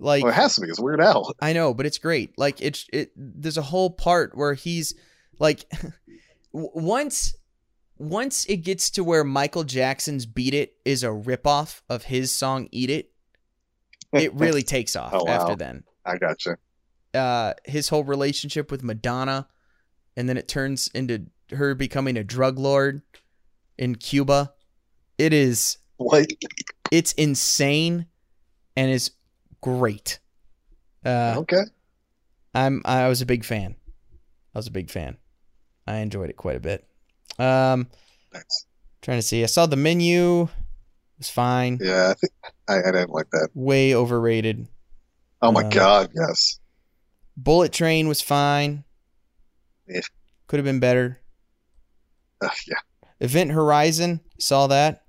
Like 0.00 0.22
well, 0.22 0.32
it 0.32 0.36
has 0.36 0.54
to 0.54 0.60
be. 0.60 0.68
It's 0.68 0.80
Weird 0.80 1.00
Al. 1.00 1.34
I 1.40 1.52
know, 1.52 1.74
but 1.74 1.84
it's 1.86 1.98
great. 1.98 2.38
Like 2.38 2.60
it's 2.60 2.86
it. 2.92 3.10
There's 3.16 3.56
a 3.58 3.62
whole 3.62 3.90
part 3.90 4.36
where 4.36 4.54
he's 4.54 4.94
like, 5.40 5.64
once 6.52 7.34
once 7.96 8.44
it 8.46 8.58
gets 8.58 8.90
to 8.90 9.02
where 9.04 9.24
Michael 9.24 9.64
Jackson's 9.64 10.24
"Beat 10.26 10.54
It" 10.54 10.74
is 10.84 11.02
a 11.02 11.08
ripoff 11.08 11.82
of 11.88 12.04
his 12.04 12.30
song 12.32 12.68
"Eat 12.70 12.90
It," 12.90 13.10
it 14.12 14.32
really 14.34 14.62
takes 14.74 14.94
off 14.96 15.12
Oh, 15.14 15.24
wow. 15.24 15.32
after 15.32 15.56
then. 15.56 15.84
I 16.04 16.16
gotcha. 16.16 16.58
Uh, 17.12 17.54
his 17.64 17.88
whole 17.88 18.04
relationship 18.04 18.70
with 18.70 18.82
Madonna, 18.82 19.48
and 20.16 20.28
then 20.28 20.36
it 20.36 20.46
turns 20.46 20.88
into 20.94 21.26
her 21.50 21.74
becoming 21.74 22.16
a 22.16 22.22
drug 22.24 22.58
lord 22.58 23.02
in 23.76 23.94
Cuba. 23.96 24.52
It 25.16 25.32
is 25.32 25.78
What? 25.96 26.30
it's 26.92 27.12
insane, 27.14 28.06
and 28.76 28.90
is 28.92 29.10
great. 29.60 30.18
Uh, 31.04 31.34
okay. 31.38 31.62
I'm 32.54 32.82
I 32.84 33.08
was 33.08 33.20
a 33.22 33.26
big 33.26 33.44
fan. 33.44 33.76
I 34.54 34.58
was 34.58 34.66
a 34.66 34.72
big 34.72 34.90
fan. 34.90 35.16
I 35.86 35.96
enjoyed 35.98 36.30
it 36.30 36.36
quite 36.36 36.56
a 36.56 36.60
bit. 36.60 36.86
Um, 37.38 37.88
Nice. 38.32 38.66
trying 39.02 39.18
to 39.18 39.22
see. 39.22 39.42
I 39.42 39.46
saw 39.46 39.66
the 39.66 39.76
menu. 39.76 40.42
It 40.42 40.48
was 41.18 41.30
fine. 41.30 41.78
Yeah, 41.80 42.10
I 42.10 42.14
think 42.14 42.32
I, 42.68 42.78
I 42.78 42.92
didn't 42.92 43.10
like 43.10 43.30
that. 43.30 43.48
Way 43.54 43.94
overrated. 43.94 44.68
Oh 45.40 45.52
my 45.52 45.62
Uh, 45.62 45.68
god, 45.70 46.10
yes. 46.14 46.58
Bullet 47.36 47.72
Train 47.72 48.08
was 48.08 48.20
fine. 48.20 48.84
Yeah. 49.86 50.00
Could 50.48 50.58
have 50.58 50.64
been 50.64 50.80
better. 50.80 51.20
Ugh, 52.42 52.50
yeah. 52.66 52.80
Event 53.20 53.52
Horizon. 53.52 54.20
Saw 54.38 54.66
that. 54.68 55.04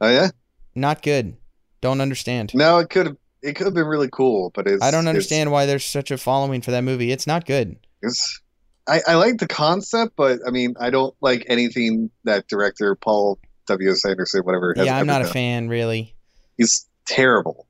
Oh 0.00 0.08
yeah. 0.10 0.30
Not 0.74 1.02
good. 1.02 1.36
Don't 1.80 2.00
understand. 2.00 2.52
No, 2.54 2.78
it 2.78 2.90
could 2.90 3.06
have. 3.06 3.16
It 3.42 3.54
could 3.56 3.66
have 3.66 3.74
been 3.74 3.86
really 3.86 4.08
cool, 4.10 4.50
but 4.54 4.66
it's. 4.66 4.82
I 4.82 4.90
don't 4.90 5.08
understand 5.08 5.50
why 5.50 5.66
there's 5.66 5.84
such 5.84 6.10
a 6.10 6.18
following 6.18 6.60
for 6.62 6.70
that 6.70 6.82
movie. 6.84 7.10
It's 7.12 7.26
not 7.26 7.44
good. 7.46 7.76
It's. 8.00 8.40
I, 8.86 9.00
I 9.06 9.14
like 9.14 9.38
the 9.38 9.46
concept, 9.48 10.14
but 10.16 10.40
I 10.46 10.50
mean, 10.50 10.74
I 10.80 10.90
don't 10.90 11.14
like 11.20 11.44
anything 11.48 12.10
that 12.24 12.48
director 12.48 12.94
Paul 12.96 13.38
W. 13.68 13.90
S. 13.90 14.04
Anderson, 14.04 14.42
whatever. 14.42 14.74
has 14.76 14.86
yeah, 14.86 14.96
I'm 14.96 15.06
not 15.06 15.22
a 15.22 15.26
fan 15.26 15.68
really. 15.68 16.14
He's 16.58 16.86
terrible. 17.06 17.66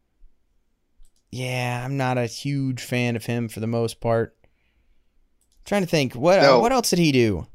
Yeah, 1.30 1.82
I'm 1.84 1.96
not 1.96 2.18
a 2.18 2.26
huge 2.26 2.82
fan 2.82 3.16
of 3.16 3.24
him 3.24 3.48
for 3.48 3.60
the 3.60 3.66
most 3.66 4.00
part. 4.00 4.36
trying 5.64 5.82
to 5.82 5.88
think. 5.88 6.14
What 6.14 6.38
uh, 6.38 6.58
what 6.58 6.72
else 6.72 6.90
did 6.90 6.98
he 6.98 7.12
do? 7.12 7.46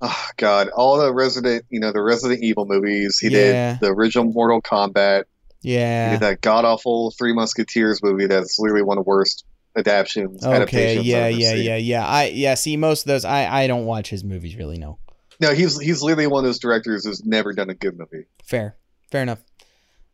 Oh 0.00 0.26
God, 0.36 0.68
all 0.68 0.98
the 0.98 1.12
Resident, 1.12 1.64
you 1.70 1.80
know, 1.80 1.90
the 1.92 2.02
Resident 2.02 2.42
Evil 2.42 2.66
movies. 2.66 3.18
He 3.18 3.28
Yeah. 3.28 3.72
did 3.72 3.80
the 3.80 3.88
original 3.92 4.24
Mortal 4.32 4.60
Kombat. 4.60 5.24
Yeah. 5.66 6.12
did 6.12 6.20
that 6.20 6.42
god 6.42 6.64
awful 6.64 7.10
Three 7.10 7.32
Musketeers 7.32 8.00
movie. 8.00 8.26
That's 8.26 8.56
literally 8.56 8.84
one 8.84 8.98
of 8.98 9.04
the 9.04 9.08
worst 9.08 9.44
adaptations. 9.76 10.44
Okay. 10.44 10.54
adaptations 10.54 11.06
Yeah. 11.06 11.26
Yeah. 11.26 11.54
seen. 11.54 11.64
Yeah. 11.64 11.76
Yeah. 11.76 12.06
I 12.06 12.24
yeah. 12.26 12.54
See, 12.54 12.76
most 12.76 13.02
of 13.02 13.08
those, 13.08 13.24
I 13.24 13.62
I 13.62 13.66
don't 13.66 13.84
watch 13.84 14.08
his 14.08 14.22
movies. 14.22 14.54
Really, 14.54 14.78
no. 14.78 15.00
No, 15.40 15.52
he's 15.52 15.78
he's 15.80 16.02
literally 16.02 16.28
one 16.28 16.44
of 16.44 16.48
those 16.48 16.60
directors 16.60 17.04
who's 17.04 17.24
never 17.24 17.52
done 17.52 17.68
a 17.68 17.74
good 17.74 17.98
movie. 17.98 18.26
Fair. 18.44 18.76
Fair 19.10 19.22
enough. 19.22 19.42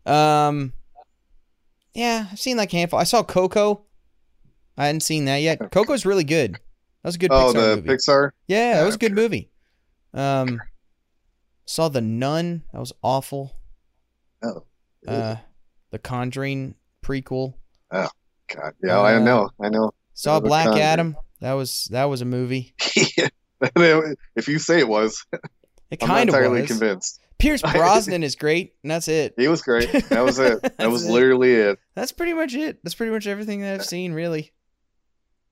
Um. 0.06 0.72
Yeah, 1.92 2.28
I've 2.32 2.40
seen 2.40 2.56
like 2.56 2.72
a 2.72 2.76
handful. 2.78 2.98
I 2.98 3.04
saw 3.04 3.22
Coco. 3.22 3.84
I 4.78 4.86
hadn't 4.86 5.02
seen 5.02 5.26
that 5.26 5.42
yet. 5.42 5.70
Coco's 5.70 6.06
really 6.06 6.24
good. 6.24 6.54
That 6.54 6.60
was 7.04 7.16
a 7.16 7.18
good 7.18 7.30
oh, 7.30 7.50
Pixar 7.50 7.52
the 7.52 7.76
movie. 7.76 7.88
Pixar. 7.90 8.30
yeah, 8.46 8.78
that 8.78 8.86
was 8.86 8.94
a 8.94 8.98
good 8.98 9.12
movie. 9.12 9.50
Um. 10.14 10.62
Saw 11.66 11.88
the 11.88 12.00
Nun. 12.00 12.62
That 12.72 12.80
was 12.80 12.94
awful. 13.02 13.52
Oh. 14.42 14.64
Uh, 15.06 15.36
the 15.90 15.98
Conjuring 15.98 16.74
prequel. 17.04 17.54
Oh 17.90 18.08
God, 18.54 18.72
yeah, 18.82 18.98
I 19.00 19.16
Uh, 19.16 19.18
know, 19.20 19.50
I 19.60 19.68
know. 19.68 19.92
Saw 20.14 20.40
Black 20.40 20.64
Conjuring. 20.66 20.82
Adam. 20.84 21.16
That 21.40 21.54
was 21.54 21.88
that 21.90 22.04
was 22.04 22.20
a 22.22 22.24
movie. 22.24 22.74
if 23.76 24.48
you 24.48 24.58
say 24.58 24.78
it 24.78 24.88
was, 24.88 25.24
It 25.32 25.40
I'm 26.02 26.08
not 26.08 26.14
kind 26.16 26.28
of 26.28 26.34
entirely 26.34 26.60
was. 26.62 26.70
convinced. 26.70 27.20
Pierce 27.38 27.60
Brosnan 27.62 28.22
is 28.22 28.36
great, 28.36 28.74
and 28.84 28.90
that's 28.92 29.08
it. 29.08 29.34
He 29.36 29.48
was 29.48 29.62
great. 29.62 29.90
That 30.10 30.20
was 30.24 30.38
it. 30.38 30.62
That 30.78 30.90
was 30.90 31.04
it. 31.08 31.10
literally 31.10 31.52
it. 31.54 31.78
That's 31.96 32.12
pretty 32.12 32.34
much 32.34 32.54
it. 32.54 32.78
That's 32.84 32.94
pretty 32.94 33.10
much 33.12 33.26
everything 33.26 33.62
that 33.62 33.74
I've 33.74 33.84
seen. 33.84 34.12
Really, 34.12 34.52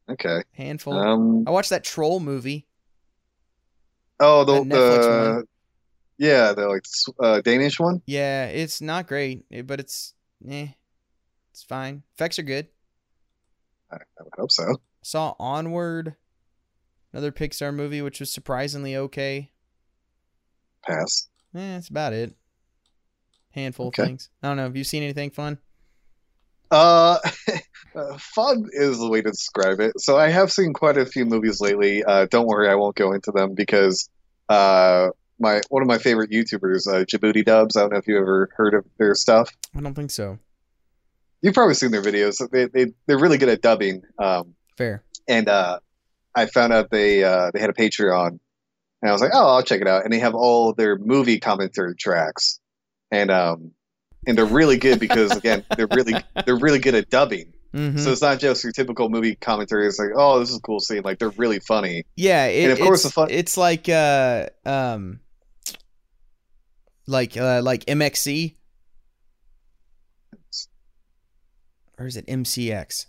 Okay. 0.09 0.43
handful. 0.52 0.94
Um. 0.97 1.44
I 1.48 1.51
watched 1.51 1.70
that 1.70 1.82
Troll 1.82 2.20
movie. 2.20 2.68
Oh, 4.20 4.44
the 4.44 4.62
the. 4.64 5.44
Yeah, 6.21 6.53
the 6.53 6.69
like 6.69 6.85
uh, 7.19 7.41
Danish 7.41 7.81
one. 7.81 8.03
Yeah, 8.07 8.47
it's 8.47 8.81
not 8.81 9.07
great, 9.09 9.45
but 9.67 9.81
it's 9.81 10.15
eh, 10.49 10.69
it's 11.51 11.63
fine. 11.63 12.03
Effects 12.15 12.39
are 12.39 12.43
good. 12.45 12.69
I, 13.91 13.97
I 13.97 14.23
would 14.23 14.33
hope 14.39 14.53
so. 14.53 14.77
Saw 15.03 15.35
Onward, 15.41 16.15
another 17.13 17.33
Pixar 17.33 17.75
movie, 17.75 18.03
which 18.03 18.21
was 18.21 18.31
surprisingly 18.31 18.95
okay. 18.97 19.51
Pass. 20.87 21.29
Eh, 21.55 21.73
that's 21.75 21.89
about 21.89 22.13
it. 22.13 22.35
Handful 23.53 23.89
Okay. 23.89 24.03
of 24.03 24.09
things. 24.09 24.29
I 24.43 24.49
don't 24.49 24.59
know. 24.59 24.65
Have 24.65 24.77
you 24.77 24.85
seen 24.85 25.03
anything 25.03 25.31
fun? 25.31 25.59
Uh, 26.71 27.19
uh, 27.97 28.17
fun 28.19 28.69
is 28.73 28.99
the 28.99 29.09
way 29.09 29.23
to 29.23 29.31
describe 29.31 29.81
it. 29.81 29.99
So 30.01 30.17
I 30.19 30.29
have 30.29 30.53
seen 30.53 30.73
quite 30.73 30.99
a 30.99 31.07
few 31.07 31.25
movies 31.25 31.61
lately. 31.61 32.05
Uh, 32.05 32.27
don't 32.31 32.47
worry, 32.47 32.69
I 32.69 32.77
won't 32.77 32.95
go 32.95 33.13
into 33.13 33.33
them 33.33 33.55
because 33.55 34.09
uh, 34.49 35.09
my 35.41 35.61
one 35.71 35.83
of 35.83 35.89
my 35.89 35.99
favorite 35.99 36.31
YouTubers, 36.31 36.87
uh, 36.87 37.05
Djibouti 37.05 37.45
Dubs. 37.45 37.77
I 37.77 37.81
don't 37.81 37.93
know 37.93 37.99
if 37.99 38.07
you 38.07 38.19
ever 38.19 38.51
heard 38.57 38.75
of 38.75 38.85
their 38.99 39.15
stuff. 39.15 39.51
I 39.77 39.81
don't 39.81 39.95
think 39.95 40.11
so. 40.11 40.39
You've 41.43 41.55
probably 41.55 41.75
seen 41.75 41.91
their 41.91 42.03
videos. 42.03 42.39
They 42.51 42.67
they 42.67 42.93
they're 43.07 43.19
really 43.19 43.39
good 43.39 43.49
at 43.49 43.62
dubbing. 43.62 44.03
Um, 44.19 44.55
Fair. 44.77 45.03
and 45.27 45.49
uh, 45.49 45.81
I 46.35 46.47
found 46.47 46.73
out 46.73 46.91
they 46.91 47.25
uh, 47.25 47.51
they 47.53 47.61
had 47.61 47.71
a 47.71 47.75
Patreon, 47.75 48.29
and 48.29 48.41
I 49.09 49.12
was 49.12 49.23
like, 49.23 49.31
oh, 49.35 49.47
I'll 49.57 49.62
check 49.62 49.81
it 49.81 49.89
out. 49.89 50.05
And 50.05 50.12
they 50.12 50.19
have 50.19 50.35
all 50.35 50.75
their 50.75 50.99
movie 50.99 51.41
commentary 51.41 51.95
tracks, 51.97 52.61
and 53.11 53.31
um, 53.31 53.73
and 54.27 54.37
they're 54.37 54.45
really 54.45 54.77
good 54.77 55.01
because 55.01 55.35
again, 55.35 55.65
they're 55.77 55.89
really 55.91 56.15
they're 56.45 56.59
really 56.59 56.79
good 56.79 56.95
at 56.95 57.09
dubbing. 57.09 57.55
hmm 57.73 57.97
So 57.97 58.12
it's 58.12 58.21
not 58.21 58.39
just 58.39 58.62
your 58.62 58.73
typical 58.75 59.09
movie 59.09 59.35
commentary. 59.37 59.87
It's 59.87 59.99
like, 59.99 60.11
oh, 60.15 60.41
this 60.41 60.51
is 60.51 60.59
a 60.59 60.61
cool 60.61 60.81
scene. 60.81 61.03
Like 61.05 61.19
they're 61.19 61.31
really 61.31 61.61
funny. 61.61 62.05
yeah, 62.17 62.47
it, 62.47 62.65
and 62.65 62.73
of 62.73 62.81
course 62.81 63.05
it's, 63.07 63.15
the 63.15 63.21
fun- 63.21 63.31
it's 63.31 63.57
like 63.57 63.89
uh 63.89 64.49
um 64.67 65.21
like 67.06 67.36
uh 67.36 67.60
like 67.62 67.85
MXC 67.86 68.55
or 71.98 72.06
is 72.06 72.16
it 72.16 72.27
MCX? 72.27 73.06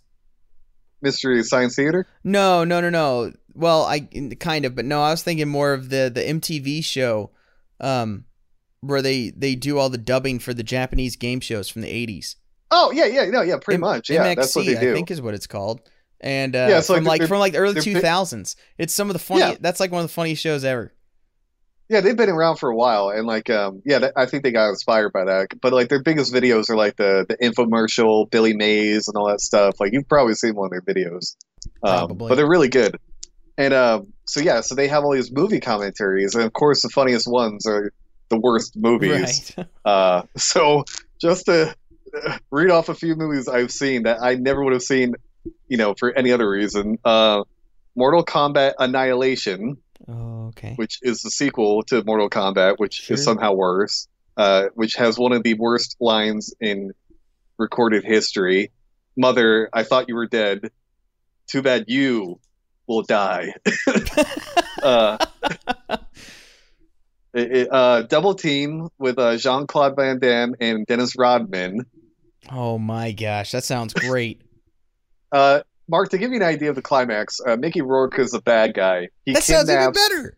Mystery 1.02 1.42
Science 1.44 1.76
Theater. 1.76 2.06
No, 2.24 2.64
no, 2.64 2.80
no, 2.82 2.90
no. 2.90 3.32
Well, 3.54 3.84
I 3.86 4.02
kind 4.40 4.66
of, 4.66 4.76
but 4.76 4.86
no, 4.86 5.02
I 5.02 5.12
was 5.12 5.24
thinking 5.24 5.48
more 5.48 5.74
of 5.74 5.90
the 5.90 6.12
the 6.14 6.22
MTV 6.22 6.84
show, 6.84 7.32
um, 7.80 8.26
where 8.82 9.02
they 9.02 9.32
they 9.32 9.56
do 9.56 9.78
all 9.78 9.90
the 9.90 9.98
dubbing 9.98 10.40
for 10.40 10.54
the 10.54 10.64
Japanese 10.64 11.16
game 11.16 11.40
shows 11.40 11.70
from 11.70 11.82
the 11.82 11.90
eighties. 11.90 12.36
Oh 12.70 12.92
yeah, 12.92 13.06
yeah, 13.06 13.26
no, 13.30 13.42
yeah, 13.42 13.58
pretty 13.58 13.76
M- 13.76 13.82
much. 13.82 14.10
Yeah, 14.10 14.24
MXC, 14.24 14.36
that's 14.36 14.56
what 14.56 14.66
they 14.66 14.76
do. 14.80 14.92
I 14.92 14.94
think 14.94 15.10
is 15.12 15.22
what 15.22 15.34
it's 15.34 15.48
called. 15.48 15.82
And 16.22 16.56
uh, 16.56 16.68
Yeah, 16.70 16.76
like 16.78 16.86
from 16.86 17.04
like 17.04 17.20
they're- 17.20 17.28
from 17.28 17.40
like 17.40 17.54
the 17.54 17.60
early 17.60 17.82
two 17.82 18.00
thousands. 18.00 18.56
It's 18.78 18.94
some 18.94 19.10
of 19.10 19.14
the 19.14 19.20
funny. 19.20 19.40
Yeah. 19.42 19.56
That's 19.60 19.80
like 19.80 19.92
one 19.92 20.04
of 20.04 20.08
the 20.08 20.14
funniest 20.14 20.44
shows 20.44 20.64
ever. 20.64 20.94
Yeah, 21.92 22.00
they've 22.00 22.16
been 22.16 22.30
around 22.30 22.56
for 22.56 22.70
a 22.70 22.76
while, 22.76 23.10
and 23.10 23.28
like, 23.28 23.50
um, 23.50 23.82
yeah, 23.84 24.00
that, 24.00 24.14
I 24.16 24.26
think 24.26 24.44
they 24.44 24.54
got 24.54 24.70
inspired 24.70 25.12
by 25.12 25.26
that. 25.26 25.60
But 25.60 25.74
like, 25.74 25.90
their 25.90 26.02
biggest 26.02 26.34
videos 26.34 26.70
are 26.70 26.78
like 26.78 26.96
the 26.96 27.26
the 27.28 27.36
infomercial, 27.36 28.32
Billy 28.32 28.54
Mays, 28.54 29.10
and 29.10 29.18
all 29.18 29.28
that 29.28 29.42
stuff. 29.42 29.76
Like, 29.82 29.92
you've 29.92 30.08
probably 30.08 30.36
seen 30.36 30.56
one 30.56 30.68
of 30.68 30.72
their 30.72 30.96
videos, 30.96 31.36
um, 31.84 32.08
Probably. 32.08 32.30
but 32.30 32.36
they're 32.36 32.48
really 32.48 32.70
good. 32.70 32.98
And 33.58 33.74
um, 33.74 34.14
so 34.24 34.40
yeah, 34.40 34.62
so 34.62 34.74
they 34.74 34.88
have 34.88 35.04
all 35.04 35.12
these 35.12 35.34
movie 35.34 35.60
commentaries, 35.60 36.34
and 36.34 36.46
of 36.46 36.54
course, 36.54 36.82
the 36.82 36.90
funniest 36.90 37.28
ones 37.28 37.66
are 37.68 37.92
the 38.30 38.40
worst 38.40 38.78
movies. 38.78 39.52
Right. 39.58 39.68
Uh, 39.84 40.22
so 40.38 40.86
just 41.20 41.48
to 41.48 41.76
read 42.52 42.70
off 42.70 42.88
a 42.88 42.94
few 42.94 43.16
movies 43.16 43.48
I've 43.48 43.72
seen 43.72 44.04
that 44.04 44.22
I 44.22 44.36
never 44.36 44.64
would 44.64 44.74
have 44.74 44.84
seen, 44.84 45.16
you 45.68 45.78
know, 45.78 45.96
for 45.98 46.16
any 46.16 46.32
other 46.32 46.48
reason. 46.48 47.00
Uh, 47.04 47.44
Mortal 47.96 48.24
Kombat 48.24 48.74
Annihilation, 48.78 49.78
oh, 50.08 50.48
okay. 50.50 50.74
which 50.76 51.00
is 51.02 51.22
the 51.22 51.32
sequel 51.32 51.84
to 51.84 52.04
Mortal 52.04 52.30
Kombat, 52.30 52.76
which 52.78 52.96
Sure. 52.96 53.16
is 53.16 53.24
somehow 53.24 53.54
worse, 53.54 54.08
uh, 54.38 54.66
which 54.76 54.96
has 54.96 55.18
one 55.18 55.32
of 55.32 55.44
the 55.44 55.54
worst 55.56 55.98
lines 56.00 56.54
in 56.60 56.92
recorded 57.58 58.04
history. 58.04 58.72
Mother, 59.18 59.70
I 59.74 59.84
thought 59.84 60.08
you 60.08 60.16
were 60.16 60.28
dead. 60.28 60.72
Too 61.48 61.62
bad 61.62 61.86
you 61.88 62.40
will 62.88 63.04
die. 63.04 63.54
uh, 64.84 65.18
it, 67.34 67.52
it, 67.52 67.68
uh, 67.72 68.04
double 68.04 68.36
team 68.36 68.90
with 68.98 69.18
uh, 69.20 69.38
Jean 69.38 69.68
Claude 69.68 69.96
Van 69.96 70.20
Damme 70.20 70.56
and 70.60 70.86
Dennis 70.86 71.16
Rodman. 71.18 71.86
oh 72.52 72.78
my 72.78 73.12
gosh, 73.12 73.52
that 73.52 73.64
sounds 73.64 73.94
great. 73.94 74.42
Uh, 75.34 75.62
Mark, 75.92 76.08
to 76.10 76.18
give 76.18 76.32
you 76.32 76.38
an 76.38 76.44
idea 76.44 76.70
of 76.70 76.76
the 76.78 76.82
climax, 76.82 77.42
uh, 77.46 77.58
Mickey 77.58 77.82
Rourke 77.82 78.18
is 78.18 78.34
a 78.34 78.42
bad 78.42 78.74
guy. 78.74 79.10
He 79.26 79.34
that 79.34 79.44
sounds 79.44 79.70
even 79.70 79.92
better. 79.92 80.38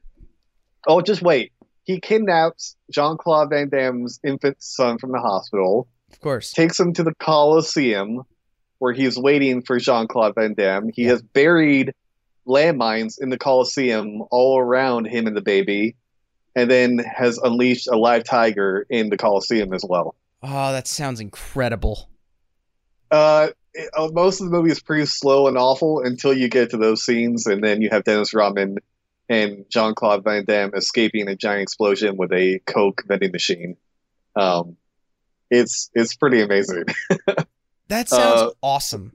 Oh, 0.88 1.00
just 1.00 1.22
wait. 1.22 1.52
He 1.84 2.00
kidnaps 2.00 2.76
Jean 2.92 3.18
Claude 3.18 3.52
Van 3.52 3.70
Damme's 3.70 4.20
infant 4.26 4.58
son 4.60 4.98
from 4.98 5.12
the 5.12 5.20
hospital, 5.20 5.88
Of 6.12 6.20
course. 6.22 6.52
takes 6.54 6.80
him 6.80 6.92
to 6.94 7.04
the 7.04 7.14
Coliseum, 7.20 8.24
where 8.80 8.94
he's 8.94 9.16
waiting 9.16 9.62
for 9.62 9.78
Jean 9.78 10.08
Claude 10.08 10.34
Van 10.34 10.56
Damme. 10.56 10.90
He 10.92 11.04
Yeah. 11.04 11.10
has 11.12 11.22
buried 11.22 11.94
landmines 12.48 13.22
in 13.22 13.30
the 13.30 13.38
Coliseum 13.38 14.24
all 14.32 14.58
around 14.60 15.06
him 15.06 15.28
and 15.28 15.38
the 15.38 15.42
baby, 15.42 15.96
and 16.56 16.70
then 16.70 16.98
has 16.98 17.38
unleashed 17.38 17.88
a 17.88 17.96
live 17.96 18.24
tiger 18.24 18.88
in 18.90 19.10
the 19.10 19.18
Coliseum 19.18 19.72
as 19.72 19.86
well. 19.88 20.16
Oh, 20.42 20.72
that 20.72 20.88
sounds 20.88 21.20
incredible. 21.20 22.10
Uh, 23.12 23.50
it- 23.74 23.90
uh, 23.96 24.10
most 24.12 24.40
of 24.42 24.46
the 24.50 24.52
movie 24.52 24.72
is 24.72 24.80
pretty 24.80 25.06
slow 25.06 25.48
and 25.48 25.58
awful 25.58 26.02
until 26.02 26.34
you 26.34 26.48
get 26.50 26.70
to 26.72 26.78
those 26.78 27.04
scenes, 27.04 27.46
and 27.48 27.64
then 27.64 27.82
you 27.82 27.90
have 27.92 28.04
Dennis 28.04 28.34
Rodman 28.34 28.78
and 29.30 29.66
Jean 29.70 29.96
Claude 29.96 30.24
Van 30.24 30.46
Damme 30.46 30.72
escaping 30.76 31.28
a 31.28 31.36
giant 31.36 31.64
explosion 31.64 32.18
with 32.18 32.32
a 32.34 32.60
Coke 32.66 33.04
vending 33.08 33.32
machine. 33.32 33.78
Um, 34.36 34.78
it's 35.50 35.90
it's 35.94 36.16
pretty 36.16 36.42
amazing. 36.42 36.86
That 37.90 38.08
sounds 38.10 38.42
Uh, 38.42 38.50
awesome. 38.64 39.12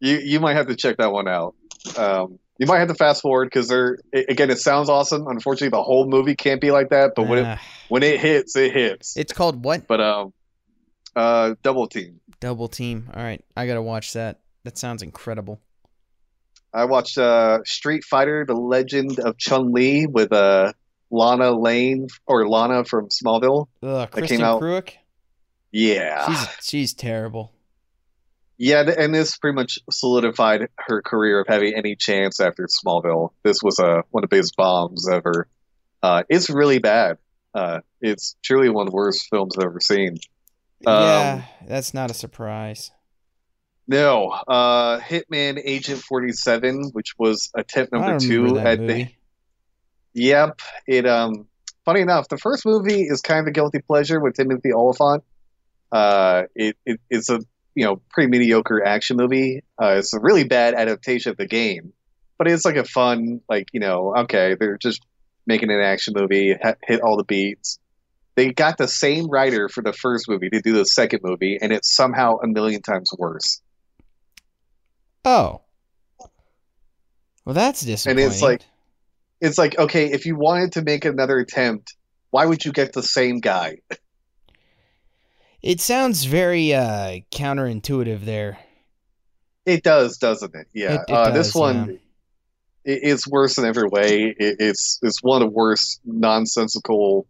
you 0.00 0.16
you 0.18 0.40
might 0.40 0.54
have 0.56 0.68
to 0.68 0.76
check 0.76 0.96
that 0.98 1.12
one 1.12 1.28
out. 1.28 1.54
Um, 1.98 2.38
you 2.56 2.66
might 2.66 2.78
have 2.78 2.88
to 2.88 2.94
fast 2.94 3.20
forward 3.20 3.46
because 3.46 3.68
they're 3.68 3.98
again 4.14 4.48
it 4.50 4.58
sounds 4.60 4.88
awesome. 4.88 5.26
Unfortunately, 5.26 5.70
the 5.76 5.82
whole 5.82 6.06
movie 6.06 6.34
can't 6.36 6.60
be 6.60 6.70
like 6.70 6.90
that. 6.90 7.12
But 7.16 7.26
when 7.28 7.44
it 7.44 7.58
when 7.88 8.02
it 8.04 8.20
hits, 8.20 8.56
it 8.56 8.72
hits. 8.72 9.16
it's 9.16 9.32
called 9.32 9.64
what? 9.64 9.86
but 9.88 10.00
um, 10.00 10.32
uh, 11.16 11.54
double 11.62 11.86
team. 11.86 12.20
Double 12.40 12.68
Team. 12.68 13.08
All 13.14 13.22
right, 13.22 13.42
I 13.56 13.66
gotta 13.66 13.80
watch 13.82 14.12
that. 14.14 14.40
That 14.64 14.76
sounds 14.76 15.02
incredible. 15.02 15.60
I 16.72 16.84
watched 16.86 17.16
uh, 17.18 17.60
Street 17.64 18.04
Fighter: 18.04 18.44
The 18.46 18.54
Legend 18.54 19.18
of 19.20 19.38
Chun 19.38 19.72
Li 19.72 20.06
with 20.06 20.32
uh, 20.32 20.72
Lana 21.10 21.52
Lane 21.52 22.08
or 22.26 22.46
Lana 22.48 22.84
from 22.84 23.08
Smallville. 23.08 23.68
Ugh, 23.82 24.10
came 24.10 24.24
Kristin 24.24 24.40
out- 24.40 24.60
Kreuk. 24.60 24.90
Yeah, 25.72 26.26
She's 26.26 26.48
she's 26.62 26.94
terrible. 26.94 27.52
yeah, 28.58 28.82
and 28.96 29.12
this 29.14 29.36
pretty 29.38 29.56
much 29.56 29.78
solidified 29.90 30.68
her 30.78 31.02
career 31.02 31.40
of 31.40 31.46
having 31.48 31.74
any 31.74 31.96
chance 31.96 32.38
after 32.40 32.66
Smallville. 32.68 33.30
This 33.42 33.62
was 33.62 33.78
uh, 33.80 34.02
one 34.10 34.22
of 34.22 34.30
the 34.30 34.36
biggest 34.36 34.54
bombs 34.56 35.08
ever. 35.08 35.48
Uh, 36.02 36.22
it's 36.28 36.48
really 36.50 36.78
bad. 36.78 37.18
Uh, 37.54 37.80
it's 38.00 38.36
truly 38.44 38.68
one 38.68 38.86
of 38.86 38.90
the 38.92 38.96
worst 38.96 39.26
films 39.30 39.56
I've 39.58 39.64
ever 39.66 39.80
seen. 39.80 40.18
Um, 40.86 41.02
yeah, 41.02 41.42
that's 41.66 41.94
not 41.94 42.10
a 42.10 42.14
surprise. 42.14 42.90
No, 43.86 44.30
uh, 44.30 44.98
Hitman 45.00 45.60
Agent 45.62 46.00
Forty 46.00 46.32
Seven, 46.32 46.90
which 46.92 47.14
was 47.18 47.50
attempt 47.54 47.92
number 47.92 48.18
two 48.18 48.58
at 48.58 48.78
the. 48.78 49.08
Yep. 50.14 50.60
It 50.86 51.06
um 51.06 51.46
funny 51.84 52.00
enough, 52.00 52.28
the 52.28 52.38
first 52.38 52.64
movie 52.64 53.02
is 53.02 53.20
kind 53.20 53.40
of 53.40 53.46
a 53.46 53.50
guilty 53.50 53.80
pleasure 53.80 54.20
with 54.20 54.34
Timothy 54.34 54.72
Olyphant. 54.72 55.24
Uh 55.92 56.44
it, 56.54 56.76
it 56.86 57.00
it's 57.10 57.28
a 57.28 57.40
you 57.74 57.84
know 57.84 58.00
pretty 58.10 58.30
mediocre 58.30 58.82
action 58.82 59.16
movie. 59.16 59.62
Uh 59.80 59.96
it's 59.98 60.14
a 60.14 60.20
really 60.20 60.44
bad 60.44 60.74
adaptation 60.74 61.30
of 61.30 61.36
the 61.36 61.46
game. 61.46 61.92
But 62.38 62.48
it's 62.48 62.64
like 62.64 62.76
a 62.76 62.84
fun 62.84 63.40
like, 63.48 63.68
you 63.72 63.80
know, 63.80 64.14
okay, 64.16 64.56
they're 64.58 64.78
just 64.78 65.04
making 65.46 65.70
an 65.70 65.80
action 65.80 66.14
movie, 66.16 66.56
ha- 66.60 66.74
hit 66.82 67.00
all 67.00 67.16
the 67.16 67.24
beats. 67.24 67.78
They 68.36 68.52
got 68.52 68.78
the 68.78 68.88
same 68.88 69.28
writer 69.28 69.68
for 69.68 69.82
the 69.82 69.92
first 69.92 70.28
movie 70.28 70.50
to 70.50 70.60
do 70.60 70.72
the 70.72 70.84
second 70.84 71.20
movie 71.22 71.58
and 71.60 71.72
it's 71.72 71.94
somehow 71.94 72.38
a 72.38 72.46
million 72.48 72.82
times 72.82 73.10
worse. 73.16 73.60
Oh. 75.24 75.60
Well, 77.44 77.54
that's 77.54 77.80
disappointing. 77.82 78.24
And 78.24 78.32
it's 78.32 78.42
like- 78.42 78.62
It's 79.40 79.58
like, 79.58 79.78
okay, 79.78 80.10
if 80.10 80.24
you 80.26 80.36
wanted 80.36 80.72
to 80.72 80.82
make 80.82 81.04
another 81.04 81.38
attempt, 81.38 81.94
why 82.30 82.46
would 82.46 82.64
you 82.64 82.72
get 82.72 82.92
the 82.94 83.02
same 83.02 83.40
guy? 83.40 83.76
It 85.62 85.80
sounds 85.80 86.24
very 86.24 86.72
uh, 86.74 87.20
counterintuitive 87.30 88.24
there. 88.24 88.58
It 89.66 89.82
does, 89.82 90.18
doesn't 90.18 90.54
it? 90.54 90.66
Yeah. 90.72 90.94
It- 90.94 91.00
it 91.08 91.12
uh, 91.14 91.30
this 91.30 91.54
one, 91.54 91.86
yeah. 92.84 92.92
it, 92.94 93.00
it's 93.02 93.26
worse 93.28 93.58
in 93.58 93.64
every 93.64 93.88
way. 93.88 94.34
It, 94.38 94.56
it's 94.60 94.98
it's 95.02 95.22
one 95.22 95.42
of 95.42 95.48
the 95.48 95.54
worst 95.54 96.00
nonsensical 96.04 97.26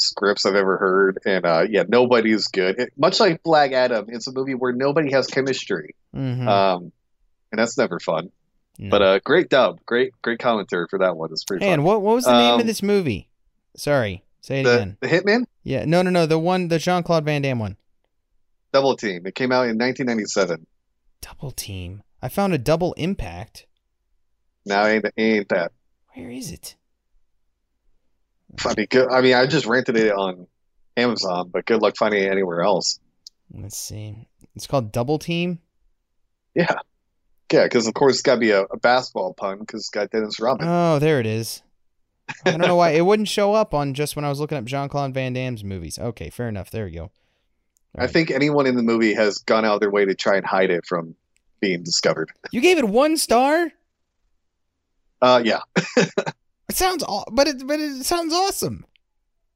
scripts 0.00 0.46
I've 0.46 0.54
ever 0.54 0.76
heard, 0.78 1.18
and 1.24 1.44
uh, 1.44 1.66
yeah, 1.68 1.84
nobody's 1.88 2.46
good. 2.48 2.78
It, 2.80 2.92
much 2.96 3.20
like 3.20 3.42
Black 3.42 3.72
Adam, 3.72 4.06
it's 4.08 4.26
a 4.26 4.32
movie 4.32 4.54
where 4.54 4.72
nobody 4.72 5.12
has 5.12 5.26
chemistry, 5.26 5.94
Mhm. 6.14 6.46
um, 6.48 6.92
and 7.52 7.58
that's 7.58 7.76
never 7.78 8.00
fun. 8.00 8.30
No. 8.78 8.90
But 8.90 9.02
uh, 9.02 9.18
great 9.24 9.48
dub, 9.50 9.80
great 9.84 10.12
great 10.22 10.38
commentary 10.38 10.86
for 10.88 10.98
that 11.00 11.16
one. 11.16 11.30
It's 11.32 11.44
pretty 11.44 11.66
and 11.66 11.84
what 11.84 12.00
what 12.02 12.14
was 12.14 12.24
the 12.24 12.32
name 12.32 12.54
Um, 12.54 12.60
of 12.60 12.66
this 12.66 12.82
movie? 12.82 13.28
Sorry, 13.76 14.24
say 14.40 14.60
it 14.60 14.64
The, 14.64 14.74
again. 14.74 14.96
the 15.00 15.08
Hitman 15.08 15.44
Yeah, 15.64 15.84
no, 15.84 16.02
no, 16.02 16.10
no, 16.10 16.24
the 16.26 16.38
one, 16.38 16.68
the 16.68 16.78
Jean 16.78 17.02
Claude 17.02 17.24
Van 17.24 17.42
Damme 17.42 17.58
one. 17.58 17.76
Double 18.72 18.96
Team. 18.96 19.26
It 19.26 19.34
came 19.34 19.52
out 19.52 19.68
in 19.68 19.76
1997. 19.78 20.66
Double 21.20 21.50
Team. 21.50 22.02
I 22.22 22.28
found 22.28 22.54
a 22.54 22.58
Double 22.58 22.92
Impact. 22.94 23.66
Now 24.64 24.86
ain't 24.86 25.04
ain't 25.16 25.48
that 25.50 25.72
Where 26.14 26.30
is 26.30 26.50
it? 26.52 26.76
Funny? 28.58 28.86
Good. 28.86 29.10
I 29.10 29.20
mean, 29.20 29.34
I 29.34 29.46
just 29.46 29.66
rented 29.66 29.96
it 29.96 30.12
on 30.12 30.46
Amazon, 30.96 31.50
but 31.52 31.66
good 31.66 31.82
luck 31.82 31.96
finding 31.96 32.22
it 32.22 32.30
anywhere 32.30 32.62
else. 32.62 32.98
Let's 33.52 33.78
see. 33.78 34.28
It's 34.54 34.66
called 34.66 34.92
Double 34.92 35.18
Team. 35.18 35.60
Yeah, 36.54 36.74
yeah, 37.52 37.64
because 37.64 37.86
of 37.86 37.94
course 37.94 38.14
it's 38.16 38.22
got 38.22 38.34
to 38.34 38.40
be 38.40 38.50
a, 38.50 38.62
a 38.62 38.76
basketball 38.76 39.34
pun 39.34 39.60
because 39.60 39.80
it's 39.80 39.90
got 39.90 40.10
Dennis 40.10 40.40
Rodman. 40.40 40.68
Oh, 40.68 40.98
there 40.98 41.20
it 41.20 41.26
is. 41.26 41.62
I 42.44 42.52
don't 42.52 42.60
know 42.60 42.76
why 42.76 42.90
it 42.94 43.02
wouldn't 43.02 43.28
show 43.28 43.54
up 43.54 43.74
on 43.74 43.94
just 43.94 44.16
when 44.16 44.24
I 44.24 44.28
was 44.28 44.40
looking 44.40 44.58
up 44.58 44.64
Jean 44.64 44.88
Claude 44.88 45.14
Van 45.14 45.32
Damme's 45.32 45.64
movies. 45.64 45.98
Okay, 45.98 46.30
fair 46.30 46.48
enough. 46.48 46.70
There 46.70 46.84
we 46.84 46.92
go. 46.92 47.10
I 47.96 48.06
think 48.06 48.30
anyone 48.30 48.66
in 48.66 48.76
the 48.76 48.82
movie 48.82 49.14
has 49.14 49.38
gone 49.38 49.64
out 49.64 49.74
of 49.74 49.80
their 49.80 49.90
way 49.90 50.04
to 50.04 50.14
try 50.14 50.36
and 50.36 50.46
hide 50.46 50.70
it 50.70 50.86
from 50.86 51.16
being 51.60 51.82
discovered. 51.82 52.30
you 52.52 52.60
gave 52.60 52.78
it 52.78 52.88
one 52.88 53.16
star. 53.16 53.72
Uh, 55.20 55.42
yeah, 55.44 55.60
It 56.70 56.76
sounds, 56.76 57.04
but 57.32 57.48
it, 57.48 57.66
but 57.66 57.80
it 57.80 58.04
sounds 58.04 58.32
awesome. 58.32 58.84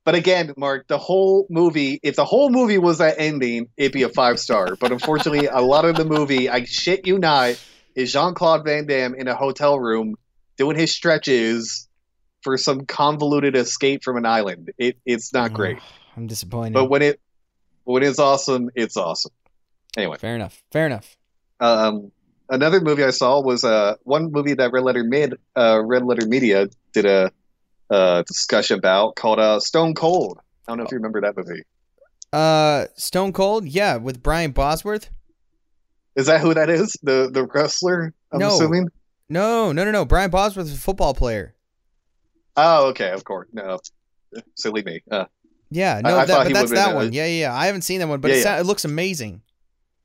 but 0.04 0.14
again, 0.14 0.52
Mark, 0.56 0.86
the 0.88 0.98
whole 0.98 1.46
movie, 1.48 2.00
if 2.02 2.16
the 2.16 2.24
whole 2.24 2.50
movie 2.50 2.76
was 2.78 2.98
that 2.98 3.14
ending, 3.18 3.68
it'd 3.76 3.92
be 3.92 4.02
a 4.02 4.08
five 4.08 4.38
star. 4.38 4.76
But 4.76 4.90
unfortunately, 4.92 5.46
a 5.46 5.60
lot 5.60 5.84
of 5.84 5.94
the 5.96 6.04
movie, 6.04 6.48
I 6.50 6.64
shit 6.64 7.06
you 7.06 7.18
not, 7.18 7.54
is 7.94 8.12
Jean 8.12 8.34
Claude 8.34 8.64
Van 8.64 8.86
Damme 8.86 9.14
in 9.14 9.28
a 9.28 9.34
hotel 9.34 9.78
room 9.78 10.16
doing 10.56 10.76
his 10.76 10.92
stretches 10.92 11.88
for 12.42 12.58
some 12.58 12.84
convoluted 12.84 13.56
escape 13.56 14.02
from 14.02 14.16
an 14.16 14.26
island. 14.26 14.70
It 14.76 14.96
it's 15.06 15.32
not 15.32 15.52
great, 15.52 15.78
Oh, 15.80 15.84
I'm 16.16 16.26
disappointed. 16.26 16.74
but 16.74 16.86
when 16.90 17.00
it 17.02 17.20
when 17.84 18.02
it's 18.02 18.18
awesome, 18.18 18.70
it's 18.74 18.96
awesome. 18.96 19.32
Anyway. 19.96 20.16
fair 20.18 20.34
enough. 20.34 20.62
Fair 20.72 20.86
enough. 20.86 21.16
Um, 21.60 22.10
another 22.50 22.80
movie 22.80 23.04
I 23.04 23.10
saw 23.10 23.40
was 23.40 23.62
uh, 23.62 23.94
one 24.02 24.32
movie 24.32 24.54
that 24.54 24.72
Red 24.72 24.82
Letter 24.82 25.04
Mid, 25.04 25.34
uh, 25.56 25.80
Red 25.84 26.04
Letter 26.04 26.26
Media 26.26 26.66
did 26.94 27.04
a 27.04 27.30
uh, 27.90 28.22
discussion 28.22 28.78
about 28.78 29.16
called 29.16 29.38
uh, 29.38 29.60
Stone 29.60 29.94
Cold. 29.94 30.38
I 30.66 30.70
don't 30.70 30.78
know 30.78 30.84
if 30.84 30.90
you 30.90 30.96
remember 30.96 31.20
that 31.20 31.36
movie. 31.36 31.62
Uh, 32.32 32.86
Stone 32.96 33.32
Cold, 33.34 33.66
yeah, 33.66 33.96
with 33.96 34.22
Brian 34.22 34.52
Bosworth. 34.52 35.10
Is 36.16 36.26
that 36.26 36.40
who 36.40 36.54
that 36.54 36.70
is? 36.70 36.96
The 37.02 37.28
the 37.30 37.44
wrestler? 37.44 38.14
I'm 38.32 38.38
No. 38.40 38.48
assuming. 38.54 38.88
No, 39.28 39.72
no, 39.72 39.84
no, 39.84 39.90
no. 39.90 40.04
Brian 40.04 40.30
Bosworth 40.30 40.66
is 40.66 40.74
a 40.74 40.78
football 40.80 41.12
player. 41.14 41.54
Oh, 42.56 42.86
okay, 42.88 43.10
of 43.10 43.24
course. 43.24 43.48
No, 43.52 43.78
silly 44.56 44.82
me. 44.82 45.00
Uh, 45.10 45.24
Yeah, 45.70 46.00
no, 46.02 46.10
I- 46.16 46.22
I 46.22 46.24
that, 46.26 46.44
but 46.44 46.52
that's 46.52 46.70
that 46.72 46.94
one. 46.94 47.12
Yeah, 47.12 47.26
yeah, 47.26 47.40
yeah. 47.48 47.54
I 47.54 47.66
haven't 47.66 47.82
seen 47.82 48.00
that 48.00 48.08
one, 48.08 48.20
but 48.20 48.30
Yeah, 48.30 48.36
it, 48.36 48.44
yeah. 48.44 48.60
it 48.60 48.66
looks 48.66 48.84
amazing. 48.84 49.42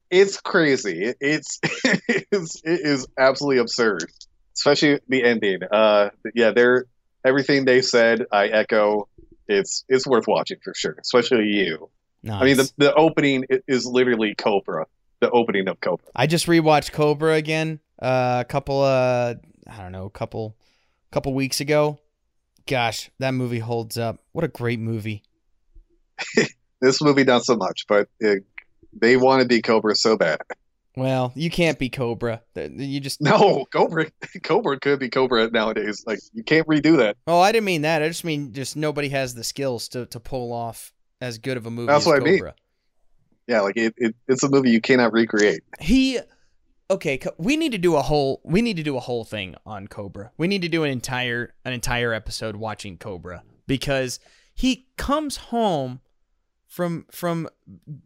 it's 0.10 0.40
crazy. 0.42 1.04
It, 1.04 1.18
it's 1.22 1.60
it 2.08 2.28
is 2.32 2.62
it 2.64 2.80
is 2.82 3.08
absolutely 3.20 3.60
absurd, 3.60 4.10
especially 4.60 5.00
the 5.08 5.24
ending. 5.24 5.60
Uh, 5.72 6.10
yeah, 6.36 6.52
they're 6.52 6.86
everything 7.26 7.66
they 7.66 7.82
said. 7.82 8.26
I 8.32 8.48
echo. 8.48 9.08
It's 9.48 9.84
it's 9.90 10.06
worth 10.06 10.28
watching 10.28 10.58
for 10.64 10.74
sure, 10.76 10.96
especially 11.02 11.46
you. 11.46 11.90
Nice. 12.22 12.42
I 12.42 12.46
mean, 12.46 12.58
the, 12.58 12.72
the 12.78 12.94
opening 12.94 13.46
is 13.68 13.86
literally 13.86 14.36
Cobra. 14.36 14.86
The 15.22 15.32
opening 15.32 15.68
of 15.68 15.80
Cobra. 15.82 16.06
I 16.16 16.28
just 16.28 16.48
rewatched 16.48 16.92
Cobra 16.92 17.34
again 17.34 17.80
uh, 18.02 18.40
a 18.42 18.46
couple 18.46 18.82
uh 18.82 19.36
I 19.68 19.78
don't 19.78 19.92
know, 19.92 20.06
a 20.06 20.10
couple 20.10 20.56
couple 21.12 21.34
weeks 21.34 21.62
ago. 21.62 22.00
Gosh, 22.68 23.10
that 23.20 23.34
movie 23.34 23.60
holds 23.60 23.98
up. 23.98 24.20
What 24.32 24.44
a 24.44 24.50
great 24.50 24.80
movie. 24.80 25.24
This 26.82 27.02
movie, 27.02 27.26
not 27.26 27.44
so 27.44 27.58
much, 27.58 27.88
but 27.90 28.08
it, 28.22 28.46
they 28.94 29.18
want 29.18 29.42
to 29.42 29.48
be 29.50 29.62
Cobra 29.62 29.96
so 29.96 30.16
bad. 30.16 30.40
Well, 31.00 31.32
you 31.36 31.50
can't 31.50 31.80
be 31.80 31.90
Cobra. 31.90 32.42
You 32.56 33.00
just 33.00 33.22
No, 33.22 33.66
Cobra, 33.72 34.08
Cobra 34.44 34.80
could 34.80 35.00
be 35.00 35.10
Cobra 35.10 35.50
nowadays. 35.50 36.04
Like 36.06 36.20
you 36.34 36.44
can't 36.44 36.68
redo 36.68 36.98
that. 36.98 37.16
Oh, 37.26 37.40
I 37.40 37.52
didn't 37.52 37.66
mean 37.66 37.84
that. 37.84 38.04
I 38.04 38.08
just 38.08 38.26
mean 38.26 38.54
just 38.54 38.76
nobody 38.76 39.10
has 39.10 39.34
the 39.34 39.44
skills 39.44 39.88
to 39.90 40.06
to 40.08 40.20
pull 40.20 40.52
off 40.52 40.94
as 41.22 41.38
good 41.38 41.58
of 41.58 41.66
a 41.66 41.72
movie 41.72 41.88
That's 41.88 42.04
as 42.04 42.08
what 42.08 42.22
I 42.22 42.26
mean. 42.26 42.42
Yeah, 43.48 43.62
like 43.62 43.78
it, 43.78 43.94
it, 43.98 44.16
it's 44.28 44.44
a 44.44 44.50
movie 44.50 44.70
you 44.70 44.82
cannot 44.82 45.12
recreate. 45.12 45.62
He 45.80 46.20
okay, 46.92 47.20
we 47.38 47.58
need 47.58 47.72
to 47.72 47.78
do 47.78 47.96
a 47.96 48.02
whole 48.02 48.42
we 48.44 48.62
need 48.62 48.78
to 48.78 48.84
do 48.84 48.98
a 48.98 49.00
whole 49.00 49.24
thing 49.24 49.56
on 49.66 49.88
Cobra. 49.88 50.32
We 50.38 50.48
need 50.48 50.62
to 50.64 50.70
do 50.70 50.84
an 50.84 50.92
entire 50.92 51.54
an 51.66 51.74
entire 51.74 52.14
episode 52.14 52.58
watching 52.58 52.98
Cobra 52.98 53.44
because 53.68 54.20
he 54.54 54.88
comes 54.98 55.38
home 55.38 56.02
from 56.70 57.06
from 57.12 57.50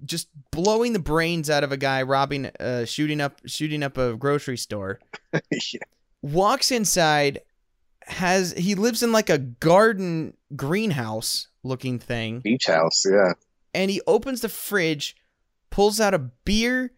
just 0.05 0.29
blowing 0.49 0.93
the 0.93 0.99
brains 0.99 1.49
out 1.49 1.63
of 1.63 1.71
a 1.71 1.77
guy 1.77 2.01
robbing 2.01 2.49
uh 2.59 2.85
shooting 2.85 3.21
up 3.21 3.39
shooting 3.45 3.83
up 3.83 3.97
a 3.97 4.15
grocery 4.15 4.57
store. 4.57 4.99
Yeah. 5.51 5.79
Walks 6.21 6.71
inside 6.71 7.41
has 8.03 8.53
he 8.53 8.75
lives 8.75 9.03
in 9.03 9.11
like 9.11 9.29
a 9.29 9.37
garden 9.37 10.35
greenhouse 10.55 11.47
looking 11.63 11.99
thing 11.99 12.39
Beach 12.39 12.67
House, 12.67 13.03
yeah. 13.09 13.33
and 13.73 13.91
he 13.91 13.99
opens 14.07 14.41
the 14.41 14.49
fridge, 14.49 15.15
pulls 15.69 15.99
out 15.99 16.13
a 16.13 16.19
beer 16.19 16.91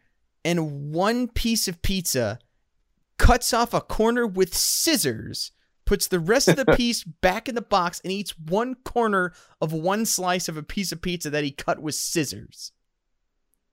and 0.44 0.94
one 0.94 1.28
piece 1.28 1.68
of 1.68 1.82
pizza, 1.82 2.40
cuts 3.18 3.54
off 3.54 3.74
a 3.74 3.82
corner 3.82 4.28
with 4.28 4.56
scissors, 4.56 5.52
puts 5.86 6.08
the 6.08 6.20
rest 6.20 6.48
of 6.48 6.56
the 6.56 6.66
piece 6.78 7.04
back 7.04 7.48
in 7.48 7.56
the 7.56 7.62
box, 7.62 8.02
and 8.04 8.12
eats 8.12 8.38
one 8.38 8.76
corner 8.76 9.34
of 9.62 9.72
one 9.74 10.06
slice 10.06 10.48
of 10.50 10.58
a 10.58 10.64
piece 10.64 10.92
of 10.92 11.02
pizza 11.02 11.30
that 11.30 11.44
he 11.44 11.52
cut 11.52 11.82
with 11.82 11.96
scissors. 11.96 12.72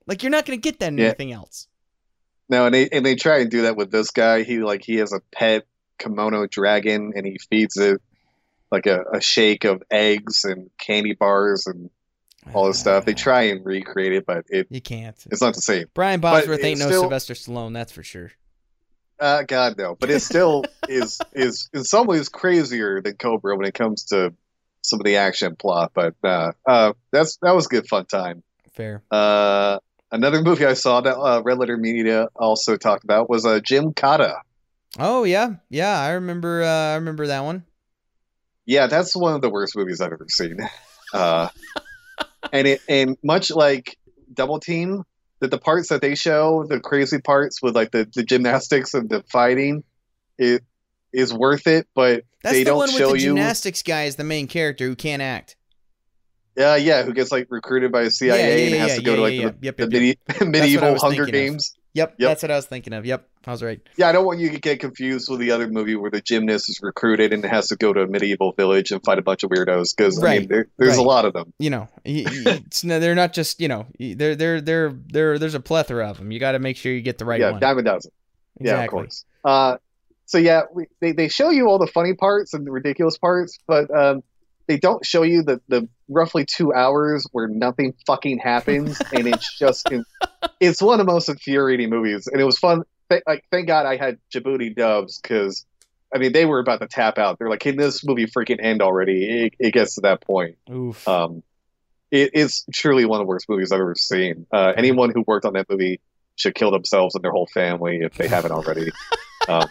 Like 0.05 0.23
you're 0.23 0.29
not 0.29 0.45
gonna 0.45 0.57
get 0.57 0.79
that 0.79 0.87
in 0.89 0.97
Yeah. 0.97 1.05
anything 1.07 1.31
else. 1.31 1.67
No, 2.49 2.65
and 2.65 2.75
they 2.75 2.89
and 2.89 3.05
they 3.05 3.15
try 3.15 3.39
and 3.39 3.49
do 3.49 3.63
that 3.63 3.75
with 3.77 3.89
this 3.91 4.11
guy. 4.11 4.43
He 4.43 4.59
like 4.59 4.83
he 4.83 4.95
has 4.97 5.13
a 5.13 5.21
pet 5.31 5.65
kimono 5.97 6.45
dragon, 6.47 7.13
and 7.15 7.25
he 7.25 7.37
feeds 7.49 7.77
it 7.77 8.01
like 8.71 8.85
a, 8.85 9.03
a 9.13 9.21
shake 9.21 9.63
of 9.65 9.81
eggs 9.89 10.43
and 10.43 10.69
candy 10.77 11.13
bars 11.13 11.67
and 11.67 11.89
all 12.53 12.65
this 12.67 12.79
stuff. 12.79 13.05
They 13.05 13.13
try 13.13 13.43
and 13.43 13.65
recreate 13.65 14.11
it, 14.13 14.25
but 14.25 14.45
it 14.49 14.67
You 14.69 14.81
can't. 14.81 15.15
it's 15.31 15.41
not 15.41 15.53
the 15.55 15.61
same. 15.61 15.85
Brian 15.93 16.19
Bosworth 16.19 16.63
ain't 16.63 16.79
no 16.79 16.87
still- 16.87 17.01
Sylvester 17.01 17.33
Stallone, 17.35 17.73
that's 17.73 17.91
for 17.93 18.03
sure. 18.03 18.31
Uh, 19.23 19.41
God 19.43 19.77
no, 19.77 19.95
but 19.97 20.09
it 20.09 20.21
still 20.21 20.65
is 20.89 21.21
is 21.31 21.69
in 21.73 21.85
some 21.85 22.07
ways 22.07 22.27
crazier 22.27 23.01
than 23.01 23.15
Cobra 23.15 23.55
when 23.55 23.65
it 23.65 23.73
comes 23.73 24.03
to 24.07 24.33
some 24.81 24.99
of 24.99 25.05
the 25.05 25.15
action 25.15 25.55
plot. 25.55 25.91
But 25.95 26.15
uh, 26.25 26.51
uh, 26.67 26.91
that's 27.13 27.37
that 27.41 27.55
was 27.55 27.67
a 27.67 27.69
good 27.69 27.87
fun 27.87 28.05
time. 28.05 28.43
Fair. 28.73 29.01
Uh, 29.09 29.79
another 30.11 30.41
movie 30.41 30.65
I 30.65 30.73
saw 30.73 30.99
that 30.99 31.17
uh, 31.17 31.41
Red 31.41 31.57
Letter 31.57 31.77
Media 31.77 32.27
also 32.35 32.75
talked 32.75 33.05
about 33.05 33.29
was 33.29 33.45
uh, 33.45 33.61
Gymkata. 33.61 34.41
Oh 34.99 35.23
yeah, 35.23 35.51
yeah. 35.69 35.97
I 35.97 36.11
remember. 36.11 36.61
Uh, 36.61 36.91
I 36.91 36.95
remember 36.95 37.27
that 37.27 37.45
one. 37.45 37.63
Yeah, 38.65 38.87
that's 38.87 39.15
one 39.15 39.35
of 39.35 39.41
the 39.41 39.49
worst 39.49 39.73
movies 39.77 40.01
I've 40.01 40.11
ever 40.11 40.27
seen. 40.27 40.57
Uh, 41.13 41.47
and 42.51 42.67
it 42.67 42.81
and 42.89 43.17
much 43.23 43.51
like 43.51 43.97
Double 44.33 44.59
Team, 44.59 45.03
that 45.43 45.51
the 45.51 45.57
parts 45.57 45.89
that 45.89 46.01
they 46.01 46.15
show, 46.15 46.65
the 46.67 46.79
crazy 46.79 47.19
parts 47.19 47.61
with 47.61 47.75
like 47.75 47.91
the, 47.91 48.09
the 48.13 48.23
gymnastics 48.23 48.93
and 48.93 49.09
the 49.09 49.23
fighting, 49.23 49.83
it 50.37 50.63
is 51.11 51.33
worth 51.33 51.67
it. 51.67 51.87
But 51.93 52.23
That's 52.41 52.55
they 52.55 52.63
the 52.63 52.71
don't 52.71 52.77
one 52.77 52.87
with 52.87 52.97
show 52.97 53.11
the 53.11 53.19
you. 53.19 53.25
gymnastics 53.27 53.83
guy 53.83 54.05
is 54.05 54.15
the 54.15 54.23
main 54.23 54.47
character 54.47 54.87
who 54.87 54.95
can't 54.95 55.21
act. 55.21 55.57
Yeah, 56.55 56.75
yeah, 56.77 57.03
who 57.03 57.13
gets 57.13 57.31
like 57.31 57.47
recruited 57.49 57.91
by 57.91 58.03
the 58.03 58.11
CIA 58.11 58.37
yeah, 58.37 58.55
yeah, 58.55 58.65
and 58.65 58.75
has 58.81 58.89
yeah, 58.91 58.95
to 58.95 59.01
go 59.03 59.15
to 59.15 59.21
like 59.21 59.31
the. 59.31 59.41
Yep, 59.41 59.59
the 59.59 59.65
yep, 59.65 59.79
yep. 59.79 59.89
medi- 59.89 60.19
medieval 60.45 60.97
Hunger. 60.97 61.25
Games. 61.25 61.75
Yep, 61.95 62.15
Yep. 62.17 62.27
that's 62.29 62.41
what 62.41 62.51
I 62.51 62.55
was 62.55 62.65
thinking 62.65 62.91
of. 62.93 63.05
Yep, 63.05 63.27
I 63.45 63.51
was 63.51 63.61
right. 63.61 63.79
Yeah, 63.97 64.09
I 64.09 64.11
don't 64.13 64.25
want 64.25 64.39
you 64.39 64.49
to 64.49 64.59
get 64.59 64.79
confused 64.79 65.29
with 65.29 65.39
the 65.39 65.51
other 65.51 65.67
movie 65.67 65.95
where 65.95 66.09
the 66.09 66.21
gymnast 66.21 66.69
is 66.69 66.79
recruited 66.81 67.33
and 67.33 67.45
has 67.45 67.67
to 67.67 67.75
go 67.75 67.93
to 67.93 68.01
a 68.01 68.07
medieval 68.07 68.51
village 68.53 68.91
and 68.91 69.03
fight 69.03 69.19
a 69.19 69.21
bunch 69.21 69.43
of 69.43 69.51
weirdos 69.51 69.95
because 69.95 70.17
I 70.23 70.29
mean, 70.31 70.39
Right, 70.41 70.49
there, 70.49 70.67
there's 70.77 70.97
a 70.97 71.03
lot 71.03 71.25
of 71.25 71.33
them. 71.33 71.53
You 71.59 71.69
know, 71.69 71.87
y- 72.05 72.23
y- 72.25 72.61
it's, 72.65 72.83
no, 72.83 72.99
they're 72.99 73.13
not 73.13 73.33
just 73.33 73.61
you 73.61 73.67
know, 73.67 73.85
they're 73.99 74.35
they're 74.35 74.59
they're 74.61 74.89
they're 74.91 75.37
there's 75.37 75.53
a 75.55 75.59
plethora 75.59 76.09
of 76.09 76.17
them. 76.17 76.31
You 76.31 76.39
got 76.39 76.53
to 76.53 76.59
make 76.59 76.77
sure 76.77 76.91
you 76.91 77.01
get 77.01 77.19
the 77.19 77.25
right 77.25 77.39
yeah, 77.39 77.51
one. 77.51 77.63
a 77.63 77.81
dozen. 77.83 78.11
Yeah, 78.59 78.81
of 78.81 78.89
course. 78.89 79.25
Uh, 79.45 79.77
so 80.25 80.37
yeah, 80.39 80.61
we, 80.73 80.85
they 80.99 81.11
they 81.11 81.27
show 81.27 81.51
you 81.51 81.67
all 81.67 81.77
the 81.77 81.87
funny 81.87 82.15
parts 82.15 82.55
and 82.55 82.65
the 82.65 82.71
ridiculous 82.71 83.17
parts, 83.19 83.59
but 83.67 83.91
um, 83.95 84.23
they 84.67 84.77
don't 84.77 85.05
show 85.05 85.23
you 85.23 85.43
the 85.43 85.61
the 85.67 85.87
roughly 86.09 86.45
two 86.45 86.73
hours 86.73 87.27
where 87.31 87.47
nothing 87.47 87.93
fucking 88.05 88.39
happens, 88.39 89.01
and 89.13 89.27
it's 89.27 89.57
just 89.57 89.89
it's 90.59 90.81
one 90.81 90.99
of 90.99 91.05
the 91.05 91.11
most 91.11 91.29
infuriating 91.29 91.89
movies, 91.89 92.27
and 92.27 92.41
it 92.41 92.45
was 92.45 92.57
fun. 92.57 92.83
Th- 93.09 93.23
like, 93.27 93.45
thank 93.51 93.67
God 93.67 93.85
I 93.85 93.97
had 93.97 94.19
Djibouti 94.33 94.75
dubs 94.75 95.19
because. 95.21 95.65
I 96.15 96.19
mean, 96.19 96.31
they 96.31 96.45
were 96.45 96.59
about 96.59 96.79
to 96.79 96.87
tap 96.87 97.17
out. 97.17 97.39
They're 97.39 97.49
like, 97.49 97.61
"Can 97.61 97.75
this 97.75 98.05
movie 98.05 98.27
freaking 98.27 98.63
end 98.63 98.83
already?" 98.83 99.45
It, 99.45 99.53
it 99.57 99.73
gets 99.73 99.95
to 99.95 100.01
that 100.01 100.21
point. 100.21 100.57
Oof. 100.69 101.07
Um, 101.07 101.41
it 102.11 102.35
is 102.35 102.63
truly 102.71 103.05
one 103.05 103.19
of 103.19 103.25
the 103.25 103.27
worst 103.27 103.49
movies 103.49 103.71
I've 103.71 103.79
ever 103.79 103.95
seen. 103.95 104.45
Uh, 104.53 104.73
anyone 104.77 105.11
who 105.11 105.23
worked 105.25 105.43
on 105.43 105.53
that 105.53 105.67
movie 105.67 105.99
should 106.35 106.53
kill 106.53 106.69
themselves 106.69 107.15
and 107.15 107.23
their 107.23 107.31
whole 107.31 107.47
family 107.47 108.01
if 108.01 108.13
they 108.13 108.27
haven't 108.27 108.51
already. 108.51 108.91
um, 109.47 109.67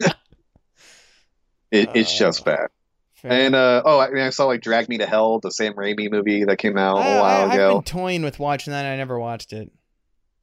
it, 1.72 1.90
it's 1.94 2.16
just 2.16 2.44
bad. 2.44 2.68
Fair. 3.26 3.46
And 3.46 3.54
uh, 3.54 3.82
oh, 3.84 3.98
I, 3.98 4.10
mean, 4.10 4.22
I 4.22 4.30
saw 4.30 4.46
like 4.46 4.60
Drag 4.60 4.88
Me 4.88 4.98
to 4.98 5.06
Hell, 5.06 5.40
the 5.40 5.50
Sam 5.50 5.74
Raimi 5.74 6.10
movie 6.10 6.44
that 6.44 6.58
came 6.58 6.78
out 6.78 6.98
I, 6.98 7.08
a 7.08 7.20
while 7.20 7.50
I, 7.50 7.54
ago. 7.54 7.68
I've 7.68 7.84
been 7.84 7.92
toying 7.92 8.22
with 8.22 8.38
watching 8.38 8.72
that. 8.72 8.86
I 8.86 8.96
never 8.96 9.18
watched 9.18 9.52
it. 9.52 9.72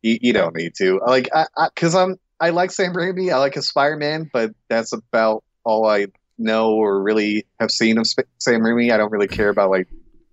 You, 0.02 0.18
you 0.22 0.34
don't 0.34 0.54
need 0.54 0.76
to 0.76 1.00
like, 1.06 1.30
I, 1.34 1.46
because 1.74 1.96
I'm 1.96 2.20
I 2.40 2.50
like 2.50 2.72
Sam 2.72 2.94
Raimi. 2.94 3.32
I 3.32 3.38
like 3.38 3.54
his 3.54 3.70
Spider-Man, 3.70 4.30
but 4.32 4.52
that's 4.68 4.92
about 4.92 5.46
all 5.64 5.88
I 5.88 6.08
know 6.38 6.74
or 6.74 7.02
really 7.02 7.46
have 7.58 7.72
seen 7.72 7.98
of 7.98 8.06
Sp- 8.06 8.28
Sam 8.38 8.60
Raimi. 8.60 8.92
I 8.92 8.98
don't 8.98 9.12
really 9.12 9.30
care 9.30 9.48
about 9.48 9.70
like 9.70 9.88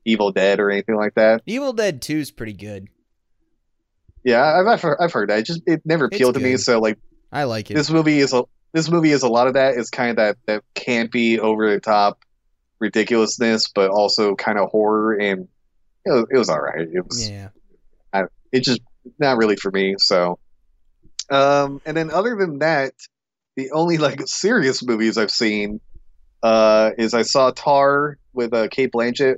Evil 0.04 0.32
Dead 0.32 0.58
or 0.58 0.72
anything 0.72 0.96
like 0.96 1.14
that. 1.14 1.42
Evil 1.46 1.72
Dead 1.72 2.02
Two 2.02 2.16
is 2.16 2.32
pretty 2.32 2.54
good. 2.54 2.88
Yeah, 4.24 4.42
I've 4.42 4.66
I've 4.66 4.82
heard, 4.82 4.96
I've 5.00 5.12
heard 5.12 5.30
that. 5.30 5.38
It 5.38 5.46
just 5.46 5.62
it 5.66 5.82
never 5.84 6.06
appealed 6.06 6.34
to 6.34 6.40
me. 6.40 6.56
So 6.56 6.80
like 6.80 6.98
I 7.30 7.44
like 7.44 7.70
it. 7.70 7.74
this 7.74 7.90
movie 7.90 8.18
is 8.18 8.32
a 8.32 8.42
this 8.72 8.88
movie 8.88 9.12
is 9.12 9.22
a 9.22 9.28
lot 9.28 9.46
of 9.46 9.54
that. 9.54 9.74
It's 9.76 9.90
kind 9.90 10.10
of 10.10 10.16
that 10.16 10.36
that 10.46 10.64
campy, 10.74 11.38
over 11.38 11.70
the 11.70 11.80
top 11.80 12.18
ridiculousness, 12.80 13.68
but 13.74 13.90
also 13.90 14.34
kind 14.34 14.58
of 14.58 14.70
horror, 14.70 15.14
and 15.14 15.48
it 16.04 16.10
was, 16.10 16.24
it 16.30 16.36
was 16.38 16.48
all 16.48 16.60
right. 16.60 16.88
It 16.92 17.06
was 17.06 17.28
yeah. 17.28 17.48
it 18.52 18.64
just 18.64 18.80
not 19.18 19.36
really 19.36 19.56
for 19.56 19.70
me. 19.70 19.94
So, 19.98 20.38
um, 21.30 21.80
and 21.86 21.96
then 21.96 22.10
other 22.10 22.36
than 22.36 22.58
that, 22.58 22.92
the 23.56 23.70
only 23.72 23.98
like 23.98 24.20
serious 24.26 24.82
movies 24.82 25.18
I've 25.18 25.30
seen 25.30 25.80
uh, 26.42 26.90
is 26.98 27.14
I 27.14 27.22
saw 27.22 27.50
Tar 27.50 28.18
with 28.32 28.52
uh, 28.54 28.68
Cate 28.68 28.90
Blanchett 28.92 29.36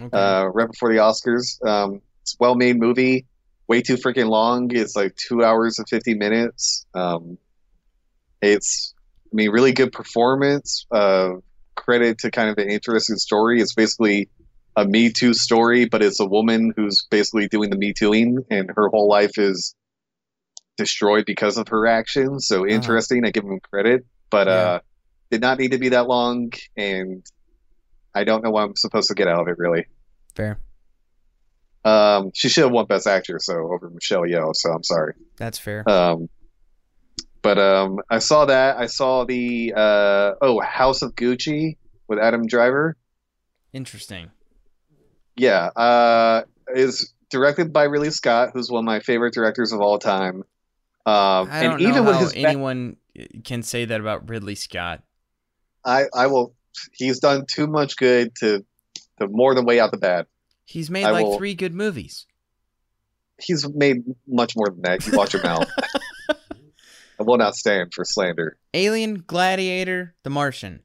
Okay. 0.00 0.16
uh, 0.16 0.46
right 0.46 0.70
before 0.70 0.92
the 0.92 0.98
Oscars. 0.98 1.64
Um, 1.66 2.02
it's 2.22 2.34
a 2.34 2.36
well 2.40 2.54
made 2.54 2.78
movie, 2.78 3.26
way 3.68 3.80
too 3.80 3.96
freaking 3.96 4.28
long. 4.28 4.74
It's 4.74 4.96
like 4.96 5.14
two 5.16 5.44
hours 5.44 5.78
and 5.78 5.88
50 5.88 6.14
minutes. 6.14 6.86
Um, 6.94 7.38
it's, 8.42 8.94
I 9.32 9.36
mean, 9.36 9.50
really 9.50 9.72
good 9.72 9.92
performance. 9.92 10.86
Uh, 10.90 11.34
credit 11.74 12.18
to 12.18 12.30
kind 12.30 12.48
of 12.50 12.58
an 12.58 12.68
interesting 12.70 13.16
story. 13.16 13.60
It's 13.60 13.74
basically 13.74 14.28
a 14.76 14.84
Me 14.84 15.10
Too 15.12 15.34
story, 15.34 15.84
but 15.86 16.02
it's 16.02 16.20
a 16.20 16.26
woman 16.26 16.72
who's 16.76 17.06
basically 17.10 17.48
doing 17.48 17.70
the 17.70 17.76
Me 17.76 17.92
Tooing, 17.92 18.38
and 18.50 18.70
her 18.74 18.88
whole 18.88 19.08
life 19.08 19.38
is 19.38 19.74
destroyed 20.76 21.24
because 21.26 21.56
of 21.56 21.68
her 21.68 21.86
actions. 21.86 22.46
So 22.48 22.66
interesting. 22.66 23.24
I 23.24 23.30
give 23.30 23.44
him 23.44 23.60
credit, 23.60 24.04
but 24.30 24.46
Yeah. 24.48 24.52
uh, 24.52 24.78
did 25.30 25.40
not 25.40 25.58
need 25.58 25.70
to 25.72 25.78
be 25.78 25.90
that 25.90 26.06
long, 26.08 26.52
and 26.76 27.24
I 28.14 28.24
don't 28.24 28.42
know 28.44 28.50
what 28.50 28.64
I'm 28.64 28.76
supposed 28.76 29.08
to 29.08 29.14
get 29.14 29.28
out 29.28 29.40
of 29.42 29.48
it 29.48 29.58
really. 29.58 29.86
Fair. 30.34 30.58
Um, 31.84 32.30
she 32.34 32.48
should 32.48 32.64
have 32.64 32.72
won 32.72 32.86
Best 32.86 33.06
Actress 33.06 33.46
so 33.46 33.54
over 33.54 33.90
Michelle 33.90 34.22
Yeoh. 34.22 34.52
So 34.54 34.70
I'm 34.70 34.82
sorry. 34.82 35.14
That's 35.36 35.58
fair. 35.58 35.88
Um, 35.88 36.28
but 37.44 37.58
um, 37.58 37.98
I 38.10 38.20
saw 38.20 38.46
that. 38.46 38.78
I 38.78 38.86
saw 38.86 39.26
the 39.26 39.74
uh, 39.76 40.32
oh 40.40 40.60
House 40.60 41.02
of 41.02 41.14
Gucci 41.14 41.76
with 42.08 42.18
Adam 42.18 42.46
Driver. 42.46 42.96
Interesting. 43.74 44.30
Yeah, 45.36 45.66
uh, 45.66 46.42
is 46.74 47.12
directed 47.30 47.70
by 47.70 47.84
Ridley 47.84 48.10
Scott, 48.10 48.50
who's 48.54 48.70
one 48.70 48.84
of 48.84 48.86
my 48.86 49.00
favorite 49.00 49.34
directors 49.34 49.72
of 49.72 49.80
all 49.80 49.98
time. 49.98 50.36
Um, 51.06 51.48
I 51.50 51.62
don't 51.64 51.72
and 51.74 51.82
know 51.82 51.88
even 51.90 52.04
with 52.06 52.16
how 52.16 52.28
ba- 52.30 52.36
anyone 52.36 52.96
can 53.44 53.62
say 53.62 53.84
that 53.84 54.00
about 54.00 54.30
Ridley 54.30 54.54
Scott. 54.54 55.02
I 55.84 56.04
I 56.14 56.28
will. 56.28 56.54
He's 56.92 57.20
done 57.20 57.44
too 57.46 57.66
much 57.66 57.98
good 57.98 58.34
to 58.36 58.64
to 59.20 59.28
more 59.28 59.54
than 59.54 59.66
weigh 59.66 59.80
out 59.80 59.90
the 59.90 59.98
bad. 59.98 60.26
He's 60.64 60.88
made 60.88 61.04
I 61.04 61.10
like 61.10 61.26
will- 61.26 61.36
three 61.36 61.54
good 61.54 61.74
movies. 61.74 62.24
He's 63.38 63.68
made 63.68 64.04
much 64.26 64.54
more 64.56 64.68
than 64.70 64.80
that. 64.82 65.06
You 65.06 65.18
watch 65.18 65.34
your 65.34 65.42
mouth. 65.42 65.68
I 67.18 67.22
will 67.22 67.36
not 67.38 67.54
stand 67.54 67.92
for 67.94 68.04
slander. 68.04 68.56
Alien, 68.72 69.22
Gladiator, 69.26 70.14
The 70.24 70.30
Martian. 70.30 70.80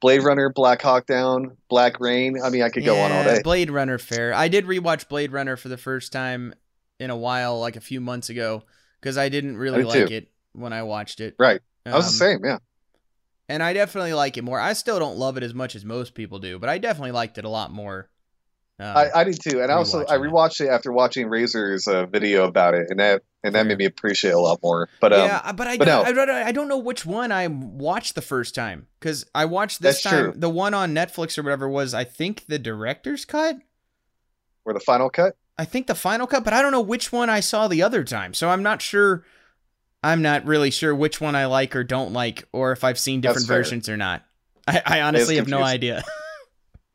Blade 0.00 0.22
Runner, 0.24 0.50
Black 0.50 0.82
Hawk 0.82 1.06
Down, 1.06 1.56
Black 1.68 2.00
Rain. 2.00 2.36
I 2.42 2.50
mean, 2.50 2.62
I 2.62 2.70
could 2.70 2.84
go 2.84 2.98
on 3.00 3.12
all 3.12 3.22
day. 3.24 3.40
Blade 3.42 3.70
Runner, 3.70 3.98
fair. 3.98 4.34
I 4.34 4.48
did 4.48 4.66
rewatch 4.66 5.08
Blade 5.08 5.30
Runner 5.32 5.56
for 5.56 5.68
the 5.68 5.76
first 5.76 6.12
time 6.12 6.54
in 6.98 7.10
a 7.10 7.16
while, 7.16 7.60
like 7.60 7.76
a 7.76 7.80
few 7.80 8.00
months 8.00 8.28
ago, 8.28 8.64
because 9.00 9.16
I 9.16 9.28
didn't 9.28 9.56
really 9.56 9.78
did 9.78 9.86
like 9.86 10.08
too. 10.08 10.14
it 10.14 10.28
when 10.52 10.72
I 10.72 10.82
watched 10.82 11.20
it. 11.20 11.36
Right. 11.38 11.60
I 11.86 11.94
was 11.96 12.18
the 12.18 12.24
Um, 12.24 12.32
same. 12.32 12.44
Yeah. 12.44 12.58
and 13.48 13.62
I 13.62 13.72
definitely 13.72 14.12
like 14.12 14.36
it 14.36 14.42
more. 14.44 14.58
I 14.60 14.72
still 14.72 14.98
don't 14.98 15.18
love 15.18 15.36
it 15.36 15.42
as 15.44 15.54
much 15.54 15.76
as 15.76 15.84
most 15.84 16.14
people 16.14 16.40
do, 16.40 16.58
but 16.58 16.68
I 16.68 16.78
definitely 16.78 17.12
liked 17.12 17.38
it 17.38 17.44
a 17.44 17.48
lot 17.48 17.70
more. 17.72 18.08
Um, 18.82 18.96
I, 18.96 19.20
I 19.20 19.24
did 19.24 19.38
too, 19.40 19.62
and 19.62 19.70
I 19.70 19.76
also 19.76 20.00
I 20.00 20.16
rewatching 20.16 20.24
it. 20.24 20.30
rewatched 20.32 20.60
it 20.62 20.68
after 20.68 20.92
watching 20.92 21.28
Razor's 21.28 21.86
uh, 21.86 22.06
video 22.06 22.46
about 22.48 22.74
it, 22.74 22.88
and 22.90 22.98
that 22.98 23.22
and 23.44 23.54
that 23.54 23.66
made 23.66 23.78
me 23.78 23.84
appreciate 23.84 24.30
it 24.30 24.34
a 24.34 24.40
lot 24.40 24.58
more. 24.60 24.88
But 25.00 25.12
um, 25.12 25.28
yeah, 25.28 25.52
but 25.52 25.66
I, 25.68 25.76
but 25.76 25.86
no. 25.86 26.02
I, 26.02 26.12
don't, 26.12 26.28
I 26.30 26.50
don't 26.50 26.68
know 26.68 26.78
which 26.78 27.06
one 27.06 27.30
I 27.30 27.46
watched 27.46 28.16
the 28.16 28.22
first 28.22 28.56
time 28.56 28.88
because 28.98 29.24
I 29.34 29.44
watched 29.44 29.80
this 29.82 30.02
That's 30.02 30.14
time 30.14 30.32
true. 30.32 30.40
the 30.40 30.50
one 30.50 30.74
on 30.74 30.94
Netflix 30.94 31.38
or 31.38 31.42
whatever 31.42 31.68
was 31.68 31.94
I 31.94 32.02
think 32.04 32.46
the 32.48 32.58
director's 32.58 33.24
cut. 33.24 33.56
or 34.64 34.72
the 34.72 34.80
final 34.80 35.10
cut, 35.10 35.36
I 35.56 35.64
think 35.64 35.86
the 35.86 35.94
final 35.94 36.26
cut, 36.26 36.42
but 36.42 36.52
I 36.52 36.60
don't 36.62 36.72
know 36.72 36.80
which 36.80 37.12
one 37.12 37.30
I 37.30 37.40
saw 37.40 37.68
the 37.68 37.82
other 37.82 38.02
time. 38.02 38.34
So 38.34 38.48
I'm 38.50 38.62
not 38.62 38.82
sure. 38.82 39.24
I'm 40.02 40.22
not 40.22 40.44
really 40.44 40.72
sure 40.72 40.92
which 40.92 41.20
one 41.20 41.36
I 41.36 41.46
like 41.46 41.76
or 41.76 41.84
don't 41.84 42.12
like, 42.12 42.48
or 42.52 42.72
if 42.72 42.82
I've 42.82 42.98
seen 42.98 43.20
That's 43.20 43.34
different 43.34 43.48
fair. 43.48 43.58
versions 43.58 43.88
or 43.88 43.96
not. 43.96 44.24
I, 44.66 44.82
I 44.84 45.00
honestly 45.02 45.36
have 45.36 45.46
no 45.46 45.62
idea. 45.62 46.02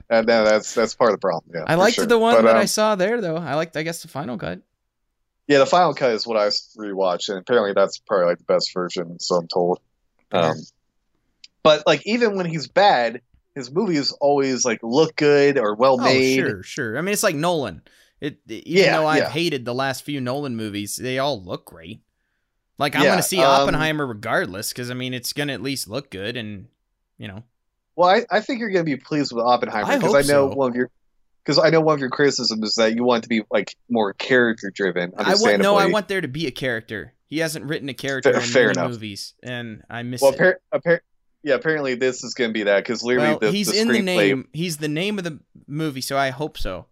and 0.09 0.27
no, 0.27 0.43
that's 0.43 0.73
that's 0.73 0.95
part 0.95 1.11
of 1.11 1.15
the 1.15 1.21
problem. 1.21 1.51
Yeah, 1.53 1.65
I 1.67 1.75
liked 1.75 1.95
sure. 1.95 2.05
the 2.05 2.17
one 2.17 2.35
But, 2.35 2.45
that 2.45 2.55
um, 2.55 2.61
I 2.61 2.65
saw 2.65 2.95
there, 2.95 3.21
though. 3.21 3.38
I 3.38 3.55
liked, 3.55 3.75
I 3.75 3.84
guess, 3.84 4.01
the 4.01 4.07
final 4.07 4.38
cut. 4.38 4.61
Yeah, 5.47 5.59
the 5.59 5.65
final 5.65 5.93
cut 5.93 6.11
is 6.11 6.27
what 6.27 6.38
I 6.38 6.47
rewatched, 6.47 7.29
and 7.29 7.38
apparently 7.39 7.73
that's 7.73 7.99
probably 7.99 8.27
like 8.27 8.38
the 8.39 8.43
best 8.43 8.73
version, 8.73 9.19
so 9.19 9.35
I'm 9.35 9.47
told. 9.47 9.79
Um, 10.34 10.55
but 11.63 11.84
like 11.88 12.01
even 12.05 12.35
when 12.35 12.45
he's 12.45 12.67
bad, 12.67 13.21
his 13.55 13.71
movies 13.71 14.11
always 14.19 14.65
like 14.65 14.79
look 14.84 15.15
good 15.15 15.57
or 15.57 15.75
well 15.75 15.97
Oh, 15.99 16.03
made. 16.03 16.39
sure, 16.39 16.63
sure. 16.63 16.97
I 16.97 17.01
mean, 17.01 17.13
it's 17.13 17.23
like 17.23 17.35
Nolan. 17.35 17.81
It 18.19 18.39
even 18.47 18.84
Yeah, 18.84 18.93
though 18.93 19.07
I've 19.07 19.23
yeah. 19.23 19.29
hated 19.29 19.63
the 19.65 19.73
last 19.75 20.03
few 20.03 20.19
Nolan 20.19 20.55
movies, 20.55 20.95
they 20.95 21.19
all 21.19 21.41
look 21.41 21.65
great. 21.65 22.01
Like 22.77 22.95
I'm 22.95 23.03
Yeah, 23.03 23.11
gonna 23.11 23.21
see 23.23 23.38
um, 23.38 23.45
Oppenheimer 23.45 24.05
regardless, 24.05 24.69
because 24.69 24.91
I 24.91 24.95
mean, 24.95 25.13
it's 25.13 25.34
gonna 25.34 25.53
at 25.53 25.61
least 25.61 25.88
look 25.88 26.09
good, 26.11 26.35
and 26.38 26.67
you 27.17 27.27
know, 27.27 27.43
Well, 27.97 28.09
I, 28.09 28.25
I 28.29 28.39
think 28.41 28.59
you're 28.59 28.69
gonna 28.69 28.83
be 28.85 28.95
pleased 28.95 29.33
with 29.33 29.43
Oppenheimer 29.43 29.87
because 29.97 30.11
hope 30.13 30.15
I, 30.15 30.21
know 30.21 30.49
so. 30.49 30.55
one 30.55 30.69
of 30.69 30.75
your 30.75 30.89
because 31.43 31.57
I 31.59 31.69
know 31.71 31.81
one 31.81 31.95
of 31.95 31.99
your 31.99 32.11
criticisms 32.11 32.69
is 32.69 32.75
that 32.75 32.95
you 32.95 33.03
want 33.03 33.21
it 33.21 33.23
to 33.23 33.29
be 33.29 33.41
like 33.49 33.75
more 33.89 34.13
character 34.13 34.71
driven. 34.73 35.13
I 35.17 35.33
want 35.35 35.59
no, 35.61 35.75
I 35.75 35.87
want 35.87 36.07
there 36.07 36.21
to 36.21 36.27
be 36.27 36.45
a 36.47 36.51
character. 36.51 37.13
He 37.25 37.39
hasn't 37.39 37.65
written 37.65 37.89
a 37.89 37.93
character 37.93 38.31
Fair- 38.33 38.41
in 38.41 38.47
fair 38.47 38.67
many 38.67 38.79
enough. 38.79 38.91
movies, 38.91 39.33
and 39.43 39.83
I 39.89 40.03
miss 40.03 40.21
Well, 40.21 40.31
it. 40.31 40.39
appar- 40.39 40.55
appar- 40.73 40.99
yeah, 41.43 41.55
apparently 41.55 41.95
this 41.95 42.23
is 42.23 42.33
going 42.35 42.51
to 42.51 42.53
be 42.53 42.63
that 42.63 42.83
because 42.83 43.01
literally 43.03 43.29
well, 43.29 43.39
the, 43.39 43.51
he's 43.51 43.67
the 43.71 43.81
in 43.81 43.87
the 43.87 43.95
screenplay. 43.95 44.03
name. 44.05 44.47
He's 44.53 44.77
the 44.77 44.87
name 44.87 45.17
of 45.17 45.23
the 45.23 45.39
movie, 45.67 46.01
so 46.01 46.17
I 46.17 46.29
hope 46.29 46.57
so. 46.57 46.85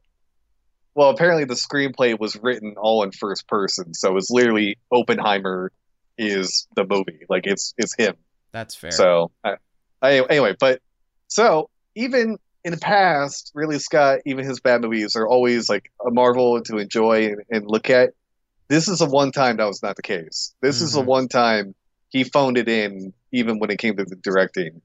Well, 0.95 1.09
apparently 1.09 1.43
the 1.45 1.53
screenplay 1.53 2.17
was 2.19 2.35
written 2.37 2.75
all 2.77 3.03
in 3.03 3.11
first 3.11 3.47
person, 3.47 3.93
so 3.93 4.17
it's 4.17 4.29
literally 4.31 4.77
Oppenheimer 4.91 5.71
is 6.17 6.67
the 6.75 6.85
movie, 6.85 7.25
like 7.29 7.45
it's 7.45 7.73
it's 7.77 7.93
him. 7.95 8.15
That's 8.51 8.73
fair. 8.75 8.91
So, 8.91 9.31
I, 9.43 9.55
I, 10.01 10.21
anyway, 10.29 10.55
but 10.59 10.81
so 11.27 11.69
even 11.95 12.37
in 12.63 12.71
the 12.71 12.77
past, 12.79 13.51
Ridley 13.53 13.79
Scott, 13.79 14.19
even 14.25 14.45
his 14.45 14.59
bad 14.59 14.81
movies 14.81 15.15
are 15.15 15.27
always 15.27 15.69
like 15.69 15.91
a 16.05 16.11
marvel 16.11 16.61
to 16.63 16.77
enjoy 16.77 17.25
and, 17.27 17.41
and 17.51 17.65
look 17.67 17.89
at. 17.89 18.11
This 18.67 18.87
is 18.87 19.01
a 19.01 19.05
one 19.05 19.31
time 19.31 19.57
that 19.57 19.65
was 19.65 19.83
not 19.83 19.95
the 19.95 20.01
case. 20.01 20.53
This 20.61 20.81
is 20.81 20.95
a 20.95 21.01
Mhm. 21.01 21.05
one 21.05 21.27
time 21.27 21.75
he 22.09 22.23
phoned 22.23 22.57
it 22.57 22.67
in, 22.67 23.13
even 23.31 23.59
when 23.59 23.69
it 23.69 23.77
came 23.77 23.95
to 23.97 24.03
the 24.05 24.15
directing. 24.15 24.81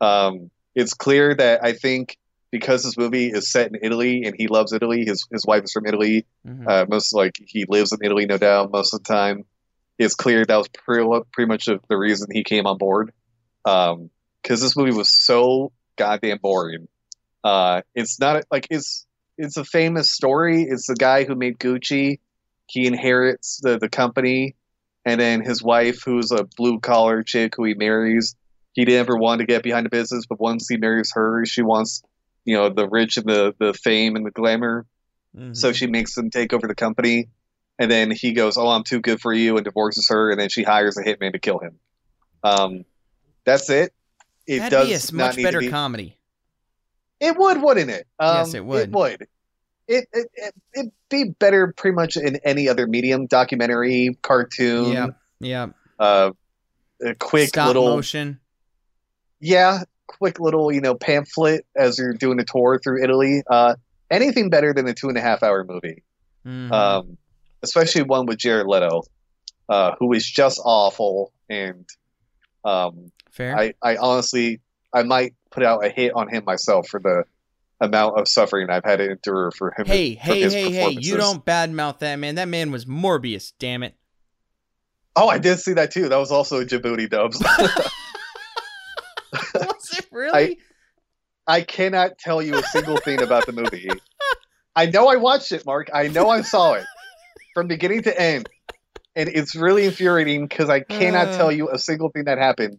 Um, 0.00 0.50
it's 0.74 0.92
clear 0.92 1.34
that 1.34 1.64
I 1.64 1.72
think 1.72 2.18
because 2.50 2.82
this 2.84 2.98
movie 2.98 3.28
is 3.28 3.50
set 3.50 3.68
in 3.68 3.78
Italy 3.82 4.24
and 4.24 4.34
he 4.36 4.48
loves 4.48 4.74
Italy, 4.74 5.04
his 5.06 5.26
his 5.32 5.46
wife 5.46 5.64
is 5.64 5.72
from 5.72 5.86
Italy. 5.86 6.26
Mhm. 6.46 6.68
Uh, 6.68 6.86
most 6.88 7.14
like 7.14 7.36
he 7.46 7.64
lives 7.68 7.92
in 7.92 7.98
Italy, 8.02 8.26
no 8.26 8.36
doubt, 8.36 8.70
most 8.70 8.92
of 8.92 9.02
the 9.02 9.08
time. 9.08 9.44
It's 9.98 10.14
clear 10.14 10.44
that 10.44 10.56
was 10.56 10.68
pretty, 10.68 11.08
pretty 11.32 11.48
much 11.48 11.64
the 11.64 11.80
the 11.88 11.96
reason 11.96 12.28
he 12.30 12.44
came 12.44 12.66
on 12.66 12.76
board. 12.76 13.12
Um, 13.64 14.10
because 14.42 14.60
this 14.60 14.76
movie 14.76 14.92
was 14.92 15.08
so 15.08 15.72
goddamn 15.96 16.38
boring. 16.38 16.88
Uh, 17.44 17.82
it's 17.94 18.20
not 18.20 18.44
like 18.50 18.68
it's 18.70 19.06
it's 19.38 19.56
a 19.56 19.64
famous 19.64 20.10
story. 20.10 20.62
It's 20.62 20.86
the 20.86 20.94
guy 20.94 21.24
who 21.24 21.34
made 21.34 21.58
Gucci. 21.58 22.18
He 22.66 22.86
inherits 22.86 23.60
the 23.62 23.78
the 23.78 23.88
company, 23.88 24.54
and 25.04 25.20
then 25.20 25.42
his 25.42 25.62
wife, 25.62 26.02
who's 26.04 26.30
a 26.30 26.44
blue 26.56 26.80
collar 26.80 27.22
chick 27.22 27.54
who 27.56 27.64
he 27.64 27.74
marries. 27.74 28.36
He 28.72 28.84
never 28.84 29.16
wanted 29.16 29.46
to 29.46 29.52
get 29.52 29.62
behind 29.62 29.84
the 29.84 29.90
business, 29.90 30.24
but 30.26 30.40
once 30.40 30.66
he 30.68 30.76
marries 30.76 31.12
her, 31.14 31.44
she 31.44 31.62
wants 31.62 32.02
you 32.44 32.56
know 32.56 32.68
the 32.68 32.88
rich 32.88 33.16
and 33.16 33.26
the 33.26 33.54
the 33.58 33.74
fame 33.74 34.16
and 34.16 34.24
the 34.24 34.30
glamour. 34.30 34.86
Mhm. 35.36 35.56
So 35.56 35.72
she 35.72 35.86
makes 35.86 36.16
him 36.16 36.30
take 36.30 36.52
over 36.52 36.68
the 36.68 36.74
company, 36.74 37.28
and 37.78 37.90
then 37.90 38.10
he 38.10 38.32
goes, 38.32 38.56
"Oh, 38.56 38.68
I'm 38.68 38.84
too 38.84 39.00
good 39.00 39.20
for 39.20 39.32
you," 39.32 39.56
and 39.56 39.64
divorces 39.64 40.08
her, 40.08 40.30
and 40.30 40.38
then 40.40 40.48
she 40.48 40.62
hires 40.62 40.96
a 40.96 41.02
hitman 41.02 41.32
to 41.32 41.38
kill 41.38 41.58
him. 41.58 41.78
Um, 42.44 42.84
that's 43.44 43.70
it. 43.70 43.92
It 44.46 44.58
That'd 44.58 44.70
does 44.88 45.10
be 45.10 45.16
a 45.16 45.18
much 45.18 45.36
need 45.36 45.42
better 45.44 45.60
be- 45.60 45.68
comedy. 45.68 46.18
It 47.20 47.36
would, 47.36 47.62
wouldn't 47.62 47.90
it? 47.90 48.06
Um, 48.18 48.36
Yes, 48.38 48.54
it 48.54 48.64
would. 48.64 48.88
It 48.88 48.90
would. 48.92 49.22
It, 49.88 50.08
it, 50.12 50.28
it 50.34 50.54
it'd 50.74 50.92
be 51.08 51.24
better 51.38 51.72
pretty 51.76 51.94
much 51.94 52.16
in 52.16 52.36
any 52.44 52.68
other 52.68 52.86
medium, 52.86 53.26
documentary, 53.26 54.16
cartoon, 54.22 54.92
Yeah, 54.92 55.06
yeah. 55.40 55.66
uh, 55.98 56.30
a 57.04 57.14
quick 57.16 57.48
Stop 57.50 57.68
little, 57.68 57.86
motion. 57.96 58.40
yeah, 59.40 59.84
quick 60.06 60.40
little, 60.40 60.72
you 60.72 60.80
know, 60.80 60.94
pamphlet 60.94 61.66
as 61.76 61.98
you're 61.98 62.12
doing 62.14 62.38
a 62.40 62.44
tour 62.44 62.80
through 62.82 63.02
Italy. 63.02 63.42
Uh, 63.48 63.74
anything 64.10 64.50
better 64.50 64.72
than 64.72 64.86
a 64.88 64.94
two 64.94 65.08
and 65.08 65.18
a 65.18 65.20
half 65.20 65.42
hour 65.42 65.64
movie, 65.64 66.02
Mhm. 66.46 66.70
um, 66.72 67.18
especially 67.62 68.02
one 68.02 68.26
with 68.26 68.38
Jared 68.38 68.66
Leto, 68.66 69.02
uh, 69.68 69.94
who 69.98 70.12
is 70.12 70.24
just 70.28 70.60
awful. 70.64 71.32
And 71.50 71.86
um, 72.64 73.10
Fair. 73.32 73.58
I, 73.58 73.74
I 73.82 73.96
honestly, 73.96 74.60
I 74.92 75.02
might 75.02 75.34
put 75.50 75.62
out 75.62 75.84
a 75.84 75.88
hit 75.88 76.12
on 76.14 76.28
him 76.28 76.44
myself 76.44 76.86
for 76.88 77.00
the 77.00 77.24
amount 77.80 78.18
of 78.18 78.28
suffering 78.28 78.70
I've 78.70 78.84
had 78.84 78.96
to 78.98 79.10
endure 79.10 79.50
for 79.50 79.74
him. 79.76 79.86
hey, 79.86 80.14
from 80.14 80.22
hey, 80.34 80.40
his 80.42 80.52
hey, 80.52 80.70
hey! 80.70 80.90
You 80.90 81.16
don't 81.16 81.44
badmouth 81.44 81.98
that 81.98 82.16
man. 82.16 82.36
That 82.36 82.48
man 82.48 82.70
was 82.70 82.84
Morbius. 82.84 83.52
Damn 83.58 83.82
it. 83.82 83.94
Oh, 85.16 85.28
I 85.28 85.38
did 85.38 85.58
see 85.58 85.72
that 85.74 85.90
too. 85.90 86.08
That 86.08 86.16
was 86.18 86.30
also 86.30 86.64
Djibouti 86.64 87.10
dubs. 87.10 87.40
was 89.54 89.98
it 89.98 90.06
really? 90.10 90.58
I 91.46 91.62
cannot 91.62 92.18
tell 92.18 92.40
you 92.40 92.56
a 92.56 92.62
single 92.62 92.96
thing 92.98 93.20
about 93.20 93.46
the 93.46 93.52
movie. 93.52 93.90
I 94.76 94.86
know 94.86 95.08
I 95.08 95.16
watched 95.16 95.52
it, 95.52 95.66
Mark. 95.66 95.90
I 95.92 96.08
know 96.08 96.30
I 96.30 96.42
saw 96.42 96.74
it 96.74 96.84
from 97.52 97.66
beginning 97.66 98.02
to 98.04 98.18
end. 98.20 98.48
And 99.14 99.28
it's 99.28 99.54
really 99.54 99.84
infuriating 99.84 100.46
because 100.46 100.70
I 100.70 100.80
cannot 100.80 101.28
Uh. 101.28 101.36
tell 101.36 101.52
you 101.52 101.68
a 101.70 101.78
single 101.78 102.08
thing 102.10 102.24
that 102.24 102.38
happened. 102.38 102.78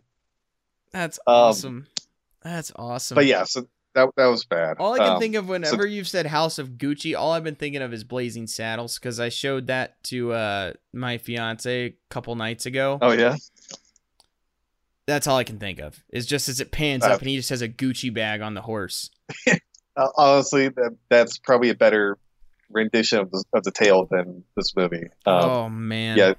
That's 0.93 1.19
Um, 1.27 1.33
awesome. 1.35 1.87
That's 2.43 2.71
awesome. 2.75 3.15
But 3.15 3.25
yeah, 3.25 3.43
so 3.43 3.67
that 3.95 4.09
that 4.15 4.25
was 4.27 4.45
bad. 4.45 4.77
All 4.79 4.93
I 4.93 4.97
can 4.99 5.09
Um, 5.13 5.19
think 5.19 5.35
of 5.35 5.47
whenever 5.49 5.85
you've 5.85 6.07
said 6.07 6.25
House 6.27 6.57
of 6.59 6.71
Gucci, 6.77 7.17
all 7.17 7.31
I've 7.31 7.43
been 7.43 7.55
thinking 7.55 7.81
of 7.81 7.93
is 7.93 8.03
Blazing 8.03 8.47
Saddles 8.47 8.97
because 8.99 9.19
I 9.19 9.29
showed 9.29 9.67
that 9.67 10.01
to 10.05 10.33
uh, 10.33 10.73
my 10.93 11.17
fiance 11.17 11.85
a 11.85 11.95
couple 12.09 12.35
nights 12.35 12.65
ago. 12.65 12.97
Oh 13.01 13.11
yeah, 13.11 13.35
That's 15.05 15.27
all 15.27 15.37
I 15.37 15.43
can 15.43 15.59
think 15.59 15.79
of. 15.79 16.01
Is 16.11 16.25
just 16.25 16.47
as 16.49 16.59
it 16.59 16.71
pans 16.71 17.03
Uh, 17.03 17.09
up 17.11 17.19
and 17.19 17.29
he 17.29 17.35
just 17.37 17.49
has 17.49 17.61
a 17.61 17.69
Gucci 17.69 18.13
bag 18.13 18.41
on 18.41 18.53
the 18.53 18.61
horse. 18.61 19.09
uh, 19.47 20.07
honestly, 20.17 20.69
that, 20.69 20.95
that's 21.09 21.37
probably 21.37 21.69
a 21.69 21.75
better 21.75 22.17
rendition 22.69 23.19
of 23.19 23.29
the, 23.31 23.43
of 23.53 23.63
the 23.63 23.71
tale 23.71 24.07
than 24.09 24.43
this 24.55 24.75
movie. 24.75 25.07
Um, 25.25 25.49
oh 25.49 25.69
man. 25.69 26.17
yeah. 26.17 26.33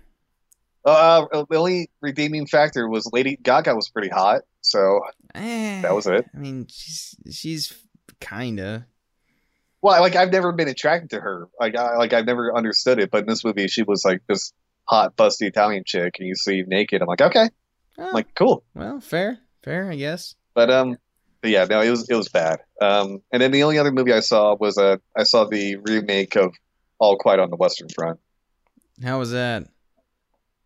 Uh, 0.90 1.44
the 1.51 1.56
only 1.56 1.90
redeeming 2.01 2.47
factor 2.47 2.89
was 2.89 3.09
Lady 3.12 3.36
Gaga 3.43 3.74
was 3.74 3.89
pretty 3.89 4.09
hot, 4.11 4.43
so 4.61 5.01
Eh, 5.35 5.81
that 5.82 5.94
was 5.94 6.06
it. 6.06 6.27
I 6.35 6.39
mean, 6.39 6.66
she's 6.70 7.15
she's 7.31 7.73
kinda. 8.20 8.86
Well, 9.82 10.01
like 10.01 10.16
I've 10.16 10.32
never 10.32 10.52
been 10.52 10.69
attracted 10.69 11.11
to 11.11 11.20
her. 11.20 11.48
Like 11.61 11.77
I 11.77 11.97
like 11.97 12.12
I've 12.12 12.27
never 12.27 12.55
understood 12.56 12.98
it. 12.98 13.11
But 13.11 13.23
in 13.23 13.27
this 13.27 13.44
movie, 13.44 13.66
she 13.69 13.82
was 13.82 14.05
like 14.05 14.23
this 14.28 14.52
hot, 14.85 15.16
busty 15.16 15.47
Italian 15.47 15.85
chick, 15.86 16.15
and 16.19 16.28
you 16.28 16.35
see 16.35 16.62
naked. 16.66 17.02
I'm 17.02 17.09
like, 17.09 17.20
okay, 17.20 17.48
Oh, 17.98 18.06
I'm 18.09 18.12
like 18.12 18.35
cool. 18.35 18.65
well, 18.74 19.01
fair, 19.01 19.39
fair, 19.62 19.90
I 19.90 19.97
guess. 19.97 20.35
But 20.55 20.70
um, 20.70 20.97
but 21.43 21.51
yeah, 21.51 21.65
no, 21.65 21.81
it 21.81 21.90
was 21.90 22.09
it 22.09 22.15
was 22.15 22.28
bad. 22.28 22.61
Um, 22.81 23.20
and 23.32 23.43
then 23.43 23.51
the 23.51 23.62
only 23.62 23.78
other 23.78 23.93
movie 23.93 24.12
I 24.12 24.20
saw 24.20 24.55
was 24.59 24.78
uh, 24.78 24.97
I 25.16 25.24
saw 25.24 25.44
the 25.44 25.77
remake 25.77 26.36
of 26.36 26.55
All 26.98 27.16
Quiet 27.19 27.40
on 27.40 27.51
the 27.51 27.56
Western 27.56 27.89
Front. 27.89 28.20
How 29.02 29.19
was 29.19 29.32
that? 29.32 29.65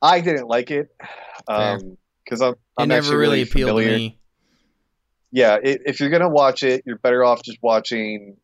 I 0.02 0.20
didn't 0.20 0.48
like 0.48 0.70
it. 0.70 0.88
Um, 1.48 1.96
because 2.24 2.40
I'm 2.42 2.52
It 2.52 2.56
I'm 2.78 2.88
never 2.88 3.10
really 3.10 3.20
really 3.20 3.42
appealed 3.42 3.70
familiar. 3.70 3.88
to 3.88 3.98
me. 3.98 4.18
yeah, 5.32 5.54
i 5.54 5.60
if 5.64 6.00
you're 6.00 6.10
gonna 6.10 6.28
watch 6.28 6.62
it, 6.62 6.82
you're 6.86 6.98
better 6.98 7.24
off 7.24 7.42
just 7.42 7.58
watching. 7.62 8.36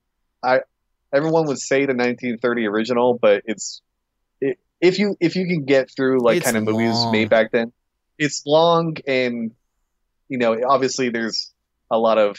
I 0.43 0.61
everyone 1.13 1.47
would 1.47 1.59
say 1.59 1.81
the 1.81 1.95
1930 1.95 2.67
original, 2.67 3.19
but 3.21 3.43
it's 3.47 3.83
it, 4.41 4.59
if 4.81 4.99
you 4.99 5.17
if 5.21 5.37
you 5.37 5.47
can 5.47 5.65
get 5.65 5.91
through 5.95 6.21
like 6.21 6.39
It's 6.39 6.45
kind 6.45 6.57
of 6.57 6.65
movies 6.65 7.07
made 7.13 7.29
back 7.31 7.53
then, 7.53 7.73
it's 8.19 8.43
long 8.47 8.97
and 9.07 9.53
you 10.29 10.39
know 10.39 10.57
obviously 10.67 11.11
there's 11.11 11.53
a 11.91 11.99
lot 11.99 12.19
of 12.19 12.37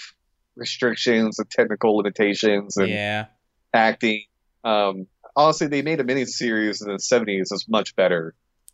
restrictions 0.55 1.37
and 1.37 1.49
technical 1.49 1.97
limitations 1.97 2.77
and 2.77 2.89
Yeah. 2.89 3.25
acting. 3.73 4.23
Um, 4.63 5.07
honestly, 5.35 5.67
they 5.67 5.81
made 5.83 5.99
a 5.99 6.03
miniseries 6.03 6.81
in 6.81 6.91
the 6.91 6.97
70s 6.99 7.49
that's 7.49 7.67
much 7.69 7.95
better. 7.95 8.33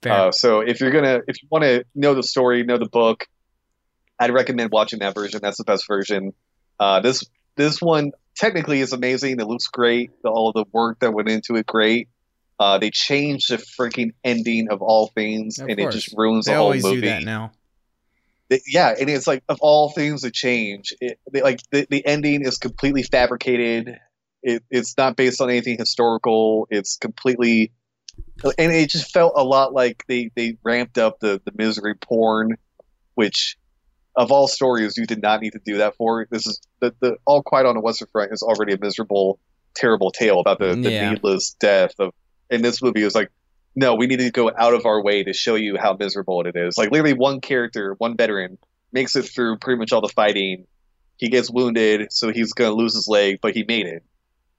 Uh, 0.10 0.32
so 0.32 0.61
if 0.61 0.80
you're 0.80 0.91
gonna, 0.91 1.22
if 1.28 1.41
you 1.41 1.48
want 1.52 1.64
to 1.64 1.86
know 1.94 2.14
the 2.14 2.23
story, 2.23 2.64
know 2.64 2.78
the 2.78 2.90
book, 2.90 3.28
I'd 4.19 4.32
recommend 4.32 4.72
watching 4.72 4.99
that 4.99 5.14
version. 5.15 5.40
That's 5.41 5.57
the 5.57 5.64
best 5.64 5.88
version. 5.88 6.34
Uh, 6.80 6.99
this 7.02 7.23
this 7.56 7.82
one 7.82 8.11
technically 8.36 8.80
is 8.82 8.94
amazing. 8.94 9.40
It 9.40 9.48
looks 9.48 9.68
great. 9.68 10.11
The, 10.23 10.30
all 10.30 10.52
the 10.53 10.65
work 10.72 10.99
that 10.99 11.11
went 11.14 11.30
into 11.30 11.56
it, 11.56 11.65
great. 11.65 12.07
Uh, 12.60 12.78
they 12.78 12.91
changed 12.91 13.49
the 13.49 13.57
freaking 13.57 14.11
ending 14.23 14.69
of 14.69 14.82
all 14.82 15.07
things, 15.07 15.57
Of 15.60 15.68
and 15.69 15.80
course. 15.80 15.95
it 15.95 15.99
just 15.99 16.15
ruins 16.18 16.45
they 16.45 16.52
the 16.53 16.57
whole 16.57 16.65
always 16.68 16.84
movie. 16.84 17.02
do 17.02 17.07
that 17.07 17.23
now. 17.23 17.52
Yeah, 18.68 18.94
and 18.99 19.10
it's 19.10 19.28
like 19.28 19.44
of 19.48 19.60
all 19.61 19.91
things 19.91 20.22
to 20.23 20.32
change, 20.32 20.94
it, 20.99 21.18
they, 21.32 21.41
like 21.41 21.61
the, 21.72 21.88
the 21.90 22.06
ending 22.06 22.41
is 22.45 22.57
completely 22.57 23.02
fabricated. 23.03 23.98
It, 24.44 24.61
it's 24.69 24.98
not 24.98 25.15
based 25.15 25.40
on 25.40 25.49
anything 25.49 25.78
historical. 25.78 26.68
It's 26.69 26.98
completely, 26.98 27.72
and 28.57 28.72
it 28.72 28.89
just 28.89 29.11
felt 29.11 29.34
a 29.35 29.43
lot 29.43 29.73
like 29.73 30.03
they 30.07 30.31
they 30.35 30.57
ramped 30.63 30.97
up 30.97 31.19
the 31.19 31.41
the 31.45 31.51
misery 31.55 31.95
porn, 31.95 32.57
which 33.15 33.57
of 34.15 34.31
all 34.31 34.47
stories 34.47 34.97
you 34.97 35.05
did 35.05 35.22
not 35.22 35.41
need 35.41 35.51
to 35.51 35.61
do 35.65 35.77
that 35.77 35.95
for. 35.95 36.27
This 36.30 36.45
is 36.47 36.59
the 36.80 36.93
the 36.99 37.18
All 37.26 37.41
Quiet 37.43 37.65
on 37.65 37.76
the 37.76 37.81
Western 37.81 38.07
Front 38.11 38.31
is 38.34 38.41
already 38.41 38.73
a 38.73 38.77
miserable, 38.80 39.39
terrible 39.76 40.11
tale 40.11 40.39
about 40.39 40.59
the, 40.59 40.76
the 40.76 40.91
Yeah. 40.91 41.11
needless 41.11 41.55
death 41.59 41.93
of. 41.99 42.13
And 42.49 42.63
this 42.63 42.81
movie 42.81 43.03
is 43.03 43.15
like 43.15 43.30
no, 43.73 43.95
we 43.95 44.05
need 44.07 44.19
to 44.19 44.30
go 44.31 44.51
out 44.57 44.73
of 44.73 44.85
our 44.85 45.01
way 45.01 45.23
to 45.23 45.31
show 45.31 45.55
you 45.55 45.77
how 45.80 45.93
miserable 45.93 46.45
it 46.45 46.55
is. 46.57 46.77
Like 46.77 46.91
literally 46.91 47.13
one 47.13 47.39
character, 47.39 47.95
one 47.99 48.18
veteran, 48.18 48.57
makes 48.91 49.15
it 49.15 49.23
through 49.23 49.59
pretty 49.59 49.80
much 49.80 49.93
all 49.93 50.01
the 50.01 50.09
fighting. 50.09 50.68
He 51.15 51.30
gets 51.30 51.49
wounded, 51.49 52.11
so 52.11 52.34
he's 52.34 52.51
gonna 52.51 52.76
lose 52.76 52.95
his 52.95 53.07
leg, 53.07 53.39
but 53.41 53.53
he 53.55 53.63
made 53.63 53.85
it. 53.85 54.03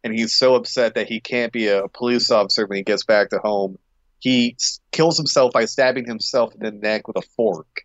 And 0.04 0.12
he's 0.12 0.34
so 0.36 0.54
upset 0.54 0.94
that 0.94 1.08
he 1.08 1.20
can't 1.20 1.52
be 1.52 1.68
a 1.68 1.88
police 1.88 2.30
officer 2.30 2.66
when 2.66 2.76
he 2.76 2.82
gets 2.82 3.04
back 3.04 3.30
to 3.30 3.38
home. 3.38 3.78
He 4.18 4.56
s- 4.58 4.80
kills 4.90 5.16
himself 5.16 5.52
by 5.52 5.64
stabbing 5.64 6.06
himself 6.06 6.54
in 6.54 6.60
the 6.60 6.72
neck 6.72 7.06
with 7.06 7.16
a 7.16 7.22
fork. 7.36 7.82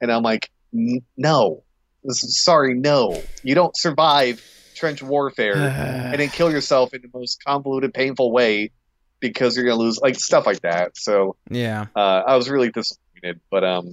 And 0.00 0.12
I'm 0.12 0.22
like, 0.22 0.50
"N- 0.72 1.02
no. 1.16 1.64
Is, 2.04 2.42
sorry, 2.44 2.74
no. 2.74 3.24
You 3.42 3.54
don't 3.54 3.76
survive 3.76 4.40
trench 4.76 5.02
warfare 5.02 5.54
and 6.12 6.20
then 6.20 6.28
kill 6.30 6.50
yourself 6.50 6.94
in 6.94 7.02
the 7.02 7.10
most 7.12 7.42
convoluted, 7.44 7.92
painful 7.92 8.30
way 8.32 8.70
because 9.20 9.56
you're 9.56 9.66
gonna 9.66 9.76
lose 9.76 9.98
like 9.98 10.14
stuff 10.14 10.46
like 10.46 10.60
that. 10.62 10.96
So 10.96 11.36
yeah. 11.50 11.86
uh, 11.96 12.22
I 12.26 12.36
was 12.36 12.48
really 12.48 12.70
disappointed. 12.70 13.40
But 13.50 13.64
um, 13.64 13.92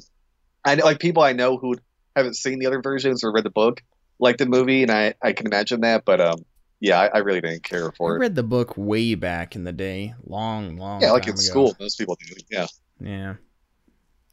I 0.63 0.75
know 0.75 0.85
like 0.85 0.99
people 0.99 1.23
I 1.23 1.33
know 1.33 1.57
who 1.57 1.75
haven't 2.15 2.35
seen 2.35 2.59
the 2.59 2.67
other 2.67 2.81
versions 2.81 3.23
or 3.23 3.31
read 3.31 3.45
the 3.45 3.49
book 3.49 3.81
like 4.19 4.37
the 4.37 4.45
movie, 4.45 4.83
and 4.83 4.91
I 4.91 5.15
I 5.21 5.33
can 5.33 5.47
imagine 5.47 5.81
that. 5.81 6.05
But 6.05 6.21
um, 6.21 6.45
yeah, 6.79 6.99
I, 6.99 7.07
I 7.07 7.17
really 7.19 7.41
didn't 7.41 7.63
care 7.63 7.87
I 7.87 7.91
for 7.95 8.13
it. 8.13 8.17
I 8.17 8.21
read 8.21 8.35
the 8.35 8.43
book 8.43 8.73
way 8.77 9.15
back 9.15 9.55
in 9.55 9.63
the 9.63 9.71
day, 9.71 10.13
long, 10.25 10.77
long. 10.77 11.01
Yeah, 11.01 11.11
like 11.11 11.23
in 11.27 11.33
ago. 11.33 11.41
school, 11.41 11.75
most 11.79 11.97
people 11.97 12.17
do. 12.19 12.35
Yeah, 12.49 12.67
Yeah, 12.99 13.35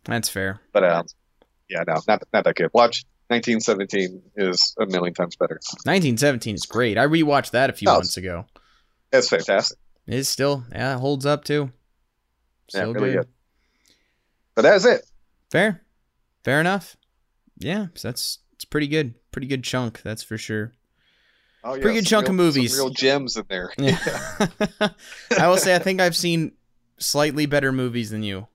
that's 0.05 0.29
fair. 0.29 0.61
but 0.73 0.85
um, 0.85 1.07
yeah, 1.69 1.85
no, 1.87 1.95
not 2.09 2.23
not 2.33 2.45
that 2.45 2.55
good. 2.57 2.71
Watch 2.75 3.05
1917 3.29 4.23
is 4.37 4.75
a 4.79 4.87
million 4.87 5.15
times 5.15 5.37
better. 5.37 5.61
1917 5.85 6.55
is 6.55 6.67
great. 6.67 6.99
I 6.99 7.07
rewatched 7.07 7.53
that 7.53 7.71
a 7.71 7.73
few 7.73 7.89
Oh, 7.89 7.95
months 7.95 8.17
ago. 8.17 8.47
That's 9.11 9.29
fantastic. 9.29 9.79
It's 10.07 10.29
still, 10.29 10.65
yeah, 10.73 10.97
it 10.97 11.01
holds 11.01 11.25
up 11.25 11.45
too. 11.45 11.71
Yeah, 12.75 12.81
Still 12.81 12.95
really 12.95 13.11
good. 13.13 13.17
good. 13.19 13.29
But 14.55 14.63
that's 14.63 14.85
it. 14.85 15.03
Fair, 15.51 15.83
fair 16.45 16.61
enough. 16.61 16.97
Yeah, 17.59 17.87
so 17.95 18.09
that's 18.09 18.39
it's 18.55 18.65
pretty 18.65 18.89
good. 18.89 19.15
Pretty 19.31 19.47
good 19.47 19.63
chunk, 19.65 20.03
that's 20.03 20.23
for 20.23 20.37
sure. 20.37 20.73
Oh, 21.65 21.75
yeah, 21.75 21.83
Pretty 21.83 22.01
good 22.01 22.07
chunk 22.07 22.29
of 22.29 22.35
real- 22.35 22.39
some 22.39 22.47
movies. 22.47 22.77
real 22.77 22.91
gems 22.91 23.37
in 23.37 23.45
there. 23.49 23.73
Yeah. 23.79 23.99
I 25.39 25.49
will 25.49 25.59
say 25.59 25.75
I 25.75 25.79
think 25.79 26.01
I've 26.01 26.17
seen 26.17 26.53
slightly 26.99 27.47
better 27.47 27.73
movies 27.73 28.11
than 28.11 28.23
you. 28.23 28.49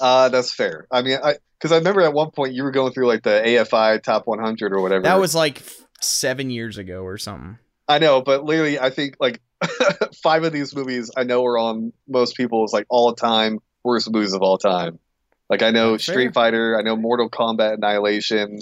Uh, 0.00 0.28
that's 0.28 0.52
fair. 0.52 0.86
I 0.90 1.02
mean, 1.02 1.18
I 1.22 1.36
because 1.58 1.72
I 1.72 1.78
remember 1.78 2.02
at 2.02 2.12
one 2.12 2.30
point 2.30 2.54
you 2.54 2.62
were 2.62 2.70
going 2.70 2.92
through 2.92 3.08
like 3.08 3.22
the 3.22 3.42
AFI 3.44 4.02
top 4.02 4.26
100 4.26 4.72
or 4.72 4.80
whatever. 4.80 5.02
That 5.02 5.20
was 5.20 5.34
like 5.34 5.62
seven 6.00 6.50
years 6.50 6.78
ago 6.78 7.02
or 7.02 7.18
something. 7.18 7.58
I 7.88 7.98
know, 7.98 8.22
but 8.22 8.44
literally, 8.44 8.78
I 8.78 8.90
think 8.90 9.16
like 9.18 9.40
five 10.22 10.44
of 10.44 10.52
these 10.52 10.74
movies 10.74 11.10
I 11.16 11.24
know 11.24 11.44
are 11.44 11.58
on 11.58 11.92
most 12.06 12.36
people's 12.36 12.72
like 12.72 12.86
all 12.88 13.12
time 13.14 13.58
worst 13.82 14.10
movies 14.10 14.34
of 14.34 14.42
all 14.42 14.58
time. 14.58 14.98
Like 15.50 15.62
I 15.62 15.70
know 15.70 15.92
That's 15.92 16.04
fair. 16.04 16.14
Street 16.14 16.34
Fighter, 16.34 16.78
I 16.78 16.82
know 16.82 16.96
Mortal 16.96 17.28
Kombat 17.30 17.74
Annihilation, 17.74 18.60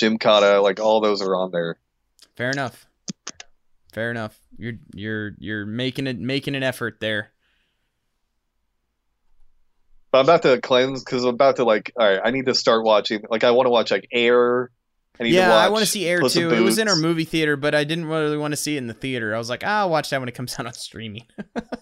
Gymkata, 0.00 0.62
like 0.62 0.80
all 0.80 1.00
those 1.00 1.20
are 1.20 1.34
on 1.34 1.50
there. 1.50 1.76
Fair 2.36 2.50
enough. 2.50 2.86
Fair 3.92 4.10
enough. 4.10 4.38
You're 4.56 4.74
you're 4.94 5.32
you're 5.38 5.66
making 5.66 6.06
it 6.06 6.18
making 6.18 6.54
an 6.54 6.62
effort 6.62 6.98
there. 7.00 7.32
But 10.10 10.20
I'm 10.20 10.24
about 10.24 10.42
to 10.42 10.60
cleanse 10.60 11.04
because 11.04 11.24
I'm 11.24 11.34
about 11.34 11.56
to 11.56 11.64
like. 11.64 11.92
All 11.98 12.08
right, 12.08 12.20
I 12.22 12.30
need 12.30 12.46
to 12.46 12.54
start 12.54 12.84
watching. 12.84 13.24
Like, 13.28 13.44
I 13.44 13.50
want 13.50 13.66
to 13.66 13.70
watch 13.70 13.90
like 13.90 14.08
Air. 14.12 14.70
I 15.20 15.24
Yeah, 15.24 15.54
I 15.54 15.68
want 15.68 15.84
to 15.84 15.90
see 15.90 16.06
Air 16.06 16.20
Puss 16.20 16.34
too. 16.34 16.50
It 16.50 16.60
was 16.60 16.78
in 16.78 16.88
our 16.88 16.96
movie 16.96 17.24
theater, 17.24 17.56
but 17.56 17.74
I 17.74 17.84
didn't 17.84 18.06
really 18.06 18.36
want 18.36 18.52
to 18.52 18.56
see 18.56 18.76
it 18.76 18.78
in 18.78 18.86
the 18.86 18.94
theater. 18.94 19.34
I 19.34 19.38
was 19.38 19.50
like, 19.50 19.64
ah, 19.66 19.80
I'll 19.80 19.90
watch 19.90 20.10
that 20.10 20.20
when 20.20 20.28
it 20.28 20.34
comes 20.34 20.54
out 20.58 20.66
on 20.66 20.72
streaming. 20.74 21.26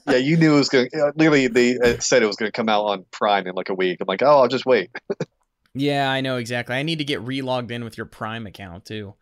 Yeah, 0.08 0.18
you 0.18 0.36
knew 0.36 0.54
it 0.54 0.58
was 0.58 0.68
going. 0.68 0.88
to 0.90 1.12
Literally, 1.16 1.48
they 1.48 1.76
uh, 1.78 1.98
said 1.98 2.22
it 2.22 2.26
was 2.26 2.36
going 2.36 2.46
to 2.46 2.52
come 2.52 2.68
out 2.68 2.84
on 2.84 3.04
Prime 3.10 3.48
in 3.48 3.56
like 3.56 3.70
a 3.70 3.74
week. 3.74 3.98
I'm 4.00 4.06
like, 4.06 4.22
oh, 4.22 4.42
I'll 4.42 4.46
just 4.46 4.64
wait. 4.64 4.88
yeah, 5.74 6.08
I 6.08 6.20
know 6.20 6.36
exactly. 6.36 6.76
I 6.76 6.84
need 6.84 6.98
to 6.98 7.04
get 7.04 7.20
re-logged 7.22 7.72
in 7.72 7.82
with 7.82 7.96
your 7.98 8.06
Prime 8.06 8.46
account 8.46 8.84
too. 8.84 9.14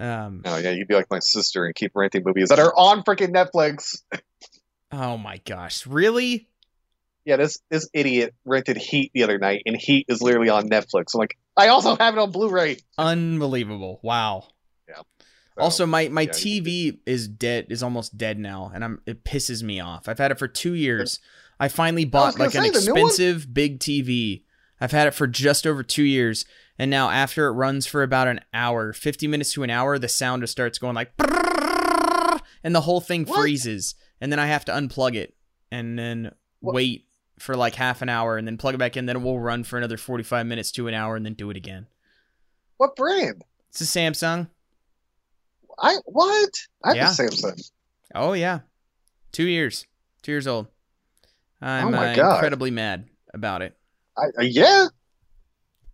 Um, 0.00 0.42
Oh 0.44 0.56
yeah, 0.56 0.70
you'd 0.70 0.88
be 0.88 0.94
like 0.94 1.10
my 1.10 1.18
sister 1.18 1.66
and 1.66 1.74
keep 1.74 1.92
renting 1.94 2.22
movies 2.24 2.48
that 2.48 2.58
are 2.58 2.72
on 2.76 3.02
freaking 3.02 3.34
Netflix. 3.34 4.02
oh 4.92 5.16
my 5.18 5.38
gosh, 5.44 5.86
really? 5.86 6.48
Yeah, 7.24 7.36
this 7.36 7.58
this 7.68 7.88
idiot 7.92 8.34
rented 8.44 8.78
Heat 8.78 9.10
the 9.14 9.22
other 9.24 9.38
night, 9.38 9.62
and 9.66 9.76
Heat 9.76 10.06
is 10.08 10.22
literally 10.22 10.48
on 10.48 10.68
Netflix. 10.70 11.14
I'm 11.14 11.18
like, 11.18 11.36
I 11.56 11.68
also 11.68 11.96
have 11.96 12.14
it 12.16 12.20
on 12.20 12.30
Blu-ray. 12.30 12.78
Unbelievable! 12.96 14.00
Wow. 14.02 14.48
So, 14.88 15.64
Also, 15.64 15.84
my 15.86 16.08
my 16.08 16.22
yeah, 16.22 16.30
TV 16.30 16.98
is 17.04 17.28
dead. 17.28 17.66
Is 17.68 17.82
almost 17.82 18.16
dead 18.16 18.38
now, 18.38 18.70
and 18.74 18.82
I'm 18.82 19.02
it 19.04 19.24
pisses 19.24 19.62
me 19.62 19.80
off. 19.80 20.08
I've 20.08 20.18
had 20.18 20.30
it 20.30 20.38
for 20.38 20.48
two 20.48 20.72
years. 20.74 21.20
I 21.58 21.68
finally 21.68 22.06
bought 22.06 22.36
gonna 22.36 22.44
like 22.44 22.54
an 22.54 22.72
say, 22.72 22.90
one? 22.90 23.00
expensive 23.02 23.52
big 23.52 23.80
TV. 23.80 24.44
I've 24.80 24.92
had 24.92 25.08
it 25.08 25.10
for 25.14 25.26
just 25.26 25.66
over 25.66 25.82
two 25.82 26.04
years, 26.04 26.46
and 26.80 26.90
now 26.90 27.10
after 27.10 27.46
it 27.46 27.52
runs 27.52 27.86
for 27.86 28.02
about 28.02 28.26
an 28.28 28.40
hour, 28.54 28.92
fifty 28.92 29.26
minutes 29.28 29.52
to 29.52 29.62
an 29.62 29.70
hour, 29.70 29.98
the 29.98 30.08
sound 30.08 30.42
just 30.42 30.52
starts 30.52 30.78
going 30.78 30.94
like, 30.94 31.12
and 32.64 32.74
the 32.74 32.80
whole 32.80 33.00
thing 33.00 33.24
What? 33.24 33.40
freezes, 33.40 33.94
and 34.20 34.32
then 34.32 34.38
I 34.38 34.46
have 34.46 34.64
to 34.66 34.72
unplug 34.72 35.14
it 35.14 35.34
and 35.70 35.98
then 35.98 36.32
What? 36.60 36.74
wait 36.74 37.06
for 37.38 37.56
like 37.56 37.74
half 37.74 38.02
an 38.02 38.08
hour, 38.08 38.36
and 38.36 38.46
then 38.46 38.56
plug 38.58 38.74
it 38.74 38.78
back 38.78 38.96
in. 38.96 39.06
Then 39.06 39.16
it 39.16 39.22
will 39.22 39.40
run 39.40 39.64
for 39.64 39.78
another 39.78 39.96
forty-five 39.96 40.46
minutes 40.46 40.70
to 40.72 40.88
an 40.88 40.94
hour, 40.94 41.16
and 41.16 41.24
then 41.24 41.34
do 41.34 41.50
it 41.50 41.56
again. 41.56 41.86
what 42.76 42.96
brand? 42.96 43.44
It's 43.68 43.80
a 43.82 43.84
Samsung. 43.84 44.48
I 45.78 45.96
what? 46.06 46.50
I 46.84 46.88
have 46.88 46.96
Yeah. 46.96 47.10
a 47.10 47.14
Samsung. 47.14 47.70
Oh 48.14 48.32
yeah, 48.32 48.60
two 49.32 49.46
years, 49.46 49.86
two 50.22 50.32
years 50.32 50.46
old. 50.46 50.66
I'm 51.62 51.88
Oh 51.88 51.90
my 51.90 52.12
uh, 52.12 52.16
God. 52.16 52.32
incredibly 52.36 52.70
mad 52.70 53.08
about 53.34 53.62
it. 53.62 53.76
I, 54.18 54.22
uh, 54.38 54.42
yeah. 54.42 54.86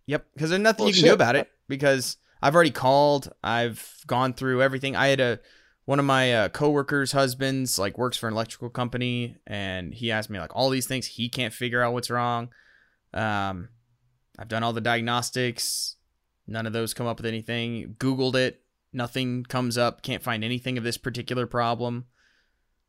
Yep, 0.07 0.25
because 0.33 0.49
there's 0.49 0.61
nothing 0.61 0.85
Well, 0.85 0.93
you 0.93 1.01
can 1.01 1.09
do 1.09 1.13
about 1.13 1.35
it. 1.35 1.49
Because 1.67 2.17
I've 2.41 2.55
already 2.55 2.71
called, 2.71 3.31
I've 3.43 4.03
gone 4.07 4.33
through 4.33 4.61
everything. 4.61 4.95
I 4.95 5.07
had 5.07 5.19
a 5.19 5.39
one 5.85 5.99
of 5.99 6.05
my 6.05 6.33
uh, 6.33 6.49
coworkers' 6.49 7.13
husbands 7.13 7.79
like 7.79 7.97
works 7.97 8.17
for 8.17 8.27
an 8.27 8.33
electrical 8.33 8.69
company, 8.69 9.37
and 9.47 9.93
he 9.93 10.11
asked 10.11 10.29
me 10.29 10.39
like 10.39 10.55
all 10.55 10.69
these 10.69 10.87
things. 10.87 11.05
He 11.05 11.29
can't 11.29 11.53
figure 11.53 11.81
out 11.81 11.93
what's 11.93 12.09
wrong. 12.09 12.49
Um, 13.13 13.69
I've 14.37 14.49
done 14.49 14.63
all 14.63 14.73
the 14.73 14.81
diagnostics. 14.81 15.95
None 16.45 16.65
of 16.65 16.73
those 16.73 16.93
come 16.93 17.07
up 17.07 17.17
with 17.17 17.25
anything. 17.25 17.95
Googled 17.99 18.35
it. 18.35 18.61
Nothing 18.93 19.43
comes 19.43 19.77
up. 19.77 20.01
Can't 20.01 20.23
find 20.23 20.43
anything 20.43 20.77
of 20.77 20.83
this 20.83 20.97
particular 20.97 21.47
problem. 21.47 22.05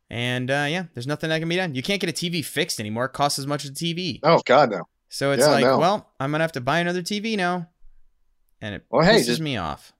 And 0.09 0.49
uh, 0.49 0.65
yeah, 0.69 0.85
there's 0.93 1.07
nothing 1.07 1.29
that 1.29 1.39
can 1.39 1.49
be 1.49 1.55
done. 1.55 1.75
You 1.75 1.83
can't 1.83 2.01
get 2.01 2.09
a 2.09 2.13
TV 2.13 2.43
fixed 2.43 2.79
anymore. 2.79 3.05
It 3.05 3.13
costs 3.13 3.39
as 3.39 3.47
much 3.47 3.63
as 3.63 3.71
a 3.71 3.73
TV. 3.73 4.19
Oh 4.23 4.41
God, 4.45 4.71
no. 4.71 4.87
So 5.09 5.31
it's 5.31 5.41
Yeah, 5.41 5.47
like, 5.51 5.63
no. 5.65 5.79
well, 5.79 6.09
I'm 6.19 6.31
gonna 6.31 6.43
have 6.43 6.51
to 6.53 6.61
buy 6.61 6.79
another 6.79 7.01
TV 7.01 7.35
now, 7.35 7.67
and 8.61 8.75
it 8.75 8.85
Well, 8.89 9.03
hey, 9.05 9.17
pisses 9.19 9.25
just- 9.25 9.41
me 9.41 9.57
off. 9.57 9.91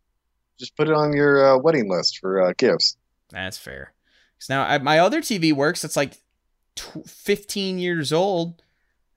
Just 0.60 0.76
put 0.76 0.90
it 0.90 0.94
on 0.94 1.14
your 1.14 1.56
uh, 1.56 1.58
wedding 1.58 1.90
list 1.90 2.20
for 2.20 2.42
uh, 2.42 2.54
gifts. 2.58 2.98
That's 3.30 3.58
fair. 3.58 3.94
'Cause 4.40 4.50
now 4.50 4.64
I, 4.64 4.78
my 4.78 5.00
other 5.00 5.22
TV 5.22 5.52
works. 5.54 5.84
It's 5.84 5.96
like 5.96 6.14
tw- 6.76 7.08
15 7.10 7.80
years 7.80 8.12
old. 8.14 8.62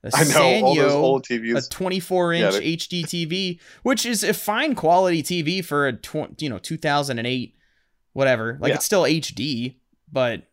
A 0.05 0.11
I 0.15 0.25
know 0.25 0.67
all 0.67 0.75
those 0.75 0.93
Sanyo, 0.93 0.95
old 0.95 1.27
a 1.31 1.39
TVs. 1.39 1.69
24 1.71 2.35
Yeah, 2.35 2.45
inch 2.47 2.55
they're- 2.55 2.63
HD 2.63 3.03
TV, 3.05 3.61
which 3.83 4.05
is 4.07 4.25
a 4.25 4.35
fine 4.35 4.75
quality 4.75 5.23
TV 5.23 5.63
for 5.65 5.87
a 5.87 5.93
tw- 5.93 6.41
you 6.41 6.49
know 6.49 6.59
2008, 6.59 7.57
whatever. 8.13 8.57
Like 8.61 8.71
Yeah. 8.71 8.75
it's 8.77 8.85
still 8.85 9.05
HD, 9.05 9.77
but 10.11 10.45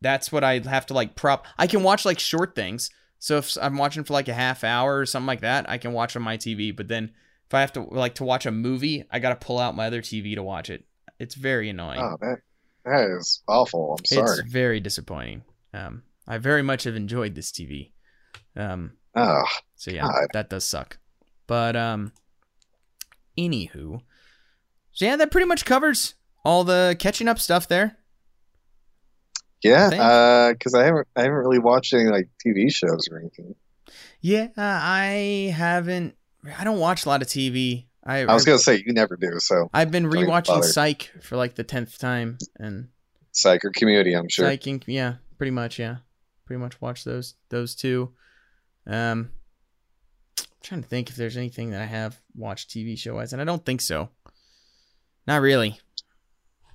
that's 0.00 0.30
what 0.32 0.42
I 0.44 0.58
have 0.60 0.86
to 0.86 0.94
like 0.94 1.14
prop. 1.16 1.46
I 1.58 1.66
can 1.66 1.82
watch 1.82 2.04
like 2.04 2.18
short 2.18 2.54
things. 2.54 2.90
So 3.22 3.36
if 3.36 3.56
I'm 3.62 3.78
watching 3.78 4.02
for 4.02 4.14
like 4.14 4.26
a 4.26 4.34
half 4.34 4.64
hour 4.64 4.98
or 4.98 5.06
something 5.06 5.28
like 5.28 5.42
that, 5.42 5.70
I 5.70 5.78
can 5.78 5.92
watch 5.92 6.16
on 6.16 6.22
my 6.22 6.36
TV. 6.36 6.74
But 6.74 6.88
then 6.88 7.12
if 7.46 7.54
I 7.54 7.60
have 7.60 7.72
to 7.74 7.82
like 7.82 8.16
to 8.16 8.24
watch 8.24 8.46
a 8.46 8.50
movie, 8.50 9.04
I 9.12 9.20
gotta 9.20 9.36
pull 9.36 9.60
out 9.60 9.76
my 9.76 9.86
other 9.86 10.02
TV 10.02 10.34
to 10.34 10.42
watch 10.42 10.68
it. 10.68 10.86
It's 11.20 11.36
very 11.36 11.70
annoying. 11.70 12.00
oh, 12.00 12.16
that 12.20 12.38
that 12.84 13.10
is 13.16 13.44
awful. 13.46 13.94
I'm 13.96 14.04
sorry. 14.06 14.40
It's 14.40 14.50
very 14.50 14.80
disappointing. 14.80 15.44
Um, 15.72 16.02
I 16.26 16.38
very 16.38 16.62
much 16.62 16.82
have 16.82 16.96
enjoyed 16.96 17.36
this 17.36 17.52
TV. 17.52 17.92
Um, 18.56 18.94
Oh, 19.14 19.44
so 19.76 19.92
yeah, 19.92 20.02
God. 20.02 20.26
that 20.32 20.50
does 20.50 20.64
suck. 20.64 20.98
But 21.46 21.76
um, 21.76 22.10
anywho, 23.38 24.00
so 24.90 25.04
yeah, 25.04 25.14
that 25.14 25.30
pretty 25.30 25.46
much 25.46 25.64
covers 25.64 26.14
all 26.44 26.64
the 26.64 26.96
catching 26.98 27.28
up 27.28 27.38
stuff 27.38 27.68
there. 27.68 27.98
Yeah. 29.62 29.90
think. 29.90 30.02
Uh, 30.02 30.52
because 30.52 30.74
I 30.74 30.84
haven't 30.84 31.08
I 31.16 31.22
haven't 31.22 31.36
really 31.36 31.58
watched 31.58 31.92
any 31.92 32.10
like 32.10 32.28
TV 32.44 32.72
shows 32.72 33.08
or 33.10 33.18
anything. 33.18 33.54
Yeah, 34.20 34.48
uh, 34.56 34.62
I 34.82 35.52
haven't. 35.56 36.16
I 36.58 36.64
don't 36.64 36.78
watch 36.78 37.06
a 37.06 37.08
lot 37.08 37.22
of 37.22 37.28
TV. 37.28 37.86
I 38.04 38.20
I 38.20 38.34
was 38.34 38.44
gonna 38.44 38.58
say 38.58 38.82
you 38.84 38.92
never 38.92 39.16
do. 39.16 39.38
So 39.38 39.68
I've 39.72 39.90
been 39.90 40.06
rewatching. 40.06 40.64
Psych 40.64 41.10
for 41.20 41.36
like 41.36 41.54
the 41.54 41.64
tenth 41.64 41.98
time, 41.98 42.38
and 42.58 42.88
Psych 43.32 43.64
or 43.64 43.70
Community, 43.70 44.14
I'm 44.14 44.28
sure. 44.28 44.46
Psych, 44.46 44.86
yeah, 44.86 45.14
pretty 45.38 45.50
much, 45.50 45.78
yeah, 45.78 45.98
pretty 46.46 46.60
much 46.60 46.80
watch 46.80 47.04
those 47.04 47.34
those 47.48 47.74
two. 47.74 48.12
Um, 48.86 49.30
I'm 50.38 50.46
trying 50.62 50.82
to 50.82 50.88
think 50.88 51.10
if 51.10 51.16
there's 51.16 51.36
anything 51.36 51.70
that 51.70 51.80
I 51.80 51.86
have 51.86 52.20
watched 52.34 52.70
TV 52.70 52.98
show 52.98 53.14
wise, 53.14 53.32
and 53.32 53.40
I 53.40 53.44
don't 53.44 53.64
think 53.64 53.80
so. 53.80 54.10
Not 55.26 55.40
really. 55.40 55.78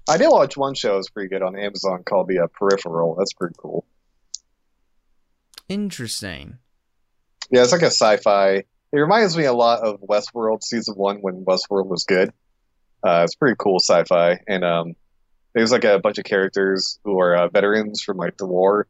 I 0.10 0.18
did 0.18 0.30
watch 0.30 0.56
one 0.58 0.74
show. 0.74 0.94
It 0.96 0.98
was 0.98 1.10
pretty 1.10 1.30
good 1.30 1.42
on 1.42 1.58
Amazon 1.58 2.04
called 2.04 2.28
The 2.28 2.40
uh, 2.40 2.48
Peripheral. 2.48 3.16
That's 3.16 3.34
pretty 3.34 3.56
cool. 3.58 3.86
Interesting. 5.70 6.58
Yeah, 7.52 7.64
it's 7.64 7.72
like 7.72 7.82
a 7.82 7.88
sci-fi. 7.88 8.56
It 8.56 8.66
reminds 8.98 9.36
me 9.38 9.46
a 9.46 9.54
lot 9.54 9.82
of 9.82 10.00
Westworld 10.02 10.64
season 10.64 10.96
one 10.96 11.18
when 11.18 11.44
Westworld 11.46 11.88
was 11.88 12.06
good. 12.06 12.32
Uh, 13.04 13.22
it's 13.24 13.36
pretty 13.36 13.56
cool 13.60 13.80
sci-fi, 13.80 14.40
and 14.48 14.64
um, 14.64 14.96
there's 15.54 15.72
like 15.72 15.84
a 15.84 16.00
bunch 16.00 16.18
of 16.18 16.24
characters 16.24 17.00
who 17.04 17.20
are 17.20 17.36
uh, 17.36 17.48
veterans 17.50 18.02
from 18.02 18.18
like 18.18 18.38
the 18.38 18.46
war, 18.46 18.88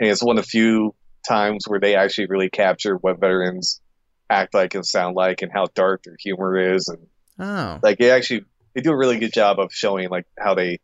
and 0.00 0.10
it's 0.10 0.22
one 0.22 0.36
of 0.38 0.44
the 0.44 0.48
few 0.48 0.94
times 1.26 1.64
where 1.66 1.80
they 1.80 1.94
actually 1.94 2.26
really 2.26 2.50
capture 2.50 2.96
what 2.96 3.18
veterans 3.20 3.80
act 4.28 4.52
like 4.52 4.74
and 4.74 4.84
sound 4.84 5.16
like, 5.16 5.42
and 5.42 5.52
how 5.52 5.66
dark 5.74 6.02
their 6.02 6.16
humor 6.18 6.74
is, 6.74 6.88
and 6.88 7.06
Oh, 7.38 7.78
like 7.82 8.00
it 8.00 8.10
actually 8.10 8.44
they 8.76 8.82
do 8.82 8.92
a 8.92 8.96
really 8.96 9.18
good 9.18 9.32
job 9.32 9.58
of 9.58 9.72
showing 9.72 10.10
like 10.10 10.26
how 10.38 10.54
they 10.54 10.80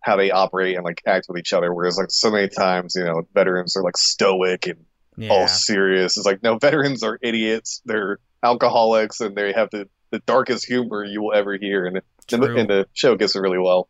how 0.00 0.16
they 0.16 0.30
operate 0.30 0.76
and 0.76 0.84
like 0.84 1.02
act 1.04 1.26
with 1.28 1.36
each 1.36 1.52
other. 1.52 1.74
Whereas 1.74 1.98
like 1.98 2.10
so 2.10 2.30
many 2.30 2.48
times, 2.48 2.94
you 2.94 3.04
know, 3.04 3.26
veterans 3.34 3.76
are 3.76 3.82
like 3.82 3.96
stoic 3.96 4.68
and 4.68 4.84
yeah. 5.16 5.30
all 5.30 5.48
serious. 5.48 6.16
It's 6.16 6.24
like 6.24 6.44
no, 6.44 6.58
veterans 6.58 7.02
are 7.02 7.18
idiots. 7.20 7.82
They're 7.84 8.20
alcoholics, 8.42 9.20
and 9.20 9.36
they 9.36 9.52
have 9.52 9.70
the, 9.70 9.88
the 10.10 10.20
darkest 10.20 10.64
humor 10.64 11.04
you 11.04 11.22
will 11.22 11.34
ever 11.34 11.56
hear. 11.56 11.86
And, 11.86 11.96
the, 12.28 12.54
and 12.54 12.70
the 12.70 12.86
show 12.92 13.16
gets 13.16 13.34
it 13.34 13.40
really 13.40 13.58
well. 13.58 13.88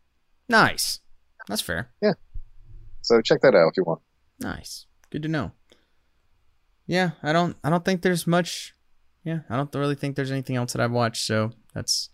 Nice. 0.49 0.99
That's 1.47 1.61
fair. 1.61 1.91
Yeah. 2.01 2.13
So 3.01 3.21
check 3.21 3.41
that 3.41 3.53
out 3.53 3.67
if 3.69 3.77
you 3.77 3.83
want. 3.83 4.01
Nice. 4.39 4.87
Good 5.11 5.21
to 5.21 5.29
know. 5.29 5.51
Yeah, 6.87 7.11
I 7.21 7.31
don't 7.31 7.55
I 7.63 7.69
don't 7.69 7.85
think 7.85 8.01
there's 8.01 8.25
much 8.25 8.73
yeah, 9.23 9.39
I 9.49 9.55
don't 9.55 9.73
really 9.75 9.95
think 9.95 10.15
there's 10.15 10.31
anything 10.31 10.55
else 10.55 10.73
that 10.73 10.81
I've 10.81 10.91
watched, 10.91 11.25
so 11.25 11.51
that's 11.73 12.09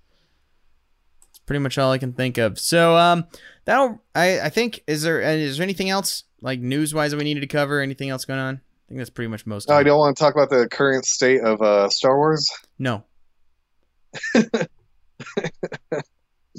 pretty 1.51 1.63
much 1.63 1.77
all 1.77 1.91
I 1.91 1.97
can 1.97 2.13
think 2.13 2.37
of. 2.37 2.57
So 2.57 2.95
um 2.95 3.25
that'll 3.65 4.01
I 4.15 4.39
I 4.39 4.49
think 4.49 4.83
is 4.87 5.01
there 5.01 5.21
uh, 5.21 5.35
there 5.35 5.63
anything 5.63 5.89
else 5.89 6.23
like 6.41 6.61
news 6.61 6.93
wise 6.93 7.11
that 7.11 7.17
we 7.17 7.25
needed 7.25 7.41
to 7.41 7.47
cover? 7.47 7.81
Anything 7.81 8.09
else 8.09 8.23
going 8.23 8.39
on? 8.39 8.55
I 8.55 8.87
think 8.87 8.99
that's 8.99 9.09
pretty 9.09 9.27
much 9.27 9.45
most 9.45 9.69
of 9.69 9.75
I 9.75 9.83
don't 9.83 9.99
want 9.99 10.15
to 10.15 10.23
talk 10.23 10.33
about 10.33 10.49
the 10.49 10.69
current 10.69 11.03
state 11.05 11.41
of 11.41 11.61
uh, 11.61 11.89
Star 11.89 12.15
Wars. 12.15 12.49
No. 12.79 13.03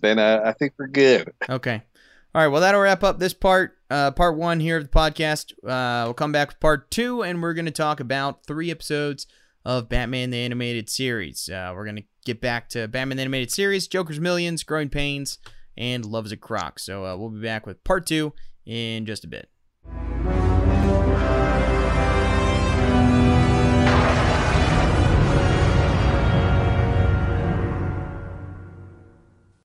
Then 0.02 0.18
uh, 0.18 0.42
I 0.44 0.52
think 0.52 0.74
we're 0.78 0.88
good. 0.88 1.32
Okay. 1.48 1.82
All 2.34 2.42
right. 2.42 2.48
Well, 2.48 2.60
that'll 2.60 2.80
wrap 2.80 3.04
up 3.04 3.18
this 3.18 3.34
part, 3.34 3.78
uh, 3.90 4.10
part 4.10 4.36
one 4.36 4.58
here 4.58 4.78
of 4.78 4.82
the 4.82 4.88
podcast. 4.88 5.52
Uh, 5.64 6.06
we'll 6.06 6.14
come 6.14 6.32
back 6.32 6.48
with 6.48 6.60
part 6.60 6.90
two, 6.90 7.22
and 7.22 7.42
we're 7.42 7.54
going 7.54 7.66
to 7.66 7.70
talk 7.70 8.00
about 8.00 8.44
three 8.46 8.70
episodes 8.70 9.26
of 9.64 9.88
Batman 9.88 10.30
the 10.30 10.38
Animated 10.38 10.90
Series. 10.90 11.48
Uh, 11.48 11.72
we're 11.74 11.84
going 11.84 11.96
to 11.96 12.04
get 12.24 12.40
back 12.40 12.68
to 12.70 12.88
Batman 12.88 13.16
the 13.16 13.22
Animated 13.22 13.50
Series, 13.50 13.88
Joker's 13.88 14.20
Millions, 14.20 14.62
Growing 14.62 14.88
Pains, 14.88 15.38
and 15.76 16.04
Loves 16.04 16.32
a 16.32 16.36
Croc. 16.36 16.78
So 16.78 17.04
uh, 17.04 17.16
we'll 17.16 17.30
be 17.30 17.40
back 17.40 17.66
with 17.66 17.82
part 17.84 18.06
two 18.06 18.32
in 18.66 19.06
just 19.06 19.24
a 19.24 19.28
bit. 19.28 19.48